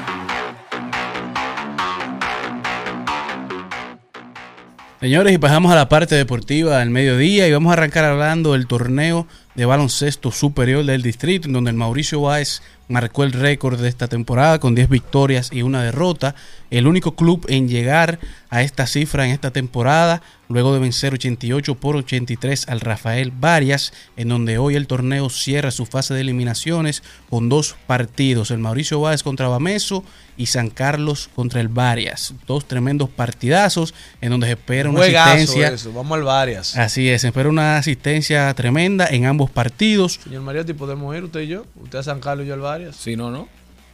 Señores, 5.01 5.33
y 5.33 5.39
pasamos 5.39 5.71
a 5.71 5.75
la 5.75 5.89
parte 5.89 6.13
deportiva 6.13 6.77
del 6.77 6.91
mediodía 6.91 7.47
y 7.47 7.51
vamos 7.51 7.71
a 7.71 7.73
arrancar 7.73 8.05
hablando 8.05 8.53
del 8.53 8.67
torneo 8.67 9.25
de 9.55 9.65
baloncesto 9.65 10.31
superior 10.31 10.85
del 10.85 11.01
distrito, 11.01 11.47
en 11.47 11.53
donde 11.53 11.71
el 11.71 11.75
Mauricio 11.75 12.21
Báez 12.21 12.61
marcó 12.87 13.23
el 13.23 13.31
récord 13.31 13.81
de 13.81 13.89
esta 13.89 14.07
temporada 14.07 14.59
con 14.59 14.75
10 14.75 14.89
victorias 14.89 15.49
y 15.51 15.63
una 15.63 15.81
derrota. 15.81 16.35
El 16.69 16.85
único 16.85 17.15
club 17.15 17.47
en 17.49 17.67
llegar 17.67 18.19
a 18.51 18.61
esta 18.61 18.85
cifra 18.85 19.25
en 19.25 19.31
esta 19.31 19.49
temporada, 19.49 20.21
luego 20.49 20.71
de 20.71 20.79
vencer 20.79 21.15
88 21.15 21.75
por 21.75 21.95
83 21.95 22.67
al 22.69 22.79
Rafael 22.79 23.31
Varias, 23.31 23.93
en 24.17 24.29
donde 24.29 24.59
hoy 24.59 24.75
el 24.75 24.85
torneo 24.85 25.31
cierra 25.31 25.71
su 25.71 25.87
fase 25.87 26.13
de 26.13 26.21
eliminaciones 26.21 27.01
con 27.27 27.49
dos 27.49 27.75
partidos, 27.87 28.51
el 28.51 28.59
Mauricio 28.59 29.01
Báez 29.01 29.23
contra 29.23 29.47
Bameso 29.47 30.03
y 30.41 30.47
San 30.47 30.71
Carlos 30.71 31.29
contra 31.35 31.61
el 31.61 31.67
Varias. 31.67 32.33
Dos 32.47 32.65
tremendos 32.67 33.09
partidazos 33.09 33.93
en 34.21 34.31
donde 34.31 34.47
se 34.47 34.53
espera 34.53 34.89
una 34.89 34.99
Juegazo 34.99 35.33
asistencia. 35.33 35.67
eso, 35.69 35.93
vamos 35.93 36.17
al 36.17 36.23
Varias. 36.23 36.75
Así 36.75 37.07
es, 37.09 37.21
se 37.21 37.27
espera 37.27 37.47
una 37.47 37.77
asistencia 37.77 38.51
tremenda 38.55 39.05
en 39.07 39.25
ambos 39.25 39.51
partidos. 39.51 40.19
Señor 40.23 40.41
Mariotti, 40.41 40.73
¿podemos 40.73 41.15
ir 41.15 41.23
usted 41.23 41.41
y 41.41 41.47
yo? 41.47 41.65
Usted 41.81 41.99
a 41.99 42.03
San 42.03 42.19
Carlos 42.19 42.45
y 42.45 42.47
yo 42.47 42.55
al 42.55 42.61
Varias. 42.61 42.95
Si 42.95 43.15
no, 43.15 43.29
no. 43.29 43.47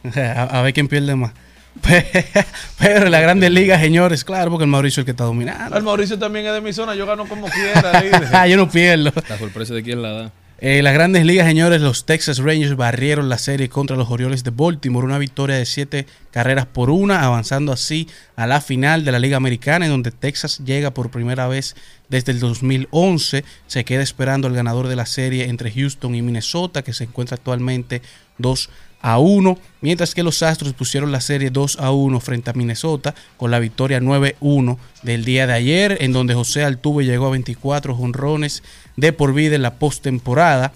A, 0.14 0.42
a 0.44 0.62
ver 0.62 0.72
quién 0.72 0.88
pierde 0.88 1.14
más. 1.16 1.32
Pero 2.78 3.06
en 3.06 3.10
la 3.10 3.20
Grandes 3.20 3.50
Ligas, 3.50 3.80
señores, 3.80 4.24
claro, 4.24 4.50
porque 4.50 4.64
el 4.64 4.70
Mauricio 4.70 5.00
es 5.00 5.02
el 5.02 5.04
que 5.04 5.10
está 5.12 5.24
dominando. 5.24 5.76
El 5.76 5.82
Mauricio 5.82 6.18
también 6.18 6.46
es 6.46 6.52
de 6.52 6.60
mi 6.60 6.72
zona, 6.72 6.94
yo 6.94 7.06
gano 7.06 7.26
como 7.28 7.46
quiera. 7.48 8.00
líder. 8.02 8.28
Ah, 8.32 8.46
yo 8.46 8.56
no 8.56 8.68
pierdo. 8.68 9.12
La 9.28 9.38
sorpresa 9.38 9.74
de 9.74 9.82
quién 9.82 10.00
la 10.02 10.10
da. 10.12 10.32
En 10.60 10.82
las 10.82 10.92
grandes 10.92 11.24
ligas, 11.24 11.46
señores, 11.46 11.80
los 11.80 12.04
Texas 12.04 12.38
Rangers 12.38 12.74
barrieron 12.74 13.28
la 13.28 13.38
serie 13.38 13.68
contra 13.68 13.96
los 13.96 14.10
Orioles 14.10 14.42
de 14.42 14.50
Baltimore, 14.50 15.06
una 15.06 15.18
victoria 15.18 15.54
de 15.54 15.64
siete 15.64 16.04
carreras 16.32 16.66
por 16.66 16.90
una, 16.90 17.22
avanzando 17.22 17.70
así 17.70 18.08
a 18.34 18.44
la 18.48 18.60
final 18.60 19.04
de 19.04 19.12
la 19.12 19.20
Liga 19.20 19.36
Americana, 19.36 19.84
en 19.84 19.92
donde 19.92 20.10
Texas 20.10 20.60
llega 20.64 20.92
por 20.92 21.12
primera 21.12 21.46
vez 21.46 21.76
desde 22.08 22.32
el 22.32 22.40
2011. 22.40 23.44
Se 23.68 23.84
queda 23.84 24.02
esperando 24.02 24.48
el 24.48 24.54
ganador 24.54 24.88
de 24.88 24.96
la 24.96 25.06
serie 25.06 25.44
entre 25.44 25.70
Houston 25.70 26.16
y 26.16 26.22
Minnesota, 26.22 26.82
que 26.82 26.92
se 26.92 27.04
encuentra 27.04 27.36
actualmente 27.36 28.02
2 28.38 28.68
a 29.00 29.18
1, 29.18 29.58
mientras 29.80 30.12
que 30.12 30.24
los 30.24 30.42
Astros 30.42 30.72
pusieron 30.72 31.12
la 31.12 31.20
serie 31.20 31.50
2 31.50 31.78
a 31.78 31.92
1 31.92 32.18
frente 32.18 32.50
a 32.50 32.54
Minnesota 32.54 33.14
con 33.36 33.52
la 33.52 33.60
victoria 33.60 34.00
9-1 34.00 34.76
del 35.02 35.24
día 35.24 35.46
de 35.46 35.52
ayer, 35.52 35.98
en 36.00 36.12
donde 36.12 36.34
José 36.34 36.64
Altuve 36.64 37.04
llegó 37.04 37.26
a 37.26 37.30
24 37.30 37.94
jonrones 37.94 38.64
de 38.98 39.12
por 39.12 39.32
vida 39.32 39.54
en 39.54 39.62
la 39.62 39.74
postemporada, 39.74 40.72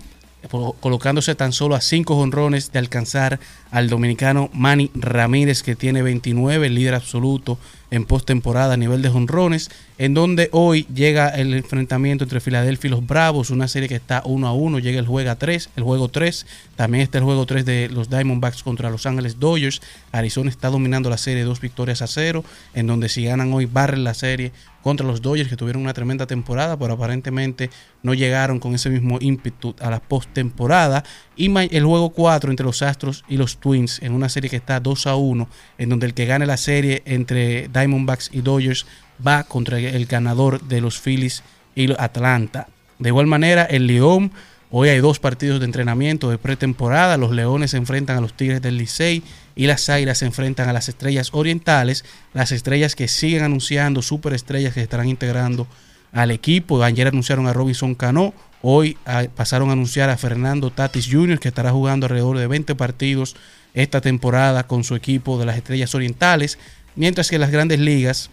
po- 0.49 0.75
colocándose 0.81 1.35
tan 1.35 1.53
solo 1.53 1.75
a 1.75 1.81
5 1.81 2.15
jonrones 2.15 2.71
de 2.71 2.79
alcanzar 2.79 3.41
al 3.73 3.89
dominicano 3.89 4.49
Manny 4.53 4.91
Ramírez, 4.95 5.63
que 5.65 5.75
tiene 5.75 6.03
29, 6.03 6.69
el 6.69 6.75
líder 6.77 6.95
absoluto 6.95 7.59
en 7.93 8.07
postemporada 8.07 8.75
a 8.75 8.77
nivel 8.79 9.03
de 9.03 9.11
jonrones, 9.11 9.71
en 9.99 10.15
donde 10.15 10.49
hoy 10.53 10.87
llega 10.93 11.29
el 11.29 11.53
enfrentamiento 11.53 12.25
entre 12.25 12.41
Filadelfia 12.41 12.89
y 12.89 12.91
los 12.91 13.07
Bravos, 13.07 13.51
una 13.51 13.69
serie 13.69 13.87
que 13.87 13.95
está 13.95 14.23
1 14.25 14.47
a 14.47 14.53
1, 14.55 14.79
llega 14.79 14.99
el 14.99 15.07
juego 15.07 15.37
3, 15.37 15.69
el 15.77 15.85
juego 15.85 16.09
3, 16.09 16.47
también 16.75 17.03
está 17.03 17.19
el 17.19 17.25
juego 17.25 17.45
3 17.45 17.67
de 17.67 17.91
los 17.91 18.09
Diamondbacks 18.09 18.63
contra 18.63 18.89
Los 18.89 19.05
Ángeles 19.05 19.39
Dodgers, 19.39 19.83
Arizona 20.11 20.49
está 20.49 20.71
dominando 20.71 21.11
la 21.11 21.19
serie 21.19 21.45
dos 21.45 21.61
victorias 21.61 22.01
a 22.01 22.07
cero, 22.07 22.45
en 22.73 22.87
donde 22.87 23.11
si 23.11 23.25
ganan 23.25 23.53
hoy 23.53 23.67
barren 23.67 24.05
la 24.05 24.15
serie 24.15 24.53
contra 24.83 25.07
los 25.07 25.23
Dodgers 25.23 25.49
que 25.49 25.57
tuvieron 25.57 25.83
una 25.83 25.95
tremenda 25.95 26.27
temporada, 26.27 26.77
pero 26.77 26.95
aparentemente 26.95 27.71
no 28.03 28.15
llegaron 28.15 28.59
con 28.59 28.75
ese 28.75 28.91
mismo 28.91 29.19
ímpetu 29.21 29.75
a 29.81 29.91
la 29.91 30.01
postemporada. 30.01 31.05
Y 31.37 31.51
el 31.75 31.85
juego 31.85 32.11
4 32.11 32.51
entre 32.51 32.67
los 32.67 32.83
Astros 32.83 33.25
y 33.29 33.37
los 33.37 33.59
Twins 33.59 34.03
en 34.03 34.13
una 34.13 34.29
serie 34.29 34.51
que 34.51 34.57
está 34.57 34.81
2 34.81 35.07
a 35.07 35.17
1, 35.17 35.49
en 35.79 35.89
donde 35.89 36.07
el 36.07 36.15
que 36.15 36.27
gane 36.27 36.47
la 36.47 36.57
serie 36.57 37.03
entre 37.07 37.69
Diamondbacks 37.69 37.82
y 37.85 38.41
Dodgers 38.41 38.87
va 39.25 39.45
contra 39.45 39.79
el 39.79 40.07
ganador 40.07 40.61
de 40.63 40.81
los 40.81 41.01
Phillies 41.01 41.43
y 41.75 41.93
Atlanta. 41.93 42.69
De 42.99 43.09
igual 43.09 43.27
manera, 43.27 43.65
el 43.65 43.87
León, 43.87 44.33
hoy 44.71 44.89
hay 44.89 44.99
dos 44.99 45.19
partidos 45.19 45.61
de 45.61 45.67
entrenamiento 45.67 46.31
de 46.31 46.39
pretemporada. 46.39 47.17
Los 47.17 47.33
Leones 47.33 47.73
se 47.73 47.77
enfrentan 47.77 48.19
a 48.19 48.21
los 48.21 48.35
Tigres 48.35 48.63
del 48.63 48.79
Licey 48.79 49.23
y 49.55 49.67
las 49.67 49.89
Águilas 49.89 50.19
se 50.19 50.27
enfrentan 50.27 50.69
a 50.69 50.73
las 50.73 50.89
Estrellas 50.89 51.31
Orientales. 51.33 52.05
Las 52.33 52.53
estrellas 52.53 52.95
que 52.95 53.09
siguen 53.09 53.43
anunciando 53.43 54.03
superestrellas 54.03 54.75
que 54.75 54.83
estarán 54.83 55.09
integrando 55.09 55.67
al 56.13 56.31
equipo. 56.31 56.83
Ayer 56.83 57.09
anunciaron 57.09 57.47
a 57.47 57.53
Robinson 57.53 57.95
Cano. 57.95 58.35
Hoy 58.61 58.97
ah, 59.07 59.25
pasaron 59.35 59.71
a 59.71 59.73
anunciar 59.73 60.11
a 60.11 60.17
Fernando 60.17 60.71
Tatis 60.71 61.09
Jr., 61.11 61.41
que 61.41 61.49
estará 61.49 61.73
jugando 61.73 62.07
alrededor 62.07 62.39
de 62.39 62.47
20 62.47 62.75
partidos 62.77 63.35
esta 63.75 64.01
temporada 64.01 64.67
con 64.67 64.85
su 64.85 64.95
equipo 64.95 65.39
de 65.39 65.47
las 65.47 65.57
Estrellas 65.57 65.95
Orientales. 65.95 66.59
Mientras 66.97 67.31
que 67.31 67.39
las 67.39 67.51
grandes 67.51 67.79
ligas 67.79 68.31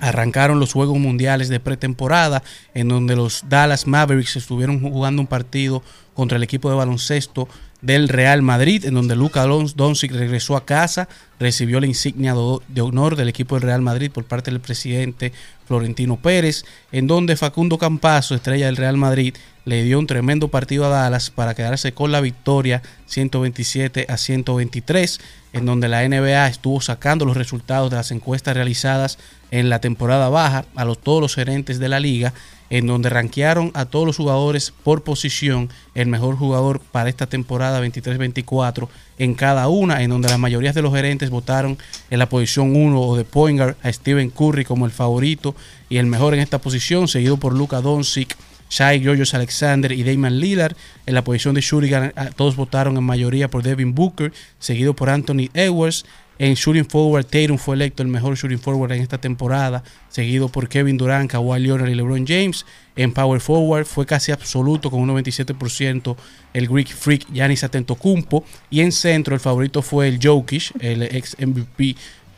arrancaron 0.00 0.60
los 0.60 0.72
Juegos 0.72 0.98
Mundiales 0.98 1.48
de 1.48 1.60
pretemporada, 1.60 2.42
en 2.74 2.88
donde 2.88 3.16
los 3.16 3.44
Dallas 3.48 3.86
Mavericks 3.86 4.36
estuvieron 4.36 4.80
jugando 4.80 5.22
un 5.22 5.26
partido 5.26 5.82
contra 6.14 6.36
el 6.36 6.42
equipo 6.42 6.70
de 6.70 6.76
baloncesto 6.76 7.48
del 7.80 8.08
Real 8.08 8.42
Madrid, 8.42 8.84
en 8.84 8.94
donde 8.94 9.14
Luka 9.14 9.44
Doncic 9.44 10.12
regresó 10.12 10.56
a 10.56 10.64
casa, 10.64 11.08
recibió 11.38 11.78
la 11.78 11.86
insignia 11.86 12.34
de 12.66 12.80
honor 12.80 13.14
del 13.14 13.28
equipo 13.28 13.54
del 13.54 13.62
Real 13.62 13.82
Madrid 13.82 14.10
por 14.10 14.24
parte 14.24 14.50
del 14.50 14.60
presidente 14.60 15.32
Florentino 15.66 16.16
Pérez, 16.16 16.64
en 16.90 17.06
donde 17.06 17.36
Facundo 17.36 17.78
Campazo, 17.78 18.34
estrella 18.34 18.66
del 18.66 18.76
Real 18.76 18.96
Madrid, 18.96 19.34
le 19.68 19.84
dio 19.84 19.98
un 19.98 20.06
tremendo 20.06 20.48
partido 20.48 20.86
a 20.86 20.88
Dallas 20.88 21.28
para 21.28 21.54
quedarse 21.54 21.92
con 21.92 22.10
la 22.10 22.22
victoria 22.22 22.82
127 23.04 24.06
a 24.08 24.16
123, 24.16 25.20
en 25.52 25.66
donde 25.66 25.88
la 25.88 26.08
NBA 26.08 26.48
estuvo 26.48 26.80
sacando 26.80 27.26
los 27.26 27.36
resultados 27.36 27.90
de 27.90 27.96
las 27.96 28.10
encuestas 28.10 28.54
realizadas 28.54 29.18
en 29.50 29.68
la 29.68 29.80
temporada 29.80 30.30
baja 30.30 30.64
a 30.74 30.86
los, 30.86 30.98
todos 30.98 31.20
los 31.20 31.34
gerentes 31.34 31.78
de 31.78 31.90
la 31.90 32.00
liga, 32.00 32.32
en 32.70 32.86
donde 32.86 33.10
rankearon 33.10 33.70
a 33.74 33.84
todos 33.84 34.06
los 34.06 34.16
jugadores 34.16 34.72
por 34.84 35.04
posición, 35.04 35.68
el 35.94 36.08
mejor 36.08 36.36
jugador 36.36 36.80
para 36.80 37.10
esta 37.10 37.26
temporada 37.26 37.84
23-24 37.84 38.88
en 39.18 39.34
cada 39.34 39.68
una, 39.68 40.02
en 40.02 40.08
donde 40.08 40.30
la 40.30 40.38
mayoría 40.38 40.72
de 40.72 40.80
los 40.80 40.94
gerentes 40.94 41.28
votaron 41.28 41.76
en 42.08 42.18
la 42.18 42.28
posición 42.30 42.74
1 42.74 43.00
o 43.00 43.16
de 43.16 43.24
point 43.24 43.60
a 43.60 43.92
Stephen 43.92 44.30
Curry 44.30 44.64
como 44.64 44.86
el 44.86 44.92
favorito 44.92 45.54
y 45.90 45.98
el 45.98 46.06
mejor 46.06 46.32
en 46.32 46.40
esta 46.40 46.58
posición, 46.58 47.06
seguido 47.06 47.36
por 47.36 47.54
Luka 47.54 47.82
Doncic, 47.82 48.34
Shai 48.68 49.00
Georgios 49.00 49.34
Alexander 49.34 49.92
y 49.92 50.02
Damian 50.02 50.38
Lillard. 50.38 50.76
En 51.06 51.14
la 51.14 51.24
posición 51.24 51.54
de 51.54 51.60
shooting, 51.60 51.94
ah, 51.94 52.30
todos 52.36 52.56
votaron 52.56 52.96
en 52.96 53.04
mayoría 53.04 53.48
por 53.48 53.62
Devin 53.62 53.94
Booker, 53.94 54.32
seguido 54.58 54.94
por 54.94 55.10
Anthony 55.10 55.48
Edwards. 55.54 56.04
En 56.40 56.54
shooting 56.54 56.84
forward, 56.84 57.24
Tatum 57.24 57.58
fue 57.58 57.74
electo 57.74 58.04
el 58.04 58.08
mejor 58.08 58.36
shooting 58.36 58.60
forward 58.60 58.92
en 58.92 59.02
esta 59.02 59.18
temporada, 59.18 59.82
seguido 60.08 60.48
por 60.48 60.68
Kevin 60.68 60.96
Durant, 60.96 61.28
Kawhi 61.28 61.58
Leonard 61.58 61.88
y 61.88 61.96
LeBron 61.96 62.24
James. 62.24 62.64
En 62.94 63.12
power 63.12 63.40
forward 63.40 63.86
fue 63.86 64.06
casi 64.06 64.30
absoluto 64.30 64.88
con 64.88 65.00
un 65.00 65.08
97% 65.08 66.16
el 66.54 66.68
Greek 66.68 66.88
Freak 66.88 67.26
Giannis 67.32 67.64
Antetokounmpo 67.64 68.44
y 68.70 68.80
en 68.82 68.92
centro 68.92 69.34
el 69.34 69.40
favorito 69.40 69.82
fue 69.82 70.06
el 70.06 70.20
Jokic, 70.22 70.72
el 70.80 71.02
ex 71.02 71.36
MVP, 71.40 71.96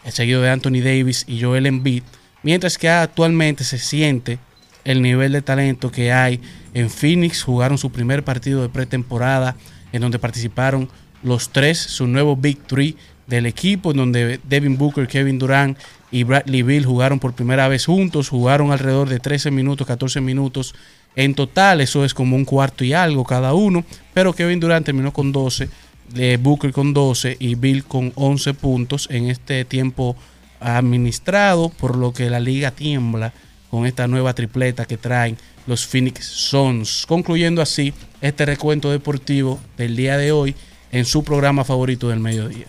seguido 0.09 0.41
de 0.41 0.49
Anthony 0.49 0.81
Davis 0.83 1.27
y 1.29 1.43
Joel 1.43 1.67
Embiid, 1.67 2.03
mientras 2.43 2.79
que 2.79 2.89
actualmente 2.89 3.65
se 3.65 3.79
siente 3.79 4.39
el 4.85 5.03
nivel 5.03 5.33
de 5.33 5.43
talento 5.43 5.91
que 5.91 6.13
hay 6.13 6.41
en 6.75 6.91
Phoenix. 6.91 7.43
Jugaron 7.43 7.79
su 7.79 7.91
primer 7.91 8.25
partido 8.25 8.63
de 8.63 8.69
pretemporada 8.69 9.57
en 9.93 10.03
donde 10.03 10.19
participaron 10.19 10.89
los 11.23 11.51
tres, 11.51 11.79
su 11.79 12.07
nuevo 12.07 12.37
Big 12.37 12.59
Three 12.67 12.97
del 13.27 13.47
equipo, 13.47 13.93
en 13.93 13.97
donde 13.99 14.41
Devin 14.49 14.77
Booker, 14.77 15.07
Kevin 15.07 15.39
Durant 15.39 15.79
y 16.11 16.25
Bradley 16.25 16.63
Bill 16.63 16.85
jugaron 16.85 17.19
por 17.19 17.33
primera 17.33 17.69
vez 17.69 17.87
juntos, 17.87 18.29
jugaron 18.29 18.73
alrededor 18.73 19.09
de 19.09 19.21
13 19.21 19.51
minutos, 19.51 19.87
14 19.87 20.21
minutos 20.21 20.75
en 21.17 21.35
total, 21.35 21.81
eso 21.81 22.05
es 22.05 22.15
como 22.15 22.37
un 22.37 22.45
cuarto 22.45 22.85
y 22.85 22.93
algo 22.93 23.25
cada 23.25 23.55
uno, 23.55 23.85
pero 24.15 24.33
Kevin 24.33 24.61
Durant 24.61 24.87
terminó 24.87 25.13
con 25.13 25.33
12, 25.33 25.69
eh, 26.17 26.39
Booker 26.41 26.73
con 26.73 26.93
12 26.93 27.37
y 27.39 27.55
Bill 27.55 27.85
con 27.85 28.13
11 28.17 28.55
puntos 28.55 29.09
en 29.11 29.27
este 29.27 29.65
tiempo 29.65 30.17
administrado, 30.59 31.69
por 31.69 31.97
lo 31.97 32.13
que 32.13 32.31
la 32.31 32.41
liga 32.41 32.71
tiembla 32.73 33.33
con 33.71 33.87
esta 33.87 34.09
nueva 34.09 34.35
tripleta 34.35 34.85
que 34.85 34.97
traen 34.97 35.37
los 35.67 35.87
Phoenix 35.87 36.27
Suns, 36.27 37.05
concluyendo 37.07 37.63
así 37.63 37.93
este 38.21 38.45
recuento 38.45 38.91
deportivo 38.91 39.61
del 39.77 39.97
día 39.97 40.19
de 40.19 40.33
hoy 40.33 40.55
en 40.93 41.05
su 41.05 41.23
programa 41.23 41.65
favorito 41.65 42.09
del 42.09 42.21
mediodía. 42.21 42.67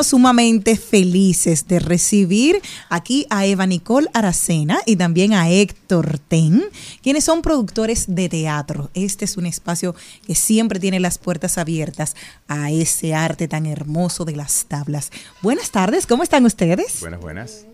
Estamos 0.00 0.06
sumamente 0.06 0.76
felices 0.76 1.68
de 1.68 1.78
recibir 1.78 2.62
aquí 2.88 3.26
a 3.28 3.44
Eva 3.44 3.66
Nicole 3.66 4.08
Aracena 4.14 4.78
y 4.86 4.96
también 4.96 5.34
a 5.34 5.50
Héctor 5.50 6.18
Ten, 6.18 6.62
quienes 7.02 7.24
son 7.24 7.42
productores 7.42 8.06
de 8.08 8.30
teatro. 8.30 8.90
Este 8.94 9.26
es 9.26 9.36
un 9.36 9.44
espacio 9.44 9.94
que 10.26 10.34
siempre 10.34 10.80
tiene 10.80 11.00
las 11.00 11.18
puertas 11.18 11.58
abiertas 11.58 12.16
a 12.48 12.70
ese 12.70 13.14
arte 13.14 13.46
tan 13.46 13.66
hermoso 13.66 14.24
de 14.24 14.36
las 14.36 14.64
tablas. 14.64 15.10
Buenas 15.42 15.70
tardes, 15.70 16.06
¿cómo 16.06 16.22
están 16.22 16.46
ustedes? 16.46 17.00
Buenas, 17.00 17.20
buenas. 17.20 17.66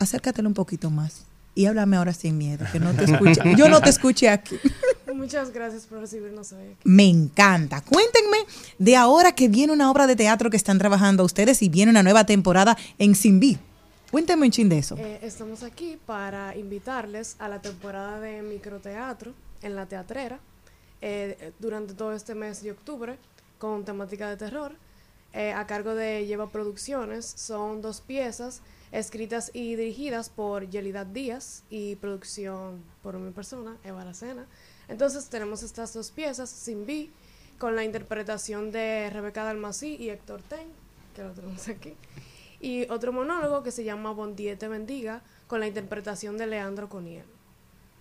Acércatelo 0.00 0.48
un 0.48 0.54
poquito 0.54 0.90
más 0.90 1.26
y 1.54 1.66
háblame 1.66 1.96
ahora 1.96 2.12
sin 2.12 2.38
miedo, 2.38 2.66
que 2.72 2.80
no 2.80 2.92
te 2.92 3.04
escuche. 3.04 3.40
Yo 3.56 3.68
no 3.68 3.80
te 3.80 3.90
escuché 3.90 4.28
aquí. 4.28 4.56
Muchas 5.14 5.52
gracias 5.52 5.86
por 5.86 6.00
recibirnos 6.00 6.52
hoy 6.52 6.64
aquí. 6.64 6.76
Me 6.84 7.08
encanta. 7.08 7.80
Cuéntenme 7.80 8.38
de 8.78 8.96
ahora 8.96 9.32
que 9.32 9.48
viene 9.48 9.72
una 9.72 9.90
obra 9.90 10.06
de 10.06 10.16
teatro 10.16 10.50
que 10.50 10.56
están 10.56 10.78
trabajando 10.78 11.24
ustedes 11.24 11.62
y 11.62 11.68
viene 11.68 11.90
una 11.90 12.02
nueva 12.02 12.26
temporada 12.26 12.76
en 12.98 13.14
Simbi. 13.14 13.58
Cuéntenme 14.10 14.46
un 14.46 14.52
chin 14.52 14.68
de 14.68 14.78
eso. 14.78 14.96
Eh, 14.96 15.18
estamos 15.22 15.62
aquí 15.62 15.98
para 16.06 16.56
invitarles 16.56 17.36
a 17.38 17.48
la 17.48 17.60
temporada 17.60 18.20
de 18.20 18.42
microteatro 18.42 19.32
en 19.62 19.74
la 19.76 19.86
teatrera 19.86 20.38
eh, 21.00 21.52
durante 21.58 21.94
todo 21.94 22.12
este 22.12 22.34
mes 22.34 22.62
de 22.62 22.72
octubre 22.72 23.18
con 23.58 23.84
temática 23.84 24.28
de 24.28 24.36
terror. 24.36 24.74
eh, 25.32 25.52
a 25.52 25.66
cargo 25.66 25.94
de 25.94 26.26
Lleva 26.26 26.48
Producciones. 26.50 27.26
Son 27.36 27.82
dos 27.82 28.00
piezas 28.00 28.62
escritas 28.92 29.50
y 29.52 29.76
dirigidas 29.76 30.30
por 30.30 30.68
Yelidad 30.70 31.06
Díaz 31.06 31.64
y 31.68 31.96
producción 31.96 32.82
por 33.02 33.18
mi 33.18 33.30
persona, 33.32 33.76
Eva 33.84 34.04
Lacena. 34.04 34.46
Entonces 34.88 35.28
tenemos 35.28 35.62
estas 35.62 35.92
dos 35.92 36.10
piezas, 36.10 36.50
Sin 36.50 36.86
B, 36.86 37.10
con 37.58 37.76
la 37.76 37.84
interpretación 37.84 38.70
de 38.70 39.10
Rebeca 39.10 39.44
Dalmasí 39.44 39.96
y 39.96 40.10
Héctor 40.10 40.42
Ten, 40.42 40.68
que 41.14 41.22
lo 41.22 41.32
tenemos 41.32 41.68
aquí. 41.68 41.94
Y 42.60 42.90
otro 42.90 43.12
monólogo 43.12 43.62
que 43.62 43.70
se 43.70 43.84
llama 43.84 44.12
Bon 44.12 44.36
Día 44.36 44.58
te 44.58 44.68
bendiga, 44.68 45.22
con 45.46 45.60
la 45.60 45.66
interpretación 45.66 46.38
de 46.38 46.46
Leandro 46.46 46.88
Coniel. 46.88 47.24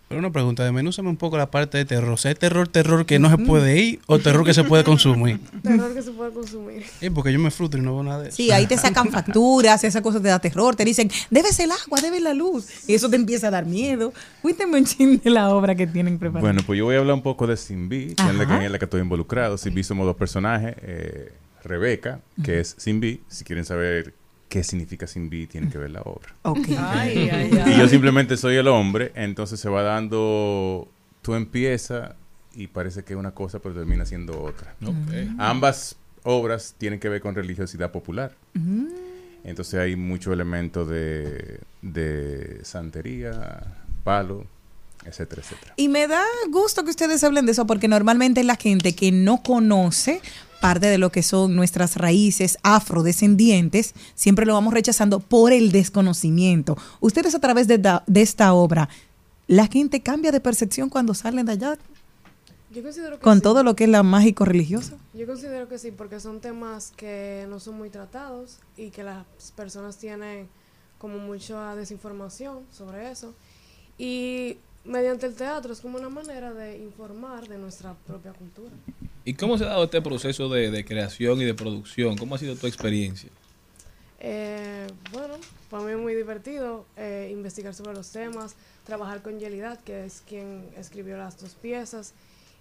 Pero 0.08 0.20
una 0.20 0.32
pregunta, 0.32 0.64
desmenúzame 0.64 1.10
un 1.10 1.18
poco 1.18 1.36
la 1.38 1.50
parte 1.50 1.80
de 1.80 1.86
terror. 1.86 2.12
O 2.12 2.18
sea, 2.18 2.30
¿es 2.32 2.38
terror, 2.38 2.68
terror 2.68 3.06
que 3.08 3.18
no 3.18 3.30
se 3.30 3.38
puede 3.40 3.80
ir 3.80 4.00
o 4.06 4.20
terror 4.20 4.46
que 4.46 4.54
se 4.54 4.64
puede 4.64 4.84
consumir? 4.84 5.40
Terror 5.64 5.94
que 5.96 6.02
se 6.04 6.12
puede 6.12 6.32
consumir. 6.32 6.86
Sí, 7.00 7.10
porque 7.10 7.34
yo 7.34 7.40
me 7.40 7.50
frustro 7.50 7.80
y 7.80 7.84
no 7.84 7.96
veo 7.96 8.04
nada 8.04 8.22
de 8.22 8.28
eso. 8.30 8.38
Sí, 8.38 8.52
ahí 8.52 8.68
te 8.68 8.78
sacan 8.78 9.10
facturas, 9.12 9.84
esa 9.84 10.04
cosa 10.04 10.22
te 10.22 10.28
da 10.28 10.38
terror, 10.38 10.76
te 10.76 10.86
dicen, 10.86 11.10
debes 11.32 11.60
el 11.60 11.72
agua, 11.72 12.02
debes 12.02 12.22
la 12.22 12.36
luz. 12.36 12.88
Y 12.88 12.94
eso 12.94 13.10
te 13.10 13.16
empieza 13.16 13.48
a 13.48 13.52
dar 13.52 13.66
miedo. 13.66 14.14
Cuéntame 14.44 14.78
un 14.78 14.86
chin 14.86 15.20
de 15.24 15.30
la 15.32 15.50
obra 15.50 15.74
que 15.74 15.88
tienen 15.88 16.20
preparada. 16.20 16.42
Bueno, 16.42 16.62
pues 16.66 16.78
yo 16.78 16.86
voy 16.86 16.96
a 16.96 17.00
hablar 17.00 17.16
un 17.16 17.24
poco 17.24 17.48
de 17.48 17.58
Simbi, 17.58 18.14
que 18.14 18.24
es 18.30 18.36
la 18.36 18.46
que, 18.46 18.66
en 18.66 18.72
la 18.72 18.78
que 18.78 18.86
estoy 18.86 19.02
involucrado. 19.02 19.58
Simbi 19.58 19.84
somos 19.84 20.06
dos 20.06 20.16
personajes. 20.16 20.76
eh, 20.82 21.34
Rebeca, 21.64 22.20
que 22.44 22.60
es 22.60 22.76
Simbi. 22.78 23.22
Si 23.28 23.44
quieren 23.44 23.66
saber 23.66 24.14
qué 24.50 24.64
significa 24.64 25.08
Simbi, 25.08 25.48
tienen 25.48 25.70
que 25.70 25.78
ver 25.78 25.92
la 25.92 26.02
obra. 26.02 26.34
Ok. 26.44 26.68
Ay, 26.78 27.30
ay, 27.30 27.50
Y 27.54 27.58
ay. 27.58 27.78
yo 27.78 27.88
simplemente 27.88 28.38
soy 28.38 28.56
el 28.56 28.68
hombre, 28.68 29.12
entonces 29.16 29.60
se 29.60 29.70
va 29.70 29.82
dando, 29.84 30.88
tú 31.22 31.34
empiezas 31.36 32.14
y 32.56 32.68
parece 32.68 33.04
que 33.04 33.14
es 33.14 33.20
una 33.20 33.32
cosa, 33.32 33.60
pero 33.60 33.76
termina 33.76 34.06
siendo 34.06 34.42
otra. 34.42 34.76
Ok. 34.86 34.96
Ambas 35.38 35.98
obras 36.24 36.76
tienen 36.78 37.00
que 37.00 37.10
ver 37.10 37.22
con 37.22 37.36
religiosidad 37.36 37.92
popular. 37.92 38.36
Mm. 38.54 38.86
Entonces 39.44 39.80
hay 39.80 39.96
mucho 39.96 40.34
elemento 40.34 40.86
de, 40.86 41.60
de 41.82 42.60
santería, 42.64 43.62
palo, 44.04 44.46
etcétera, 45.06 45.42
etcétera. 45.44 45.74
Y 45.78 45.88
me 45.88 46.08
da 46.08 46.24
gusto 46.50 46.84
que 46.84 46.90
ustedes 46.90 47.24
hablen 47.24 47.46
de 47.46 47.52
eso 47.52 47.68
porque 47.68 47.88
normalmente 47.88 48.44
la 48.44 48.56
gente 48.56 48.96
que 48.96 49.12
no 49.12 49.44
conoce 49.44 50.22
parte 50.62 50.88
de 50.88 50.98
lo 50.98 51.12
que 51.12 51.22
son 51.24 51.56
nuestras 51.56 51.96
raíces 51.98 52.58
afrodescendientes, 52.64 53.94
siempre 54.16 54.46
lo 54.46 54.54
vamos 54.54 54.74
rechazando 54.74 55.20
por 55.20 55.52
el 55.54 55.72
desconocimiento. 55.72 56.78
Ustedes 57.00 57.36
a 57.36 57.40
través 57.40 57.68
de, 57.68 57.78
da- 57.78 58.04
de 58.08 58.22
esta 58.22 58.54
obra, 58.54 58.90
la 59.48 59.68
gente 59.68 60.02
cambia 60.02 60.32
de 60.32 60.40
percepción 60.40 60.90
cuando 60.90 61.14
salen 61.14 61.46
de 61.46 61.52
allá 61.54 61.78
Yo 62.74 62.82
considero 62.82 63.18
que 63.18 63.22
con 63.24 63.38
sí. 63.38 63.42
todo 63.44 63.64
lo 63.64 63.76
que 63.76 63.84
es 63.84 63.90
la 63.90 64.02
mágico 64.04 64.44
religioso. 64.46 64.98
Yo 65.14 65.26
considero 65.28 65.68
que 65.70 65.78
sí, 65.78 65.92
porque 65.92 66.20
son 66.20 66.42
temas 66.42 66.92
que 66.98 67.46
no 67.50 67.60
son 67.60 67.78
muy 67.78 67.90
tratados 67.90 68.58
y 68.76 68.90
que 68.90 69.04
las 69.04 69.26
personas 69.56 69.98
tienen 69.98 70.48
como 70.98 71.20
mucha 71.20 71.76
desinformación 71.76 72.60
sobre 72.72 73.12
eso. 73.12 73.34
Y 73.98 74.58
mediante 74.86 75.26
el 75.26 75.34
teatro 75.36 75.74
es 75.74 75.82
como 75.82 75.98
una 75.98 76.10
manera 76.10 76.54
de 76.54 76.78
informar 76.78 77.48
de 77.48 77.58
nuestra 77.58 77.94
propia 78.08 78.32
cultura. 78.34 78.72
¿Y 79.24 79.34
cómo 79.34 79.58
se 79.58 79.64
ha 79.66 79.70
dado 79.70 79.86
este 79.86 80.02
proceso 80.02 80.48
de, 80.50 80.70
de 80.72 80.86
creación 80.86 81.42
y 81.42 81.46
de 81.46 81.54
producción? 81.54 82.18
¿Cómo 82.18 82.36
ha 82.36 82.38
sido 82.38 82.56
tu 82.56 82.68
experiencia? 82.68 83.30
Eh, 84.20 84.88
bueno, 85.12 85.36
para 85.70 85.84
mí 85.84 85.92
es 85.92 85.98
muy 85.98 86.16
divertido 86.16 86.86
eh, 86.98 87.30
investigar 87.32 87.74
sobre 87.74 87.94
los 87.94 88.12
temas, 88.12 88.56
trabajar 88.86 89.22
con 89.22 89.40
Yelidad, 89.40 89.80
que 89.82 90.06
es 90.06 90.24
quien 90.28 90.66
escribió 90.78 91.18
las 91.18 91.40
dos 91.40 91.56
piezas. 91.56 92.14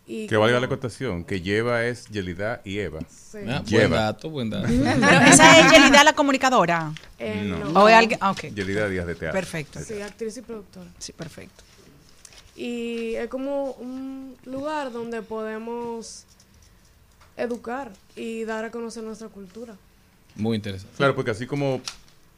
Y 0.06 0.26
Que 0.26 0.36
valga 0.36 0.60
la 0.60 0.66
acotación, 0.66 1.24
que 1.24 1.40
lleva 1.40 1.84
es 1.86 2.06
Yelida 2.08 2.60
y 2.62 2.78
Eva. 2.78 3.00
Sí. 3.08 3.38
Ah, 3.48 3.60
buen 3.60 3.64
Lleva. 3.64 3.96
dato, 4.02 4.28
buen 4.28 4.50
dato. 4.50 4.66
Pero 4.68 5.20
esa 5.26 5.60
es 5.60 5.72
Yelida 5.72 6.04
la 6.04 6.12
comunicadora. 6.12 6.92
Eh, 7.18 7.42
No. 7.46 7.58
no. 7.70 7.82
¿O 7.84 7.88
es 7.88 7.94
alguien? 7.94 8.18
Ah, 8.20 8.30
ok. 8.32 8.40
Yelida 8.54 8.86
Díaz 8.88 9.06
de 9.06 9.14
Teatro. 9.14 9.40
Perfecto. 9.40 9.80
Sí, 9.80 10.02
actriz 10.02 10.36
y 10.36 10.42
productora. 10.42 10.90
Sí, 10.98 11.12
perfecto. 11.12 11.64
Y 12.56 13.14
es 13.14 13.28
como 13.28 13.72
un 13.72 14.36
lugar 14.44 14.92
donde 14.92 15.22
podemos 15.22 16.24
educar 17.36 17.90
y 18.14 18.44
dar 18.44 18.64
a 18.64 18.70
conocer 18.70 19.02
nuestra 19.02 19.28
cultura. 19.28 19.74
Muy 20.36 20.56
interesante. 20.56 20.94
Claro, 20.96 21.14
porque 21.14 21.32
así 21.32 21.46
como 21.46 21.80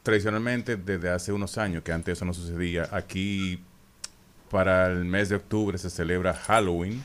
tradicionalmente 0.03 0.75
desde 0.77 1.09
hace 1.09 1.31
unos 1.31 1.57
años, 1.57 1.83
que 1.83 1.91
antes 1.91 2.13
eso 2.17 2.25
no 2.25 2.33
sucedía, 2.33 2.87
aquí 2.91 3.59
para 4.49 4.87
el 4.87 5.03
mes 5.05 5.29
de 5.29 5.35
octubre 5.35 5.77
se 5.77 5.89
celebra 5.89 6.33
Halloween, 6.33 7.03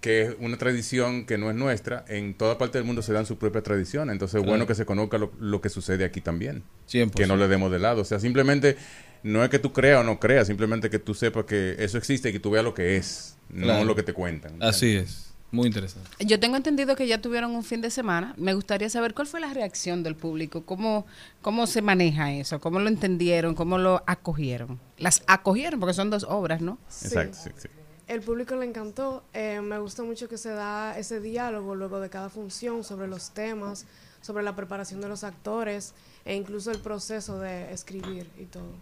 que 0.00 0.22
es 0.22 0.36
una 0.40 0.56
tradición 0.56 1.26
que 1.26 1.38
no 1.38 1.48
es 1.50 1.54
nuestra. 1.56 2.04
En 2.08 2.34
toda 2.34 2.58
parte 2.58 2.78
del 2.78 2.86
mundo 2.86 3.02
se 3.02 3.12
dan 3.12 3.24
su 3.26 3.36
propia 3.38 3.62
tradición. 3.62 4.10
Entonces 4.10 4.34
es 4.36 4.40
Claro. 4.42 4.50
bueno 4.50 4.66
que 4.66 4.74
se 4.74 4.84
conozca 4.84 5.18
lo, 5.18 5.30
lo 5.38 5.60
que 5.60 5.68
sucede 5.68 6.04
aquí 6.04 6.20
también. 6.20 6.64
100%. 6.90 7.12
Que 7.14 7.26
no 7.26 7.36
le 7.36 7.46
demos 7.46 7.70
de 7.70 7.78
lado. 7.78 8.00
O 8.02 8.04
sea, 8.04 8.18
simplemente 8.18 8.76
no 9.22 9.42
es 9.44 9.50
que 9.50 9.58
tú 9.58 9.72
creas 9.72 10.00
o 10.00 10.04
no 10.04 10.18
creas, 10.18 10.46
simplemente 10.46 10.90
que 10.90 10.98
tú 10.98 11.14
sepas 11.14 11.44
que 11.44 11.76
eso 11.78 11.98
existe 11.98 12.28
y 12.30 12.32
que 12.32 12.40
tú 12.40 12.50
veas 12.50 12.64
lo 12.64 12.74
que 12.74 12.96
es, 12.96 13.36
Claro. 13.52 13.80
no 13.80 13.84
lo 13.84 13.94
que 13.94 14.02
te 14.02 14.12
cuentan. 14.12 14.62
Así 14.62 14.96
es. 14.96 15.28
Muy 15.50 15.66
interesante. 15.66 16.08
Yo 16.24 16.40
tengo 16.40 16.56
entendido 16.56 16.96
que 16.96 17.06
ya 17.06 17.20
tuvieron 17.20 17.54
un 17.54 17.62
fin 17.62 17.82
de 17.82 17.90
semana. 17.90 18.32
Me 18.38 18.54
gustaría 18.54 18.88
saber 18.88 19.12
cuál 19.12 19.26
fue 19.26 19.38
la 19.38 19.52
reacción 19.52 20.02
del 20.02 20.16
público, 20.16 20.64
cómo, 20.64 21.04
cómo 21.42 21.66
se 21.66 21.82
maneja 21.82 22.32
eso, 22.32 22.58
cómo 22.58 22.80
lo 22.80 22.88
entendieron, 22.88 23.54
cómo 23.54 23.76
lo 23.76 24.02
acogieron. 24.06 24.80
Las 24.96 25.22
acogieron 25.26 25.78
porque 25.78 25.92
son 25.92 26.08
dos 26.08 26.24
obras, 26.26 26.62
¿no? 26.62 26.78
Exacto, 27.02 27.36
sí, 27.44 27.50
sí. 27.58 27.68
El 28.08 28.22
público 28.22 28.56
le 28.56 28.64
encantó. 28.64 29.24
eh, 29.34 29.60
me 29.62 29.78
gusta 29.78 30.02
mucho 30.02 30.26
que 30.26 30.38
se 30.38 30.48
da 30.48 30.98
ese 30.98 31.20
diálogo 31.20 31.74
luego 31.74 32.00
de 32.00 32.08
cada 32.08 32.30
función 32.30 32.82
sobre 32.82 33.06
los 33.06 33.32
temas, 33.34 33.84
sobre 34.22 34.42
la 34.44 34.56
preparación 34.56 35.02
de 35.02 35.08
los 35.08 35.22
actores 35.22 35.92
e 36.24 36.34
incluso 36.34 36.70
el 36.70 36.78
proceso 36.78 37.38
de 37.40 37.70
escribir 37.72 38.26
y 38.38 38.44
todo. 38.46 38.72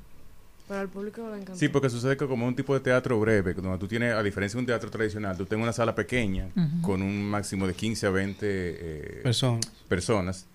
Pero 0.71 0.83
al 0.83 0.89
público 0.89 1.23
le 1.29 1.35
encantó. 1.43 1.57
Sí, 1.57 1.69
porque 1.69 1.91
sucede 1.91 2.17
que 2.17 2.29
como 2.29 2.47
un 2.47 2.55
tipo 2.55 2.73
de 2.75 2.79
teatro 2.81 3.19
breve, 3.19 3.55
donde 3.55 3.77
tú 3.79 3.89
tienes, 3.89 4.15
a 4.15 4.23
diferencia 4.23 4.57
de 4.57 4.61
un 4.61 4.67
teatro 4.67 4.89
tradicional, 4.89 5.37
tú 5.37 5.45
tienes 5.45 5.65
una 5.65 5.73
sala 5.73 5.97
pequeña 5.97 6.49
con 6.81 7.03
un 7.03 7.25
máximo 7.29 7.67
de 7.67 7.75
15 7.75 8.07
a 8.07 8.11
20 8.11 8.39
eh, 8.47 9.21
Personas. 9.25 9.67
personas, 9.89 10.47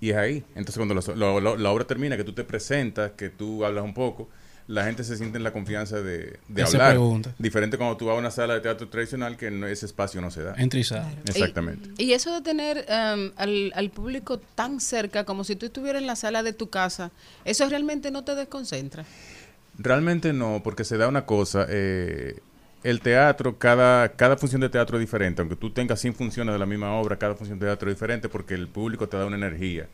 y 0.00 0.10
es 0.10 0.16
ahí. 0.16 0.44
Entonces 0.54 0.76
cuando 0.76 0.94
la, 0.94 1.02
la- 1.14 1.40
la- 1.42 1.56
la 1.56 1.70
obra 1.70 1.84
termina, 1.86 2.16
que 2.16 2.24
tú 2.24 2.32
te 2.32 2.42
presentas, 2.42 3.12
que 3.12 3.28
tú 3.28 3.66
hablas 3.66 3.84
un 3.84 3.92
poco, 3.92 4.30
la 4.66 4.86
gente 4.86 5.04
se 5.04 5.18
siente 5.18 5.36
en 5.36 5.44
la 5.44 5.52
confianza 5.52 6.00
de, 6.00 6.38
de 6.48 6.62
hablar. 6.62 6.92
preguntas. 6.92 7.34
Diferente 7.38 7.76
cuando 7.76 7.98
tú 7.98 8.06
vas 8.06 8.16
a 8.16 8.18
una 8.18 8.30
sala 8.30 8.54
de 8.54 8.60
teatro 8.62 8.88
tradicional, 8.88 9.36
que 9.36 9.50
no, 9.50 9.66
ese 9.66 9.84
espacio 9.84 10.22
no 10.22 10.30
se 10.30 10.42
da. 10.42 10.54
Entra 10.56 10.80
y 10.80 10.84
sale. 10.84 11.18
Exactamente. 11.26 11.90
Y 12.02 12.14
eso 12.14 12.32
de 12.32 12.40
tener 12.40 12.82
em, 12.88 13.30
al, 13.36 13.72
al 13.76 13.90
público 13.90 14.38
tan 14.38 14.80
cerca 14.80 15.24
como 15.24 15.44
si 15.44 15.54
tú 15.54 15.66
estuvieras 15.66 16.00
en 16.00 16.06
la 16.06 16.16
sala 16.16 16.42
de 16.42 16.54
tu 16.54 16.70
casa, 16.70 17.10
¿eso 17.44 17.68
realmente 17.68 18.10
no 18.10 18.24
te 18.24 18.34
desconcentra? 18.34 19.04
Realmente 19.78 20.32
no, 20.32 20.60
porque 20.62 20.84
se 20.84 20.96
da 20.96 21.08
una 21.08 21.26
cosa. 21.26 21.66
eh, 21.68 22.40
el 22.84 23.00
teatro, 23.00 23.58
cada, 23.58 24.10
cada 24.10 24.36
función 24.36 24.60
de 24.60 24.68
teatro 24.68 24.98
es 24.98 25.00
diferente. 25.00 25.40
Aunque 25.40 25.56
tú 25.56 25.70
tengas 25.70 25.98
100 26.00 26.14
funciones 26.14 26.54
de 26.54 26.58
la 26.58 26.66
misma 26.66 26.92
obra, 26.94 27.18
cada 27.18 27.34
función 27.34 27.58
de 27.58 27.66
teatro 27.66 27.90
es 27.90 27.96
diferente 27.96 28.28
porque 28.28 28.54
el 28.54 28.68
público 28.68 29.08
te 29.08 29.16
da 29.16 29.24
una 29.24 29.36
energía. 29.36 29.88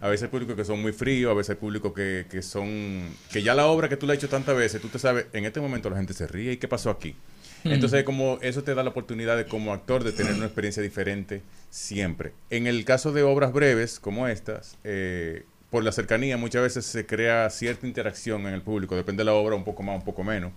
A 0.00 0.08
veces 0.08 0.24
hay 0.24 0.28
públicos 0.28 0.54
que 0.54 0.64
son 0.64 0.80
muy 0.80 0.92
fríos, 0.92 1.32
a 1.32 1.34
veces 1.34 1.50
hay 1.50 1.56
públicos 1.56 1.92
que, 1.92 2.26
que 2.30 2.42
son... 2.42 3.08
Que 3.32 3.42
ya 3.42 3.54
la 3.54 3.66
obra 3.66 3.88
que 3.88 3.96
tú 3.96 4.06
la 4.06 4.12
has 4.12 4.18
hecho 4.18 4.28
tantas 4.28 4.56
veces, 4.56 4.80
tú 4.80 4.88
te 4.88 5.00
sabes, 5.00 5.26
en 5.32 5.44
este 5.44 5.60
momento 5.60 5.90
la 5.90 5.96
gente 5.96 6.14
se 6.14 6.28
ríe. 6.28 6.52
¿Y 6.52 6.56
qué 6.58 6.68
pasó 6.68 6.90
aquí? 6.90 7.16
Hmm. 7.64 7.72
Entonces, 7.72 8.04
como 8.04 8.38
eso 8.42 8.62
te 8.62 8.74
da 8.76 8.84
la 8.84 8.90
oportunidad 8.90 9.36
de 9.36 9.46
como 9.46 9.72
actor 9.72 10.04
de 10.04 10.12
tener 10.12 10.34
una 10.34 10.44
experiencia 10.44 10.82
diferente 10.84 11.42
siempre. 11.70 12.32
En 12.50 12.68
el 12.68 12.84
caso 12.84 13.10
de 13.10 13.24
obras 13.24 13.52
breves 13.52 13.98
como 13.98 14.28
estas, 14.28 14.76
eh, 14.84 15.44
por 15.70 15.82
la 15.84 15.92
cercanía 15.92 16.36
muchas 16.36 16.62
veces 16.62 16.86
se 16.86 17.06
crea 17.06 17.48
cierta 17.50 17.86
interacción 17.86 18.46
en 18.46 18.54
el 18.54 18.62
público, 18.62 18.94
depende 18.96 19.20
de 19.22 19.24
la 19.26 19.32
obra 19.34 19.56
un 19.56 19.64
poco 19.64 19.82
más, 19.82 19.96
un 19.96 20.04
poco 20.04 20.22
menos. 20.24 20.52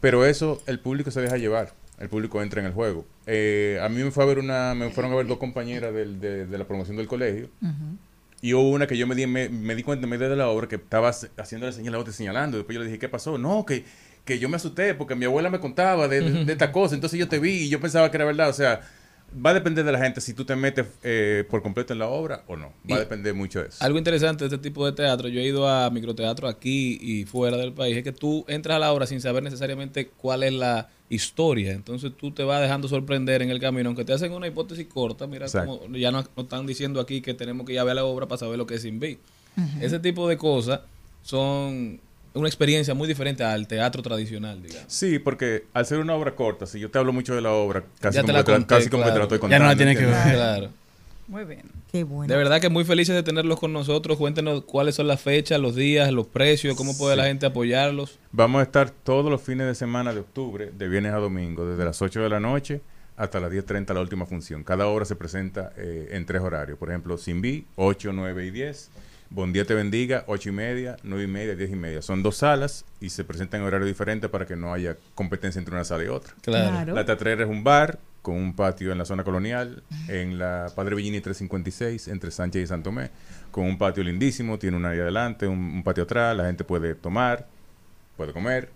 Pero 0.00 0.24
eso, 0.26 0.62
el 0.66 0.80
público 0.80 1.10
se 1.10 1.20
deja 1.20 1.36
llevar, 1.36 1.72
el 1.98 2.08
público 2.08 2.42
entra 2.42 2.60
en 2.60 2.66
el 2.66 2.72
juego. 2.72 3.04
Eh, 3.26 3.78
a 3.82 3.88
mí 3.88 4.02
me 4.02 4.10
fue 4.10 4.24
a 4.24 4.26
ver 4.26 4.38
una, 4.38 4.74
me 4.74 4.90
fueron 4.90 5.12
a 5.12 5.16
ver 5.16 5.26
dos 5.26 5.38
compañeras 5.38 5.94
del- 5.94 6.18
de, 6.20 6.46
de 6.46 6.58
la 6.58 6.66
promoción 6.66 6.96
del 6.96 7.06
colegio. 7.06 7.48
Y 8.40 8.54
hubo 8.54 8.70
una 8.70 8.88
que 8.88 8.96
yo 8.96 9.06
me 9.06 9.14
di, 9.14 9.24
me, 9.28 9.48
me 9.48 9.76
di 9.76 9.84
cuenta 9.84 10.04
en 10.06 10.10
medio 10.10 10.28
de 10.28 10.34
la 10.34 10.48
obra 10.48 10.66
que 10.66 10.74
estaba 10.74 11.10
hac- 11.12 11.30
haciéndole 11.36 11.72
señal 11.72 11.94
a 11.94 11.96
la 11.98 12.00
otra 12.00 12.12
señalando. 12.12 12.56
Después 12.56 12.74
yo 12.74 12.80
le 12.80 12.86
dije, 12.86 12.98
¿qué 12.98 13.08
pasó? 13.08 13.38
No, 13.38 13.64
que, 13.64 13.84
que 14.24 14.40
yo 14.40 14.48
me 14.48 14.56
asusté 14.56 14.94
porque 14.94 15.14
mi 15.14 15.26
abuela 15.26 15.48
me 15.50 15.60
contaba 15.60 16.08
de, 16.08 16.22
de- 16.22 16.44
de 16.44 16.52
esta 16.52 16.72
cosa. 16.72 16.96
Entonces 16.96 17.20
yo 17.20 17.28
te 17.28 17.38
vi 17.38 17.52
y 17.52 17.68
yo 17.68 17.78
pensaba 17.80 18.10
que 18.10 18.16
era 18.16 18.24
verdad. 18.24 18.48
O 18.48 18.52
sea, 18.52 18.80
va 19.34 19.50
a 19.50 19.54
depender 19.54 19.84
de 19.84 19.92
la 19.92 19.98
gente 19.98 20.20
si 20.20 20.34
tú 20.34 20.44
te 20.44 20.56
metes 20.56 20.86
eh, 21.02 21.44
por 21.48 21.62
completo 21.62 21.92
en 21.92 21.98
la 21.98 22.08
obra 22.08 22.44
o 22.46 22.56
no. 22.56 22.72
Va 22.90 22.96
a 22.96 23.00
depender 23.00 23.34
mucho 23.34 23.60
de 23.60 23.68
eso. 23.68 23.84
Algo 23.84 23.98
interesante 23.98 24.44
de 24.44 24.54
este 24.54 24.58
tipo 24.58 24.84
de 24.84 24.92
teatro, 24.92 25.28
yo 25.28 25.40
he 25.40 25.44
ido 25.44 25.68
a 25.68 25.90
microteatro 25.90 26.48
aquí 26.48 26.98
y 27.00 27.24
fuera 27.24 27.56
del 27.56 27.72
país, 27.72 27.96
es 27.96 28.04
que 28.04 28.12
tú 28.12 28.44
entras 28.48 28.76
a 28.76 28.78
la 28.78 28.92
obra 28.92 29.06
sin 29.06 29.20
saber 29.20 29.42
necesariamente 29.42 30.08
cuál 30.08 30.42
es 30.42 30.52
la 30.52 30.88
historia. 31.08 31.72
Entonces 31.72 32.12
tú 32.16 32.30
te 32.30 32.44
vas 32.44 32.60
dejando 32.60 32.88
sorprender 32.88 33.42
en 33.42 33.50
el 33.50 33.60
camino, 33.60 33.88
aunque 33.88 34.04
te 34.04 34.12
hacen 34.12 34.32
una 34.32 34.46
hipótesis 34.46 34.86
corta, 34.86 35.26
mira 35.26 35.46
Exacto. 35.46 35.80
como 35.80 35.96
ya 35.96 36.10
nos, 36.10 36.24
nos 36.36 36.44
están 36.44 36.66
diciendo 36.66 37.00
aquí 37.00 37.20
que 37.20 37.34
tenemos 37.34 37.66
que 37.66 37.74
ir 37.74 37.78
a 37.78 37.84
ver 37.84 37.94
la 37.94 38.04
obra 38.04 38.26
para 38.26 38.38
saber 38.38 38.58
lo 38.58 38.66
que 38.66 38.76
es 38.76 38.82
Sin 38.82 39.00
Ese 39.80 39.98
tipo 39.98 40.28
de 40.28 40.36
cosas 40.36 40.80
son 41.22 42.00
una 42.34 42.48
experiencia 42.48 42.94
muy 42.94 43.06
diferente 43.08 43.44
al 43.44 43.66
teatro 43.68 44.02
tradicional, 44.02 44.62
digamos. 44.62 44.92
Sí, 44.92 45.18
porque 45.18 45.64
al 45.74 45.86
ser 45.86 45.98
una 45.98 46.14
obra 46.14 46.34
corta, 46.34 46.66
si 46.66 46.78
yo 46.80 46.90
te 46.90 46.98
hablo 46.98 47.12
mucho 47.12 47.34
de 47.34 47.40
la 47.42 47.52
obra, 47.52 47.84
casi 48.00 48.16
Ya 48.16 48.22
como, 48.22 48.32
la 48.32 48.38
que, 48.40 48.44
te 48.44 48.50
la- 48.52 48.56
conté, 48.58 48.74
casi 48.74 48.88
como 48.88 49.04
que 49.04 49.10
te 49.10 49.18
la 49.18 49.22
estoy 49.24 49.38
Ya 49.38 49.40
no 49.40 49.48
contando. 49.48 49.66
la 49.68 49.76
tienes 49.76 49.98
que 49.98 50.06
ver. 50.06 50.34
Claro. 50.34 50.68
Muy 51.28 51.44
bien. 51.44 51.62
Qué 51.90 52.04
bueno. 52.04 52.30
De 52.32 52.36
verdad 52.36 52.60
que 52.60 52.68
muy 52.68 52.84
felices 52.84 53.14
de 53.14 53.22
tenerlos 53.22 53.58
con 53.60 53.72
nosotros. 53.72 54.18
Cuéntenos 54.18 54.64
cuáles 54.64 54.96
son 54.96 55.06
las 55.06 55.20
fechas, 55.20 55.60
los 55.60 55.74
días, 55.76 56.10
los 56.12 56.26
precios, 56.26 56.76
cómo 56.76 56.96
puede 56.98 57.14
Sí. 57.14 57.18
la 57.20 57.26
gente 57.26 57.46
apoyarlos. 57.46 58.18
Vamos 58.32 58.60
a 58.60 58.62
estar 58.64 58.90
todos 58.90 59.30
los 59.30 59.40
fines 59.40 59.66
de 59.66 59.74
semana 59.74 60.12
de 60.12 60.20
octubre, 60.20 60.70
de 60.76 60.88
viernes 60.88 61.12
a 61.12 61.18
domingo, 61.18 61.64
desde 61.66 61.84
las 61.84 62.02
8 62.02 62.20
de 62.22 62.28
la 62.28 62.40
noche 62.40 62.80
hasta 63.16 63.40
las 63.40 63.50
10.30 63.52 63.94
la 63.94 64.00
última 64.00 64.26
función. 64.26 64.64
Cada 64.64 64.86
obra 64.88 65.04
se 65.04 65.14
presenta 65.16 65.72
eh, 65.76 66.08
en 66.12 66.26
tres 66.26 66.42
horarios. 66.42 66.76
Por 66.78 66.88
ejemplo, 66.90 67.16
Simbi, 67.16 67.66
8, 67.76 68.10
9 68.12 68.46
y 68.46 68.50
10. 68.50 68.90
Bon 69.34 69.50
Día 69.50 69.64
Te 69.64 69.74
Bendiga, 69.74 70.24
8 70.26 70.50
y 70.50 70.52
media, 70.52 70.96
9 71.04 71.24
y 71.24 71.26
media, 71.26 71.56
10 71.56 71.70
y 71.70 71.76
media. 71.76 72.02
Son 72.02 72.22
dos 72.22 72.36
salas 72.36 72.84
y 73.00 73.08
se 73.08 73.24
presentan 73.24 73.62
en 73.62 73.66
horario 73.66 73.86
diferente 73.86 74.28
para 74.28 74.44
que 74.44 74.56
no 74.56 74.74
haya 74.74 74.98
competencia 75.14 75.58
entre 75.58 75.74
una 75.74 75.84
sala 75.84 76.04
y 76.04 76.08
otra. 76.08 76.34
Claro. 76.42 76.68
Claro. 76.68 76.94
La 76.94 77.06
Teatrera 77.06 77.44
es 77.44 77.48
un 77.48 77.64
bar 77.64 77.98
con 78.20 78.34
un 78.34 78.54
patio 78.54 78.92
en 78.92 78.98
la 78.98 79.06
zona 79.06 79.24
colonial, 79.24 79.82
en 80.08 80.38
la 80.38 80.70
Padre 80.76 80.96
Villini 80.96 81.22
356, 81.22 82.08
entre 82.08 82.30
Sánchez 82.30 82.64
y 82.64 82.66
Santomé, 82.66 83.10
con 83.50 83.64
un 83.64 83.78
patio 83.78 84.04
lindísimo, 84.04 84.58
tiene 84.58 84.76
un 84.76 84.84
área 84.84 85.02
adelante, 85.02 85.46
un, 85.46 85.58
un 85.58 85.82
patio 85.82 86.04
atrás, 86.04 86.36
la 86.36 86.44
gente 86.44 86.62
puede 86.62 86.94
tomar, 86.94 87.48
puede 88.18 88.34
comer, 88.34 88.68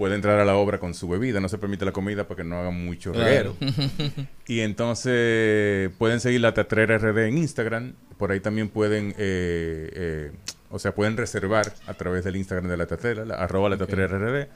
puede 0.00 0.14
entrar 0.14 0.40
a 0.40 0.46
la 0.46 0.56
obra 0.56 0.78
con 0.80 0.94
su 0.94 1.06
bebida, 1.10 1.40
no 1.40 1.48
se 1.50 1.58
permite 1.58 1.84
la 1.84 1.92
comida 1.92 2.26
para 2.26 2.38
que 2.38 2.44
no 2.48 2.56
haga 2.58 2.70
mucho 2.70 3.12
Claro. 3.12 3.54
reguero. 3.60 3.88
Y 4.46 4.60
entonces 4.60 5.90
pueden 5.98 6.20
seguir 6.20 6.40
la 6.40 6.54
Teatrera 6.54 6.96
RD 6.96 7.18
en 7.28 7.36
Instagram. 7.36 7.92
Por 8.16 8.32
ahí 8.32 8.40
también 8.40 8.70
pueden, 8.70 9.10
eh, 9.18 9.90
eh, 9.92 10.32
o 10.70 10.78
sea, 10.78 10.94
pueden 10.94 11.18
reservar 11.18 11.70
a 11.86 11.92
través 11.92 12.24
del 12.24 12.36
Instagram 12.36 12.68
de 12.70 12.78
la 12.78 12.86
Teatrera, 12.86 13.26
la, 13.26 13.34
arroba 13.34 13.68
la 13.68 13.76
Teatrera 13.76 14.16
RD. 14.18 14.48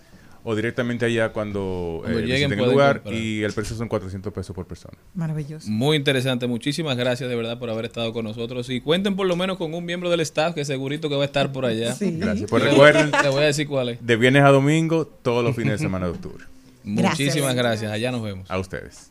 O 0.47 0.55
directamente 0.55 1.07
allá 1.07 1.33
cuando, 1.33 2.01
Cuando 2.03 2.19
eh, 2.21 2.27
lleguen 2.27 2.53
el 2.53 2.59
lugar. 2.59 3.01
comprar. 3.01 3.15
Y 3.21 3.43
el 3.43 3.53
precio 3.55 3.75
son 3.77 3.89
400 3.89 4.31
pesos 4.33 4.55
por 4.55 4.67
persona. 4.67 4.97
Maravilloso. 5.15 5.71
Muy 5.71 5.97
interesante. 5.97 6.47
Muchísimas 6.47 6.97
gracias 6.99 7.31
de 7.31 7.35
verdad 7.35 7.59
por 7.59 7.71
haber 7.71 7.87
estado 7.87 8.13
con 8.13 8.27
nosotros. 8.27 8.69
Y 8.69 8.83
cuenten 8.83 9.17
por 9.17 9.27
lo 9.27 9.37
menos 9.37 9.57
con 9.57 9.73
un 9.73 9.85
miembro 9.87 10.11
del 10.11 10.21
staff 10.21 10.55
que 10.55 10.67
segurito 10.67 11.09
que 11.09 11.17
va 11.17 11.23
a 11.23 11.27
estar 11.27 11.51
por 11.51 11.65
allá. 11.65 11.97
Gracias. 11.99 12.51
Pues 12.51 12.63
recuerden, 12.63 13.11
Te 13.11 13.29
voy 13.31 13.43
a 13.43 13.47
decir 13.47 13.67
cuál 13.67 13.89
es. 13.89 14.07
de 14.07 14.17
viernes 14.17 14.43
a 14.43 14.51
domingo, 14.51 15.07
todos 15.07 15.43
los 15.43 15.57
fines 15.57 15.73
de 15.73 15.79
semana 15.79 16.05
de 16.07 16.13
octubre. 16.13 16.45
Muchísimas 16.85 17.55
gracias. 17.55 17.91
Allá 17.91 18.13
nos 18.13 18.23
vemos. 18.23 18.51
A 18.51 18.59
ustedes. 18.59 19.11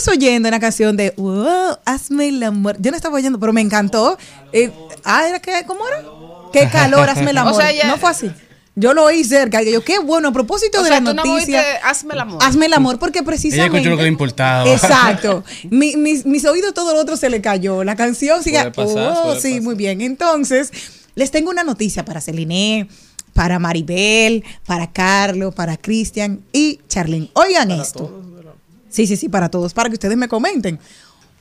Estuvimos 0.00 0.16
oyendo 0.24 0.48
una 0.48 0.60
canción 0.60 0.96
de 0.96 1.12
wow, 1.16 1.76
hazme 1.84 2.28
el 2.28 2.42
amor. 2.42 2.76
Yo 2.80 2.90
no 2.90 2.96
estaba 2.96 3.16
oyendo, 3.16 3.38
pero 3.38 3.52
me 3.52 3.60
encantó. 3.60 4.16
Eh, 4.52 4.70
ah, 5.04 5.26
¿era 5.28 5.40
que, 5.40 5.52
¿cómo 5.66 5.86
era? 5.86 6.02
Qué 6.52 6.68
calor, 6.68 7.08
hazme 7.08 7.30
el 7.30 7.36
O 7.38 7.40
amor. 7.40 7.56
sea, 7.56 7.72
ya- 7.72 7.86
No 7.86 7.98
fue 7.98 8.10
así. 8.10 8.30
Yo 8.76 8.94
lo 8.94 9.04
oí 9.04 9.24
cerca. 9.24 9.62
Y 9.62 9.72
yo, 9.72 9.84
qué 9.84 9.98
bueno, 9.98 10.28
a 10.28 10.32
propósito 10.32 10.78
O 10.80 10.82
de 10.82 10.88
sea, 10.88 11.00
la 11.00 11.10
tú 11.10 11.14
no 11.16 11.24
noticia. 11.24 11.58
oíste, 11.60 11.78
hazme 11.84 12.14
el 12.14 12.20
amor. 12.20 12.42
Hazme 12.42 12.66
el 12.66 12.72
amor, 12.72 12.98
porque 12.98 13.18
Ella 13.18 13.26
precisamente. 13.26 13.76
escuchó 13.76 13.90
lo 13.90 13.96
que 13.96 14.02
le 14.04 14.08
importaba. 14.08 14.70
Exacto. 14.70 15.44
Mi- 15.70 15.96
mis, 15.96 16.24
mis 16.24 16.44
oídos, 16.46 16.72
todo 16.72 16.94
lo 16.94 17.00
otro 17.00 17.16
se 17.16 17.28
le 17.28 17.40
cayó. 17.42 17.84
La 17.84 17.94
canción 17.96 18.42
sigue. 18.42 18.58
Pasar, 18.70 19.14
Oh, 19.18 19.22
puede 19.24 19.40
sí, 19.40 19.48
pasar. 19.50 19.62
muy 19.62 19.74
bien. 19.74 20.00
Entonces, 20.00 20.72
les 21.14 21.30
tengo 21.30 21.50
una 21.50 21.62
noticia 21.64 22.04
para 22.06 22.20
Celine, 22.22 22.88
para 23.34 23.58
Maribel, 23.58 24.44
para 24.66 24.92
Carlos, 24.92 25.54
para 25.54 25.76
Cristian 25.76 26.40
y 26.52 26.80
Charlene. 26.88 27.30
Oigan 27.34 27.70
esto. 27.72 28.22
Sí, 28.90 29.06
sí, 29.06 29.16
sí, 29.16 29.28
para 29.28 29.48
todos, 29.50 29.72
para 29.72 29.88
que 29.88 29.94
ustedes 29.94 30.16
me 30.16 30.28
comenten. 30.28 30.78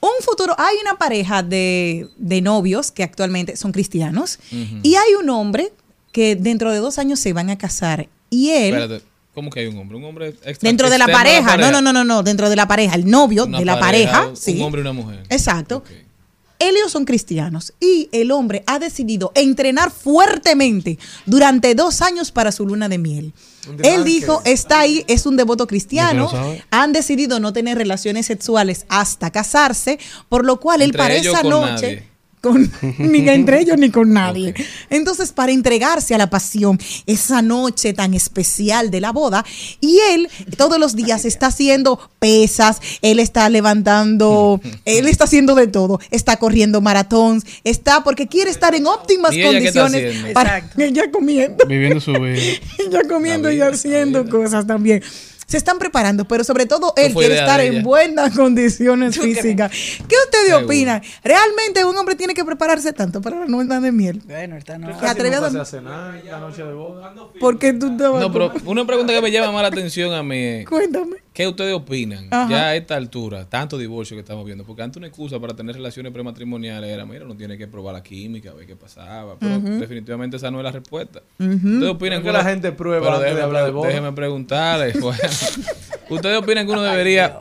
Un 0.02 0.24
futuro, 0.24 0.56
hay 0.58 0.78
una 0.82 0.98
pareja 0.98 1.44
de, 1.44 2.08
de 2.18 2.42
novios 2.42 2.90
que 2.92 3.04
actualmente 3.04 3.58
son 3.58 3.72
cristianos 3.74 4.40
y 4.82 4.96
hay 4.96 5.14
un 5.22 5.30
hombre 5.30 5.74
que 6.14 6.36
dentro 6.38 6.72
de 6.72 6.80
dos 6.80 6.98
años 7.00 7.20
se 7.20 7.34
van 7.34 7.50
a 7.50 7.58
casar 7.58 8.08
y 8.30 8.50
él, 8.52 8.76
Espérate, 8.76 9.04
¿cómo 9.34 9.50
que 9.50 9.60
hay 9.60 9.68
un 9.68 9.78
hombre? 9.78 9.98
Un 9.98 10.06
hombre 10.06 10.30
extra- 10.30 10.56
dentro 10.62 10.90
de 10.90 10.98
la 10.98 11.08
pareja, 11.08 11.58
no, 11.58 11.70
no, 11.72 11.82
no, 11.82 11.92
no, 11.92 12.04
no, 12.06 12.24
dentro 12.24 12.50
de 12.50 12.56
la 12.56 12.68
pareja, 12.68 12.96
el 12.96 13.10
novio 13.10 13.44
Una 13.46 13.60
de 13.60 13.66
la 13.66 13.80
pareja, 13.80 14.28
un 14.28 14.38
sí. 14.38 14.62
hombre 14.62 14.80
y 14.80 14.84
una 14.84 14.94
mujer. 14.94 15.24
Exacto. 15.30 15.84
Ellos 16.60 16.92
son 16.92 17.06
cristianos 17.06 17.74
y 17.80 18.10
el 18.12 18.32
hombre 18.32 18.64
ha 18.68 18.80
decidido 18.80 19.32
entrenar 19.34 19.92
fuertemente 19.92 21.00
durante 21.26 21.74
dos 21.74 22.02
años 22.02 22.32
para 22.32 22.52
su 22.52 22.66
luna 22.66 22.90
de 22.90 22.98
miel. 22.98 23.34
Él 23.82 24.04
dijo, 24.04 24.42
está 24.46 24.82
ahí, 24.82 25.06
es 25.08 25.26
un 25.26 25.38
devoto 25.38 25.68
cristiano, 25.68 26.30
han 26.70 26.92
decidido 26.92 27.40
no 27.40 27.54
tener 27.54 27.78
relaciones 27.78 28.26
sexuales 28.26 28.86
hasta 28.90 29.32
casarse, 29.32 30.00
por 30.28 30.46
lo 30.46 30.60
cual 30.60 30.82
él 30.82 30.90
Entre 30.90 30.98
para 30.98 31.16
esa 31.16 31.44
noche... 31.44 31.72
nadie. 31.72 32.09
Con, 32.42 32.72
ni 33.00 33.28
entre 33.28 33.62
ellos 33.62 33.78
ni 33.78 33.90
con 33.90 34.14
nadie. 34.14 34.54
Entonces, 34.90 35.32
para 35.34 35.52
entregarse 35.52 36.16
a 36.16 36.18
la 36.18 36.30
pasión, 36.30 36.80
esa 37.06 37.42
noche 37.42 37.94
tan 37.94 38.14
especial 38.14 38.92
de 38.92 39.02
la 39.02 39.12
boda, 39.12 39.46
y 39.82 40.00
él 40.12 40.30
todos 40.58 40.80
los 40.80 40.96
días 40.96 41.26
está 41.26 41.48
haciendo 41.48 42.00
pesas, 42.20 42.82
él 43.02 43.20
está 43.20 43.50
levantando, 43.50 44.62
él 44.86 45.08
está 45.08 45.26
haciendo 45.26 45.56
de 45.56 45.68
todo, 45.68 46.00
está 46.12 46.38
corriendo 46.38 46.82
maratón, 46.82 47.44
está 47.64 48.04
porque 48.04 48.28
quiere 48.28 48.52
estar 48.52 48.74
en 48.74 48.88
óptimas 48.88 49.36
¿Y 49.36 49.42
ella 49.42 49.60
qué 49.60 49.68
está 49.68 49.82
condiciones 49.82 50.34
para 50.34 50.70
ella 50.78 51.12
comiendo, 51.12 51.66
Viviendo 51.68 52.00
su 52.00 52.14
vida. 52.14 52.40
ella 52.78 53.02
comiendo 53.08 53.52
y 53.52 53.62
haciendo 53.62 54.28
cosas 54.30 54.66
también. 54.66 55.04
Se 55.50 55.58
están 55.58 55.80
preparando, 55.80 56.26
pero 56.26 56.44
sobre 56.44 56.68
todo 56.68 56.94
él 56.96 57.12
quiere 57.12 57.34
estar 57.34 57.60
en 57.60 57.82
buenas 57.82 58.36
condiciones 58.38 59.18
físicas. 59.20 59.72
¿Qué 59.72 60.16
ustedes 60.26 60.54
opinan? 60.54 61.02
¿Realmente 61.24 61.84
un 61.86 61.98
hombre 61.98 62.14
tiene 62.14 62.36
que 62.36 62.46
prepararse 62.46 62.94
tanto 62.94 63.20
para 63.20 63.40
la 63.40 63.46
luna 63.48 63.80
de 63.80 63.92
miel? 63.92 64.22
Bueno, 64.26 64.58
está 64.58 64.78
no. 64.78 64.96
¿Te 64.96 65.08
a 65.08 65.14
no 65.16 65.42
dormir? 65.42 65.60
pasa 65.60 65.66
cenar 65.66 66.24
la 66.24 66.40
noche 66.40 66.64
de 66.64 66.72
boda. 66.72 67.16
Porque 67.40 67.74
tú 67.74 67.88
estabas 67.94 68.22
No, 68.22 68.32
pero 68.32 68.54
una 68.66 68.86
pregunta 68.86 69.12
que 69.12 69.24
me 69.24 69.32
llama 69.32 69.52
más 69.52 69.64
la 69.64 69.70
atención 69.70 70.14
a 70.14 70.22
mí 70.22 70.38
es, 70.38 70.66
Cuéntame. 70.70 71.16
¿Qué 71.40 71.48
ustedes 71.48 71.74
opinan 71.74 72.28
Ajá. 72.32 72.50
ya 72.50 72.68
a 72.68 72.76
esta 72.76 72.98
altura, 72.98 73.46
tanto 73.48 73.78
divorcio 73.78 74.14
que 74.18 74.20
estamos 74.20 74.46
viendo? 74.46 74.66
Porque 74.66 74.82
antes 74.82 74.98
una 74.98 75.08
excusa 75.08 75.40
para 75.40 75.54
tener 75.54 75.74
relaciones 75.74 76.12
prematrimoniales 76.12 76.90
era, 76.90 77.06
mira, 77.06 77.24
no 77.24 77.34
tiene 77.38 77.58
que 77.58 77.66
probar 77.66 77.94
la 77.94 78.04
química, 78.04 78.52
ver 78.54 78.68
qué 78.68 78.76
pasaba, 78.76 79.38
pero 79.40 79.58
definitivamente 79.58 80.36
esa 80.36 80.52
no 80.52 80.58
es 80.60 80.66
la 80.66 80.72
respuesta. 80.74 81.22
¿Ustedes 81.40 81.90
opinan 81.90 82.22
que 82.22 82.30
uno- 82.30 82.38
la 82.40 82.44
gente 82.44 82.74
prueba 82.74 83.00
pero 83.06 83.16
antes 83.16 83.30
de 83.30 83.36
déjeme 83.36 83.46
hablar 83.46 83.64
de 83.64 83.70
pre- 83.70 83.76
boda. 83.78 83.88
Déjeme 83.88 84.12
preguntarles. 84.12 85.00
bueno. 85.02 85.20
¿Ustedes 86.10 86.38
opinan 86.40 86.66
que 86.66 86.72
uno 86.74 86.82
debería 86.82 87.38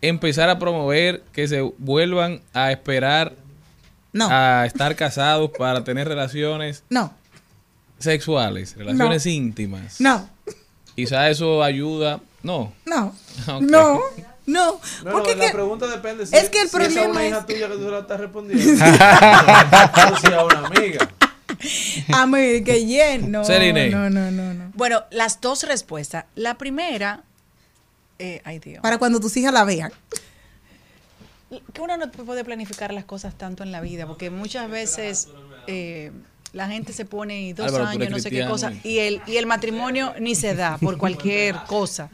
empezar 0.00 0.48
a 0.50 0.60
promover 0.60 1.22
que 1.32 1.48
se 1.48 1.62
vuelvan 1.78 2.42
a 2.52 2.70
esperar 2.70 3.32
No. 4.12 4.28
a 4.30 4.66
estar 4.66 4.94
casados 4.94 5.50
para 5.58 5.82
tener 5.82 6.06
relaciones 6.06 6.84
No, 6.90 7.12
sexuales, 7.98 8.76
relaciones 8.76 9.26
No. 9.26 9.32
íntimas? 9.32 10.00
no, 10.00 10.28
Quizá 10.94 11.28
eso 11.28 11.60
ayuda. 11.64 12.20
No. 12.44 12.72
no, 12.86 13.14
Ok. 13.48 13.60
no, 13.62 14.00
no. 14.46 14.80
No, 15.04 15.10
Porque 15.10 15.34
la 15.34 15.46
que- 15.46 15.52
pregunta 15.52 15.86
depende. 15.86 16.26
Si 16.26 16.36
es 16.36 16.50
que 16.50 16.60
el 16.60 16.68
si 16.68 16.76
es 16.76 16.82
a 16.82 16.90
problema 16.90 17.10
una 17.10 17.22
es- 17.24 17.30
hija 17.30 17.46
tuya 17.46 17.68
que 17.68 17.74
tú 17.76 17.90
la 17.90 17.98
estás 18.00 18.20
respondiendo. 18.20 18.64
o 18.74 20.16
si 20.18 20.32
a 20.34 20.44
una 20.44 20.66
amiga. 20.66 21.08
a 22.12 22.26
mí 22.26 22.62
que 22.62 22.84
yen, 22.86 23.30
no, 23.32 23.42
no, 23.42 24.10
no, 24.10 24.30
no, 24.30 24.54
no. 24.54 24.70
Bueno, 24.74 25.02
las 25.10 25.40
dos 25.40 25.62
respuestas. 25.62 26.26
La 26.34 26.58
primera, 26.58 27.22
eh, 28.18 28.42
ay 28.44 28.58
Dios, 28.58 28.82
Para 28.82 28.98
cuando 28.98 29.18
tus 29.20 29.34
hijas 29.38 29.52
la 29.52 29.64
vean. 29.64 29.90
que 31.72 31.80
uno 31.80 31.96
no 31.96 32.10
puede 32.10 32.44
planificar 32.44 32.92
las 32.92 33.04
cosas 33.04 33.36
tanto 33.38 33.62
en 33.62 33.72
la 33.72 33.80
vida, 33.80 34.06
porque 34.06 34.28
muchas 34.30 34.68
veces 34.68 35.28
eh, 35.68 36.12
la 36.54 36.68
gente 36.68 36.92
se 36.92 37.04
pone 37.04 37.42
y 37.42 37.52
dos 37.52 37.66
Álvaro, 37.66 37.86
años, 37.86 38.10
no 38.10 38.18
sé 38.18 38.30
qué 38.30 38.46
cosa, 38.46 38.72
y 38.82 38.98
el, 38.98 39.20
y 39.26 39.36
el 39.36 39.46
matrimonio 39.46 40.14
ni 40.20 40.34
se 40.34 40.54
da 40.54 40.78
por 40.78 40.96
cualquier 40.96 41.56
cosa. 41.66 42.10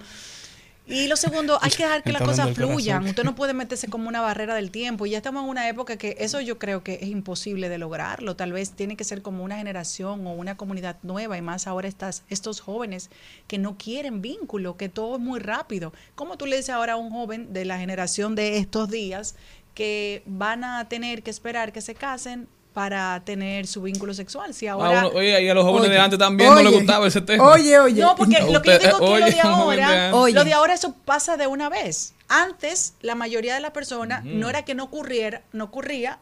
Y 0.90 1.06
lo 1.06 1.14
segundo, 1.14 1.56
hay 1.62 1.70
que 1.70 1.84
dejar 1.84 2.02
que 2.02 2.10
las 2.10 2.20
cosas 2.20 2.52
fluyan. 2.52 3.06
Usted 3.06 3.22
no 3.22 3.36
puede 3.36 3.54
meterse 3.54 3.86
como 3.86 4.08
una 4.08 4.20
barrera 4.20 4.56
del 4.56 4.72
tiempo. 4.72 5.06
Y 5.06 5.10
ya 5.10 5.18
estamos 5.18 5.44
en 5.44 5.48
una 5.48 5.68
época 5.68 5.96
que 5.96 6.16
eso 6.18 6.40
yo 6.40 6.58
creo 6.58 6.82
que 6.82 6.94
es 7.00 7.08
imposible 7.08 7.68
de 7.68 7.78
lograrlo. 7.78 8.34
Tal 8.34 8.52
vez 8.52 8.72
tiene 8.72 8.96
que 8.96 9.04
ser 9.04 9.22
como 9.22 9.44
una 9.44 9.56
generación 9.56 10.26
o 10.26 10.32
una 10.32 10.56
comunidad 10.56 10.96
nueva 11.04 11.38
y 11.38 11.42
más 11.42 11.68
ahora 11.68 11.86
estas, 11.86 12.24
estos 12.28 12.58
jóvenes 12.58 13.08
que 13.46 13.56
no 13.56 13.78
quieren 13.78 14.20
vínculo, 14.20 14.76
que 14.76 14.88
todo 14.88 15.14
es 15.14 15.22
muy 15.22 15.38
rápido. 15.38 15.92
¿Cómo 16.16 16.36
tú 16.36 16.46
le 16.46 16.56
dices 16.56 16.70
ahora 16.70 16.94
a 16.94 16.96
un 16.96 17.10
joven 17.10 17.52
de 17.52 17.64
la 17.66 17.78
generación 17.78 18.34
de 18.34 18.58
estos 18.58 18.90
días 18.90 19.36
que 19.74 20.24
van 20.26 20.64
a 20.64 20.88
tener 20.88 21.22
que 21.22 21.30
esperar 21.30 21.72
que 21.72 21.82
se 21.82 21.94
casen 21.94 22.48
para 22.72 23.20
tener 23.24 23.66
su 23.66 23.82
vínculo 23.82 24.14
sexual? 24.14 24.54
Si 24.54 24.66
Ah, 24.66 24.72
ahora... 24.72 25.02
bueno, 25.02 25.18
oye, 25.18 25.42
y 25.42 25.48
a 25.48 25.54
los 25.54 25.64
jóvenes 25.64 25.88
Oye, 25.88 25.94
de 25.96 26.00
antes 26.00 26.18
también 26.18 26.50
no 26.50 26.56
les 26.56 26.66
oye, 26.68 26.76
gustaba 26.76 27.06
ese 27.06 27.20
tema. 27.20 27.44
No, 27.44 28.14
porque 28.16 28.40
lo 28.50 28.62
que 28.62 28.70
yo 28.72 28.78
digo 28.78 28.98
que 28.98 29.04
lo 29.04 29.10
oye, 29.10 29.30
de 29.32 29.40
ahora, 29.42 30.10
lo 30.10 30.44
de 30.44 30.52
ahora 30.52 30.74
eso 30.74 30.94
pasa 31.04 31.36
de 31.36 31.46
una 31.46 31.68
vez. 31.68 32.14
Antes, 32.28 32.94
la 33.00 33.14
mayoría 33.14 33.54
de 33.54 33.60
las 33.60 33.72
personas 33.72 34.24
no 34.24 34.48
era 34.48 34.64
que 34.64 34.74
no 34.74 34.84
ocurriera, 34.84 35.42
no 35.52 35.64
ocurría, 35.64 36.18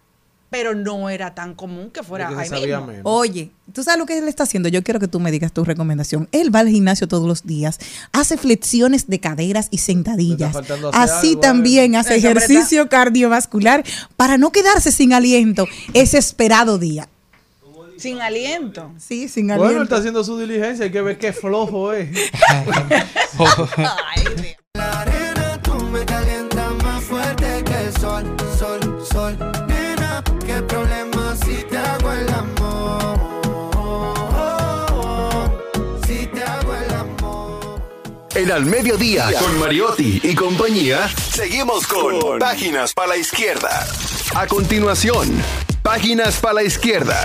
pero 0.51 0.75
no 0.75 1.11
era 1.11 1.35
tan 1.35 1.55
común 1.55 1.91
que 1.91 2.03
fuera 2.03 2.29
ahí 2.29 2.51
mismo. 2.51 2.89
Oye, 3.03 3.51
¿tú 3.73 3.83
sabes 3.83 3.99
lo 3.99 4.07
que 4.07 4.17
él 4.17 4.29
está 4.29 4.45
haciendo? 4.45 4.69
Yo 4.69 4.83
quiero 4.83 5.01
que 5.01 5.09
tú 5.09 5.21
me 5.21 5.31
digas 5.31 5.53
tu 5.53 5.65
recomendación. 5.65 6.29
Él 6.33 6.55
va 6.55 6.61
al 6.61 6.69
gimnasio 6.69 7.07
todos 7.09 7.27
los 7.27 7.45
días, 7.45 7.79
hace 8.13 8.37
flexiones 8.39 9.09
de 9.09 9.21
caderas 9.21 9.69
y 9.71 9.79
sentadillas. 9.79 10.57
Así 10.93 11.31
algo, 11.31 11.41
también 11.41 11.97
hace 11.97 12.17
ejercicio 12.17 12.89
cardiovascular 12.89 13.85
para 14.17 14.39
no 14.39 14.53
quedarse 14.53 14.93
sin 14.93 15.13
aliento 15.13 15.67
ese 15.93 16.19
esperado 16.19 16.79
día. 16.79 17.09
Sin 17.99 18.21
aliento. 18.21 18.93
Sí, 18.99 19.29
sin 19.29 19.49
Bueno, 19.49 19.63
él 19.65 19.69
aliento. 19.71 19.85
está 19.85 19.97
haciendo 19.97 20.23
su 20.23 20.39
diligencia, 20.39 20.85
hay 20.85 20.93
que 20.93 21.03
ver 21.03 21.19
qué 21.19 21.33
flojo 21.33 21.93
es. 21.93 22.09
La 24.75 25.05
En 38.39 38.53
Al 38.53 38.67
Mediodía, 38.67 39.33
con 39.41 39.59
Mariotti 39.59 40.21
y 40.23 40.33
compañía, 40.37 41.09
seguimos 41.09 41.89
con 41.89 42.39
Páginas 42.39 42.95
para 42.95 43.09
la 43.09 43.17
Izquierda. 43.17 43.85
A 44.37 44.47
continuación, 44.47 45.43
Páginas 45.83 46.39
para 46.39 46.55
la 46.55 46.63
Izquierda. 46.63 47.17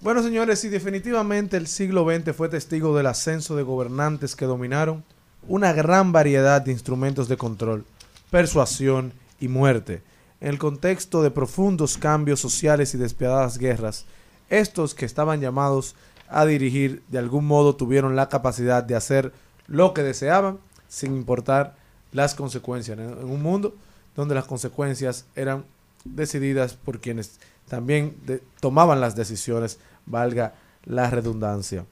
Bueno, 0.00 0.20
señores, 0.20 0.58
si 0.58 0.68
definitivamente 0.68 1.56
el 1.56 1.68
siglo 1.68 2.04
XX 2.04 2.34
fue 2.34 2.48
testigo 2.48 2.96
del 2.96 3.06
ascenso 3.06 3.54
de 3.54 3.62
gobernantes 3.62 4.34
que 4.34 4.46
dominaron 4.46 5.04
una 5.46 5.72
gran 5.72 6.10
variedad 6.10 6.60
de 6.60 6.72
instrumentos 6.72 7.28
de 7.28 7.36
control, 7.36 7.84
persuasión 8.32 9.12
y 9.38 9.46
muerte, 9.46 10.02
en 10.40 10.48
el 10.48 10.58
contexto 10.58 11.22
de 11.22 11.30
profundos 11.30 11.98
cambios 11.98 12.40
sociales 12.40 12.94
y 12.94 12.98
despiadadas 12.98 13.58
guerras, 13.58 14.06
estos 14.48 14.96
que 14.96 15.06
estaban 15.06 15.40
llamados 15.40 15.94
a 16.28 16.46
dirigir 16.46 17.02
de 17.08 17.18
algún 17.18 17.46
modo 17.46 17.76
tuvieron 17.76 18.16
la 18.16 18.28
capacidad 18.28 18.82
de 18.82 18.96
hacer 18.96 19.32
lo 19.66 19.94
que 19.94 20.02
deseaban 20.02 20.58
sin 20.88 21.14
importar 21.16 21.76
las 22.12 22.34
consecuencias. 22.34 22.98
En 22.98 23.24
un 23.24 23.42
mundo 23.42 23.74
donde 24.14 24.34
las 24.34 24.44
consecuencias 24.44 25.26
eran 25.34 25.64
decididas 26.04 26.74
por 26.74 27.00
quienes 27.00 27.38
también 27.68 28.16
tomaban 28.60 29.00
las 29.00 29.16
decisiones, 29.16 29.78
valga 30.06 30.54
la 30.84 31.10
redundancia. 31.10 31.84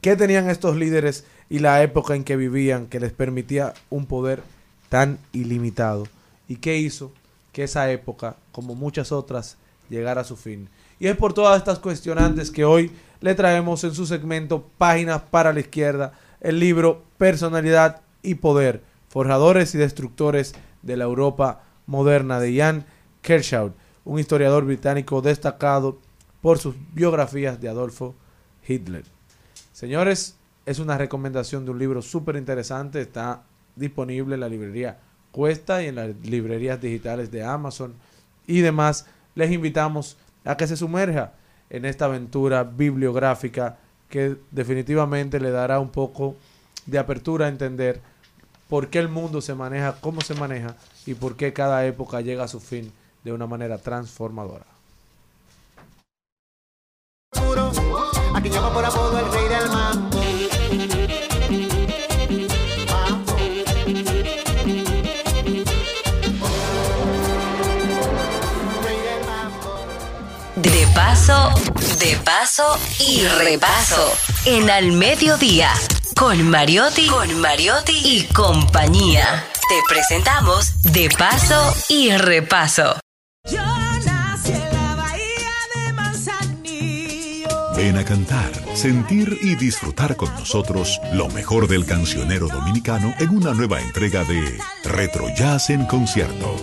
¿Qué 0.00 0.16
tenían 0.16 0.50
estos 0.50 0.76
líderes 0.76 1.24
y 1.48 1.60
la 1.60 1.82
época 1.82 2.14
en 2.14 2.24
que 2.24 2.36
vivían 2.36 2.86
que 2.86 3.00
les 3.00 3.12
permitía 3.12 3.74
un 3.90 4.06
poder 4.06 4.42
tan 4.88 5.18
ilimitado? 5.32 6.06
¿Y 6.48 6.56
qué 6.56 6.78
hizo 6.78 7.12
que 7.52 7.64
esa 7.64 7.90
época, 7.90 8.36
como 8.52 8.74
muchas 8.74 9.12
otras, 9.12 9.56
llegara 9.88 10.22
a 10.22 10.24
su 10.24 10.36
fin? 10.36 10.68
Y 10.98 11.08
es 11.08 11.16
por 11.16 11.34
todas 11.34 11.58
estas 11.58 11.78
cuestionantes 11.78 12.50
que 12.50 12.64
hoy 12.64 12.90
le 13.20 13.34
traemos 13.34 13.84
en 13.84 13.94
su 13.94 14.06
segmento 14.06 14.68
Páginas 14.78 15.22
para 15.22 15.52
la 15.52 15.60
Izquierda, 15.60 16.12
el 16.40 16.60
libro 16.60 17.04
Personalidad 17.18 18.02
y 18.22 18.36
Poder, 18.36 18.82
Forjadores 19.08 19.74
y 19.74 19.78
Destructores 19.78 20.54
de 20.82 20.96
la 20.96 21.04
Europa 21.04 21.62
Moderna 21.86 22.40
de 22.40 22.56
Jan 22.56 22.86
Kershaw, 23.22 23.72
un 24.04 24.18
historiador 24.18 24.64
británico 24.64 25.22
destacado 25.22 25.98
por 26.40 26.58
sus 26.58 26.76
biografías 26.92 27.60
de 27.60 27.68
Adolfo 27.68 28.14
Hitler. 28.66 29.04
Señores, 29.72 30.36
es 30.64 30.78
una 30.78 30.98
recomendación 30.98 31.64
de 31.64 31.70
un 31.70 31.78
libro 31.78 32.02
súper 32.02 32.36
interesante. 32.36 33.00
Está 33.00 33.42
disponible 33.74 34.34
en 34.34 34.40
la 34.40 34.48
librería 34.48 34.98
Cuesta 35.30 35.82
y 35.82 35.86
en 35.88 35.96
las 35.96 36.14
librerías 36.24 36.80
digitales 36.80 37.30
de 37.30 37.44
Amazon 37.44 37.94
y 38.46 38.60
demás. 38.60 39.06
Les 39.34 39.50
invitamos 39.50 40.16
a 40.44 40.56
que 40.56 40.66
se 40.66 40.76
sumerja 40.76 41.34
en 41.70 41.84
esta 41.84 42.06
aventura 42.06 42.64
bibliográfica 42.64 43.78
que 44.08 44.36
definitivamente 44.50 45.40
le 45.40 45.50
dará 45.50 45.80
un 45.80 45.90
poco 45.90 46.36
de 46.86 46.98
apertura 46.98 47.46
a 47.46 47.48
entender 47.48 48.00
por 48.68 48.88
qué 48.88 48.98
el 48.98 49.08
mundo 49.08 49.40
se 49.40 49.54
maneja, 49.54 49.96
cómo 50.00 50.20
se 50.20 50.34
maneja 50.34 50.76
y 51.06 51.14
por 51.14 51.36
qué 51.36 51.52
cada 51.52 51.84
época 51.86 52.20
llega 52.20 52.44
a 52.44 52.48
su 52.48 52.60
fin 52.60 52.92
de 53.24 53.32
una 53.32 53.46
manera 53.46 53.78
transformadora. 53.78 54.66
Paso, 70.96 71.50
de 71.98 72.16
paso 72.24 72.78
y 72.98 73.22
repaso. 73.26 74.12
En 74.46 74.70
Al 74.70 74.92
Mediodía, 74.92 75.70
con 76.18 76.48
Mariotti, 76.48 77.06
con 77.06 77.38
Mariotti 77.38 77.92
y 78.02 78.24
compañía. 78.32 79.44
Te 79.68 79.74
presentamos 79.88 80.80
De 80.82 81.10
paso 81.10 81.74
y 81.90 82.16
repaso. 82.16 82.98
Yo 83.44 83.62
nací 84.06 84.52
en 84.52 84.72
la 84.72 84.94
bahía 84.94 85.52
de 85.74 85.92
Manzanillo. 85.92 87.48
Ven 87.76 87.98
a 87.98 88.04
cantar, 88.04 88.50
sentir 88.74 89.38
y 89.42 89.54
disfrutar 89.54 90.16
con 90.16 90.32
nosotros 90.32 90.98
lo 91.12 91.28
mejor 91.28 91.68
del 91.68 91.84
cancionero 91.84 92.48
dominicano 92.48 93.14
en 93.18 93.36
una 93.36 93.52
nueva 93.52 93.82
entrega 93.82 94.24
de 94.24 94.58
Retro 94.82 95.28
Jazz 95.36 95.68
en 95.68 95.84
concierto. 95.84 96.56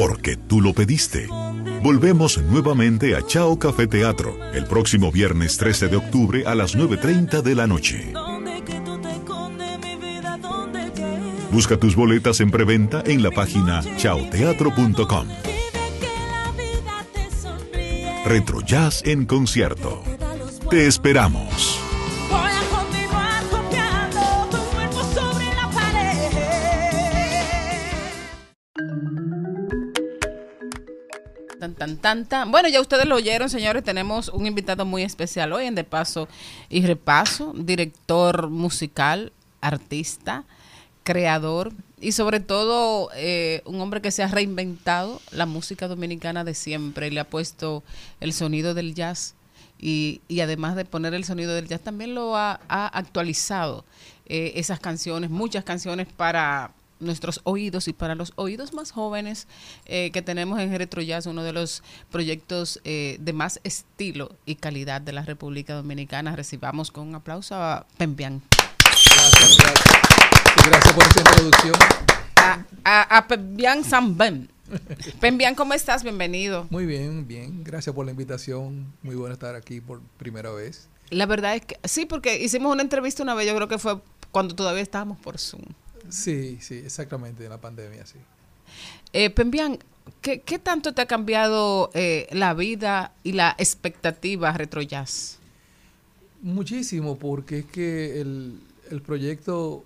Porque 0.00 0.34
tú 0.34 0.62
lo 0.62 0.72
pediste. 0.72 1.26
Volvemos 1.82 2.38
nuevamente 2.44 3.14
a 3.14 3.26
Chao 3.26 3.58
Café 3.58 3.86
Teatro 3.86 4.34
el 4.54 4.64
próximo 4.64 5.12
viernes 5.12 5.58
13 5.58 5.88
de 5.88 5.96
octubre 5.96 6.42
a 6.46 6.54
las 6.54 6.74
9.30 6.74 7.42
de 7.42 7.54
la 7.54 7.66
noche. 7.66 8.14
Busca 11.52 11.76
tus 11.76 11.94
boletas 11.96 12.40
en 12.40 12.50
preventa 12.50 13.02
en 13.04 13.22
la 13.22 13.30
página 13.30 13.82
chaoteatro.com. 13.98 15.28
Retro 18.24 18.62
Jazz 18.62 19.02
en 19.04 19.26
concierto. 19.26 20.02
Te 20.70 20.86
esperamos. 20.86 21.79
Tan, 32.00 32.24
tan. 32.26 32.50
Bueno, 32.50 32.68
ya 32.68 32.80
ustedes 32.80 33.06
lo 33.06 33.16
oyeron, 33.16 33.50
señores. 33.50 33.84
Tenemos 33.84 34.28
un 34.28 34.46
invitado 34.46 34.86
muy 34.86 35.02
especial 35.02 35.52
hoy 35.52 35.66
en 35.66 35.74
De 35.74 35.84
Paso 35.84 36.26
y 36.68 36.86
Repaso, 36.86 37.52
director 37.54 38.48
musical, 38.48 39.32
artista, 39.60 40.44
creador 41.02 41.72
y 42.00 42.12
sobre 42.12 42.40
todo 42.40 43.10
eh, 43.14 43.62
un 43.66 43.80
hombre 43.80 44.00
que 44.00 44.10
se 44.10 44.22
ha 44.22 44.28
reinventado 44.28 45.20
la 45.32 45.44
música 45.46 45.86
dominicana 45.86 46.44
de 46.44 46.54
siempre 46.54 47.10
le 47.10 47.20
ha 47.20 47.28
puesto 47.28 47.82
el 48.20 48.32
sonido 48.32 48.74
del 48.74 48.94
jazz 48.94 49.34
y, 49.78 50.20
y 50.28 50.40
además 50.40 50.76
de 50.76 50.84
poner 50.84 51.14
el 51.14 51.24
sonido 51.24 51.54
del 51.54 51.68
jazz 51.68 51.80
también 51.80 52.14
lo 52.14 52.36
ha, 52.36 52.60
ha 52.68 52.86
actualizado 52.86 53.84
eh, 54.26 54.52
esas 54.56 54.80
canciones, 54.80 55.30
muchas 55.30 55.64
canciones 55.64 56.06
para 56.06 56.72
nuestros 57.00 57.40
oídos 57.44 57.88
y 57.88 57.92
para 57.92 58.14
los 58.14 58.32
oídos 58.36 58.72
más 58.72 58.92
jóvenes 58.92 59.48
eh, 59.86 60.10
que 60.12 60.22
tenemos 60.22 60.60
en 60.60 60.76
Retro 60.76 61.02
Jazz, 61.02 61.26
uno 61.26 61.42
de 61.42 61.52
los 61.52 61.82
proyectos 62.10 62.80
eh, 62.84 63.16
de 63.20 63.32
más 63.32 63.60
estilo 63.64 64.36
y 64.46 64.56
calidad 64.56 65.00
de 65.00 65.12
la 65.12 65.22
República 65.22 65.74
Dominicana. 65.74 66.36
Recibamos 66.36 66.90
con 66.90 67.08
un 67.08 67.14
aplauso 67.14 67.54
a 67.56 67.86
Pembian. 67.96 68.42
Gracias 70.64 70.92
por 70.94 71.04
esta 71.04 71.20
introducción. 71.20 71.74
A, 72.36 72.64
a, 72.84 73.16
a 73.18 73.26
Pembian 73.26 73.84
Samben. 73.84 74.50
Pembian, 75.20 75.54
¿cómo 75.54 75.74
estás? 75.74 76.02
Bienvenido. 76.02 76.66
Muy 76.70 76.86
bien, 76.86 77.26
bien. 77.26 77.64
Gracias 77.64 77.94
por 77.94 78.04
la 78.04 78.12
invitación. 78.12 78.92
Muy 79.02 79.16
bueno 79.16 79.32
estar 79.32 79.54
aquí 79.54 79.80
por 79.80 80.00
primera 80.16 80.50
vez. 80.50 80.88
La 81.10 81.26
verdad 81.26 81.56
es 81.56 81.66
que 81.66 81.78
sí, 81.84 82.06
porque 82.06 82.38
hicimos 82.38 82.72
una 82.72 82.82
entrevista 82.82 83.22
una 83.22 83.34
vez, 83.34 83.46
yo 83.46 83.54
creo 83.56 83.66
que 83.66 83.78
fue 83.78 84.00
cuando 84.30 84.54
todavía 84.54 84.82
estábamos 84.82 85.18
por 85.18 85.38
Zoom. 85.38 85.64
Sí, 86.10 86.58
sí, 86.60 86.74
exactamente, 86.74 87.44
en 87.44 87.50
la 87.50 87.60
pandemia, 87.60 88.04
sí. 88.06 88.18
Eh, 89.12 89.30
Pembian, 89.30 89.78
¿qué, 90.20 90.40
qué 90.40 90.58
tanto 90.58 90.94
te 90.94 91.02
ha 91.02 91.06
cambiado 91.06 91.90
eh, 91.94 92.28
la 92.32 92.54
vida 92.54 93.12
y 93.22 93.32
la 93.32 93.54
expectativa 93.58 94.52
retro 94.52 94.82
jazz? 94.82 95.38
Muchísimo, 96.42 97.18
porque 97.18 97.60
es 97.60 97.64
que 97.66 98.20
el, 98.20 98.60
el 98.90 99.02
proyecto 99.02 99.84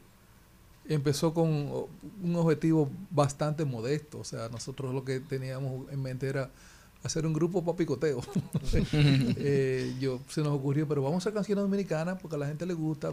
empezó 0.88 1.32
con 1.32 1.48
un 1.48 2.36
objetivo 2.36 2.90
bastante 3.10 3.64
modesto. 3.64 4.18
O 4.20 4.24
sea, 4.24 4.48
nosotros 4.48 4.94
lo 4.94 5.04
que 5.04 5.20
teníamos 5.20 5.90
en 5.90 6.02
mente 6.02 6.28
era 6.28 6.50
hacer 7.02 7.26
un 7.26 7.32
grupo 7.32 7.64
para 7.64 7.76
picoteo. 7.76 8.20
Eh, 9.36 9.94
yo, 10.00 10.20
se 10.28 10.40
nos 10.40 10.52
ocurrió, 10.52 10.88
pero 10.88 11.02
vamos 11.02 11.16
a 11.16 11.18
hacer 11.18 11.34
canciones 11.34 11.62
dominicanas 11.62 12.18
porque 12.20 12.36
a 12.36 12.38
la 12.38 12.46
gente 12.46 12.64
le 12.66 12.74
gusta. 12.74 13.12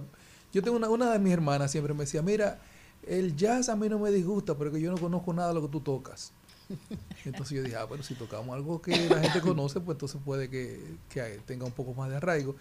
Yo 0.53 0.61
tengo 0.61 0.77
una, 0.77 0.89
una 0.89 1.11
de 1.11 1.19
mis 1.19 1.33
hermanas 1.33 1.71
siempre 1.71 1.93
me 1.93 2.01
decía, 2.01 2.21
mira, 2.21 2.59
el 3.07 3.35
jazz 3.35 3.69
a 3.69 3.75
mí 3.75 3.89
no 3.89 3.99
me 3.99 4.11
disgusta, 4.11 4.57
pero 4.57 4.71
que 4.71 4.79
yo 4.81 4.91
no 4.91 4.97
conozco 4.97 5.33
nada 5.33 5.49
de 5.49 5.53
lo 5.55 5.61
que 5.63 5.67
tú 5.69 5.79
tocas. 5.81 6.33
Entonces 7.25 7.57
yo 7.57 7.63
dije, 7.63 7.75
ah, 7.75 7.83
bueno, 7.85 8.03
si 8.03 8.15
tocamos 8.15 8.55
algo 8.55 8.81
que 8.81 9.09
la 9.09 9.19
gente 9.21 9.41
conoce, 9.47 9.79
pues 9.81 9.95
entonces 9.95 10.19
puede 10.23 10.49
que, 10.49 10.95
que 11.09 11.21
tenga 11.45 11.65
un 11.65 11.71
poco 11.73 11.93
más 11.93 12.09
de 12.09 12.15
arraigo. 12.17 12.55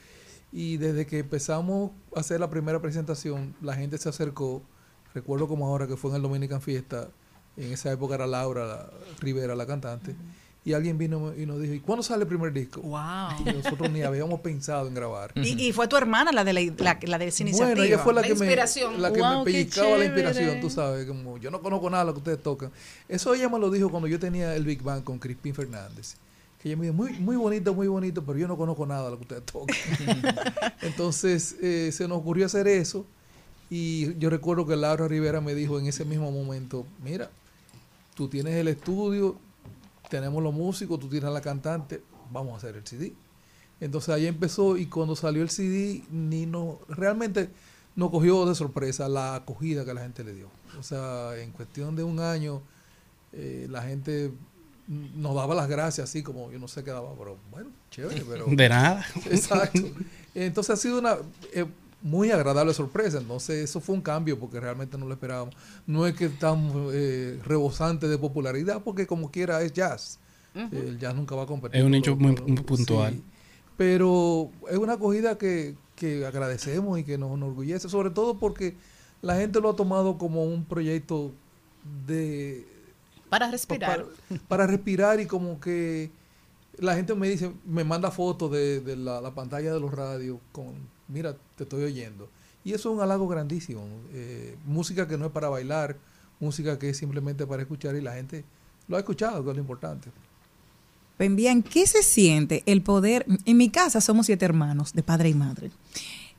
Y 0.53 0.79
desde 0.79 1.07
que 1.07 1.21
empezamos 1.21 1.93
a 2.17 2.21
hacer 2.21 2.41
la 2.41 2.51
primera 2.51 2.81
presentación, 2.81 3.55
la 3.63 3.75
gente 3.77 3.99
se 3.99 4.09
acercó. 4.09 4.63
Recuerdo 5.15 5.47
como 5.47 5.67
ahora 5.69 5.87
que 5.87 5.97
fue 5.97 6.11
en 6.11 6.17
el 6.17 6.23
Dominican 6.23 6.61
Fiesta, 6.61 7.09
en 7.57 7.73
esa 7.73 7.93
época 7.93 8.17
era 8.17 8.27
Laura 8.27 8.67
la- 8.67 8.91
Rivera, 9.21 9.55
la 9.55 9.67
cantante, 9.67 10.17
y 10.71 10.75
alguien 10.75 10.97
vino 10.99 11.35
y 11.37 11.45
nos 11.47 11.61
dijo, 11.61 11.75
¿y 11.75 11.81
cuándo 11.81 12.03
sale 12.03 12.23
el 12.23 12.29
primer 12.29 12.53
disco? 12.53 12.81
Wow. 12.81 13.31
Y 13.41 13.53
nosotros 13.53 13.91
ni 13.91 14.03
habíamos 14.03 14.41
pensado 14.41 14.87
en 14.89 14.95
grabar. 14.95 15.33
Y, 15.35 15.61
y 15.69 15.73
fue 15.73 15.87
tu 15.89 15.97
hermana 15.97 16.33
la 16.33 16.45
de, 16.45 16.53
la, 16.53 16.61
la- 16.79 16.99
la 17.03 17.19
de 17.19 17.27
esa 17.29 17.43
iniciativa. 17.43 17.75
Bueno, 17.75 17.83
ella 17.83 17.99
fue 17.99 18.15
la, 18.15 18.23
que 18.23 18.35
me, 18.35 18.57
la 18.99 19.13
que 19.13 19.21
Wow, 19.21 19.39
me 19.41 19.45
pellizcaba 19.45 19.99
la 19.99 20.05
inspiración, 20.07 20.61
tú 20.61 20.71
sabes, 20.71 21.07
como 21.07 21.39
yo 21.39 21.51
no 21.51 21.61
conozco 21.61 21.91
nada 21.91 22.05
de 22.05 22.07
lo 22.09 22.15
que 22.15 22.19
ustedes 22.19 22.43
tocan. 22.43 22.71
Eso 23.09 23.35
ella 23.35 23.49
me 23.49 23.59
lo 23.59 23.71
dijo 23.71 23.91
cuando 23.91 24.09
yo 24.09 24.19
tenía 24.19 24.55
el 24.57 24.65
Big 24.65 24.83
Bang 24.83 25.03
con 25.05 25.19
Crispín 25.19 25.55
Fernández. 25.55 26.15
Que 26.63 26.69
ella 26.69 26.77
me 26.77 26.83
dijo, 26.87 26.95
muy, 26.95 27.13
muy 27.15 27.37
bonito, 27.37 27.73
muy 27.75 27.89
bonito, 27.89 28.23
pero 28.23 28.39
yo 28.39 28.47
no 28.47 28.57
conozco 28.57 28.85
nada 28.87 29.05
de 29.05 29.11
lo 29.13 29.17
que 29.17 29.23
ustedes 29.23 29.45
tocan. 29.47 29.77
Entonces 30.83 31.57
eh, 31.63 31.91
se 31.93 32.07
nos 32.09 32.19
ocurrió 32.19 32.47
hacer 32.47 32.69
eso 32.69 33.07
y 33.69 34.17
yo 34.19 34.31
recuerdo 34.31 34.67
que 34.67 34.77
Laura 34.77 35.07
Rivera 35.09 35.41
me 35.41 35.55
dijo 35.55 35.79
en 35.79 35.87
ese 35.87 36.05
mismo 36.05 36.31
momento, 36.31 36.87
mira, 37.03 37.31
tú 38.15 38.29
tienes 38.29 38.55
el 38.57 38.69
estudio, 38.69 39.37
tenemos 40.11 40.43
los 40.43 40.53
músicos, 40.53 41.01
tú 41.01 41.09
tienes 41.09 41.31
la 41.33 41.41
cantante, 41.41 42.03
vamos 42.31 42.55
a 42.55 42.57
hacer 42.59 42.77
el 42.77 42.87
CD. 42.87 43.15
Entonces 43.81 44.11
ahí 44.11 44.27
empezó 44.27 44.77
y 44.77 44.87
cuando 44.87 45.17
salió 45.17 45.43
el 45.43 45.49
CD, 45.49 46.03
ni 46.11 46.45
no, 46.45 46.81
realmente 46.89 47.49
nos 47.97 48.11
cogió 48.11 48.45
de 48.45 48.55
sorpresa 48.55 49.09
la 49.09 49.37
acogida 49.37 49.85
que 49.85 49.95
la 49.95 50.03
gente 50.03 50.23
le 50.23 50.35
dio. 50.35 50.51
O 50.79 50.83
sea, 50.83 51.37
en 51.39 51.51
cuestión 51.53 51.97
de 51.97 52.03
un 52.03 52.21
año, 52.21 52.61
eh, 53.33 53.67
la 53.71 53.83
gente 53.83 54.33
nos 54.87 55.35
daba 55.35 55.55
las 55.55 55.69
gracias, 55.69 56.11
así 56.11 56.23
como 56.23 56.51
yo 56.51 56.59
no 56.59 56.69
sé 56.69 56.83
qué 56.85 56.91
daba, 56.91 57.15
pero 57.17 57.39
bueno, 57.51 57.71
chévere, 57.91 58.25
pero... 58.29 58.47
De 58.47 58.69
nada. 58.69 59.07
Exacto. 59.31 59.81
Entonces 60.35 60.75
ha 60.75 60.77
sido 60.77 60.99
una 60.99 61.17
eh, 61.55 61.65
muy 62.03 62.31
agradable 62.31 62.73
sorpresa. 62.75 63.19
Entonces 63.19 63.65
eso 63.69 63.81
fue 63.81 63.95
un 63.95 64.01
cambio 64.03 64.39
porque 64.39 64.59
realmente 64.61 64.97
no 64.99 65.07
lo 65.07 65.13
esperábamos. 65.13 65.55
No 65.87 66.07
es 66.07 66.15
que 66.15 66.27
estamos 66.27 66.93
eh, 66.95 67.39
rebosantes 67.45 68.09
de 68.11 68.19
popularidad 68.19 68.83
porque 68.83 69.07
como 69.07 69.31
quiera 69.31 69.63
es 69.63 69.73
jazz. 69.73 70.19
El 70.55 70.99
jazz 70.99 71.15
nunca 71.15 71.35
va 71.37 71.45
a 71.45 71.47
competir. 71.47 71.79
Es 71.81 71.85
un 71.87 71.93
lo- 71.93 72.17
muy, 72.17 72.35
puntual. 72.63 73.15
sí. 73.15 73.23
Pero 73.77 74.51
es 74.69 74.77
una 74.77 74.95
acogida 74.95 75.39
que, 75.39 75.75
que 75.97 76.27
agradecemos 76.27 76.99
y 76.99 77.05
que 77.05 77.17
nos 77.19 77.33
enorgullece, 77.33 77.89
sobre 77.89 78.11
todo 78.11 78.39
porque 78.39 78.77
la 79.23 79.37
gente 79.37 79.61
lo 79.61 79.71
ha 79.71 79.77
tomado 79.77 80.19
como 80.19 80.45
un 80.45 80.65
proyecto 80.65 81.31
de 82.07 82.67
Para 83.29 83.51
respirar. 83.51 84.07
para, 84.29 84.41
para 84.49 84.67
respirar 84.67 85.21
y 85.21 85.27
como 85.27 85.61
que 85.61 86.11
la 86.79 86.95
gente 86.97 87.15
me 87.15 87.29
dice, 87.29 87.53
me 87.65 87.85
manda 87.85 88.11
fotos 88.11 88.51
de, 88.51 88.81
de 88.81 88.97
la, 88.97 89.21
la 89.21 89.35
pantalla 89.35 89.73
de 89.73 89.81
los 89.81 89.93
radios 89.93 90.39
con, 90.53 90.75
mira, 91.13 91.37
te 91.57 91.65
estoy 91.65 91.85
oyendo. 91.85 92.29
Y 92.65 92.73
eso 92.73 92.91
es 92.91 92.97
un 92.97 93.03
halago 93.03 93.27
grandísimo. 93.29 93.83
Eh, 94.13 94.57
música 94.67 95.09
que 95.09 95.17
no 95.17 95.27
es 95.27 95.33
para 95.33 95.49
bailar, 95.49 95.97
música 96.41 96.79
que 96.79 96.91
es 96.91 96.97
simplemente 96.99 97.47
para 97.47 97.63
escuchar 97.63 97.97
y 97.97 98.01
la 98.01 98.15
gente 98.15 98.45
lo 98.89 98.97
ha 98.97 99.01
escuchado, 99.01 99.43
que 99.45 99.51
es 99.51 99.57
lo 99.57 99.63
importante. 99.63 100.11
Bien, 101.19 101.63
¿qué 101.63 101.87
se 101.87 102.03
siente 102.03 102.63
el 102.65 102.81
poder? 102.83 103.27
En 103.45 103.57
mi 103.59 103.69
casa 103.69 104.01
somos 104.01 104.27
siete 104.27 104.47
hermanos, 104.47 104.95
de 104.95 105.03
padre 105.03 105.29
y 105.29 105.35
madre. 105.35 105.71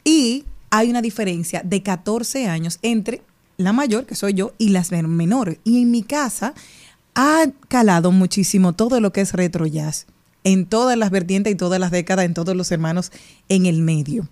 Y 0.03 0.45
hay 0.71 0.89
una 0.89 1.03
diferencia 1.03 1.61
de 1.63 1.83
14 1.83 2.47
años 2.47 2.79
entre 2.81 3.21
la 3.57 3.73
mayor, 3.73 4.07
que 4.07 4.15
soy 4.15 4.33
yo, 4.33 4.53
y 4.57 4.69
las 4.69 4.91
men- 4.91 5.07
menores. 5.15 5.59
Y 5.63 5.83
en 5.83 5.91
mi 5.91 6.01
casa 6.01 6.55
ha 7.13 7.45
calado 7.67 8.11
muchísimo 8.11 8.73
todo 8.73 8.99
lo 8.99 9.13
que 9.13 9.21
es 9.21 9.33
retro 9.33 9.67
jazz, 9.67 10.07
en 10.43 10.65
todas 10.65 10.97
las 10.97 11.11
vertientes 11.11 11.53
y 11.53 11.55
todas 11.55 11.79
las 11.79 11.91
décadas, 11.91 12.25
en 12.25 12.33
todos 12.33 12.55
los 12.55 12.71
hermanos 12.71 13.11
en 13.49 13.67
el 13.67 13.83
medio. 13.83 14.27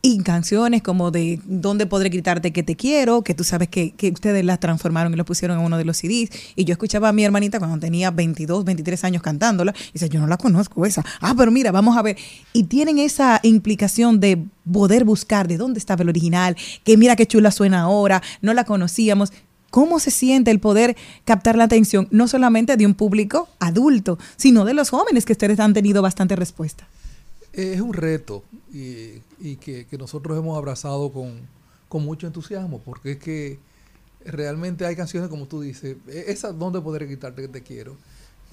Y 0.00 0.22
canciones 0.22 0.82
como 0.82 1.10
de 1.10 1.40
¿Dónde 1.44 1.86
podré 1.86 2.08
gritarte 2.08 2.52
que 2.52 2.62
te 2.62 2.76
quiero? 2.76 3.22
Que 3.22 3.34
tú 3.34 3.42
sabes 3.42 3.68
que, 3.68 3.90
que 3.90 4.10
ustedes 4.10 4.44
las 4.44 4.60
transformaron 4.60 5.12
y 5.12 5.16
lo 5.16 5.24
pusieron 5.24 5.58
en 5.58 5.64
uno 5.64 5.76
de 5.76 5.84
los 5.84 5.96
CDs. 5.96 6.30
Y 6.54 6.64
yo 6.64 6.72
escuchaba 6.72 7.08
a 7.08 7.12
mi 7.12 7.24
hermanita 7.24 7.58
cuando 7.58 7.80
tenía 7.80 8.12
22, 8.12 8.64
23 8.64 9.04
años 9.04 9.22
cantándola. 9.22 9.74
Y 9.88 9.94
dice, 9.94 10.08
yo 10.08 10.20
no 10.20 10.28
la 10.28 10.36
conozco 10.36 10.86
esa. 10.86 11.04
Ah, 11.20 11.34
pero 11.36 11.50
mira, 11.50 11.72
vamos 11.72 11.96
a 11.96 12.02
ver. 12.02 12.16
Y 12.52 12.64
tienen 12.64 12.98
esa 12.98 13.40
implicación 13.42 14.20
de 14.20 14.44
poder 14.70 15.04
buscar 15.04 15.48
de 15.48 15.56
dónde 15.56 15.80
estaba 15.80 16.02
el 16.02 16.08
original. 16.10 16.56
Que 16.84 16.96
mira 16.96 17.16
qué 17.16 17.26
chula 17.26 17.50
suena 17.50 17.80
ahora. 17.80 18.22
No 18.40 18.54
la 18.54 18.62
conocíamos. 18.62 19.32
¿Cómo 19.70 19.98
se 19.98 20.12
siente 20.12 20.52
el 20.52 20.60
poder 20.60 20.96
captar 21.24 21.56
la 21.56 21.64
atención 21.64 22.06
no 22.12 22.28
solamente 22.28 22.76
de 22.76 22.86
un 22.86 22.94
público 22.94 23.48
adulto, 23.58 24.16
sino 24.36 24.64
de 24.64 24.74
los 24.74 24.90
jóvenes 24.90 25.26
que 25.26 25.32
ustedes 25.32 25.58
han 25.58 25.74
tenido 25.74 26.02
bastante 26.02 26.36
respuesta? 26.36 26.86
Es 27.52 27.80
un 27.80 27.92
reto 27.92 28.44
y 29.40 29.56
que, 29.56 29.86
que 29.86 29.98
nosotros 29.98 30.36
hemos 30.38 30.56
abrazado 30.56 31.12
con, 31.12 31.40
con 31.88 32.04
mucho 32.04 32.26
entusiasmo, 32.26 32.80
porque 32.84 33.12
es 33.12 33.18
que 33.18 33.58
realmente 34.24 34.84
hay 34.84 34.96
canciones 34.96 35.28
como 35.30 35.46
tú 35.46 35.60
dices, 35.60 35.96
e- 36.08 36.24
esa 36.28 36.52
donde 36.52 36.80
podré 36.80 37.06
quitarte 37.08 37.42
que 37.42 37.48
te 37.48 37.62
quiero. 37.62 37.96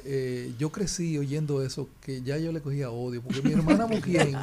Eh, 0.07 0.53
yo 0.60 0.72
crecí 0.72 1.18
oyendo 1.18 1.64
eso, 1.64 1.90
que 2.02 2.22
ya 2.22 2.38
yo 2.38 2.52
le 2.52 2.62
cogía 2.62 2.91
odio, 2.91 3.24
porque 3.24 3.41
mi 3.41 3.53
hermana 3.53 3.88
Muquien 3.91 4.36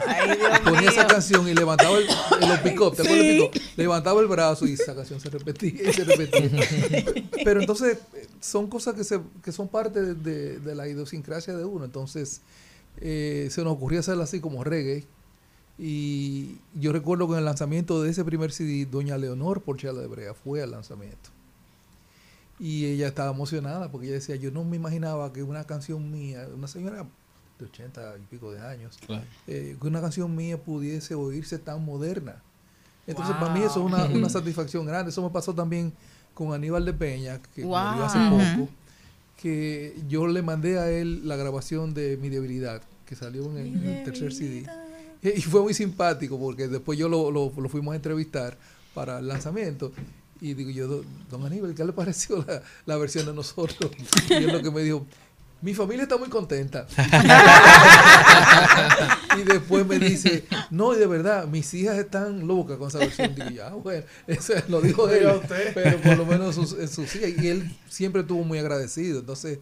ponía 0.65 0.91
esa 0.91 1.07
canción 1.07 1.49
y 1.49 1.55
levantaba 1.55 1.99
el, 1.99 2.07
el 2.41 2.49
los 2.49 2.59
pick-up, 2.61 2.97
¿te 2.97 3.03
acuerdas 3.03 3.51
Sí. 3.53 3.61
Levantaba 3.77 4.21
el 4.21 4.27
brazo 4.27 4.67
y 4.67 4.73
esa 4.73 4.95
canción 4.97 5.21
se 5.21 5.31
repetía 5.31 5.89
y 5.89 5.93
se 5.93 6.03
repetía. 6.05 6.51
Pero 7.45 7.61
entonces 7.61 7.99
son 8.41 8.67
cosas 8.67 8.95
que, 8.95 9.05
se, 9.05 9.21
que 9.45 9.53
son 9.53 9.69
parte 9.69 10.03
de, 10.03 10.15
de- 10.15 10.59
de 10.59 10.75
la 10.75 10.89
idiosincrasia 10.89 11.57
de 11.57 11.65
uno. 11.65 11.85
Entonces 11.85 12.41
eh, 13.01 13.47
se 13.53 13.63
nos 13.63 13.75
ocurrió 13.75 14.01
hacerla 14.01 14.25
así 14.25 14.41
como 14.41 14.65
reggae. 14.65 15.05
Y 15.85 16.59
yo 16.79 16.93
recuerdo 16.93 17.27
que 17.27 17.33
en 17.33 17.41
el 17.41 17.45
lanzamiento 17.45 18.01
de 18.03 18.11
ese 18.11 18.25
primer 18.25 18.53
CD, 18.53 18.87
doña 18.87 19.19
Leonor 19.19 19.63
Porchela 19.63 20.01
de 20.01 20.07
Brea 20.07 20.33
fue 20.33 20.63
al 20.63 20.71
lanzamiento. 20.71 21.31
Y 22.61 22.85
ella 22.87 23.09
estaba 23.09 23.33
emocionada 23.33 23.91
porque 23.91 24.07
ella 24.07 24.15
decía, 24.15 24.37
yo 24.37 24.53
no 24.53 24.63
me 24.63 24.77
imaginaba 24.77 25.33
que 25.33 25.43
una 25.43 25.65
canción 25.65 26.09
mía, 26.13 26.47
una 26.57 26.69
señora 26.69 27.05
de 27.59 27.65
80 27.65 28.15
y 28.19 28.21
pico 28.31 28.53
de 28.53 28.61
años, 28.61 28.97
Claro. 29.05 29.25
eh, 29.49 29.77
que 29.81 29.87
una 29.89 30.01
canción 30.01 30.37
mía 30.37 30.57
pudiese 30.57 31.17
oírse 31.17 31.59
tan 31.59 31.85
moderna. 31.85 32.41
Entonces, 33.09 33.35
para 33.35 33.53
mí 33.53 33.59
eso 33.63 33.81
es 33.85 33.93
una, 33.93 34.05
una 34.05 34.29
satisfacción 34.29 34.87
grande. 34.87 35.11
Eso 35.11 35.21
me 35.25 35.31
pasó 35.31 35.53
también 35.53 35.93
con 36.35 36.53
Aníbal 36.53 36.85
de 36.85 36.93
Peña, 36.93 37.41
que 37.57 37.63
murió 37.65 38.05
hace 38.05 38.19
poco, 38.31 38.69
que 39.37 40.01
yo 40.09 40.29
le 40.29 40.43
mandé 40.43 40.79
a 40.79 40.89
él 40.89 41.27
la 41.27 41.35
grabación 41.35 41.93
de 41.95 42.17
Mi 42.19 42.29
Debilidad, 42.29 42.81
que 43.05 43.17
salió 43.17 43.47
en 43.51 43.57
el, 43.57 43.67
en 43.67 43.85
el 43.89 44.05
tercer 44.05 44.33
CD. 44.33 44.65
Y, 45.37 45.41
fue 45.43 45.61
muy 45.63 45.75
simpático 45.75 46.39
porque 46.39 46.67
después 46.69 46.99
yo 46.99 47.09
lo, 47.09 47.31
lo, 47.31 47.53
lo 47.57 47.69
fuimos 47.69 47.93
a 47.93 47.97
entrevistar 47.97 48.57
para 48.95 49.19
el 49.21 49.29
lanzamiento. 49.29 49.93
Y 50.41 50.55
digo 50.55 50.71
yo, 50.71 50.89
"Do- 50.89 51.05
don 51.31 51.45
Aníbal, 51.47 51.75
¿qué 51.75 51.85
le 51.85 51.93
pareció 51.93 52.45
la, 52.47 52.63
la 52.87 52.97
versión 52.97 53.27
de 53.27 53.33
nosotros? 53.33 53.91
Y 54.29 54.35
él 54.35 54.53
lo 54.53 54.61
que 54.61 54.71
me 54.73 54.83
dijo, 54.83 55.07
mi 55.61 55.73
familia 55.75 56.03
está 56.03 56.17
muy 56.17 56.29
contenta. 56.29 56.85
y 59.39 59.43
después 59.43 59.87
me 59.87 60.01
dice, 60.01 60.45
no, 60.71 60.95
y 60.95 60.99
de 60.99 61.07
verdad, 61.07 61.47
mis 61.47 61.73
hijas 61.75 61.97
están 61.99 62.49
locas 62.49 62.77
con 62.79 62.89
esa 62.89 62.99
versión. 62.99 63.33
Digo, 63.35 63.51
ya, 63.51 63.69
bueno, 63.71 64.05
eso 64.27 64.55
lo 64.69 64.81
dijo 64.81 65.09
él, 65.09 65.29
pero 65.75 65.99
por 65.99 66.17
lo 66.17 66.27
menos 66.27 66.57
sus, 66.57 66.73
en 66.73 66.89
sus 66.89 67.15
hijas. 67.15 67.31
Y 67.41 67.47
él 67.49 67.71
siempre 67.89 68.23
estuvo 68.23 68.43
muy 68.43 68.59
agradecido. 68.59 69.21
Entonces, 69.21 69.61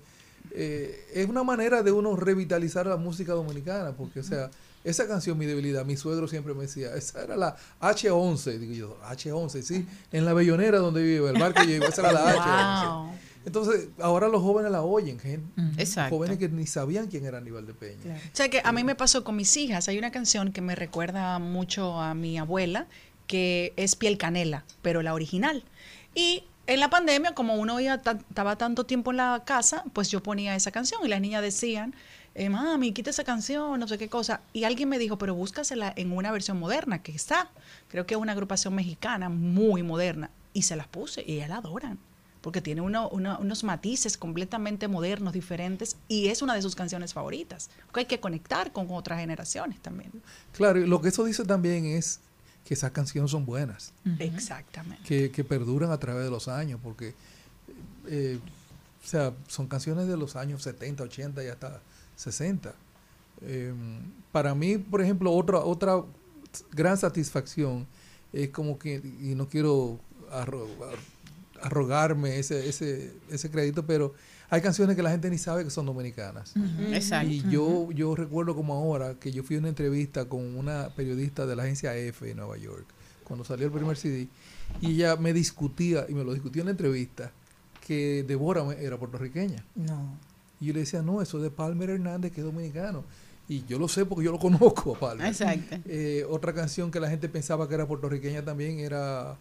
eh, 0.52 1.06
es 1.12 1.28
una 1.28 1.42
manera 1.44 1.82
de 1.82 1.92
uno 1.92 2.16
revitalizar 2.16 2.86
la 2.86 2.96
música 2.96 3.34
dominicana, 3.34 3.92
porque, 3.92 4.20
o 4.20 4.24
sea, 4.24 4.50
esa 4.84 5.06
canción, 5.06 5.36
Mi 5.38 5.46
Debilidad, 5.46 5.84
mi 5.84 5.96
suegro 5.96 6.26
siempre 6.28 6.54
me 6.54 6.62
decía, 6.62 6.94
esa 6.94 7.22
era 7.22 7.36
la 7.36 7.56
H11. 7.80 8.58
Digo 8.58 8.72
yo, 8.72 8.98
H11, 9.10 9.62
sí, 9.62 9.86
en 10.12 10.24
la 10.24 10.32
Bellonera 10.32 10.78
donde 10.78 11.02
vive, 11.02 11.30
el 11.30 11.38
bar 11.38 11.52
que 11.54 11.62
yo 11.66 11.72
vivo, 11.74 11.86
esa 11.86 12.02
era 12.02 12.12
la 12.12 12.34
H11. 12.34 13.10
Entonces, 13.46 13.88
ahora 14.00 14.28
los 14.28 14.42
jóvenes 14.42 14.70
la 14.70 14.82
oyen, 14.82 15.18
gente. 15.18 15.48
Exacto. 15.78 16.14
Jóvenes 16.14 16.36
que 16.38 16.48
ni 16.50 16.66
sabían 16.66 17.06
quién 17.06 17.24
era 17.24 17.38
Aníbal 17.38 17.66
de 17.66 17.72
Peña. 17.72 18.16
O 18.16 18.36
sea 18.36 18.48
que 18.50 18.60
a 18.62 18.70
mí 18.72 18.84
me 18.84 18.94
pasó 18.94 19.24
con 19.24 19.34
mis 19.36 19.56
hijas. 19.56 19.88
Hay 19.88 19.96
una 19.98 20.10
canción 20.10 20.52
que 20.52 20.60
me 20.60 20.74
recuerda 20.74 21.38
mucho 21.38 21.98
a 21.98 22.12
mi 22.14 22.36
abuela, 22.38 22.86
que 23.26 23.72
es 23.76 23.96
Piel 23.96 24.18
Canela, 24.18 24.64
pero 24.82 25.00
la 25.02 25.14
original. 25.14 25.64
Y 26.14 26.44
en 26.66 26.80
la 26.80 26.90
pandemia, 26.90 27.32
como 27.34 27.54
uno 27.54 27.80
ya 27.80 28.02
ta- 28.02 28.18
estaba 28.28 28.56
tanto 28.56 28.84
tiempo 28.84 29.10
en 29.10 29.16
la 29.16 29.42
casa, 29.46 29.84
pues 29.94 30.10
yo 30.10 30.22
ponía 30.22 30.54
esa 30.54 30.70
canción 30.70 31.00
y 31.04 31.08
las 31.08 31.20
niñas 31.22 31.40
decían, 31.42 31.94
eh, 32.34 32.48
mami, 32.48 32.92
quita 32.92 33.10
esa 33.10 33.24
canción, 33.24 33.78
no 33.80 33.88
sé 33.88 33.98
qué 33.98 34.08
cosa. 34.08 34.40
Y 34.52 34.64
alguien 34.64 34.88
me 34.88 34.98
dijo, 34.98 35.18
pero 35.18 35.34
búscasela 35.34 35.92
en 35.96 36.12
una 36.12 36.30
versión 36.32 36.58
moderna, 36.58 37.02
que 37.02 37.12
está. 37.12 37.50
Creo 37.88 38.06
que 38.06 38.14
es 38.14 38.20
una 38.20 38.32
agrupación 38.32 38.74
mexicana 38.74 39.28
muy 39.28 39.82
moderna. 39.82 40.30
Y 40.52 40.62
se 40.62 40.76
las 40.76 40.86
puse 40.88 41.22
y 41.26 41.34
ellas 41.34 41.48
la 41.48 41.56
adoran. 41.56 41.98
Porque 42.40 42.60
tiene 42.62 42.80
uno- 42.80 43.08
uno- 43.10 43.38
unos 43.40 43.64
matices 43.64 44.16
completamente 44.16 44.88
modernos, 44.88 45.32
diferentes, 45.34 45.96
y 46.08 46.28
es 46.28 46.40
una 46.40 46.54
de 46.54 46.62
sus 46.62 46.74
canciones 46.74 47.12
favoritas. 47.12 47.68
Porque 47.86 48.00
hay 48.00 48.06
que 48.06 48.20
conectar 48.20 48.72
con 48.72 48.86
otras 48.90 49.20
generaciones 49.20 49.78
también. 49.80 50.10
Claro, 50.52 50.80
y 50.80 50.86
lo 50.86 51.00
que 51.02 51.08
eso 51.10 51.24
dice 51.24 51.44
también 51.44 51.84
es 51.84 52.20
que 52.64 52.74
esas 52.74 52.92
canciones 52.92 53.30
son 53.32 53.44
buenas, 53.44 53.92
Exactamente. 54.18 55.02
que, 55.04 55.30
que 55.30 55.44
perduran 55.44 55.90
a 55.90 55.98
través 55.98 56.24
de 56.24 56.30
los 56.30 56.46
años, 56.48 56.78
porque, 56.82 57.14
eh, 58.06 58.38
o 59.04 59.06
sea, 59.06 59.32
son 59.48 59.66
canciones 59.66 60.06
de 60.08 60.16
los 60.16 60.36
años 60.36 60.62
70, 60.62 61.02
80 61.04 61.42
y 61.44 61.48
hasta 61.48 61.80
60. 62.20 62.74
Eh, 63.42 63.72
para 64.32 64.54
mí, 64.54 64.78
por 64.78 65.00
ejemplo, 65.02 65.32
otra, 65.32 65.58
otra 65.60 66.02
gran 66.72 66.96
satisfacción 66.98 67.86
es 68.32 68.50
como 68.50 68.78
que, 68.78 68.96
y 69.20 69.34
no 69.34 69.48
quiero 69.48 69.98
arro- 70.30 70.68
arrogarme 71.62 72.38
ese, 72.38 72.68
ese, 72.68 73.12
ese 73.30 73.50
crédito, 73.50 73.84
pero 73.86 74.14
hay 74.48 74.60
canciones 74.60 74.96
que 74.96 75.02
la 75.02 75.10
gente 75.10 75.30
ni 75.30 75.38
sabe 75.38 75.64
que 75.64 75.70
son 75.70 75.86
dominicanas. 75.86 76.54
Exacto. 76.92 77.30
Y 77.30 77.42
yo, 77.50 77.90
yo 77.92 78.14
recuerdo 78.14 78.54
como 78.54 78.74
ahora 78.74 79.14
que 79.14 79.30
yo 79.32 79.42
fui 79.42 79.56
a 79.56 79.58
una 79.58 79.68
entrevista 79.68 80.24
con 80.26 80.56
una 80.56 80.88
periodista 80.96 81.46
de 81.46 81.56
la 81.56 81.64
agencia 81.64 81.96
EFE 81.96 82.26
de 82.26 82.34
Nueva 82.34 82.56
York, 82.56 82.86
cuando 83.24 83.44
salió 83.44 83.66
el 83.66 83.72
primer 83.72 83.96
CD, 83.96 84.28
y 84.80 84.92
ella 84.92 85.16
me 85.16 85.32
discutía, 85.32 86.06
y 86.08 86.14
me 86.14 86.24
lo 86.24 86.32
discutió 86.32 86.62
en 86.62 86.66
la 86.66 86.72
entrevista, 86.72 87.30
que 87.86 88.24
Débora 88.26 88.64
me- 88.64 88.82
era 88.82 88.98
puertorriqueña. 88.98 89.64
No. 89.74 90.16
Y 90.60 90.66
yo 90.66 90.74
le 90.74 90.80
decía, 90.80 91.02
no, 91.02 91.22
eso 91.22 91.38
es 91.38 91.42
de 91.44 91.50
Palmer 91.50 91.90
Hernández, 91.90 92.32
que 92.32 92.40
es 92.40 92.44
dominicano. 92.46 93.04
Y 93.48 93.64
yo 93.66 93.78
lo 93.78 93.88
sé 93.88 94.04
porque 94.06 94.24
yo 94.24 94.32
lo 94.32 94.38
conozco 94.40 94.94
a 94.94 94.98
Palmer. 95.00 95.26
Exacto. 95.26 95.76
Eh, 95.86 96.24
otra 96.28 96.52
canción 96.52 96.90
que 96.90 97.00
la 97.00 97.08
gente 97.10 97.28
pensaba 97.28 97.68
que 97.68 97.74
era 97.74 97.86
puertorriqueña 97.86 98.44
también 98.44 98.78
era 98.78 99.36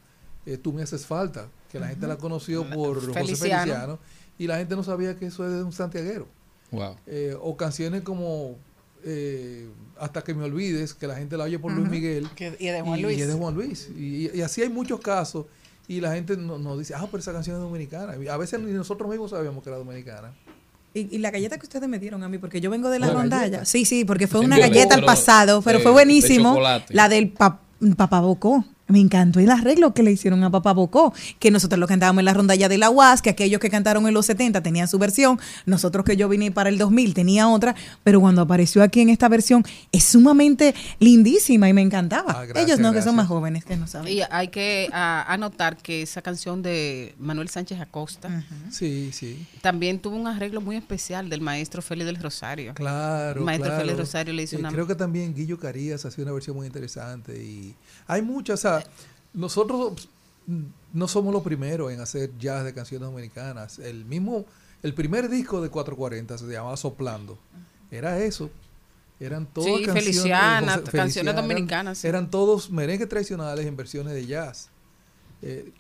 eh, 0.45 0.57
Tú 0.57 0.73
me 0.73 0.81
haces 0.81 1.05
falta, 1.05 1.47
que 1.71 1.79
la 1.79 1.87
gente 1.89 2.07
la 2.07 2.17
conoció 2.17 2.67
por 2.69 2.95
José 2.99 3.13
Feliciano. 3.13 3.61
Feliciano. 3.61 3.99
Y 4.37 4.47
la 4.47 4.57
gente 4.57 4.75
no 4.75 4.83
sabía 4.83 5.15
que 5.17 5.25
eso 5.27 5.45
es 5.45 5.51
de 5.51 5.63
un 5.63 5.73
santiaguero. 5.73 6.27
Wow. 6.71 6.95
Eh, 7.07 7.35
o 7.41 7.57
canciones 7.57 8.03
como 8.03 8.55
eh, 9.03 9.67
Hasta 9.99 10.23
que 10.23 10.33
me 10.33 10.43
olvides, 10.45 10.93
que 10.93 11.07
la 11.07 11.15
gente 11.15 11.35
la 11.35 11.43
oye 11.43 11.59
por 11.59 11.71
Luis. 11.73 11.89
Miguel. 11.89 12.29
Que- 12.35 12.55
y 12.59 12.67
es 12.67 12.73
de 12.73 12.81
Juan 12.81 12.99
y, 12.99 13.01
Luis. 13.03 13.17
y 13.17 13.21
es 13.21 13.27
de 13.27 13.33
Juan 13.33 13.53
Luis. 13.55 13.89
Y, 13.97 14.29
y 14.35 14.41
así 14.41 14.61
hay 14.61 14.69
muchos 14.69 14.99
casos. 15.01 15.45
Y 15.87 15.99
la 16.01 16.13
gente 16.13 16.37
nos 16.37 16.59
no 16.59 16.77
dice, 16.77 16.93
ah, 16.95 17.05
pero 17.07 17.17
esa 17.17 17.33
canción 17.33 17.55
es 17.57 17.61
dominicana. 17.61 18.15
Y 18.15 18.27
a 18.27 18.37
veces 18.37 18.59
ni 18.59 18.71
nosotros 18.71 19.09
mismos 19.09 19.31
sabíamos 19.31 19.63
que 19.63 19.69
era 19.69 19.77
dominicana. 19.79 20.33
Y, 20.93 21.15
y 21.15 21.19
la 21.19 21.29
galleta 21.31 21.57
que 21.57 21.65
ustedes 21.65 21.87
me 21.87 21.99
dieron 21.99 22.23
a 22.23 22.29
mí, 22.29 22.37
porque 22.39 22.61
yo 22.61 22.69
vengo 22.71 22.89
de 22.89 22.99
la 22.99 23.07
¿La 23.07 23.13
rondalla. 23.13 23.63
Sí, 23.65 23.85
sí, 23.85 24.05
porque 24.05 24.27
fue 24.27 24.39
una 24.39 24.55
violeta, 24.55 24.73
galleta 24.75 24.95
al 24.95 25.05
pasado, 25.05 25.61
pero 25.61 25.77
de- 25.77 25.83
fue 25.83 25.91
buenísimo. 25.91 26.59
La 26.89 27.09
del 27.09 27.33
pap- 27.33 27.59
Papá 27.95 28.19
Bocó. 28.21 28.65
Me 28.89 28.99
encantó 28.99 29.39
el 29.39 29.49
arreglo 29.49 29.93
que 29.93 30.03
le 30.03 30.11
hicieron 30.11 30.43
a 30.43 30.49
Papá 30.51 30.73
Bocó, 30.73 31.13
que 31.39 31.51
nosotros 31.51 31.79
lo 31.79 31.87
cantábamos 31.87 32.19
en 32.19 32.25
la 32.25 32.33
rondalla 32.33 32.67
de 32.67 32.77
la 32.77 32.89
UAS, 32.89 33.21
que 33.21 33.29
aquellos 33.29 33.59
que 33.61 33.69
cantaron 33.69 34.07
en 34.07 34.13
los 34.13 34.25
70 34.25 34.61
tenían 34.61 34.87
su 34.87 34.99
versión, 34.99 35.39
nosotros 35.65 36.03
que 36.03 36.17
yo 36.17 36.27
vine 36.27 36.51
para 36.51 36.69
el 36.69 36.77
2000 36.77 37.13
tenía 37.13 37.47
otra, 37.47 37.75
pero 38.03 38.19
cuando 38.19 38.41
apareció 38.41 38.83
aquí 38.83 39.01
en 39.01 39.09
esta 39.09 39.29
versión 39.29 39.63
es 39.91 40.03
sumamente 40.03 40.73
lindísima 40.99 41.69
y 41.69 41.73
me 41.73 41.81
encantaba. 41.81 42.31
Ah, 42.35 42.45
gracias, 42.45 42.65
Ellos 42.65 42.79
no, 42.79 42.91
que 42.93 43.01
son 43.01 43.15
más 43.15 43.27
jóvenes, 43.27 43.63
que 43.63 43.77
no 43.77 43.87
saben. 43.87 44.11
Y 44.11 44.21
hay 44.29 44.49
que 44.49 44.89
ah, 44.91 45.25
anotar 45.27 45.77
que 45.77 46.01
esa 46.01 46.21
canción 46.21 46.61
de 46.61 47.13
Manuel 47.19 47.49
Sánchez 47.49 47.79
Acosta 47.79 48.43
Sí, 48.71 49.11
sí. 49.13 49.45
también 49.61 49.99
tuvo 49.99 50.15
un 50.15 50.27
arreglo 50.27 50.61
muy 50.61 50.75
especial 50.75 51.29
del 51.29 51.41
maestro 51.41 51.81
Félix 51.81 52.05
del 52.07 52.17
Rosario. 52.21 52.73
Claro. 52.73 53.39
El 53.39 53.45
maestro 53.45 53.67
claro. 53.69 53.81
Félix 53.81 53.99
Rosario 53.99 54.33
le 54.33 54.43
hizo 54.43 54.55
Eh, 54.55 54.59
una... 54.59 54.71
Creo 54.71 54.87
que 54.87 54.95
también 54.95 55.33
Guillo 55.33 55.59
Carías 55.59 56.05
hacía 56.05 56.23
una 56.23 56.33
versión 56.33 56.55
muy 56.55 56.65
interesante. 56.67 57.41
Y 57.43 57.75
hay 58.07 58.21
muchas. 58.21 58.59
O 58.59 58.61
sea, 58.61 58.78
nosotros 59.33 60.09
no 60.93 61.07
somos 61.07 61.33
los 61.33 61.43
primeros 61.43 61.91
en 61.91 62.01
hacer 62.01 62.31
jazz 62.39 62.63
de 62.63 62.73
canciones 62.73 63.07
dominicanas. 63.09 63.79
El 63.79 64.05
mismo, 64.05 64.45
el 64.83 64.93
primer 64.93 65.29
disco 65.29 65.61
de 65.61 65.69
440 65.69 66.37
se 66.37 66.45
llamaba 66.47 66.75
Soplando. 66.77 67.37
Era 67.91 68.19
eso. 68.19 68.49
Eran 69.19 69.45
todas 69.45 69.67
Sí, 69.79 69.85
canciones, 69.85 70.03
Feliciana, 70.05 70.59
José- 70.59 70.73
canciones 70.83 70.91
Feliciana, 70.91 71.31
eran- 71.31 71.47
dominicanas, 71.47 71.97
sí. 71.97 72.07
Eran 72.07 72.31
todos 72.31 72.69
merengues 72.71 73.09
tradicionales 73.09 73.65
en 73.65 73.75
versiones 73.75 74.13
de 74.13 74.25
jazz. 74.25 74.69
Eh, 75.41 75.71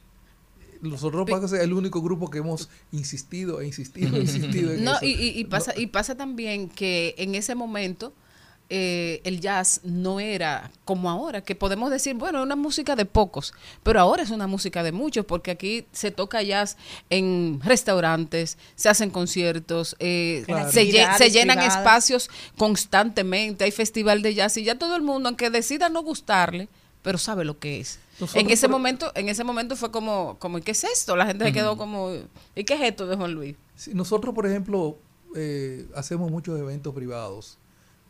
nosotros 0.81 1.25
que 1.25 1.45
es 1.45 1.51
el 1.53 1.73
único 1.73 2.01
grupo 2.01 2.29
que 2.29 2.37
hemos 2.39 2.69
insistido 2.91 3.59
e 3.61 3.67
insistido 3.67 4.15
e 4.17 4.21
insistido 4.21 4.71
en 4.73 4.83
No, 4.83 4.95
eso. 4.95 5.05
y, 5.05 5.43
pasa, 5.45 5.73
y 5.77 5.87
pasa 5.87 6.15
también 6.15 6.69
que 6.69 7.15
en 7.17 7.35
ese 7.35 7.53
momento 7.55 8.13
eh, 8.71 9.21
el 9.23 9.39
jazz 9.41 9.81
no 9.83 10.19
era 10.19 10.71
como 10.85 11.09
ahora, 11.09 11.41
que 11.41 11.55
podemos 11.55 11.89
decir, 11.89 12.13
bueno, 12.15 12.39
es 12.39 12.45
una 12.45 12.55
música 12.55 12.95
de 12.95 13.05
pocos, 13.05 13.53
pero 13.83 13.99
ahora 13.99 14.21
es 14.23 14.29
una 14.29 14.45
música 14.47 14.83
de 14.83 14.91
muchos, 14.91 15.25
porque 15.25 15.51
aquí 15.51 15.85
se 15.91 16.11
toca 16.11 16.41
jazz 16.43 16.77
en 17.09 17.59
restaurantes, 17.63 18.57
se 18.75 18.89
hacen 18.89 19.09
conciertos, 19.09 19.95
eh, 19.99 20.43
Claro. 20.45 20.71
se, 20.71 20.83
lle- 20.83 20.91
se 20.91 21.01
Actividades 21.01 21.33
llenan 21.33 21.57
privadas. 21.57 21.77
espacios 21.79 22.29
constantemente, 22.57 23.63
hay 23.65 23.71
festival 23.71 24.21
de 24.21 24.33
jazz 24.33 24.55
y 24.57 24.63
ya 24.63 24.75
todo 24.77 24.95
el 24.95 25.01
mundo, 25.01 25.29
aunque 25.29 25.49
decida 25.49 25.89
no 25.89 26.01
gustarle, 26.03 26.69
pero 27.01 27.17
sabe 27.17 27.45
lo 27.45 27.59
que 27.59 27.79
es. 27.79 27.99
Nosotros 28.19 28.43
en 28.43 28.49
ese 28.49 28.67
por- 28.67 28.71
momento, 28.71 29.11
en 29.15 29.29
ese 29.29 29.43
momento 29.43 29.75
fue 29.75 29.91
como, 29.91 30.37
como, 30.39 30.57
¿y 30.57 30.61
qué 30.61 30.71
es 30.71 30.83
esto? 30.83 31.15
La 31.15 31.25
gente 31.25 31.45
se 31.45 31.53
quedó 31.53 31.77
como, 31.77 32.11
¿y 32.55 32.63
qué 32.63 32.73
es 32.73 32.81
esto 32.81 33.07
de 33.07 33.15
Juan 33.15 33.31
Luis? 33.33 33.55
Sí, 33.75 33.91
nosotros, 33.93 34.33
por 34.35 34.45
ejemplo, 34.45 34.97
eh, 35.35 35.87
hacemos 35.95 36.31
muchos 36.31 36.59
eventos 36.59 36.93
privados 36.95 37.58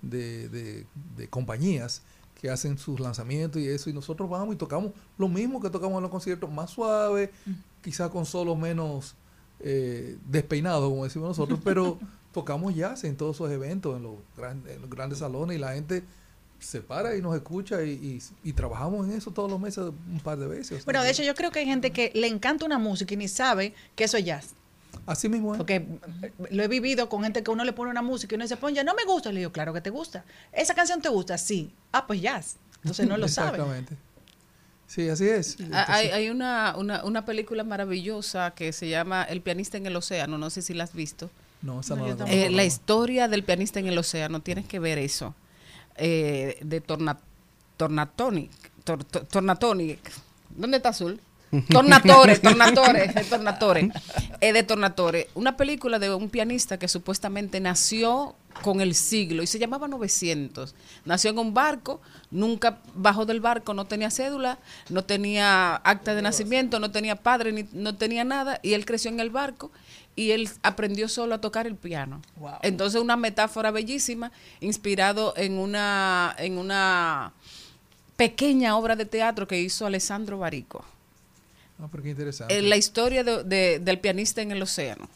de, 0.02 0.50
de- 0.50 0.88
de 1.18 1.28
compañías 1.28 2.02
que 2.40 2.50
hacen 2.50 2.78
sus 2.78 3.00
lanzamientos 3.00 3.62
y 3.62 3.68
eso, 3.68 3.90
y 3.90 3.94
nosotros 3.94 4.30
vamos 4.30 4.56
y 4.56 4.58
tocamos 4.58 4.92
lo 5.18 5.28
mismo 5.28 5.60
que 5.62 5.70
tocamos 5.70 5.98
en 5.98 6.04
los 6.04 6.12
conciertos, 6.12 6.50
más 6.52 6.70
suave, 6.70 7.32
quizás 7.82 8.10
con 8.10 8.26
solos 8.26 8.58
menos 8.58 9.16
eh, 9.60 10.18
despeinados, 10.26 10.90
como 10.90 11.04
decimos 11.04 11.28
nosotros, 11.30 11.60
pero 11.64 11.98
tocamos 12.34 12.74
jazz 12.76 13.04
en 13.04 13.18
todos 13.18 13.36
esos 13.36 13.52
eventos, 13.52 13.98
en 13.98 14.04
los, 14.04 14.14
gran- 14.38 14.64
en 14.70 14.80
los 14.82 14.90
grandes 14.90 15.20
salones, 15.20 15.58
y 15.58 15.60
la 15.60 15.74
gente 15.74 16.04
se 16.60 16.82
para 16.82 17.16
y 17.16 17.22
nos 17.22 17.36
escucha 17.36 17.84
y, 17.84 17.92
y- 17.92 18.50
y 18.50 18.54
trabajamos 18.54 19.06
en 19.08 19.14
eso 19.14 19.32
todos 19.32 19.50
los 19.52 19.60
meses 19.60 19.86
un 20.10 20.20
par 20.24 20.38
de 20.38 20.48
veces. 20.48 20.86
Bueno, 20.86 21.04
de 21.04 21.10
hecho, 21.12 21.24
yo 21.24 21.34
creo 21.36 21.52
que 21.52 21.60
hay 21.60 21.66
gente 21.66 21.92
que 21.92 22.12
le 22.16 22.28
encanta 22.28 22.66
una 22.66 22.78
música 22.78 23.14
y 23.14 23.18
ni 23.18 23.28
sabe 23.28 23.74
que 23.96 24.06
eso 24.06 24.16
es 24.18 24.24
jazz. 24.26 24.50
Así 25.06 25.30
mismo 25.30 25.53
es. 25.53 25.57
Porque 25.57 25.76
eh, 26.22 26.32
lo 26.52 26.64
he 26.64 26.68
vivido 26.68 27.10
con 27.10 27.24
gente 27.24 27.41
que 27.44 27.52
uno 27.52 27.64
le 27.64 27.74
pone 27.74 27.90
una 27.91 28.02
música 28.02 28.34
y 28.34 28.36
uno 28.36 28.44
dice, 28.45 28.57
pon 28.57 28.74
ya 28.74 28.84
no 28.84 28.94
me 28.95 29.03
gusta. 29.06 29.32
Le 29.32 29.40
digo, 29.40 29.52
claro 29.52 29.74
que 29.74 29.82
te 29.82 29.90
gusta. 29.90 30.24
¿Esa 30.52 30.74
canción 30.76 31.02
te 31.02 31.10
gusta? 31.10 31.38
Sí. 31.38 31.72
Ah, 31.91 32.06
pues 32.07 32.22
jazz. 32.22 32.57
Entonces 32.78 33.07
no 33.07 33.18
lo 33.18 33.28
sabe. 33.30 33.57
Exactamente. 33.57 33.95
Sí, 34.88 35.07
así 35.10 35.28
es. 35.30 35.57
Hay, 35.72 36.07
hay 36.07 36.30
una, 36.30 36.76
una, 36.78 37.03
una 37.03 37.24
película 37.26 37.64
maravillosa 37.64 38.52
que 38.56 38.74
se 38.74 38.90
llama 38.90 39.24
El 39.24 39.41
pianista 39.41 39.78
en 39.78 39.86
el 39.86 39.95
océano, 39.95 40.38
no 40.40 40.49
sé 40.49 40.61
si 40.64 40.74
la 40.74 40.84
has 40.86 40.94
visto. 40.94 41.30
No, 41.61 41.82
esa 41.82 41.95
no, 41.95 42.07
la 42.07 42.26
Eh, 42.32 42.49
la 42.49 42.57
no. 42.57 42.64
historia 42.64 43.28
del 43.28 43.44
pianista 43.44 43.80
en 43.80 43.88
el 43.88 43.98
océano, 43.98 44.41
tienes 44.41 44.66
que 44.66 44.80
ver 44.80 44.98
eso. 44.98 45.36
Eh, 45.95 46.57
de 46.64 46.82
Torna, 46.82 47.20
Tornatoni. 47.78 48.49
Tor- 48.86 49.03
Tor- 49.06 49.26
Tornatoni. 49.28 49.99
¿Dónde 50.49 50.78
está 50.78 50.90
Azul? 50.90 51.20
Tornatore, 51.70 52.38
Tornatore, 52.38 53.14
Tornatore. 53.30 53.92
Es 54.40 54.54
de 54.54 54.64
Tornatore. 54.64 55.30
Una 55.34 55.58
película 55.58 56.00
de 56.00 56.14
un 56.14 56.30
pianista 56.30 56.78
que 56.78 56.88
supuestamente 56.88 57.60
nació 57.60 58.36
con 58.62 58.82
el 58.82 58.94
siglo 58.94 59.42
y 59.42 59.48
se 59.48 59.58
llamaba 59.58 59.88
900. 59.88 60.76
Nació 61.06 61.32
en 61.32 61.40
un 61.40 61.54
barco, 61.54 62.02
nunca 62.30 62.80
bajó 62.94 63.26
del 63.26 63.40
barco, 63.40 63.74
no 63.74 63.86
tenía 63.86 64.12
cédula, 64.12 64.60
no 64.90 65.04
tenía 65.04 65.76
acta 65.76 66.14
de 66.14 66.22
nacimiento, 66.22 66.80
no 66.80 66.92
tenía 66.92 67.16
padre, 67.16 67.52
ni, 67.52 67.66
no 67.74 67.96
tenía 67.96 68.24
nada 68.24 68.60
y 68.62 68.74
él 68.74 68.86
creció 68.86 69.10
en 69.10 69.20
el 69.20 69.30
barco 69.30 69.72
y 70.16 70.32
él 70.32 70.50
aprendió 70.62 71.08
solo 71.08 71.36
a 71.36 71.42
tocar 71.42 71.66
el 71.66 71.76
piano. 71.76 72.22
Entonces 72.62 73.02
una 73.02 73.16
metáfora 73.16 73.72
bellísima, 73.72 74.32
inspirado 74.60 75.34
en 75.38 75.58
una, 75.58 76.36
en 76.38 76.58
una 76.58 77.34
pequeña 78.18 78.76
obra 78.76 78.96
de 78.96 79.06
teatro 79.06 79.48
que 79.48 79.60
hizo 79.62 79.86
Alessandro 79.86 80.38
Barico. 80.38 80.84
Ah, 81.82 81.88
pero 81.92 82.04
qué 82.04 82.10
interesante. 82.10 82.58
Eh, 82.58 82.62
la 82.62 82.78
historia 82.78 83.24
de- 83.24 83.44
de- 83.44 83.80
del 83.80 84.00
pianista 84.00 84.42
en 84.42 84.52
el 84.52 84.62
océano. 84.62 85.08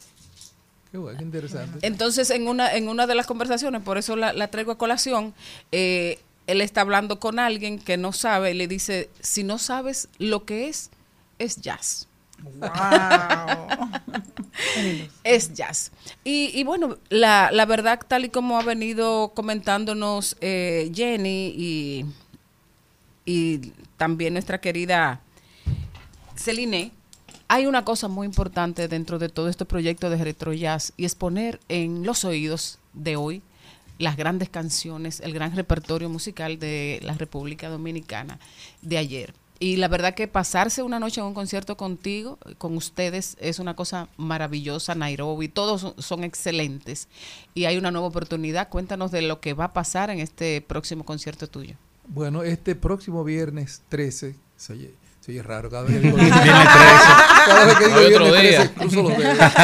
Qué 0.90 0.98
bueno, 0.98 1.18
qué 1.18 1.24
interesante. 1.24 1.86
Entonces, 1.86 2.30
en 2.30 2.48
una, 2.48 2.72
en 2.74 2.88
una 2.88 3.06
de 3.06 3.14
las 3.14 3.26
conversaciones, 3.26 3.82
por 3.82 3.98
eso 3.98 4.16
la, 4.16 4.32
la 4.32 4.48
traigo 4.48 4.72
a 4.72 4.78
colación, 4.78 5.34
eh, 5.72 6.20
él 6.46 6.60
está 6.60 6.82
hablando 6.82 7.18
con 7.20 7.38
alguien 7.38 7.78
que 7.78 7.96
no 7.96 8.12
sabe 8.12 8.52
y 8.52 8.54
le 8.54 8.68
dice, 8.68 9.10
si 9.20 9.44
no 9.44 9.58
sabes 9.58 10.08
lo 10.18 10.44
que 10.44 10.68
es, 10.68 10.90
es 11.38 11.56
jazz. 11.60 12.06
es 15.24 15.52
jazz. 15.54 15.90
Y, 16.22 16.50
y 16.58 16.64
bueno, 16.64 16.98
la, 17.08 17.50
la 17.52 17.66
verdad, 17.66 18.00
tal 18.06 18.24
y 18.24 18.28
como 18.28 18.58
ha 18.58 18.62
venido 18.62 19.32
comentándonos 19.34 20.36
eh, 20.40 20.90
Jenny 20.94 21.52
y, 21.56 22.04
y 23.24 23.72
también 23.96 24.34
nuestra 24.34 24.60
querida 24.60 25.20
Celine, 26.36 26.92
hay 27.48 27.66
una 27.66 27.84
cosa 27.84 28.08
muy 28.08 28.26
importante 28.26 28.88
dentro 28.88 29.18
de 29.18 29.28
todo 29.28 29.48
este 29.48 29.64
proyecto 29.64 30.10
de 30.10 30.22
retro 30.22 30.52
jazz 30.52 30.92
y 30.96 31.04
es 31.04 31.14
poner 31.14 31.60
en 31.68 32.04
los 32.04 32.24
oídos 32.24 32.78
de 32.92 33.16
hoy 33.16 33.42
las 33.98 34.16
grandes 34.16 34.48
canciones, 34.48 35.20
el 35.20 35.32
gran 35.32 35.54
repertorio 35.54 36.08
musical 36.08 36.58
de 36.58 37.00
la 37.02 37.14
República 37.14 37.68
Dominicana 37.68 38.38
de 38.82 38.98
ayer. 38.98 39.34
Y 39.60 39.76
la 39.76 39.88
verdad 39.88 40.14
que 40.14 40.26
pasarse 40.26 40.82
una 40.82 40.98
noche 40.98 41.20
en 41.20 41.28
un 41.28 41.34
concierto 41.34 41.76
contigo, 41.76 42.38
con 42.58 42.76
ustedes, 42.76 43.36
es 43.40 43.60
una 43.60 43.74
cosa 43.76 44.08
maravillosa. 44.16 44.96
Nairobi, 44.96 45.48
todos 45.48 45.94
son, 45.96 46.24
excelentes. 46.24 47.08
Y 47.54 47.66
hay 47.66 47.78
una 47.78 47.92
nueva 47.92 48.08
oportunidad. 48.08 48.68
Cuéntanos 48.68 49.12
de 49.12 49.22
lo 49.22 49.40
que 49.40 49.54
va 49.54 49.66
a 49.66 49.72
pasar 49.72 50.10
en 50.10 50.18
este 50.18 50.60
próximo 50.60 51.04
concierto 51.04 51.46
tuyo. 51.46 51.76
Bueno, 52.08 52.42
este 52.42 52.74
próximo 52.74 53.22
viernes 53.22 53.80
13, 53.88 54.34
se 55.24 55.32
oye 55.32 55.42
raro 55.42 55.70
cada 55.70 55.84
vez 55.84 55.94
que 55.94 56.00
digo 56.00 56.16
Viernes 56.16 56.38
cada 57.46 57.64
vez 57.64 57.76
que 57.76 58.10
digo 58.10 58.24
día. 58.26 58.70
13, 58.70 58.72
cruzo 58.74 59.02
los 59.02 59.16
dedos. 59.16 59.38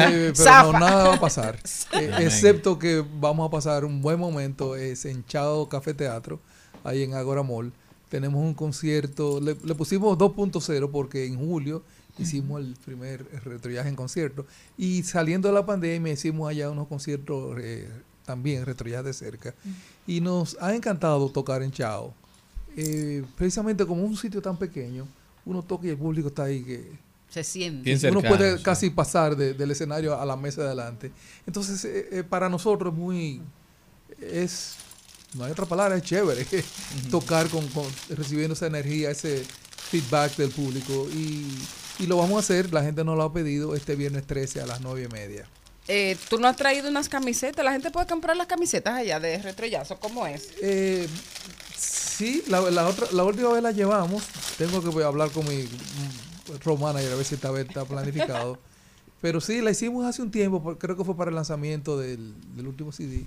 Eh, 0.00 0.32
pero 0.32 0.34
Zafa. 0.34 0.72
no, 0.72 0.78
nada 0.78 1.08
va 1.08 1.14
a 1.14 1.20
pasar. 1.20 1.58
Eh, 1.92 2.10
excepto 2.20 2.78
que 2.78 3.04
vamos 3.20 3.46
a 3.46 3.50
pasar 3.50 3.84
un 3.84 4.02
buen 4.02 4.18
momento 4.18 4.76
es 4.76 5.04
en 5.04 5.24
Chao 5.26 5.68
Café 5.68 5.94
Teatro, 5.94 6.40
ahí 6.84 7.02
en 7.02 7.14
Agora 7.14 7.42
Mall. 7.42 7.72
Tenemos 8.08 8.40
un 8.42 8.54
concierto, 8.54 9.40
le, 9.40 9.56
le 9.62 9.74
pusimos 9.74 10.16
2.0 10.18 10.90
porque 10.90 11.26
en 11.26 11.38
julio 11.38 11.82
hicimos 12.18 12.60
el 12.60 12.74
primer 12.84 13.24
retroyaje 13.44 13.88
en 13.88 13.96
concierto 13.96 14.46
y 14.76 15.02
saliendo 15.02 15.48
de 15.48 15.54
la 15.54 15.64
pandemia 15.64 16.12
hicimos 16.12 16.50
allá 16.50 16.70
unos 16.70 16.88
conciertos 16.88 17.56
eh, 17.60 17.88
también 18.24 18.66
retroyaje 18.66 19.04
de 19.04 19.12
cerca 19.12 19.54
y 20.06 20.20
nos 20.20 20.56
ha 20.60 20.74
encantado 20.74 21.28
tocar 21.30 21.62
en 21.62 21.70
Chao. 21.70 22.14
Eh, 22.80 23.24
precisamente 23.36 23.84
como 23.84 24.04
un 24.04 24.16
sitio 24.16 24.40
tan 24.40 24.56
pequeño, 24.56 25.04
uno 25.44 25.62
toca 25.64 25.86
y 25.86 25.90
el 25.90 25.96
público 25.96 26.28
está 26.28 26.44
ahí 26.44 26.62
que 26.62 26.92
Se 27.28 27.42
siente. 27.42 27.82
Bien 27.92 27.98
uno 28.12 28.22
puede 28.22 28.56
sí. 28.58 28.62
casi 28.62 28.90
pasar 28.90 29.34
de- 29.34 29.52
del 29.54 29.70
escenario 29.72 30.16
a 30.20 30.24
la 30.24 30.36
mesa 30.36 30.60
de 30.60 30.68
adelante. 30.68 31.10
Entonces, 31.46 31.84
eh, 31.84 32.08
eh, 32.12 32.22
para 32.22 32.48
nosotros 32.48 32.92
es 32.92 32.98
muy, 32.98 33.40
es, 34.20 34.76
no 35.34 35.44
hay 35.44 35.50
otra 35.52 35.66
palabra, 35.66 35.96
es 35.96 36.02
chévere 36.04 36.46
tocar 37.10 37.48
con, 37.48 37.66
con- 37.68 37.90
recibiendo 38.10 38.54
esa 38.54 38.66
energía, 38.68 39.10
ese 39.10 39.44
feedback 39.90 40.36
del 40.36 40.50
público 40.50 41.08
y, 41.12 41.46
y 41.98 42.06
lo 42.06 42.16
vamos 42.18 42.36
a 42.36 42.40
hacer, 42.40 42.72
la 42.72 42.82
gente 42.84 43.02
nos 43.04 43.16
lo 43.16 43.24
ha 43.24 43.32
pedido 43.32 43.74
este 43.74 43.96
viernes 43.96 44.24
13 44.26 44.60
a 44.60 44.66
las 44.66 44.80
9 44.80 45.08
y 45.10 45.12
media. 45.12 45.48
Eh, 45.88 46.16
Tú 46.28 46.38
no 46.38 46.46
has 46.48 46.56
traído 46.56 46.88
unas 46.88 47.08
camisetas. 47.08 47.64
La 47.64 47.72
gente 47.72 47.90
puede 47.90 48.06
comprar 48.06 48.36
las 48.36 48.46
camisetas 48.46 48.94
allá 48.94 49.18
de 49.20 49.38
retroyazo. 49.38 49.98
¿Cómo 49.98 50.26
es? 50.26 50.50
Eh, 50.62 51.08
sí, 51.76 52.42
la, 52.48 52.60
la 52.70 52.86
otra, 52.86 53.06
la 53.12 53.24
última 53.24 53.52
vez 53.52 53.62
la 53.62 53.72
llevamos. 53.72 54.22
Tengo 54.56 54.82
que 54.82 55.02
hablar 55.02 55.30
con 55.30 55.46
mi 55.48 55.62
mm, 55.62 56.58
road 56.64 56.78
manager 56.78 57.12
a 57.12 57.16
ver 57.16 57.24
si 57.24 57.34
esta 57.34 57.50
vez 57.50 57.66
está 57.66 57.84
planificado. 57.84 58.58
Pero 59.20 59.40
sí, 59.40 59.60
la 59.60 59.72
hicimos 59.72 60.06
hace 60.06 60.22
un 60.22 60.30
tiempo, 60.30 60.76
creo 60.78 60.96
que 60.96 61.02
fue 61.02 61.16
para 61.16 61.30
el 61.30 61.34
lanzamiento 61.34 61.98
del, 61.98 62.34
del 62.54 62.68
último 62.68 62.92
CD. 62.92 63.26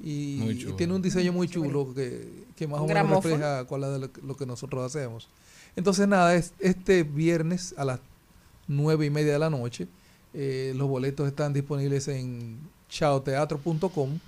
y, 0.00 0.40
y 0.42 0.72
tiene 0.76 0.94
un 0.94 1.02
diseño 1.02 1.32
muy 1.32 1.48
chulo 1.48 1.92
que, 1.92 2.44
que 2.54 2.68
más 2.68 2.78
o 2.78 2.82
menos 2.86 2.90
gramófono. 3.02 3.34
refleja 3.34 3.64
cuál 3.64 3.82
es 3.82 4.00
lo, 4.00 4.10
lo 4.28 4.36
que 4.36 4.46
nosotros 4.46 4.84
hacemos. 4.84 5.28
Entonces, 5.74 6.06
nada, 6.06 6.36
es, 6.36 6.52
este 6.60 7.02
viernes 7.02 7.74
a 7.76 7.84
las 7.84 7.98
nueve 8.68 9.06
y 9.06 9.10
media 9.10 9.32
de 9.32 9.38
la 9.40 9.50
noche, 9.50 9.88
eh, 10.34 10.72
los 10.76 10.88
boletos 10.88 11.26
están 11.26 11.52
disponibles 11.52 12.08
en 12.08 12.58
chaoteatro.com 12.88 14.18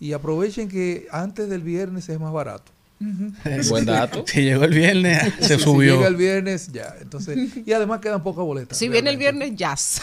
y 0.00 0.12
aprovechen 0.12 0.68
que 0.68 1.06
antes 1.10 1.48
del 1.48 1.62
viernes 1.62 2.08
es 2.08 2.18
más 2.20 2.32
barato. 2.32 2.72
Buen 3.68 3.84
dato. 3.84 4.24
Si 4.28 4.42
llegó 4.42 4.64
el 4.64 4.74
viernes, 4.74 5.32
se 5.40 5.56
Si 5.58 5.64
subió. 5.64 5.94
llega 5.96 6.08
el 6.08 6.16
viernes, 6.16 6.70
ya. 6.72 6.94
Entonces, 7.00 7.56
y 7.66 7.72
además 7.72 8.00
quedan 8.00 8.22
pocas 8.22 8.44
boletas. 8.44 8.78
Si 8.78 8.88
viene 8.88 9.10
el 9.10 9.16
viernes, 9.16 9.56
jazz. 9.56 10.02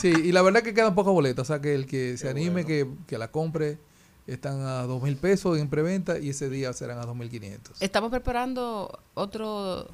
Sí, 0.00 0.08
y 0.08 0.32
la 0.32 0.42
verdad 0.42 0.62
que 0.62 0.74
quedan 0.74 0.94
pocas 0.94 1.12
boletas. 1.12 1.42
O 1.42 1.46
sea, 1.52 1.60
que 1.60 1.74
el 1.74 1.86
que 1.86 2.16
se 2.16 2.28
anime, 2.28 2.64
que, 2.64 2.88
que 3.06 3.18
la 3.18 3.28
compre, 3.30 3.78
están 4.26 4.60
a 4.60 4.82
dos 4.82 5.02
mil 5.02 5.16
pesos 5.16 5.58
en 5.58 5.68
preventa 5.68 6.18
y 6.18 6.30
ese 6.30 6.48
día 6.48 6.72
serán 6.72 6.98
a 6.98 7.06
dos 7.06 7.16
mil 7.16 7.28
quinientos. 7.28 7.80
Estamos 7.80 8.10
preparando 8.10 9.00
otro 9.14 9.88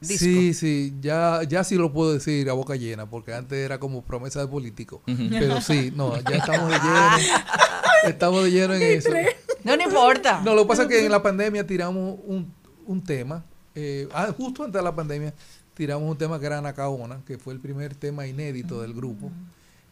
disco. 0.00 0.24
Sí, 0.24 0.54
sí, 0.54 0.94
ya, 1.00 1.42
ya 1.48 1.64
sí 1.64 1.76
lo 1.76 1.92
puedo 1.92 2.12
decir 2.12 2.48
a 2.50 2.52
boca 2.52 2.76
llena, 2.76 3.08
porque 3.08 3.34
antes 3.34 3.58
era 3.58 3.78
como 3.78 4.02
promesa 4.02 4.40
de 4.40 4.48
político. 4.48 5.02
Pero 5.30 5.60
sí, 5.60 5.92
no, 5.94 6.16
ya 6.22 6.36
estamos 6.36 6.70
de 6.70 6.78
lleno. 6.78 7.38
Estamos 8.04 8.44
de 8.44 8.50
lleno 8.50 8.74
en 8.74 8.82
eso. 8.82 9.10
No, 9.64 9.76
no 9.76 9.82
importa. 9.82 10.42
No, 10.44 10.54
lo 10.54 10.62
que 10.62 10.68
pasa 10.68 10.82
es 10.82 10.88
que 10.88 11.04
en 11.04 11.10
la 11.10 11.22
pandemia 11.22 11.66
tiramos 11.66 12.18
un, 12.24 12.52
un 12.86 13.02
tema, 13.02 13.44
eh, 13.74 14.08
ah, 14.12 14.32
justo 14.36 14.64
antes 14.64 14.80
de 14.80 14.84
la 14.84 14.94
pandemia, 14.94 15.34
tiramos 15.74 16.10
un 16.10 16.16
tema 16.16 16.40
que 16.40 16.46
era 16.46 16.58
Anacaona, 16.58 17.20
que 17.26 17.36
fue 17.36 17.52
el 17.52 17.60
primer 17.60 17.94
tema 17.94 18.26
inédito 18.26 18.80
del 18.80 18.94
grupo. 18.94 19.30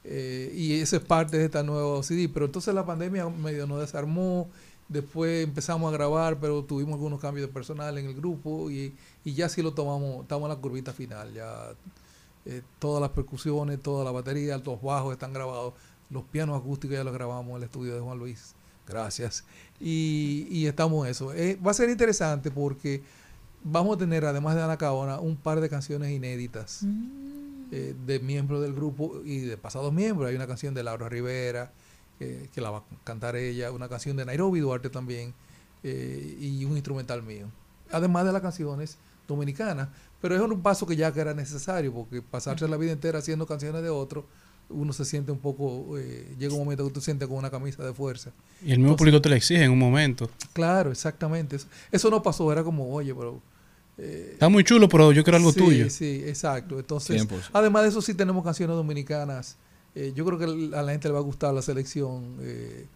Eh, 0.04 0.52
y 0.54 0.80
eso 0.80 0.96
es 0.96 1.02
parte 1.02 1.38
de 1.38 1.46
esta 1.46 1.62
nueva 1.62 2.02
CD. 2.02 2.28
Pero 2.28 2.46
entonces 2.46 2.74
la 2.74 2.86
pandemia 2.86 3.28
medio 3.28 3.66
nos 3.66 3.80
desarmó. 3.80 4.48
Después 4.88 5.44
empezamos 5.44 5.92
a 5.92 5.96
grabar, 5.96 6.38
pero 6.38 6.62
tuvimos 6.62 6.94
algunos 6.94 7.20
cambios 7.20 7.46
de 7.46 7.52
personal 7.52 7.96
en 7.98 8.06
el 8.06 8.14
grupo 8.14 8.70
y, 8.70 8.94
y 9.24 9.34
ya 9.34 9.48
sí 9.48 9.62
lo 9.62 9.72
tomamos, 9.72 10.22
estamos 10.22 10.48
en 10.48 10.56
la 10.56 10.60
curvita 10.60 10.92
final. 10.92 11.32
Ya 11.32 11.72
eh, 12.44 12.62
todas 12.78 13.00
las 13.00 13.10
percusiones, 13.10 13.80
toda 13.80 14.04
la 14.04 14.10
batería, 14.10 14.58
los 14.58 14.82
bajos 14.82 15.12
están 15.12 15.32
grabados. 15.32 15.74
Los 16.10 16.24
pianos 16.24 16.60
acústicos 16.60 16.96
ya 16.96 17.04
los 17.04 17.14
grabamos 17.14 17.50
en 17.50 17.56
el 17.56 17.62
estudio 17.64 17.94
de 17.94 18.00
Juan 18.00 18.18
Luis. 18.18 18.54
Gracias. 18.86 19.44
Y, 19.80 20.46
y 20.50 20.66
estamos 20.66 21.06
en 21.06 21.10
eso. 21.10 21.32
Eh, 21.32 21.58
va 21.66 21.70
a 21.70 21.74
ser 21.74 21.88
interesante 21.88 22.50
porque 22.50 23.02
vamos 23.64 23.96
a 23.96 23.98
tener, 23.98 24.24
además 24.26 24.54
de 24.54 24.62
Ana 24.62 24.76
Caona, 24.76 25.18
un 25.18 25.36
par 25.36 25.60
de 25.60 25.70
canciones 25.70 26.10
inéditas 26.10 26.82
eh, 27.72 27.94
de 28.06 28.20
miembros 28.20 28.60
del 28.60 28.74
grupo 28.74 29.22
y 29.24 29.38
de 29.40 29.56
pasados 29.56 29.92
miembros. 29.92 30.28
Hay 30.28 30.36
una 30.36 30.46
canción 30.46 30.74
de 30.74 30.82
Laura 30.82 31.08
Rivera, 31.08 31.72
eh, 32.20 32.48
que 32.54 32.60
la 32.60 32.70
va 32.70 32.78
a 32.78 32.82
cantar 33.04 33.36
ella, 33.36 33.70
una 33.72 33.88
canción 33.88 34.16
de 34.16 34.24
Nairobi 34.24 34.60
Duarte 34.60 34.90
también, 34.90 35.34
eh, 35.82 36.36
y 36.40 36.64
un 36.64 36.72
instrumental 36.72 37.22
mío. 37.22 37.46
Además 37.90 38.24
de 38.24 38.32
las 38.32 38.42
canciones 38.42 38.98
dominicanas. 39.28 39.88
Pero 40.20 40.34
es 40.34 40.40
un 40.40 40.62
paso 40.62 40.86
que 40.86 40.96
ya 40.96 41.12
que 41.12 41.20
era 41.20 41.34
necesario, 41.34 41.92
porque 41.92 42.22
pasarse 42.22 42.66
la 42.66 42.76
vida 42.78 42.92
entera 42.92 43.18
haciendo 43.18 43.46
canciones 43.46 43.82
de 43.82 43.90
otro, 43.90 44.24
uno 44.70 44.92
se 44.94 45.04
siente 45.04 45.30
un 45.30 45.38
poco, 45.38 45.98
eh, 45.98 46.34
llega 46.38 46.54
un 46.54 46.60
momento 46.60 46.86
que 46.86 46.92
tú 46.92 47.00
sientes 47.02 47.28
con 47.28 47.36
una 47.36 47.50
camisa 47.50 47.84
de 47.84 47.92
fuerza. 47.92 48.30
Y 48.62 48.72
el 48.72 48.78
mismo 48.78 48.92
Entonces, 48.92 48.96
público 48.98 49.20
te 49.20 49.28
lo 49.28 49.34
exige 49.34 49.64
en 49.64 49.70
un 49.72 49.78
momento. 49.78 50.30
Claro, 50.54 50.90
exactamente. 50.90 51.56
Eso, 51.56 51.66
eso 51.92 52.10
no 52.10 52.22
pasó, 52.22 52.50
era 52.50 52.64
como, 52.64 52.90
oye, 52.94 53.14
pero... 53.14 53.42
eh, 53.98 54.30
Está 54.32 54.48
muy 54.48 54.64
chulo, 54.64 54.88
pero 54.88 55.12
yo 55.12 55.22
quiero 55.22 55.36
algo 55.36 55.52
sí, 55.52 55.58
tuyo. 55.60 55.90
Sí, 55.90 56.22
exacto. 56.26 56.78
Entonces, 56.78 57.28
100%. 57.28 57.50
además 57.52 57.82
de 57.82 57.88
eso, 57.90 58.00
sí 58.00 58.14
tenemos 58.14 58.42
canciones 58.42 58.74
dominicanas. 58.76 59.58
Eh, 59.94 60.12
yo 60.14 60.24
creo 60.24 60.38
que 60.38 60.44
a 60.76 60.82
la 60.82 60.92
gente 60.92 61.08
le 61.08 61.12
va 61.14 61.20
a 61.20 61.22
gustar 61.22 61.54
la 61.54 61.62
selección. 61.62 62.36
Eh, 62.40 62.86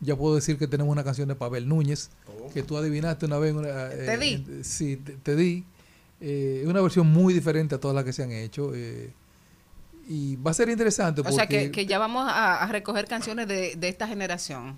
ya 0.00 0.16
puedo 0.16 0.34
decir 0.34 0.58
que 0.58 0.66
tenemos 0.66 0.92
una 0.92 1.04
canción 1.04 1.28
de 1.28 1.34
Pavel 1.34 1.68
Núñez, 1.68 2.10
que 2.52 2.62
tú 2.62 2.76
adivinaste 2.76 3.26
una 3.26 3.38
vez. 3.38 3.54
Una, 3.54 3.88
Te 3.90 4.18
di. 4.18 4.44
eh, 4.48 4.60
sí, 4.64 4.96
te, 4.96 5.12
te 5.12 5.36
di. 5.36 5.64
Eh, 6.20 6.64
una 6.66 6.80
versión 6.80 7.06
muy 7.08 7.32
diferente 7.34 7.74
a 7.74 7.80
todas 7.80 7.94
las 7.94 8.04
que 8.04 8.12
se 8.12 8.22
han 8.22 8.32
hecho. 8.32 8.72
eh, 8.74 9.12
y 10.08 10.34
va 10.36 10.50
a 10.50 10.54
ser 10.54 10.68
interesante 10.68 11.20
O 11.20 11.24
porque... 11.24 11.36
sea, 11.36 11.46
que, 11.46 11.70
que 11.70 11.86
ya 11.86 11.98
vamos 11.98 12.24
a, 12.28 12.56
a 12.62 12.66
recoger 12.66 13.06
canciones 13.06 13.46
de, 13.46 13.76
de 13.76 13.88
esta 13.88 14.08
generación. 14.08 14.76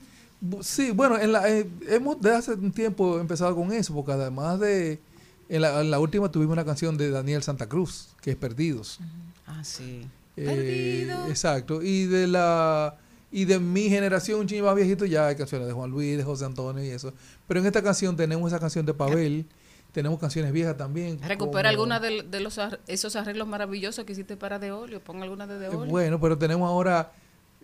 Sí, 0.60 0.90
bueno, 0.90 1.18
en 1.18 1.32
la, 1.32 1.48
eh, 1.48 1.66
hemos 1.88 2.20
de 2.20 2.34
hace 2.34 2.52
un 2.52 2.70
tiempo 2.72 3.18
empezado 3.18 3.56
con 3.56 3.72
eso, 3.72 3.94
porque 3.94 4.12
además 4.12 4.60
de... 4.60 5.00
En 5.48 5.62
la, 5.62 5.80
en 5.80 5.90
la 5.90 5.98
última 5.98 6.30
tuvimos 6.30 6.52
una 6.52 6.64
canción 6.64 6.96
de 6.98 7.10
Daniel 7.10 7.42
Santa 7.42 7.66
Cruz, 7.68 8.08
que 8.20 8.30
es 8.32 8.36
Perdidos. 8.36 8.98
Ah, 9.46 9.64
sí. 9.64 10.06
Eh, 10.36 11.08
exacto. 11.28 11.82
Y 11.82 12.06
de 12.06 12.26
la 12.26 12.96
y 13.30 13.46
de 13.46 13.58
mi 13.58 13.88
generación, 13.88 14.40
un 14.40 14.46
chingo 14.46 14.66
más 14.66 14.76
viejito, 14.76 15.04
ya 15.06 15.26
hay 15.26 15.34
canciones 15.36 15.66
de 15.66 15.72
Juan 15.74 15.90
Luis, 15.90 16.16
de 16.16 16.22
José 16.22 16.44
Antonio 16.44 16.84
y 16.84 16.88
eso. 16.90 17.12
Pero 17.48 17.58
en 17.60 17.66
esta 17.66 17.82
canción 17.82 18.16
tenemos 18.16 18.46
esa 18.52 18.60
canción 18.60 18.86
de 18.86 18.94
Pavel, 18.94 19.46
tenemos 19.92 20.20
canciones 20.20 20.52
viejas 20.52 20.76
también. 20.76 21.20
Recupera 21.20 21.68
alguna 21.68 21.98
de, 21.98 22.22
de 22.22 22.40
los 22.40 22.58
ar- 22.58 22.78
esos 22.86 23.16
arreglos 23.16 23.48
maravillosos 23.48 24.04
que 24.04 24.12
hiciste 24.12 24.36
para 24.36 24.58
De 24.60 24.70
Olio. 24.70 25.00
Pon 25.00 25.20
alguna 25.22 25.46
de 25.48 25.58
De 25.58 25.66
Eh, 25.66 25.68
Olio. 25.70 25.90
Bueno, 25.90 26.20
pero 26.20 26.38
tenemos 26.38 26.68
ahora 26.68 27.12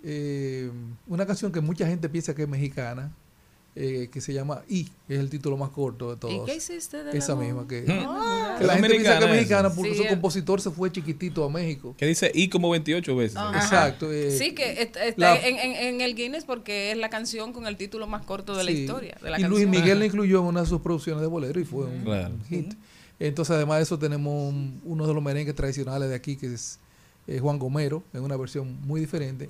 eh, 0.02 0.70
una 1.06 1.24
canción 1.26 1.52
que 1.52 1.60
mucha 1.60 1.86
gente 1.86 2.09
piensa 2.09 2.34
que 2.34 2.42
es 2.42 2.48
mexicana, 2.48 3.12
eh, 3.76 4.09
que 4.12 4.20
se 4.20 4.32
llama 4.34 4.62
I, 4.68 4.84
que 5.06 5.14
es 5.14 5.20
el 5.20 5.30
título 5.30 5.56
más 5.56 5.70
corto 5.70 6.10
de 6.10 6.16
todos. 6.16 6.44
qué 6.44 6.56
hiciste 6.56 7.05
del 7.05 7.16
Esa 7.16 7.36
misma 7.36 7.68
que, 7.68 7.84
Ah. 7.88 8.56
que 8.59 8.64
la 8.66 8.74
gente 8.74 8.90
piensa 8.90 9.18
que 9.18 9.24
es 9.26 9.30
mexicana 9.30 9.70
porque 9.72 9.94
Sí, 9.94 10.02
su 10.02 10.09
compositor 10.09 10.60
se 10.60 10.70
fue 10.70 10.90
chiquitito 10.90 11.44
a 11.44 11.48
México. 11.51 11.94
Que 11.97 12.06
dice 12.06 12.32
I 12.34 12.48
como 12.48 12.68
28 12.70 13.14
veces. 13.16 13.38
Exacto. 13.55 14.10
eh, 14.12 14.30
Sí, 14.36 14.55
que 14.55 14.82
está, 14.82 15.05
está 15.05 15.34
la- 15.34 15.40
en, 15.47 15.56
en- 15.56 15.76
en 15.94 16.01
el 16.01 16.14
Guinness 16.16 16.44
porque 16.44 16.90
es 16.90 16.97
la 16.98 17.10
canción 17.10 17.52
con 17.52 17.66
el 17.68 17.76
título 17.76 18.06
más 18.09 18.24
corto 18.26 18.56
de 18.56 18.64
la 18.64 18.72
historia. 18.72 19.16
De 19.22 19.30
la 19.30 19.38
y 19.38 19.42
canción. 19.42 19.51
Luis 19.51 19.68
Miguel 19.68 20.01
la 20.01 20.06
incluyó 20.06 20.40
en 20.40 20.47
una 20.47 20.60
de 20.62 20.66
sus 20.66 20.80
producciones 20.80 21.20
de 21.22 21.28
bolero 21.28 21.60
y 21.60 21.64
fue 21.64 21.84
un, 21.86 22.02
Claro. 22.02 22.34
un 22.34 22.44
hit. 22.47 22.74
Entonces, 23.20 23.55
además 23.55 23.76
de 23.76 23.82
eso, 23.84 23.98
tenemos 23.98 24.32
un- 24.52 24.80
uno 24.84 25.06
de 25.06 25.14
los 25.14 25.22
merengues 25.22 25.55
tradicionales 25.55 26.09
de 26.09 26.14
aquí, 26.16 26.36
que 26.36 26.52
es 26.52 26.78
eh, 27.26 27.38
Juan 27.38 27.59
Gomero, 27.60 28.02
en 28.14 28.22
una 28.22 28.36
versión 28.36 28.80
muy 28.80 28.98
diferente. 29.01 29.48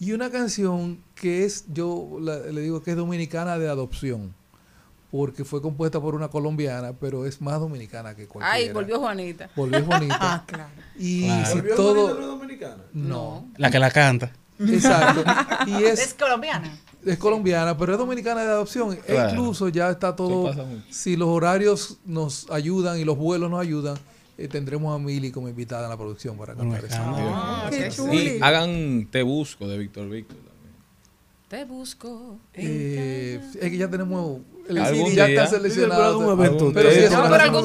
Y 0.00 0.12
una 0.12 0.30
canción 0.30 0.98
que 1.14 1.44
es, 1.44 1.64
yo 1.72 2.18
la- 2.20 2.38
le 2.38 2.60
digo 2.60 2.82
que 2.82 2.92
es 2.92 2.96
dominicana 2.96 3.58
de 3.58 3.68
adopción, 3.68 4.32
porque 5.10 5.44
fue 5.44 5.60
compuesta 5.62 6.00
por 6.00 6.14
una 6.14 6.28
colombiana, 6.28 6.92
pero 6.92 7.24
es 7.26 7.40
más 7.40 7.58
dominicana 7.58 8.14
que 8.14 8.26
cualquiera. 8.28 8.52
Ay, 8.54 8.72
volvió 8.72 9.00
Juanita. 9.00 9.50
Volvió 9.56 9.84
Juanita. 9.84 10.16
Ah, 10.20 10.44
claro. 10.46 10.70
Y 10.98 11.24
Claro. 11.26 11.46
si 11.46 11.54
¿Volvió 11.56 11.74
todo... 11.76 11.94
Juanita 11.94 12.14
no 12.14 12.20
es 12.20 12.26
dominicana? 12.38 12.82
No. 12.92 13.48
La 13.56 13.70
que 13.70 13.78
la 13.78 13.90
canta. 13.90 14.32
Exacto. 14.60 15.24
Y 15.66 15.74
es, 15.84 16.00
Es 16.00 16.14
colombiana. 16.14 16.78
es 17.04 17.16
colombiana, 17.18 17.76
pero 17.78 17.92
es 17.92 17.98
dominicana 17.98 18.42
de 18.42 18.48
adopción. 18.48 18.98
E 19.06 19.28
incluso 19.30 19.68
ya 19.68 19.90
está 19.90 20.14
todo. 20.14 20.54
Si 20.90 21.16
los 21.16 21.28
horarios 21.28 21.98
nos 22.04 22.50
ayudan 22.50 22.98
y 22.98 23.04
los 23.04 23.16
vuelos 23.16 23.50
nos 23.50 23.60
ayudan, 23.60 23.96
eh, 24.38 24.48
tendremos 24.48 24.94
a 24.94 24.98
Mili 24.98 25.30
como 25.32 25.48
invitada 25.48 25.84
en 25.84 25.90
la 25.90 25.96
producción 25.96 26.36
para 26.38 26.54
cantar 26.54 26.84
esa 26.84 27.02
Ah, 27.04 27.68
qué 27.70 27.90
Y 28.14 28.38
hagan 28.40 29.08
Te 29.10 29.22
Busco 29.22 29.66
de 29.68 29.76
Víctor 29.78 30.08
Víctor. 30.08 30.38
Te 31.48 31.64
busco. 31.64 32.38
Eh, 32.52 33.40
es 33.54 33.70
que 33.70 33.76
ya 33.78 33.88
tenemos. 33.88 34.40
El 34.68 34.84
CD 34.84 35.14
ya 35.14 35.26
está 35.26 35.46
seleccionado. 35.46 36.18
Sí, 36.18 36.18
pero 36.18 36.30
algún 36.32 36.44
evento 36.44 36.72
Pero 36.74 36.90
sí, 36.90 36.98
No, 36.98 37.04
es 37.04 37.08
pero 37.10 37.26
una- 37.26 37.42
algún 37.42 37.64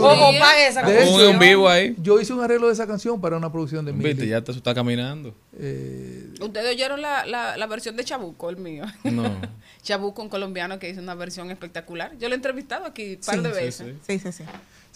esa 0.69 0.83
De 0.83 1.03
Un 1.13 1.19
hecho, 1.31 1.37
vivo 1.39 1.67
ahí. 1.67 1.93
Yo 2.01 2.17
hice 2.21 2.31
un 2.31 2.39
arreglo 2.39 2.67
de 2.67 2.73
esa 2.73 2.87
canción 2.87 3.19
para 3.19 3.35
una 3.35 3.51
producción 3.51 3.83
de 3.83 3.91
Viste, 3.91 4.15
Mili. 4.15 4.27
ya 4.29 4.41
te- 4.41 4.51
eso 4.51 4.57
está 4.59 4.73
caminando. 4.73 5.35
Eh, 5.59 6.29
Ustedes 6.39 6.71
oyeron 6.75 7.01
la, 7.01 7.25
la, 7.25 7.57
la 7.57 7.67
versión 7.67 7.97
de 7.97 8.05
Chabuco, 8.05 8.49
el 8.49 8.55
mío. 8.55 8.85
No. 9.03 9.23
Chabuco, 9.83 10.21
un 10.21 10.29
colombiano 10.29 10.79
que 10.79 10.89
hizo 10.89 11.01
una 11.01 11.13
versión 11.15 11.51
espectacular. 11.51 12.17
Yo 12.17 12.29
lo 12.29 12.35
he 12.35 12.37
entrevistado 12.37 12.85
aquí 12.85 13.15
un 13.15 13.19
par 13.19 13.35
Sí, 13.35 13.41
de 13.41 13.49
sí, 13.49 13.55
veces. 13.55 13.95
Sí, 14.07 14.19
sí, 14.19 14.31
sí. 14.31 14.43
Sí, 14.43 14.49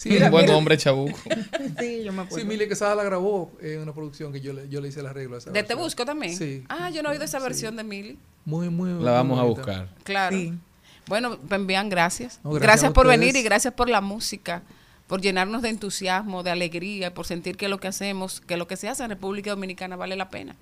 un 0.06 0.14
mira, 0.14 0.30
buen 0.30 0.46
mira. 0.46 0.58
hombre 0.58 0.78
chabuco. 0.78 1.18
Sí, 1.80 2.04
yo 2.04 2.12
me 2.14 2.22
Sí, 2.24 2.28
acuerdo. 2.28 2.46
Mili 2.48 2.68
Quesada 2.68 2.96
la 2.96 3.04
grabó 3.04 3.52
en 3.62 3.80
una 3.82 3.94
producción 3.94 4.32
que 4.32 4.42
yo 4.42 4.54
le, 4.54 4.68
yo 4.70 4.80
le 4.82 4.88
hice 4.90 5.00
el 5.02 5.08
arreglo 5.08 5.36
a 5.36 5.40
esa 5.40 5.52
¿De 5.52 5.64
Te. 5.64 5.76
Busco 5.76 6.06
también? 6.06 6.36
Sí. 6.38 6.64
Ah, 6.70 6.90
yo 6.90 7.02
no 7.04 7.10
he 7.10 7.14
oído 7.14 7.24
esa 7.26 7.40
versión 7.40 7.76
de 7.76 7.84
Mili. 7.84 8.18
Muy, 8.46 8.70
muy. 8.70 8.92
La 9.04 9.12
vamos 9.12 9.40
a 9.40 9.44
muy 9.44 9.54
buscar. 9.56 9.90
Claro. 10.04 10.36
Bueno, 11.08 11.38
me 11.50 11.56
envían 11.56 11.90
gracias. 11.90 12.40
No, 12.44 12.52
gracias 12.52 12.92
por 12.92 13.08
venir 13.08 13.36
y 13.36 13.42
gracias 13.44 13.74
por 13.74 13.90
la 13.90 14.02
música, 14.02 14.62
por 15.08 15.22
llenarnos 15.22 15.62
de 15.62 15.70
entusiasmo, 15.70 16.44
de 16.44 16.52
alegría, 16.52 17.14
por 17.14 17.26
sentir 17.26 17.56
que 17.58 17.70
lo 17.70 17.80
que 17.80 17.88
hacemos, 17.88 18.42
que 18.42 18.58
lo 18.58 18.68
que 18.68 18.76
se 18.76 18.90
hace 18.90 19.04
en 19.04 19.10
República 19.10 19.52
Dominicana 19.52 19.96
vale 19.96 20.16
la 20.16 20.30
pena. 20.30 20.56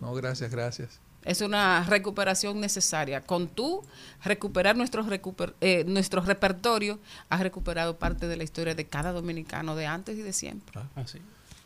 No, 0.00 0.14
gracias, 0.14 0.50
gracias. 0.50 1.00
Es 1.24 1.40
una 1.42 1.84
recuperación 1.84 2.60
necesaria. 2.60 3.20
Con 3.20 3.48
tú 3.48 3.82
recuperar 4.24 4.76
nuestro, 4.76 5.04
recuper- 5.04 5.54
eh, 5.60 5.84
nuestro 5.86 6.22
repertorio, 6.22 6.98
has 7.28 7.40
recuperado 7.40 7.96
parte 7.98 8.26
de 8.26 8.36
la 8.36 8.44
historia 8.44 8.74
de 8.74 8.86
cada 8.86 9.12
dominicano 9.12 9.76
de 9.76 9.86
antes 9.86 10.16
y 10.18 10.22
de 10.22 10.32
siempre. 10.32 10.80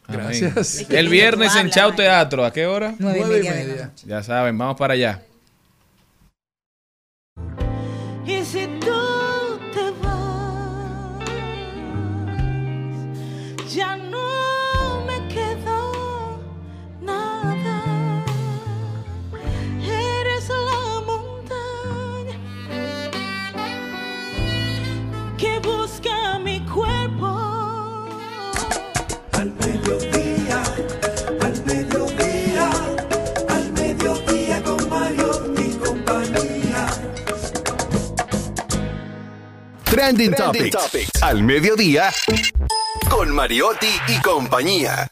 Amén. 0.07 0.27
Gracias. 0.41 0.91
El 0.91 1.09
viernes 1.09 1.55
en 1.57 1.71
Chao 1.71 1.95
Teatro, 1.95 2.45
¿a 2.45 2.53
qué 2.53 2.67
hora? 2.67 2.95
Nueve 2.99 3.21
y 3.21 3.49
media. 3.49 3.93
Ya 4.05 4.23
saben, 4.23 4.59
vamos 4.59 4.77
para 4.77 4.95
allá. 4.95 5.23
Trending, 40.05 40.35
Topics. 40.35 41.23
Al 41.23 41.43
mediodía. 41.43 42.13
Con 43.09 43.35
Mariotti 43.35 43.89
y 44.09 44.21
compañía. 44.21 45.11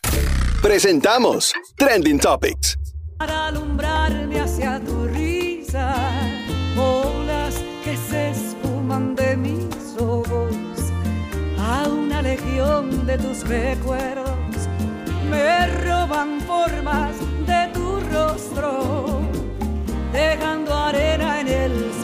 Presentamos 0.61 1.51
Trending 1.79 2.19
Topics. 2.19 2.77
para 3.17 3.47
alumbrarme 3.47 4.39
hacia 4.39 4.79
tu 4.81 5.07
risa, 5.07 5.95
olas 6.77 7.55
que 7.83 7.97
se 7.97 8.33
esfuman 8.33 9.15
de 9.15 9.35
mis 9.35 9.97
ojos, 9.99 10.55
a 11.59 11.89
una 11.89 12.21
legión 12.21 13.07
de 13.07 13.17
tus 13.17 13.49
recuerdos, 13.49 14.69
me 15.31 15.69
roban 15.85 16.39
formas 16.43 17.17
de 17.47 17.71
tu 17.73 17.99
rostro, 18.13 19.23
dejando 20.13 20.75
arena 20.75 21.41
en 21.41 21.49
el 21.49 22.02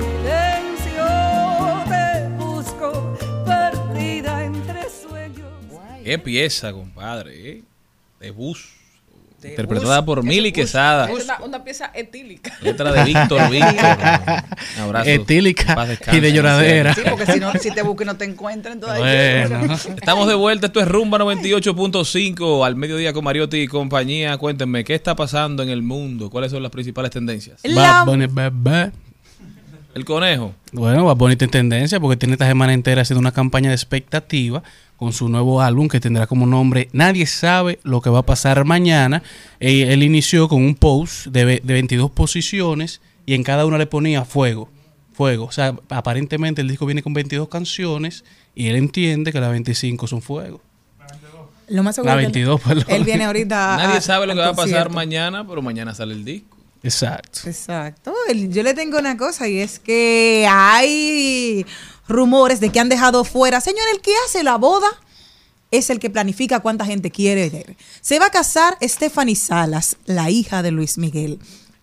Qué 6.08 6.18
pieza, 6.18 6.72
compadre, 6.72 7.50
¿eh? 7.50 7.62
De 8.18 8.30
bus. 8.30 8.70
Interpretada 9.44 10.02
por 10.02 10.24
Mili 10.24 10.52
Quesada. 10.52 11.06
Es 11.10 11.24
una, 11.24 11.38
una 11.40 11.62
pieza 11.62 11.90
etílica. 11.94 12.56
Letra 12.62 12.90
de 12.92 13.04
Víctor 13.04 13.50
Víctor. 13.50 13.98
Un 14.78 14.82
abrazo. 14.84 15.10
Etílica 15.10 15.98
y 16.10 16.20
de 16.20 16.32
lloradera. 16.32 16.94
Sí, 16.94 17.02
porque 17.10 17.26
si, 17.26 17.38
no, 17.38 17.52
si 17.60 17.70
te 17.72 17.82
buscan 17.82 18.06
y 18.06 18.08
no 18.08 18.16
te 18.16 18.24
encuentran, 18.24 18.72
entonces 18.72 18.98
Bueno. 18.98 19.74
Estamos 19.96 20.28
de 20.28 20.34
vuelta, 20.34 20.68
esto 20.68 20.80
es 20.80 20.88
Rumba 20.88 21.18
98.5 21.18 22.66
al 22.66 22.74
mediodía 22.76 23.12
con 23.12 23.22
Mariotti 23.22 23.58
y 23.58 23.68
compañía. 23.68 24.38
Cuéntenme, 24.38 24.84
¿qué 24.84 24.94
está 24.94 25.14
pasando 25.14 25.62
en 25.62 25.68
el 25.68 25.82
mundo? 25.82 26.30
¿Cuáles 26.30 26.52
son 26.52 26.62
las 26.62 26.72
principales 26.72 27.10
tendencias? 27.10 27.60
El 29.94 30.04
conejo. 30.06 30.54
Bueno, 30.72 31.14
Bunny 31.14 31.32
está 31.32 31.44
en 31.44 31.50
tendencia 31.50 32.00
porque 32.00 32.16
tiene 32.16 32.34
esta 32.34 32.46
semana 32.46 32.72
entera 32.72 33.02
haciendo 33.02 33.20
una 33.20 33.32
campaña 33.32 33.68
de 33.68 33.74
expectativa 33.74 34.62
con 34.98 35.12
su 35.14 35.28
nuevo 35.30 35.62
álbum 35.62 35.88
que 35.88 36.00
tendrá 36.00 36.26
como 36.26 36.44
nombre 36.44 36.88
Nadie 36.92 37.24
sabe 37.26 37.78
lo 37.84 38.02
que 38.02 38.10
va 38.10 38.18
a 38.18 38.26
pasar 38.26 38.64
mañana. 38.66 39.22
Eh, 39.60 39.86
él 39.92 40.02
inició 40.02 40.48
con 40.48 40.62
un 40.62 40.74
post 40.74 41.28
de, 41.28 41.44
de 41.46 41.72
22 41.72 42.10
posiciones 42.10 43.00
y 43.24 43.34
en 43.34 43.42
cada 43.44 43.64
una 43.64 43.78
le 43.78 43.86
ponía 43.86 44.24
fuego, 44.24 44.68
fuego. 45.12 45.44
O 45.44 45.52
sea, 45.52 45.74
aparentemente 45.88 46.60
el 46.62 46.68
disco 46.68 46.84
viene 46.84 47.02
con 47.02 47.14
22 47.14 47.48
canciones 47.48 48.24
y 48.54 48.66
él 48.66 48.76
entiende 48.76 49.32
que 49.32 49.40
las 49.40 49.50
25 49.50 50.06
son 50.06 50.20
fuego. 50.20 50.60
Lo 51.68 51.82
más 51.82 51.94
seguro 51.94 52.14
La 52.14 52.20
es 52.22 52.26
que 52.28 52.32
22, 52.32 52.60
perdón. 52.60 52.84
Él 52.88 53.04
viene 53.04 53.24
ahorita. 53.24 53.76
Nadie 53.80 53.98
a- 53.98 54.00
sabe 54.00 54.26
lo 54.26 54.34
que 54.34 54.40
va 54.40 54.48
a 54.48 54.54
pasar 54.54 54.90
mañana, 54.90 55.46
pero 55.46 55.62
mañana 55.62 55.94
sale 55.94 56.14
el 56.14 56.24
disco. 56.24 56.56
Exacto. 56.82 57.40
Exacto. 57.46 58.14
Yo 58.48 58.62
le 58.62 58.72
tengo 58.72 58.98
una 58.98 59.16
cosa 59.16 59.48
y 59.48 59.58
es 59.58 59.78
que 59.78 60.46
hay 60.48 61.66
rumores 62.08 62.60
de 62.60 62.70
que 62.70 62.80
han 62.80 62.88
dejado 62.88 63.24
fuera. 63.24 63.60
Señor, 63.60 63.84
el 63.92 64.00
que 64.00 64.12
hace 64.26 64.42
la 64.42 64.56
boda 64.56 64.88
es 65.70 65.90
el 65.90 66.00
que 66.00 66.10
planifica 66.10 66.60
cuánta 66.60 66.84
gente 66.84 67.10
quiere 67.10 67.50
ver. 67.50 67.76
Se 68.00 68.18
va 68.18 68.26
a 68.26 68.30
casar 68.30 68.76
Stephanie 68.82 69.36
Salas, 69.36 69.96
la 70.06 70.30
hija 70.30 70.62
de 70.62 70.70
Luis 70.70 70.98
Miguel. 70.98 71.38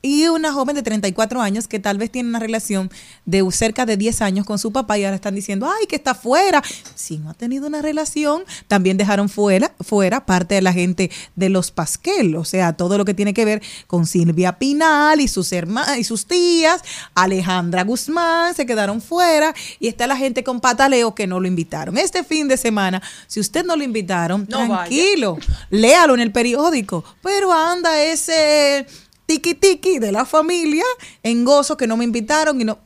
Y 0.06 0.28
una 0.28 0.54
joven 0.54 0.76
de 0.76 0.84
34 0.84 1.42
años 1.42 1.68
que 1.68 1.80
tal 1.80 1.98
vez 1.98 2.12
tiene 2.12 2.30
una 2.30 2.38
relación 2.38 2.92
de 3.26 3.44
cerca 3.50 3.88
de 3.88 3.98
10 3.98 4.22
años 4.22 4.46
con 4.46 4.60
su 4.60 4.72
papá 4.72 5.00
y 5.00 5.04
ahora 5.04 5.16
están 5.16 5.34
diciendo, 5.34 5.68
ay, 5.68 5.88
que 5.88 5.96
está 5.96 6.14
fuera. 6.14 6.62
Si 6.94 7.18
no 7.18 7.32
ha 7.32 7.34
tenido 7.34 7.66
una 7.66 7.82
relación, 7.82 8.44
también 8.68 8.98
dejaron 8.98 9.30
fuera, 9.30 9.74
fuera 9.80 10.24
parte 10.28 10.54
de 10.54 10.62
la 10.62 10.74
gente 10.74 11.10
de 11.36 11.50
los 11.50 11.72
Pasquel, 11.72 12.36
o 12.36 12.46
sea, 12.46 12.74
todo 12.74 13.00
lo 13.00 13.06
que 13.06 13.16
tiene 13.16 13.34
que 13.34 13.46
ver 13.46 13.64
con 13.88 14.06
Silvia 14.06 14.60
Pinal 14.60 15.22
y 15.22 15.28
sus 15.28 15.52
hermanas 15.52 15.98
y 15.98 16.04
sus 16.04 16.28
tías, 16.28 16.84
Alejandra 17.16 17.84
Guzmán 17.84 18.54
se 18.54 18.68
quedaron 18.68 19.02
fuera 19.02 19.56
y 19.80 19.88
está 19.88 20.06
la 20.06 20.18
gente 20.18 20.44
con 20.44 20.62
pataleo 20.62 21.16
que 21.16 21.26
no 21.26 21.40
lo 21.40 21.48
invitaron. 21.48 21.98
Este 21.98 22.24
fin 22.24 22.48
de 22.48 22.58
semana, 22.58 23.02
si 23.26 23.40
usted 23.40 23.66
no 23.66 23.76
lo 23.76 23.84
invitaron, 23.84 24.46
No 24.48 24.68
tranquilo, 24.68 25.40
léalo 25.72 26.14
en 26.14 26.20
el 26.20 26.32
periódico, 26.32 27.04
pero 27.24 27.52
anda 27.52 28.04
ese 28.04 28.86
tiki 29.26 29.56
tiki 29.56 30.00
de 30.00 30.12
la 30.12 30.26
familia 30.26 30.84
en 31.24 31.44
gozo 31.46 31.76
que 31.78 31.88
no 31.88 31.98
me 31.98 32.04
invitaron 32.04 32.60
y 32.62 32.64
no 32.66 32.80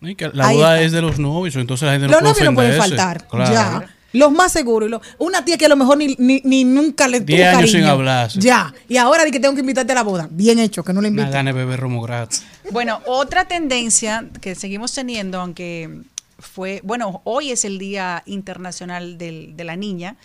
Y 0.00 0.14
que 0.14 0.28
la 0.32 0.48
Ahí 0.48 0.56
boda 0.56 0.74
está. 0.76 0.84
es 0.86 0.92
de 0.92 1.00
los 1.02 1.18
novios, 1.18 1.56
entonces 1.56 1.86
la 1.86 1.92
gente 1.92 2.06
no 2.06 2.12
los 2.12 2.20
puede 2.20 2.32
novios 2.34 2.50
no 2.50 2.54
pueden 2.54 2.78
faltar. 2.78 3.26
Claro. 3.28 3.52
Ya. 3.52 3.94
Los 4.12 4.32
más 4.32 4.52
seguros. 4.52 4.88
y 4.88 4.90
los- 4.90 5.02
una 5.18 5.44
tía 5.44 5.58
que 5.58 5.66
a 5.66 5.68
lo 5.68 5.76
mejor 5.76 5.98
ni, 5.98 6.14
ni, 6.18 6.40
ni 6.44 6.64
nunca 6.64 7.08
le 7.08 7.20
tuvo 7.20 7.36
Diez 7.36 7.48
años 7.48 7.70
sin 7.70 7.80
cariño. 7.80 7.92
hablarse. 7.92 8.40
Ya. 8.40 8.72
Y 8.88 8.96
ahora 8.96 9.24
di 9.24 9.30
que 9.30 9.38
tengo 9.40 9.54
que 9.54 9.60
invitarte 9.60 9.92
a 9.92 9.94
la 9.96 10.02
boda. 10.02 10.28
Bien 10.30 10.58
hecho, 10.58 10.82
que 10.82 10.92
no 10.94 11.00
le 11.02 11.08
Una 11.08 11.22
invito. 11.22 11.30
gana 11.36 11.52
de 11.52 11.58
beber 11.58 11.78
romo 11.80 12.00
gratis. 12.00 12.42
Bueno, 12.70 13.00
otra 13.06 13.46
tendencia 13.48 14.24
que 14.40 14.54
seguimos 14.54 14.92
teniendo, 14.94 15.40
aunque 15.40 16.00
fue, 16.38 16.80
bueno, 16.84 17.20
hoy 17.24 17.50
es 17.50 17.64
el 17.66 17.78
Día 17.78 18.22
Internacional 18.24 19.18
del- 19.18 19.56
de 19.56 19.64
la 19.64 19.76
Niña, 19.76 20.16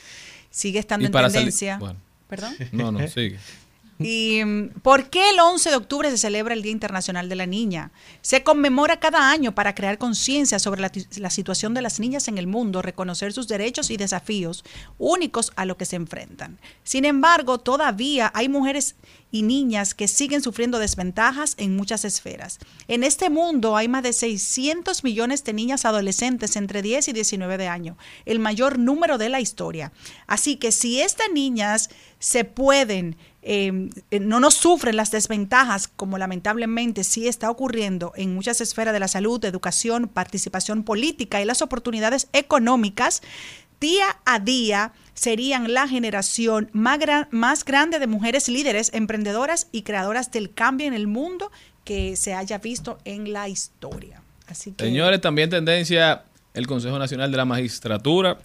sigue 0.49 0.79
estando 0.79 1.03
Y 1.03 1.07
en 1.07 1.11
para 1.11 1.27
salir- 1.29 1.39
tendencia. 1.39 1.77
bueno. 1.77 1.99
¿Perdón? 2.29 2.55
No, 2.71 2.91
no, 2.91 2.99
sigue. 3.07 3.37
¿Y 3.99 4.43
mm, 4.43 4.69
por 4.81 5.09
qué 5.09 5.29
el 5.29 5.39
11 5.39 5.69
de 5.69 5.75
octubre 5.75 6.09
se 6.11 6.17
celebra 6.17 6.53
el 6.53 6.61
Día 6.61 6.71
Internacional 6.71 7.29
de 7.29 7.35
la 7.35 7.45
Niña? 7.45 7.91
Se 8.21 8.43
conmemora 8.43 8.99
cada 8.99 9.29
año 9.29 9.55
para 9.55 9.75
crear 9.75 9.97
conciencia 9.97 10.59
sobre 10.59 10.81
la, 10.81 11.29
situación 11.29 11.73
de 11.73 11.81
las 11.81 11.99
niñas 11.99 12.27
en 12.27 12.37
el 12.37 12.47
mundo, 12.47 12.81
reconocer 12.81 13.33
sus 13.33 13.47
derechos 13.47 13.89
y 13.89 13.97
desafíos 13.97 14.63
únicos 14.97 15.51
a 15.55 15.65
lo 15.65 15.77
que 15.77 15.85
se 15.85 15.95
enfrentan. 15.95 16.59
Sin 16.83 17.05
embargo, 17.05 17.59
todavía 17.59 18.31
hay 18.33 18.49
mujeres 18.49 18.95
y 19.31 19.41
niñas 19.41 19.95
que 19.95 20.07
siguen 20.07 20.43
sufriendo 20.43 20.77
desventajas 20.77 21.55
en 21.57 21.75
muchas 21.75 22.05
esferas. 22.05 22.59
En 22.87 23.03
este 23.03 23.31
mundo 23.31 23.75
hay 23.75 23.87
más 23.87 24.03
de 24.03 24.13
600 24.13 25.03
millones 25.03 25.43
de 25.43 25.53
niñas 25.53 25.85
adolescentes 25.85 26.55
entre 26.55 26.83
10 26.83 27.07
y 27.07 27.13
19 27.13 27.57
de 27.57 27.67
años, 27.67 27.97
el 28.25 28.37
mayor 28.37 28.77
número 28.77 29.17
de 29.17 29.29
la 29.29 29.41
historia. 29.41 29.91
Así 30.27 30.57
que 30.57 30.71
si 30.71 31.01
estas 31.01 31.31
niñas 31.33 31.89
se 32.19 32.45
pueden, 32.45 33.17
eh, 33.43 33.89
eh, 34.09 34.19
no 34.19 34.39
nos 34.39 34.53
sufren 34.53 34.95
las 34.95 35.11
desventajas 35.11 35.87
como 35.87 36.17
lamentablemente 36.17 37.03
sí 37.03 37.27
está 37.27 37.49
ocurriendo 37.51 38.13
en 38.15 38.33
muchas 38.33 38.61
esferas 38.61 38.93
de 38.93 38.99
la 38.99 39.07
salud, 39.07 39.43
educación, 39.43 40.07
participación 40.07 40.83
política 40.83 41.41
y 41.41 41.45
las 41.45 41.61
oportunidades 41.61 42.27
económicas, 42.33 43.21
día 43.81 44.05
a 44.25 44.39
día 44.39 44.93
serían 45.13 45.73
la 45.73 45.87
generación 45.87 46.69
más, 46.71 46.99
gran- 46.99 47.27
más 47.31 47.65
grande 47.65 47.99
de 47.99 48.07
mujeres 48.07 48.47
líderes, 48.47 48.91
emprendedoras 48.93 49.67
y 49.71 49.81
creadoras 49.81 50.31
del 50.31 50.53
cambio 50.53 50.87
en 50.87 50.93
el 50.93 51.07
mundo 51.07 51.51
que 51.83 52.15
se 52.15 52.33
haya 52.33 52.59
visto 52.59 52.97
en 53.03 53.33
la 53.33 53.49
historia. 53.49 54.21
Señores, 54.77 55.19
también 55.19 55.49
tendencia 55.49 56.23
el 56.53 56.65
Consejo 56.67 56.97
Nacional 56.97 57.29
de 57.31 57.37
la 57.37 57.45
Magistratura, 57.45 58.37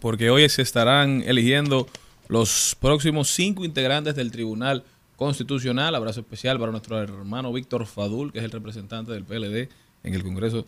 porque 0.00 0.30
hoy 0.30 0.48
se 0.48 0.62
estarán 0.62 1.22
eligiendo 1.24 1.86
los 2.28 2.76
próximos 2.80 3.28
cinco 3.28 3.64
integrantes 3.64 4.14
del 4.14 4.30
Tribunal 4.30 4.84
Constitucional. 5.16 5.94
Abrazo 5.94 6.20
especial 6.20 6.58
para 6.58 6.72
nuestro 6.72 7.00
hermano 7.00 7.52
Víctor 7.52 7.86
Fadul, 7.86 8.32
que 8.32 8.38
es 8.38 8.44
el 8.44 8.50
representante 8.50 9.12
del 9.12 9.24
PLD 9.24 9.68
en 10.02 10.14
el 10.14 10.22
Congreso 10.22 10.64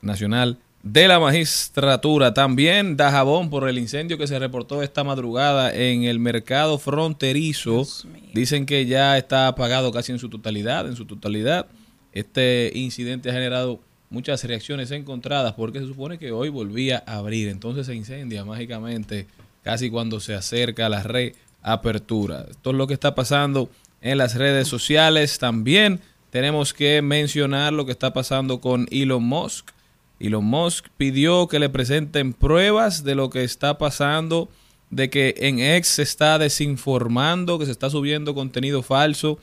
Nacional 0.00 0.58
de 0.82 1.08
la 1.08 1.20
Magistratura. 1.20 2.34
También 2.34 2.96
Dajabón 2.96 3.50
por 3.50 3.68
el 3.68 3.78
incendio 3.78 4.18
que 4.18 4.26
se 4.26 4.38
reportó 4.38 4.82
esta 4.82 5.04
madrugada 5.04 5.74
en 5.74 6.04
el 6.04 6.18
mercado 6.18 6.78
fronterizo. 6.78 7.86
Dicen 8.34 8.66
que 8.66 8.86
ya 8.86 9.16
está 9.16 9.48
apagado 9.48 9.92
casi 9.92 10.12
en 10.12 10.18
su 10.18 10.28
totalidad, 10.28 10.86
en 10.86 10.96
su 10.96 11.06
totalidad. 11.06 11.66
Este 12.12 12.72
incidente 12.74 13.30
ha 13.30 13.32
generado 13.32 13.80
muchas 14.10 14.44
reacciones 14.44 14.90
encontradas 14.90 15.54
porque 15.54 15.78
se 15.78 15.86
supone 15.86 16.18
que 16.18 16.32
hoy 16.32 16.48
volvía 16.48 17.02
a 17.06 17.18
abrir. 17.18 17.48
Entonces 17.48 17.86
se 17.86 17.94
incendia 17.94 18.44
mágicamente 18.44 19.26
casi 19.62 19.90
cuando 19.90 20.20
se 20.20 20.34
acerca 20.34 20.88
la 20.88 21.02
reapertura. 21.02 22.46
Esto 22.50 22.70
es 22.70 22.76
lo 22.76 22.86
que 22.86 22.94
está 22.94 23.14
pasando 23.14 23.70
en 24.00 24.18
las 24.18 24.34
redes 24.34 24.68
sociales. 24.68 25.38
También 25.38 26.00
tenemos 26.30 26.74
que 26.74 27.02
mencionar 27.02 27.72
lo 27.72 27.86
que 27.86 27.92
está 27.92 28.12
pasando 28.12 28.60
con 28.60 28.86
Elon 28.90 29.22
Musk. 29.22 29.70
Elon 30.18 30.44
Musk 30.44 30.86
pidió 30.96 31.48
que 31.48 31.58
le 31.58 31.68
presenten 31.68 32.32
pruebas 32.32 33.04
de 33.04 33.14
lo 33.14 33.30
que 33.30 33.44
está 33.44 33.78
pasando, 33.78 34.48
de 34.90 35.10
que 35.10 35.34
en 35.38 35.58
X 35.58 35.88
se 35.88 36.02
está 36.02 36.38
desinformando, 36.38 37.58
que 37.58 37.66
se 37.66 37.72
está 37.72 37.90
subiendo 37.90 38.34
contenido 38.34 38.82
falso 38.82 39.38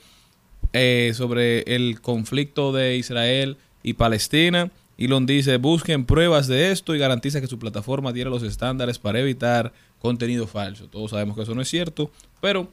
eh, 0.72 1.12
sobre 1.14 1.62
el 1.62 2.00
conflicto 2.00 2.72
de 2.72 2.96
Israel 2.96 3.56
y 3.82 3.94
Palestina. 3.94 4.70
Elon 4.98 5.26
dice, 5.26 5.56
busquen 5.56 6.04
pruebas 6.04 6.46
de 6.46 6.72
esto 6.72 6.94
y 6.94 6.98
garantiza 6.98 7.40
que 7.40 7.46
su 7.46 7.58
plataforma 7.58 8.12
tiene 8.12 8.30
los 8.30 8.42
estándares 8.42 8.98
para 8.98 9.20
evitar 9.20 9.72
contenido 10.00 10.46
falso. 10.46 10.88
Todos 10.88 11.12
sabemos 11.12 11.36
que 11.36 11.42
eso 11.42 11.54
no 11.54 11.62
es 11.62 11.68
cierto, 11.68 12.10
pero 12.40 12.68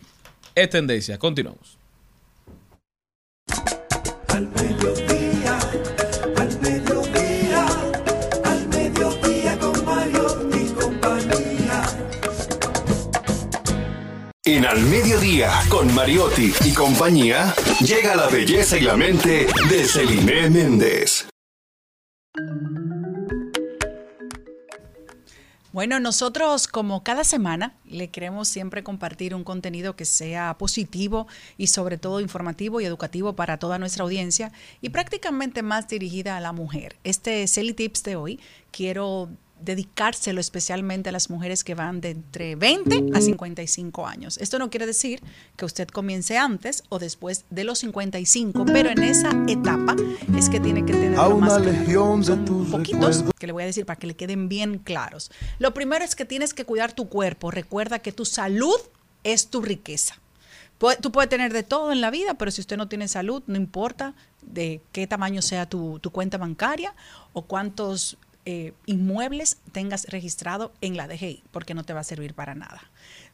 es 0.55 0.69
tendencia. 0.69 1.19
Continuamos. 1.19 1.77
Al 4.29 4.47
mediodía, 4.49 5.59
al 6.37 6.61
mediodía, 6.61 7.65
al 8.43 8.67
mediodía 8.69 9.59
con 9.59 9.85
Mario 9.85 10.49
y 10.53 10.67
compañía. 10.73 11.83
En 14.45 14.65
Al 14.65 14.81
Mediodía, 14.81 15.51
con 15.69 15.93
Mariotti 15.93 16.53
y 16.63 16.73
compañía, 16.73 17.53
llega 17.81 18.15
la 18.15 18.27
belleza 18.27 18.77
y 18.77 18.81
la 18.81 18.95
mente 18.95 19.47
de 19.69 19.83
Celine 19.83 20.49
Méndez. 20.49 21.27
Bueno, 25.77 25.99
nosotros 25.99 26.67
como 26.67 27.03
cada 27.03 27.23
semana 27.23 27.75
le 27.85 28.07
queremos 28.07 28.47
siempre 28.47 28.83
compartir 28.83 29.35
un 29.35 29.43
contenido 29.43 29.95
que 29.95 30.05
sea 30.05 30.57
positivo 30.57 31.27
y 31.55 31.67
sobre 31.67 31.99
todo 31.99 32.19
informativo 32.19 32.81
y 32.81 32.85
educativo 32.85 33.35
para 33.35 33.59
toda 33.59 33.77
nuestra 33.77 34.03
audiencia 34.03 34.51
y 34.81 34.89
prácticamente 34.89 35.61
más 35.61 35.87
dirigida 35.87 36.35
a 36.35 36.39
la 36.39 36.51
mujer. 36.51 36.95
Este 37.03 37.47
Celi 37.47 37.73
Tips 37.73 38.01
de 38.01 38.15
hoy 38.15 38.39
quiero 38.71 39.29
dedicárselo 39.59 40.39
especialmente 40.39 41.09
a 41.09 41.11
las 41.11 41.29
mujeres 41.29 41.63
que 41.63 41.75
van 41.75 41.99
de 42.01 42.11
entre 42.11 42.55
20 42.55 43.11
a 43.13 43.21
55 43.21 44.05
años. 44.07 44.37
Esto 44.37 44.59
no 44.59 44.69
quiere 44.69 44.85
decir 44.85 45.21
que 45.55 45.65
usted 45.65 45.87
comience 45.87 46.37
antes 46.37 46.83
o 46.89 46.99
después 46.99 47.45
de 47.49 47.63
los 47.63 47.79
55, 47.79 48.65
pero 48.65 48.89
en 48.89 49.03
esa 49.03 49.31
etapa 49.47 49.95
es 50.35 50.49
que 50.49 50.59
tiene 50.59 50.85
que 50.85 50.93
tener 50.93 51.19
A 51.19 51.29
más 51.29 51.33
una 51.33 51.47
claro. 51.47 51.63
legión 51.65 52.21
de 52.21 52.37
tus 52.37 52.69
poquitos 52.69 52.99
recuerdos. 53.17 53.33
que 53.37 53.47
le 53.47 53.53
voy 53.53 53.63
a 53.63 53.65
decir 53.65 53.85
para 53.85 53.99
que 53.99 54.07
le 54.07 54.15
queden 54.15 54.47
bien 54.47 54.77
claros. 54.79 55.31
Lo 55.59 55.73
primero 55.73 56.05
es 56.05 56.15
que 56.15 56.25
tienes 56.25 56.53
que 56.53 56.63
cuidar 56.65 56.93
tu 56.93 57.09
cuerpo. 57.09 57.51
Recuerda 57.51 57.99
que 57.99 58.11
tu 58.11 58.25
salud 58.25 58.77
es 59.23 59.47
tu 59.47 59.61
riqueza. 59.61 60.15
Tú 61.01 61.11
puedes 61.11 61.29
tener 61.29 61.51
de 61.53 61.63
todo 61.63 61.91
en 61.91 62.01
la 62.01 62.11
vida, 62.11 62.35
pero 62.35 62.51
si 62.51 62.61
usted 62.61 62.77
no 62.77 62.87
tiene 62.87 63.07
salud, 63.07 63.41
no 63.47 63.55
importa 63.57 64.13
de 64.43 64.79
qué 64.91 65.07
tamaño 65.07 65.41
sea 65.41 65.67
tu, 65.67 65.97
tu 65.99 66.11
cuenta 66.11 66.37
bancaria 66.37 66.93
o 67.33 67.41
cuántos 67.41 68.17
eh, 68.49 68.71
inmuebles 68.85 69.57
tengas 69.73 70.05
registrado 70.05 70.71
en 70.79 70.95
la 70.95 71.09
DGI, 71.09 71.43
porque 71.51 71.73
no 71.73 71.83
te 71.83 71.91
va 71.91 71.99
a 71.99 72.05
servir 72.05 72.33
para 72.33 72.55
nada. 72.55 72.81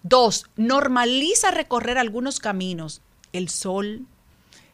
Dos, 0.01 0.47
normaliza 0.55 1.51
recorrer 1.51 1.99
algunos 1.99 2.39
caminos. 2.39 3.03
El 3.31 3.47
sol 3.49 4.07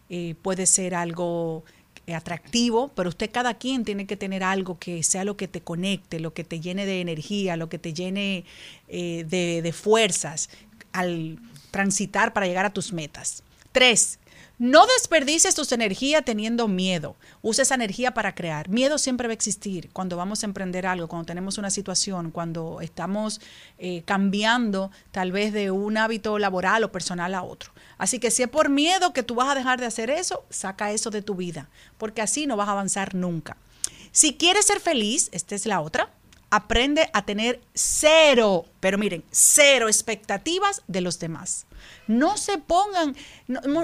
eh, 0.09 0.35
puede 0.41 0.65
ser 0.65 0.95
algo 0.95 1.65
eh, 2.07 2.15
atractivo, 2.15 2.87
pero 2.95 3.09
usted 3.09 3.29
cada 3.33 3.55
quien 3.55 3.83
tiene 3.83 4.07
que 4.07 4.15
tener 4.15 4.45
algo 4.45 4.79
que 4.79 5.03
sea 5.03 5.25
lo 5.25 5.35
que 5.35 5.49
te 5.49 5.59
conecte, 5.59 6.21
lo 6.21 6.33
que 6.33 6.45
te 6.45 6.61
llene 6.61 6.85
de 6.85 7.01
energía, 7.01 7.57
lo 7.57 7.67
que 7.67 7.77
te 7.77 7.93
llene 7.93 8.45
de, 8.87 9.25
de 9.61 9.73
fuerzas 9.73 10.49
al 10.93 11.37
transitar 11.69 12.31
para 12.31 12.47
llegar 12.47 12.65
a 12.65 12.73
tus 12.73 12.93
metas. 12.93 13.43
Tres, 13.73 14.18
no 14.59 14.85
desperdicies 14.87 15.55
tus 15.55 15.71
energías 15.71 16.25
teniendo 16.25 16.67
miedo. 16.67 17.15
Usa 17.41 17.61
esa 17.61 17.75
energía 17.75 18.13
para 18.13 18.35
crear. 18.35 18.67
Miedo 18.67 18.97
siempre 18.97 19.27
va 19.27 19.31
a 19.31 19.33
existir 19.33 19.89
cuando 19.93 20.17
vamos 20.17 20.43
a 20.43 20.47
emprender 20.47 20.85
algo, 20.85 21.07
cuando 21.07 21.25
tenemos 21.25 21.57
una 21.57 21.69
situación, 21.69 22.29
cuando 22.29 22.81
estamos 22.81 23.39
eh, 23.77 24.03
cambiando 24.05 24.91
tal 25.11 25.31
vez 25.31 25.53
de 25.53 25.71
un 25.71 25.97
hábito 25.97 26.37
laboral 26.39 26.83
o 26.83 26.91
personal 26.91 27.33
a 27.35 27.43
otro. 27.43 27.71
Así 27.97 28.19
que 28.19 28.31
si 28.31 28.43
es 28.43 28.49
por 28.49 28.69
miedo 28.69 29.13
que 29.13 29.23
tú 29.23 29.35
vas 29.35 29.47
a 29.47 29.55
dejar 29.55 29.79
de 29.79 29.85
hacer 29.85 30.09
eso, 30.09 30.43
saca 30.49 30.91
eso 30.91 31.09
de 31.09 31.21
tu 31.21 31.35
vida, 31.35 31.69
porque 31.97 32.21
así 32.21 32.45
no 32.45 32.57
vas 32.57 32.67
a 32.67 32.73
avanzar 32.73 33.15
nunca. 33.15 33.55
Si 34.11 34.33
quieres 34.33 34.65
ser 34.65 34.81
feliz, 34.81 35.29
esta 35.31 35.55
es 35.55 35.65
la 35.65 35.79
otra, 35.79 36.11
aprende 36.49 37.09
a 37.13 37.25
tener 37.25 37.61
cero, 37.73 38.65
pero 38.79 38.97
miren, 38.97 39.23
cero 39.31 39.87
expectativas 39.87 40.81
de 40.87 41.01
los 41.01 41.19
demás. 41.19 41.65
No 42.07 42.37
se 42.37 42.57
pongan, 42.57 43.15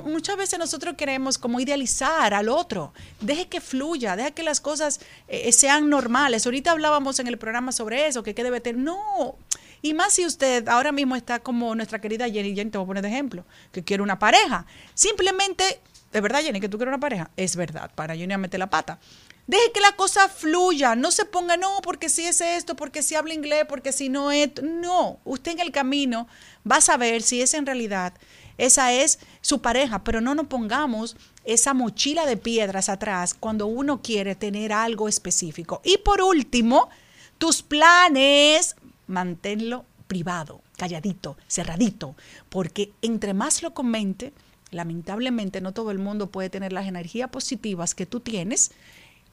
muchas 0.04 0.36
veces 0.36 0.58
nosotros 0.58 0.96
queremos 0.98 1.38
como 1.38 1.60
idealizar 1.60 2.34
al 2.34 2.50
otro. 2.50 2.94
Deje 3.22 3.48
que 3.48 3.62
fluya, 3.62 4.16
deje 4.16 4.34
que 4.34 4.44
las 4.44 4.62
cosas 4.62 5.00
eh, 5.28 5.52
sean 5.52 5.90
normales. 5.90 6.46
Ahorita 6.46 6.72
hablábamos 6.72 7.20
en 7.20 7.28
el 7.28 7.38
programa 7.38 7.72
sobre 7.72 8.08
eso, 8.08 8.24
que 8.24 8.34
qué 8.34 8.44
debe 8.44 8.62
tener. 8.62 8.82
No. 8.82 9.36
Y 9.82 9.94
más 9.94 10.14
si 10.14 10.26
usted 10.26 10.68
ahora 10.68 10.92
mismo 10.92 11.16
está 11.16 11.40
como 11.40 11.76
nuestra 11.76 12.02
querida 12.02 12.26
Jenny, 12.28 12.56
Jenny 12.56 12.72
te 12.72 12.78
voy 12.80 12.86
a 12.86 12.88
poner 12.88 13.04
de 13.04 13.10
ejemplo, 13.10 13.46
que 13.72 13.84
quiere 13.84 14.02
una 14.02 14.18
pareja. 14.18 14.66
Simplemente, 14.96 15.80
¿es 16.12 16.22
verdad, 16.22 16.42
Jenny, 16.42 16.60
que 16.60 16.70
tú 16.70 16.78
quieres 16.78 16.92
una 16.92 17.00
pareja? 17.00 17.30
Es 17.38 17.56
verdad, 17.56 17.92
para 17.94 18.16
Jenny 18.16 18.34
a 18.34 18.40
meter 18.40 18.60
la 18.60 18.70
pata. 18.72 18.98
Deje 19.48 19.72
que 19.74 19.80
la 19.80 19.96
cosa 19.96 20.28
fluya, 20.28 20.96
no 20.96 21.12
se 21.12 21.26
ponga, 21.26 21.56
no, 21.56 21.80
porque 21.84 22.10
si 22.10 22.26
es 22.26 22.42
esto, 22.42 22.76
porque 22.76 23.04
si 23.04 23.14
habla 23.14 23.34
inglés, 23.34 23.66
porque 23.70 23.92
si 23.92 24.10
no 24.10 24.32
es... 24.32 24.50
No, 24.64 25.20
usted 25.24 25.52
en 25.52 25.60
el 25.60 25.72
camino 25.72 26.28
va 26.70 26.78
a 26.78 26.82
saber 26.82 27.22
si 27.22 27.42
es 27.42 27.54
en 27.54 27.68
realidad, 27.68 28.14
esa 28.58 28.92
es 28.94 29.20
su 29.42 29.62
pareja, 29.62 30.04
pero 30.04 30.20
no 30.20 30.34
nos 30.34 30.48
pongamos 30.48 31.16
esa 31.44 31.76
mochila 31.76 32.26
de 32.26 32.38
piedras 32.38 32.90
atrás 32.90 33.36
cuando 33.36 33.68
uno 33.68 34.02
quiere 34.02 34.34
tener 34.34 34.74
algo 34.74 35.08
específico. 35.08 35.80
Y 35.84 36.00
por 36.00 36.22
último, 36.22 36.90
tus 37.38 37.62
planes, 37.62 38.76
manténlo 39.06 39.86
privado, 40.08 40.62
calladito, 40.78 41.38
cerradito, 41.48 42.16
porque 42.50 42.94
entre 43.04 43.36
más 43.36 43.62
lo 43.62 43.76
comente, 43.76 44.34
lamentablemente 44.72 45.62
no 45.62 45.74
todo 45.74 45.92
el 45.92 46.00
mundo 46.00 46.32
puede 46.32 46.50
tener 46.50 46.74
las 46.74 46.88
energías 46.88 47.30
positivas 47.30 47.94
que 47.94 48.06
tú 48.06 48.20
tienes 48.22 48.72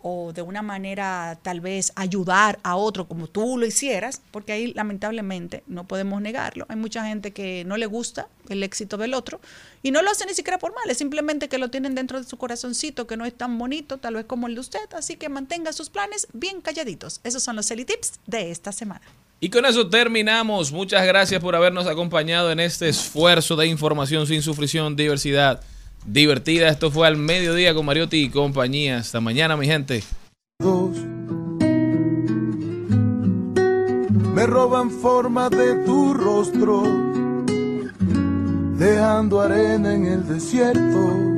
o 0.03 0.33
de 0.33 0.43
una 0.43 0.63
manera 0.63 1.39
tal 1.43 1.61
vez 1.61 1.93
ayudar 1.97 2.59
a 2.63 2.77
otro 2.77 3.07
como 3.07 3.27
tú 3.27 3.57
lo 3.59 3.67
hicieras, 3.67 4.21
porque 4.31 4.53
ahí 4.53 4.73
lamentablemente 4.75 5.63
no 5.67 5.85
podemos 5.85 6.21
negarlo. 6.21 6.67
Hay 6.69 6.77
mucha 6.77 7.05
gente 7.07 7.33
que 7.33 7.65
no 7.65 7.77
le 7.77 7.87
gusta 7.87 8.29
el 8.49 8.63
éxito 8.63 8.97
del 8.97 9.15
otro 9.15 9.41
y 9.83 9.91
no 9.91 10.03
lo 10.03 10.11
hace 10.11 10.27
ni 10.27 10.35
siquiera 10.35 10.59
por 10.59 10.75
mal, 10.75 10.91
es 10.91 10.99
simplemente 10.99 11.49
que 11.49 11.59
lo 11.59 11.71
tienen 11.71 11.95
dentro 11.95 12.21
de 12.21 12.29
su 12.29 12.37
corazoncito 12.37 13.07
que 13.07 13.17
no 13.17 13.25
es 13.25 13.35
tan 13.35 13.59
bonito, 13.59 13.99
tal 13.99 14.15
vez 14.15 14.27
como 14.27 14.47
el 14.47 14.55
de 14.55 14.61
usted, 14.61 14.93
así 14.97 15.17
que 15.17 15.29
mantenga 15.29 15.73
sus 15.73 15.91
planes 15.91 16.29
bien 16.33 16.61
calladitos. 16.61 17.21
Esos 17.25 17.43
son 17.43 17.57
los 17.57 17.67
Celi 17.67 17.85
Tips 17.85 18.21
de 18.27 18.51
esta 18.51 18.73
semana. 18.73 19.03
Y 19.41 19.51
con 19.51 19.67
eso 19.67 19.89
terminamos. 19.89 20.71
Muchas 20.71 21.05
gracias 21.05 21.41
por 21.41 21.57
habernos 21.57 21.89
acompañado 21.89 22.53
en 22.53 22.61
este 22.61 22.89
esfuerzo 22.89 23.57
de 23.57 23.67
información 23.67 24.27
sin 24.27 24.41
sufrición, 24.41 24.95
diversidad 24.95 25.61
divertida. 26.05 26.69
Esto 26.69 26.91
fue 26.91 27.07
al 27.07 27.17
mediodía 27.17 27.75
con 27.75 27.87
Mariotti 27.87 28.25
y 28.25 28.29
compañía. 28.29 28.99
Hasta 28.99 29.21
mañana, 29.21 29.57
mi 29.57 29.67
gente. 29.67 30.03
me 34.35 34.47
roban 34.47 34.91
forma 34.91 35.51
de 35.51 35.75
tu 35.85 36.15
rostro, 36.15 36.83
dejando 38.79 39.41
arena 39.41 39.95
en 39.95 40.07
el 40.07 40.27
desierto. 40.27 41.33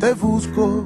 Te 0.00 0.12
busco, 0.14 0.84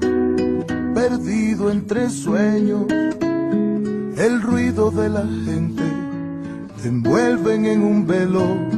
perdido 0.94 1.70
entre 1.70 2.10
sueños, 2.10 2.84
el 2.90 4.42
ruido 4.42 4.90
de 4.90 5.08
la 5.08 5.26
gente 5.44 5.82
te 6.82 6.88
envuelven 6.88 7.66
en 7.66 7.82
un 7.82 8.06
velo. 8.06 8.77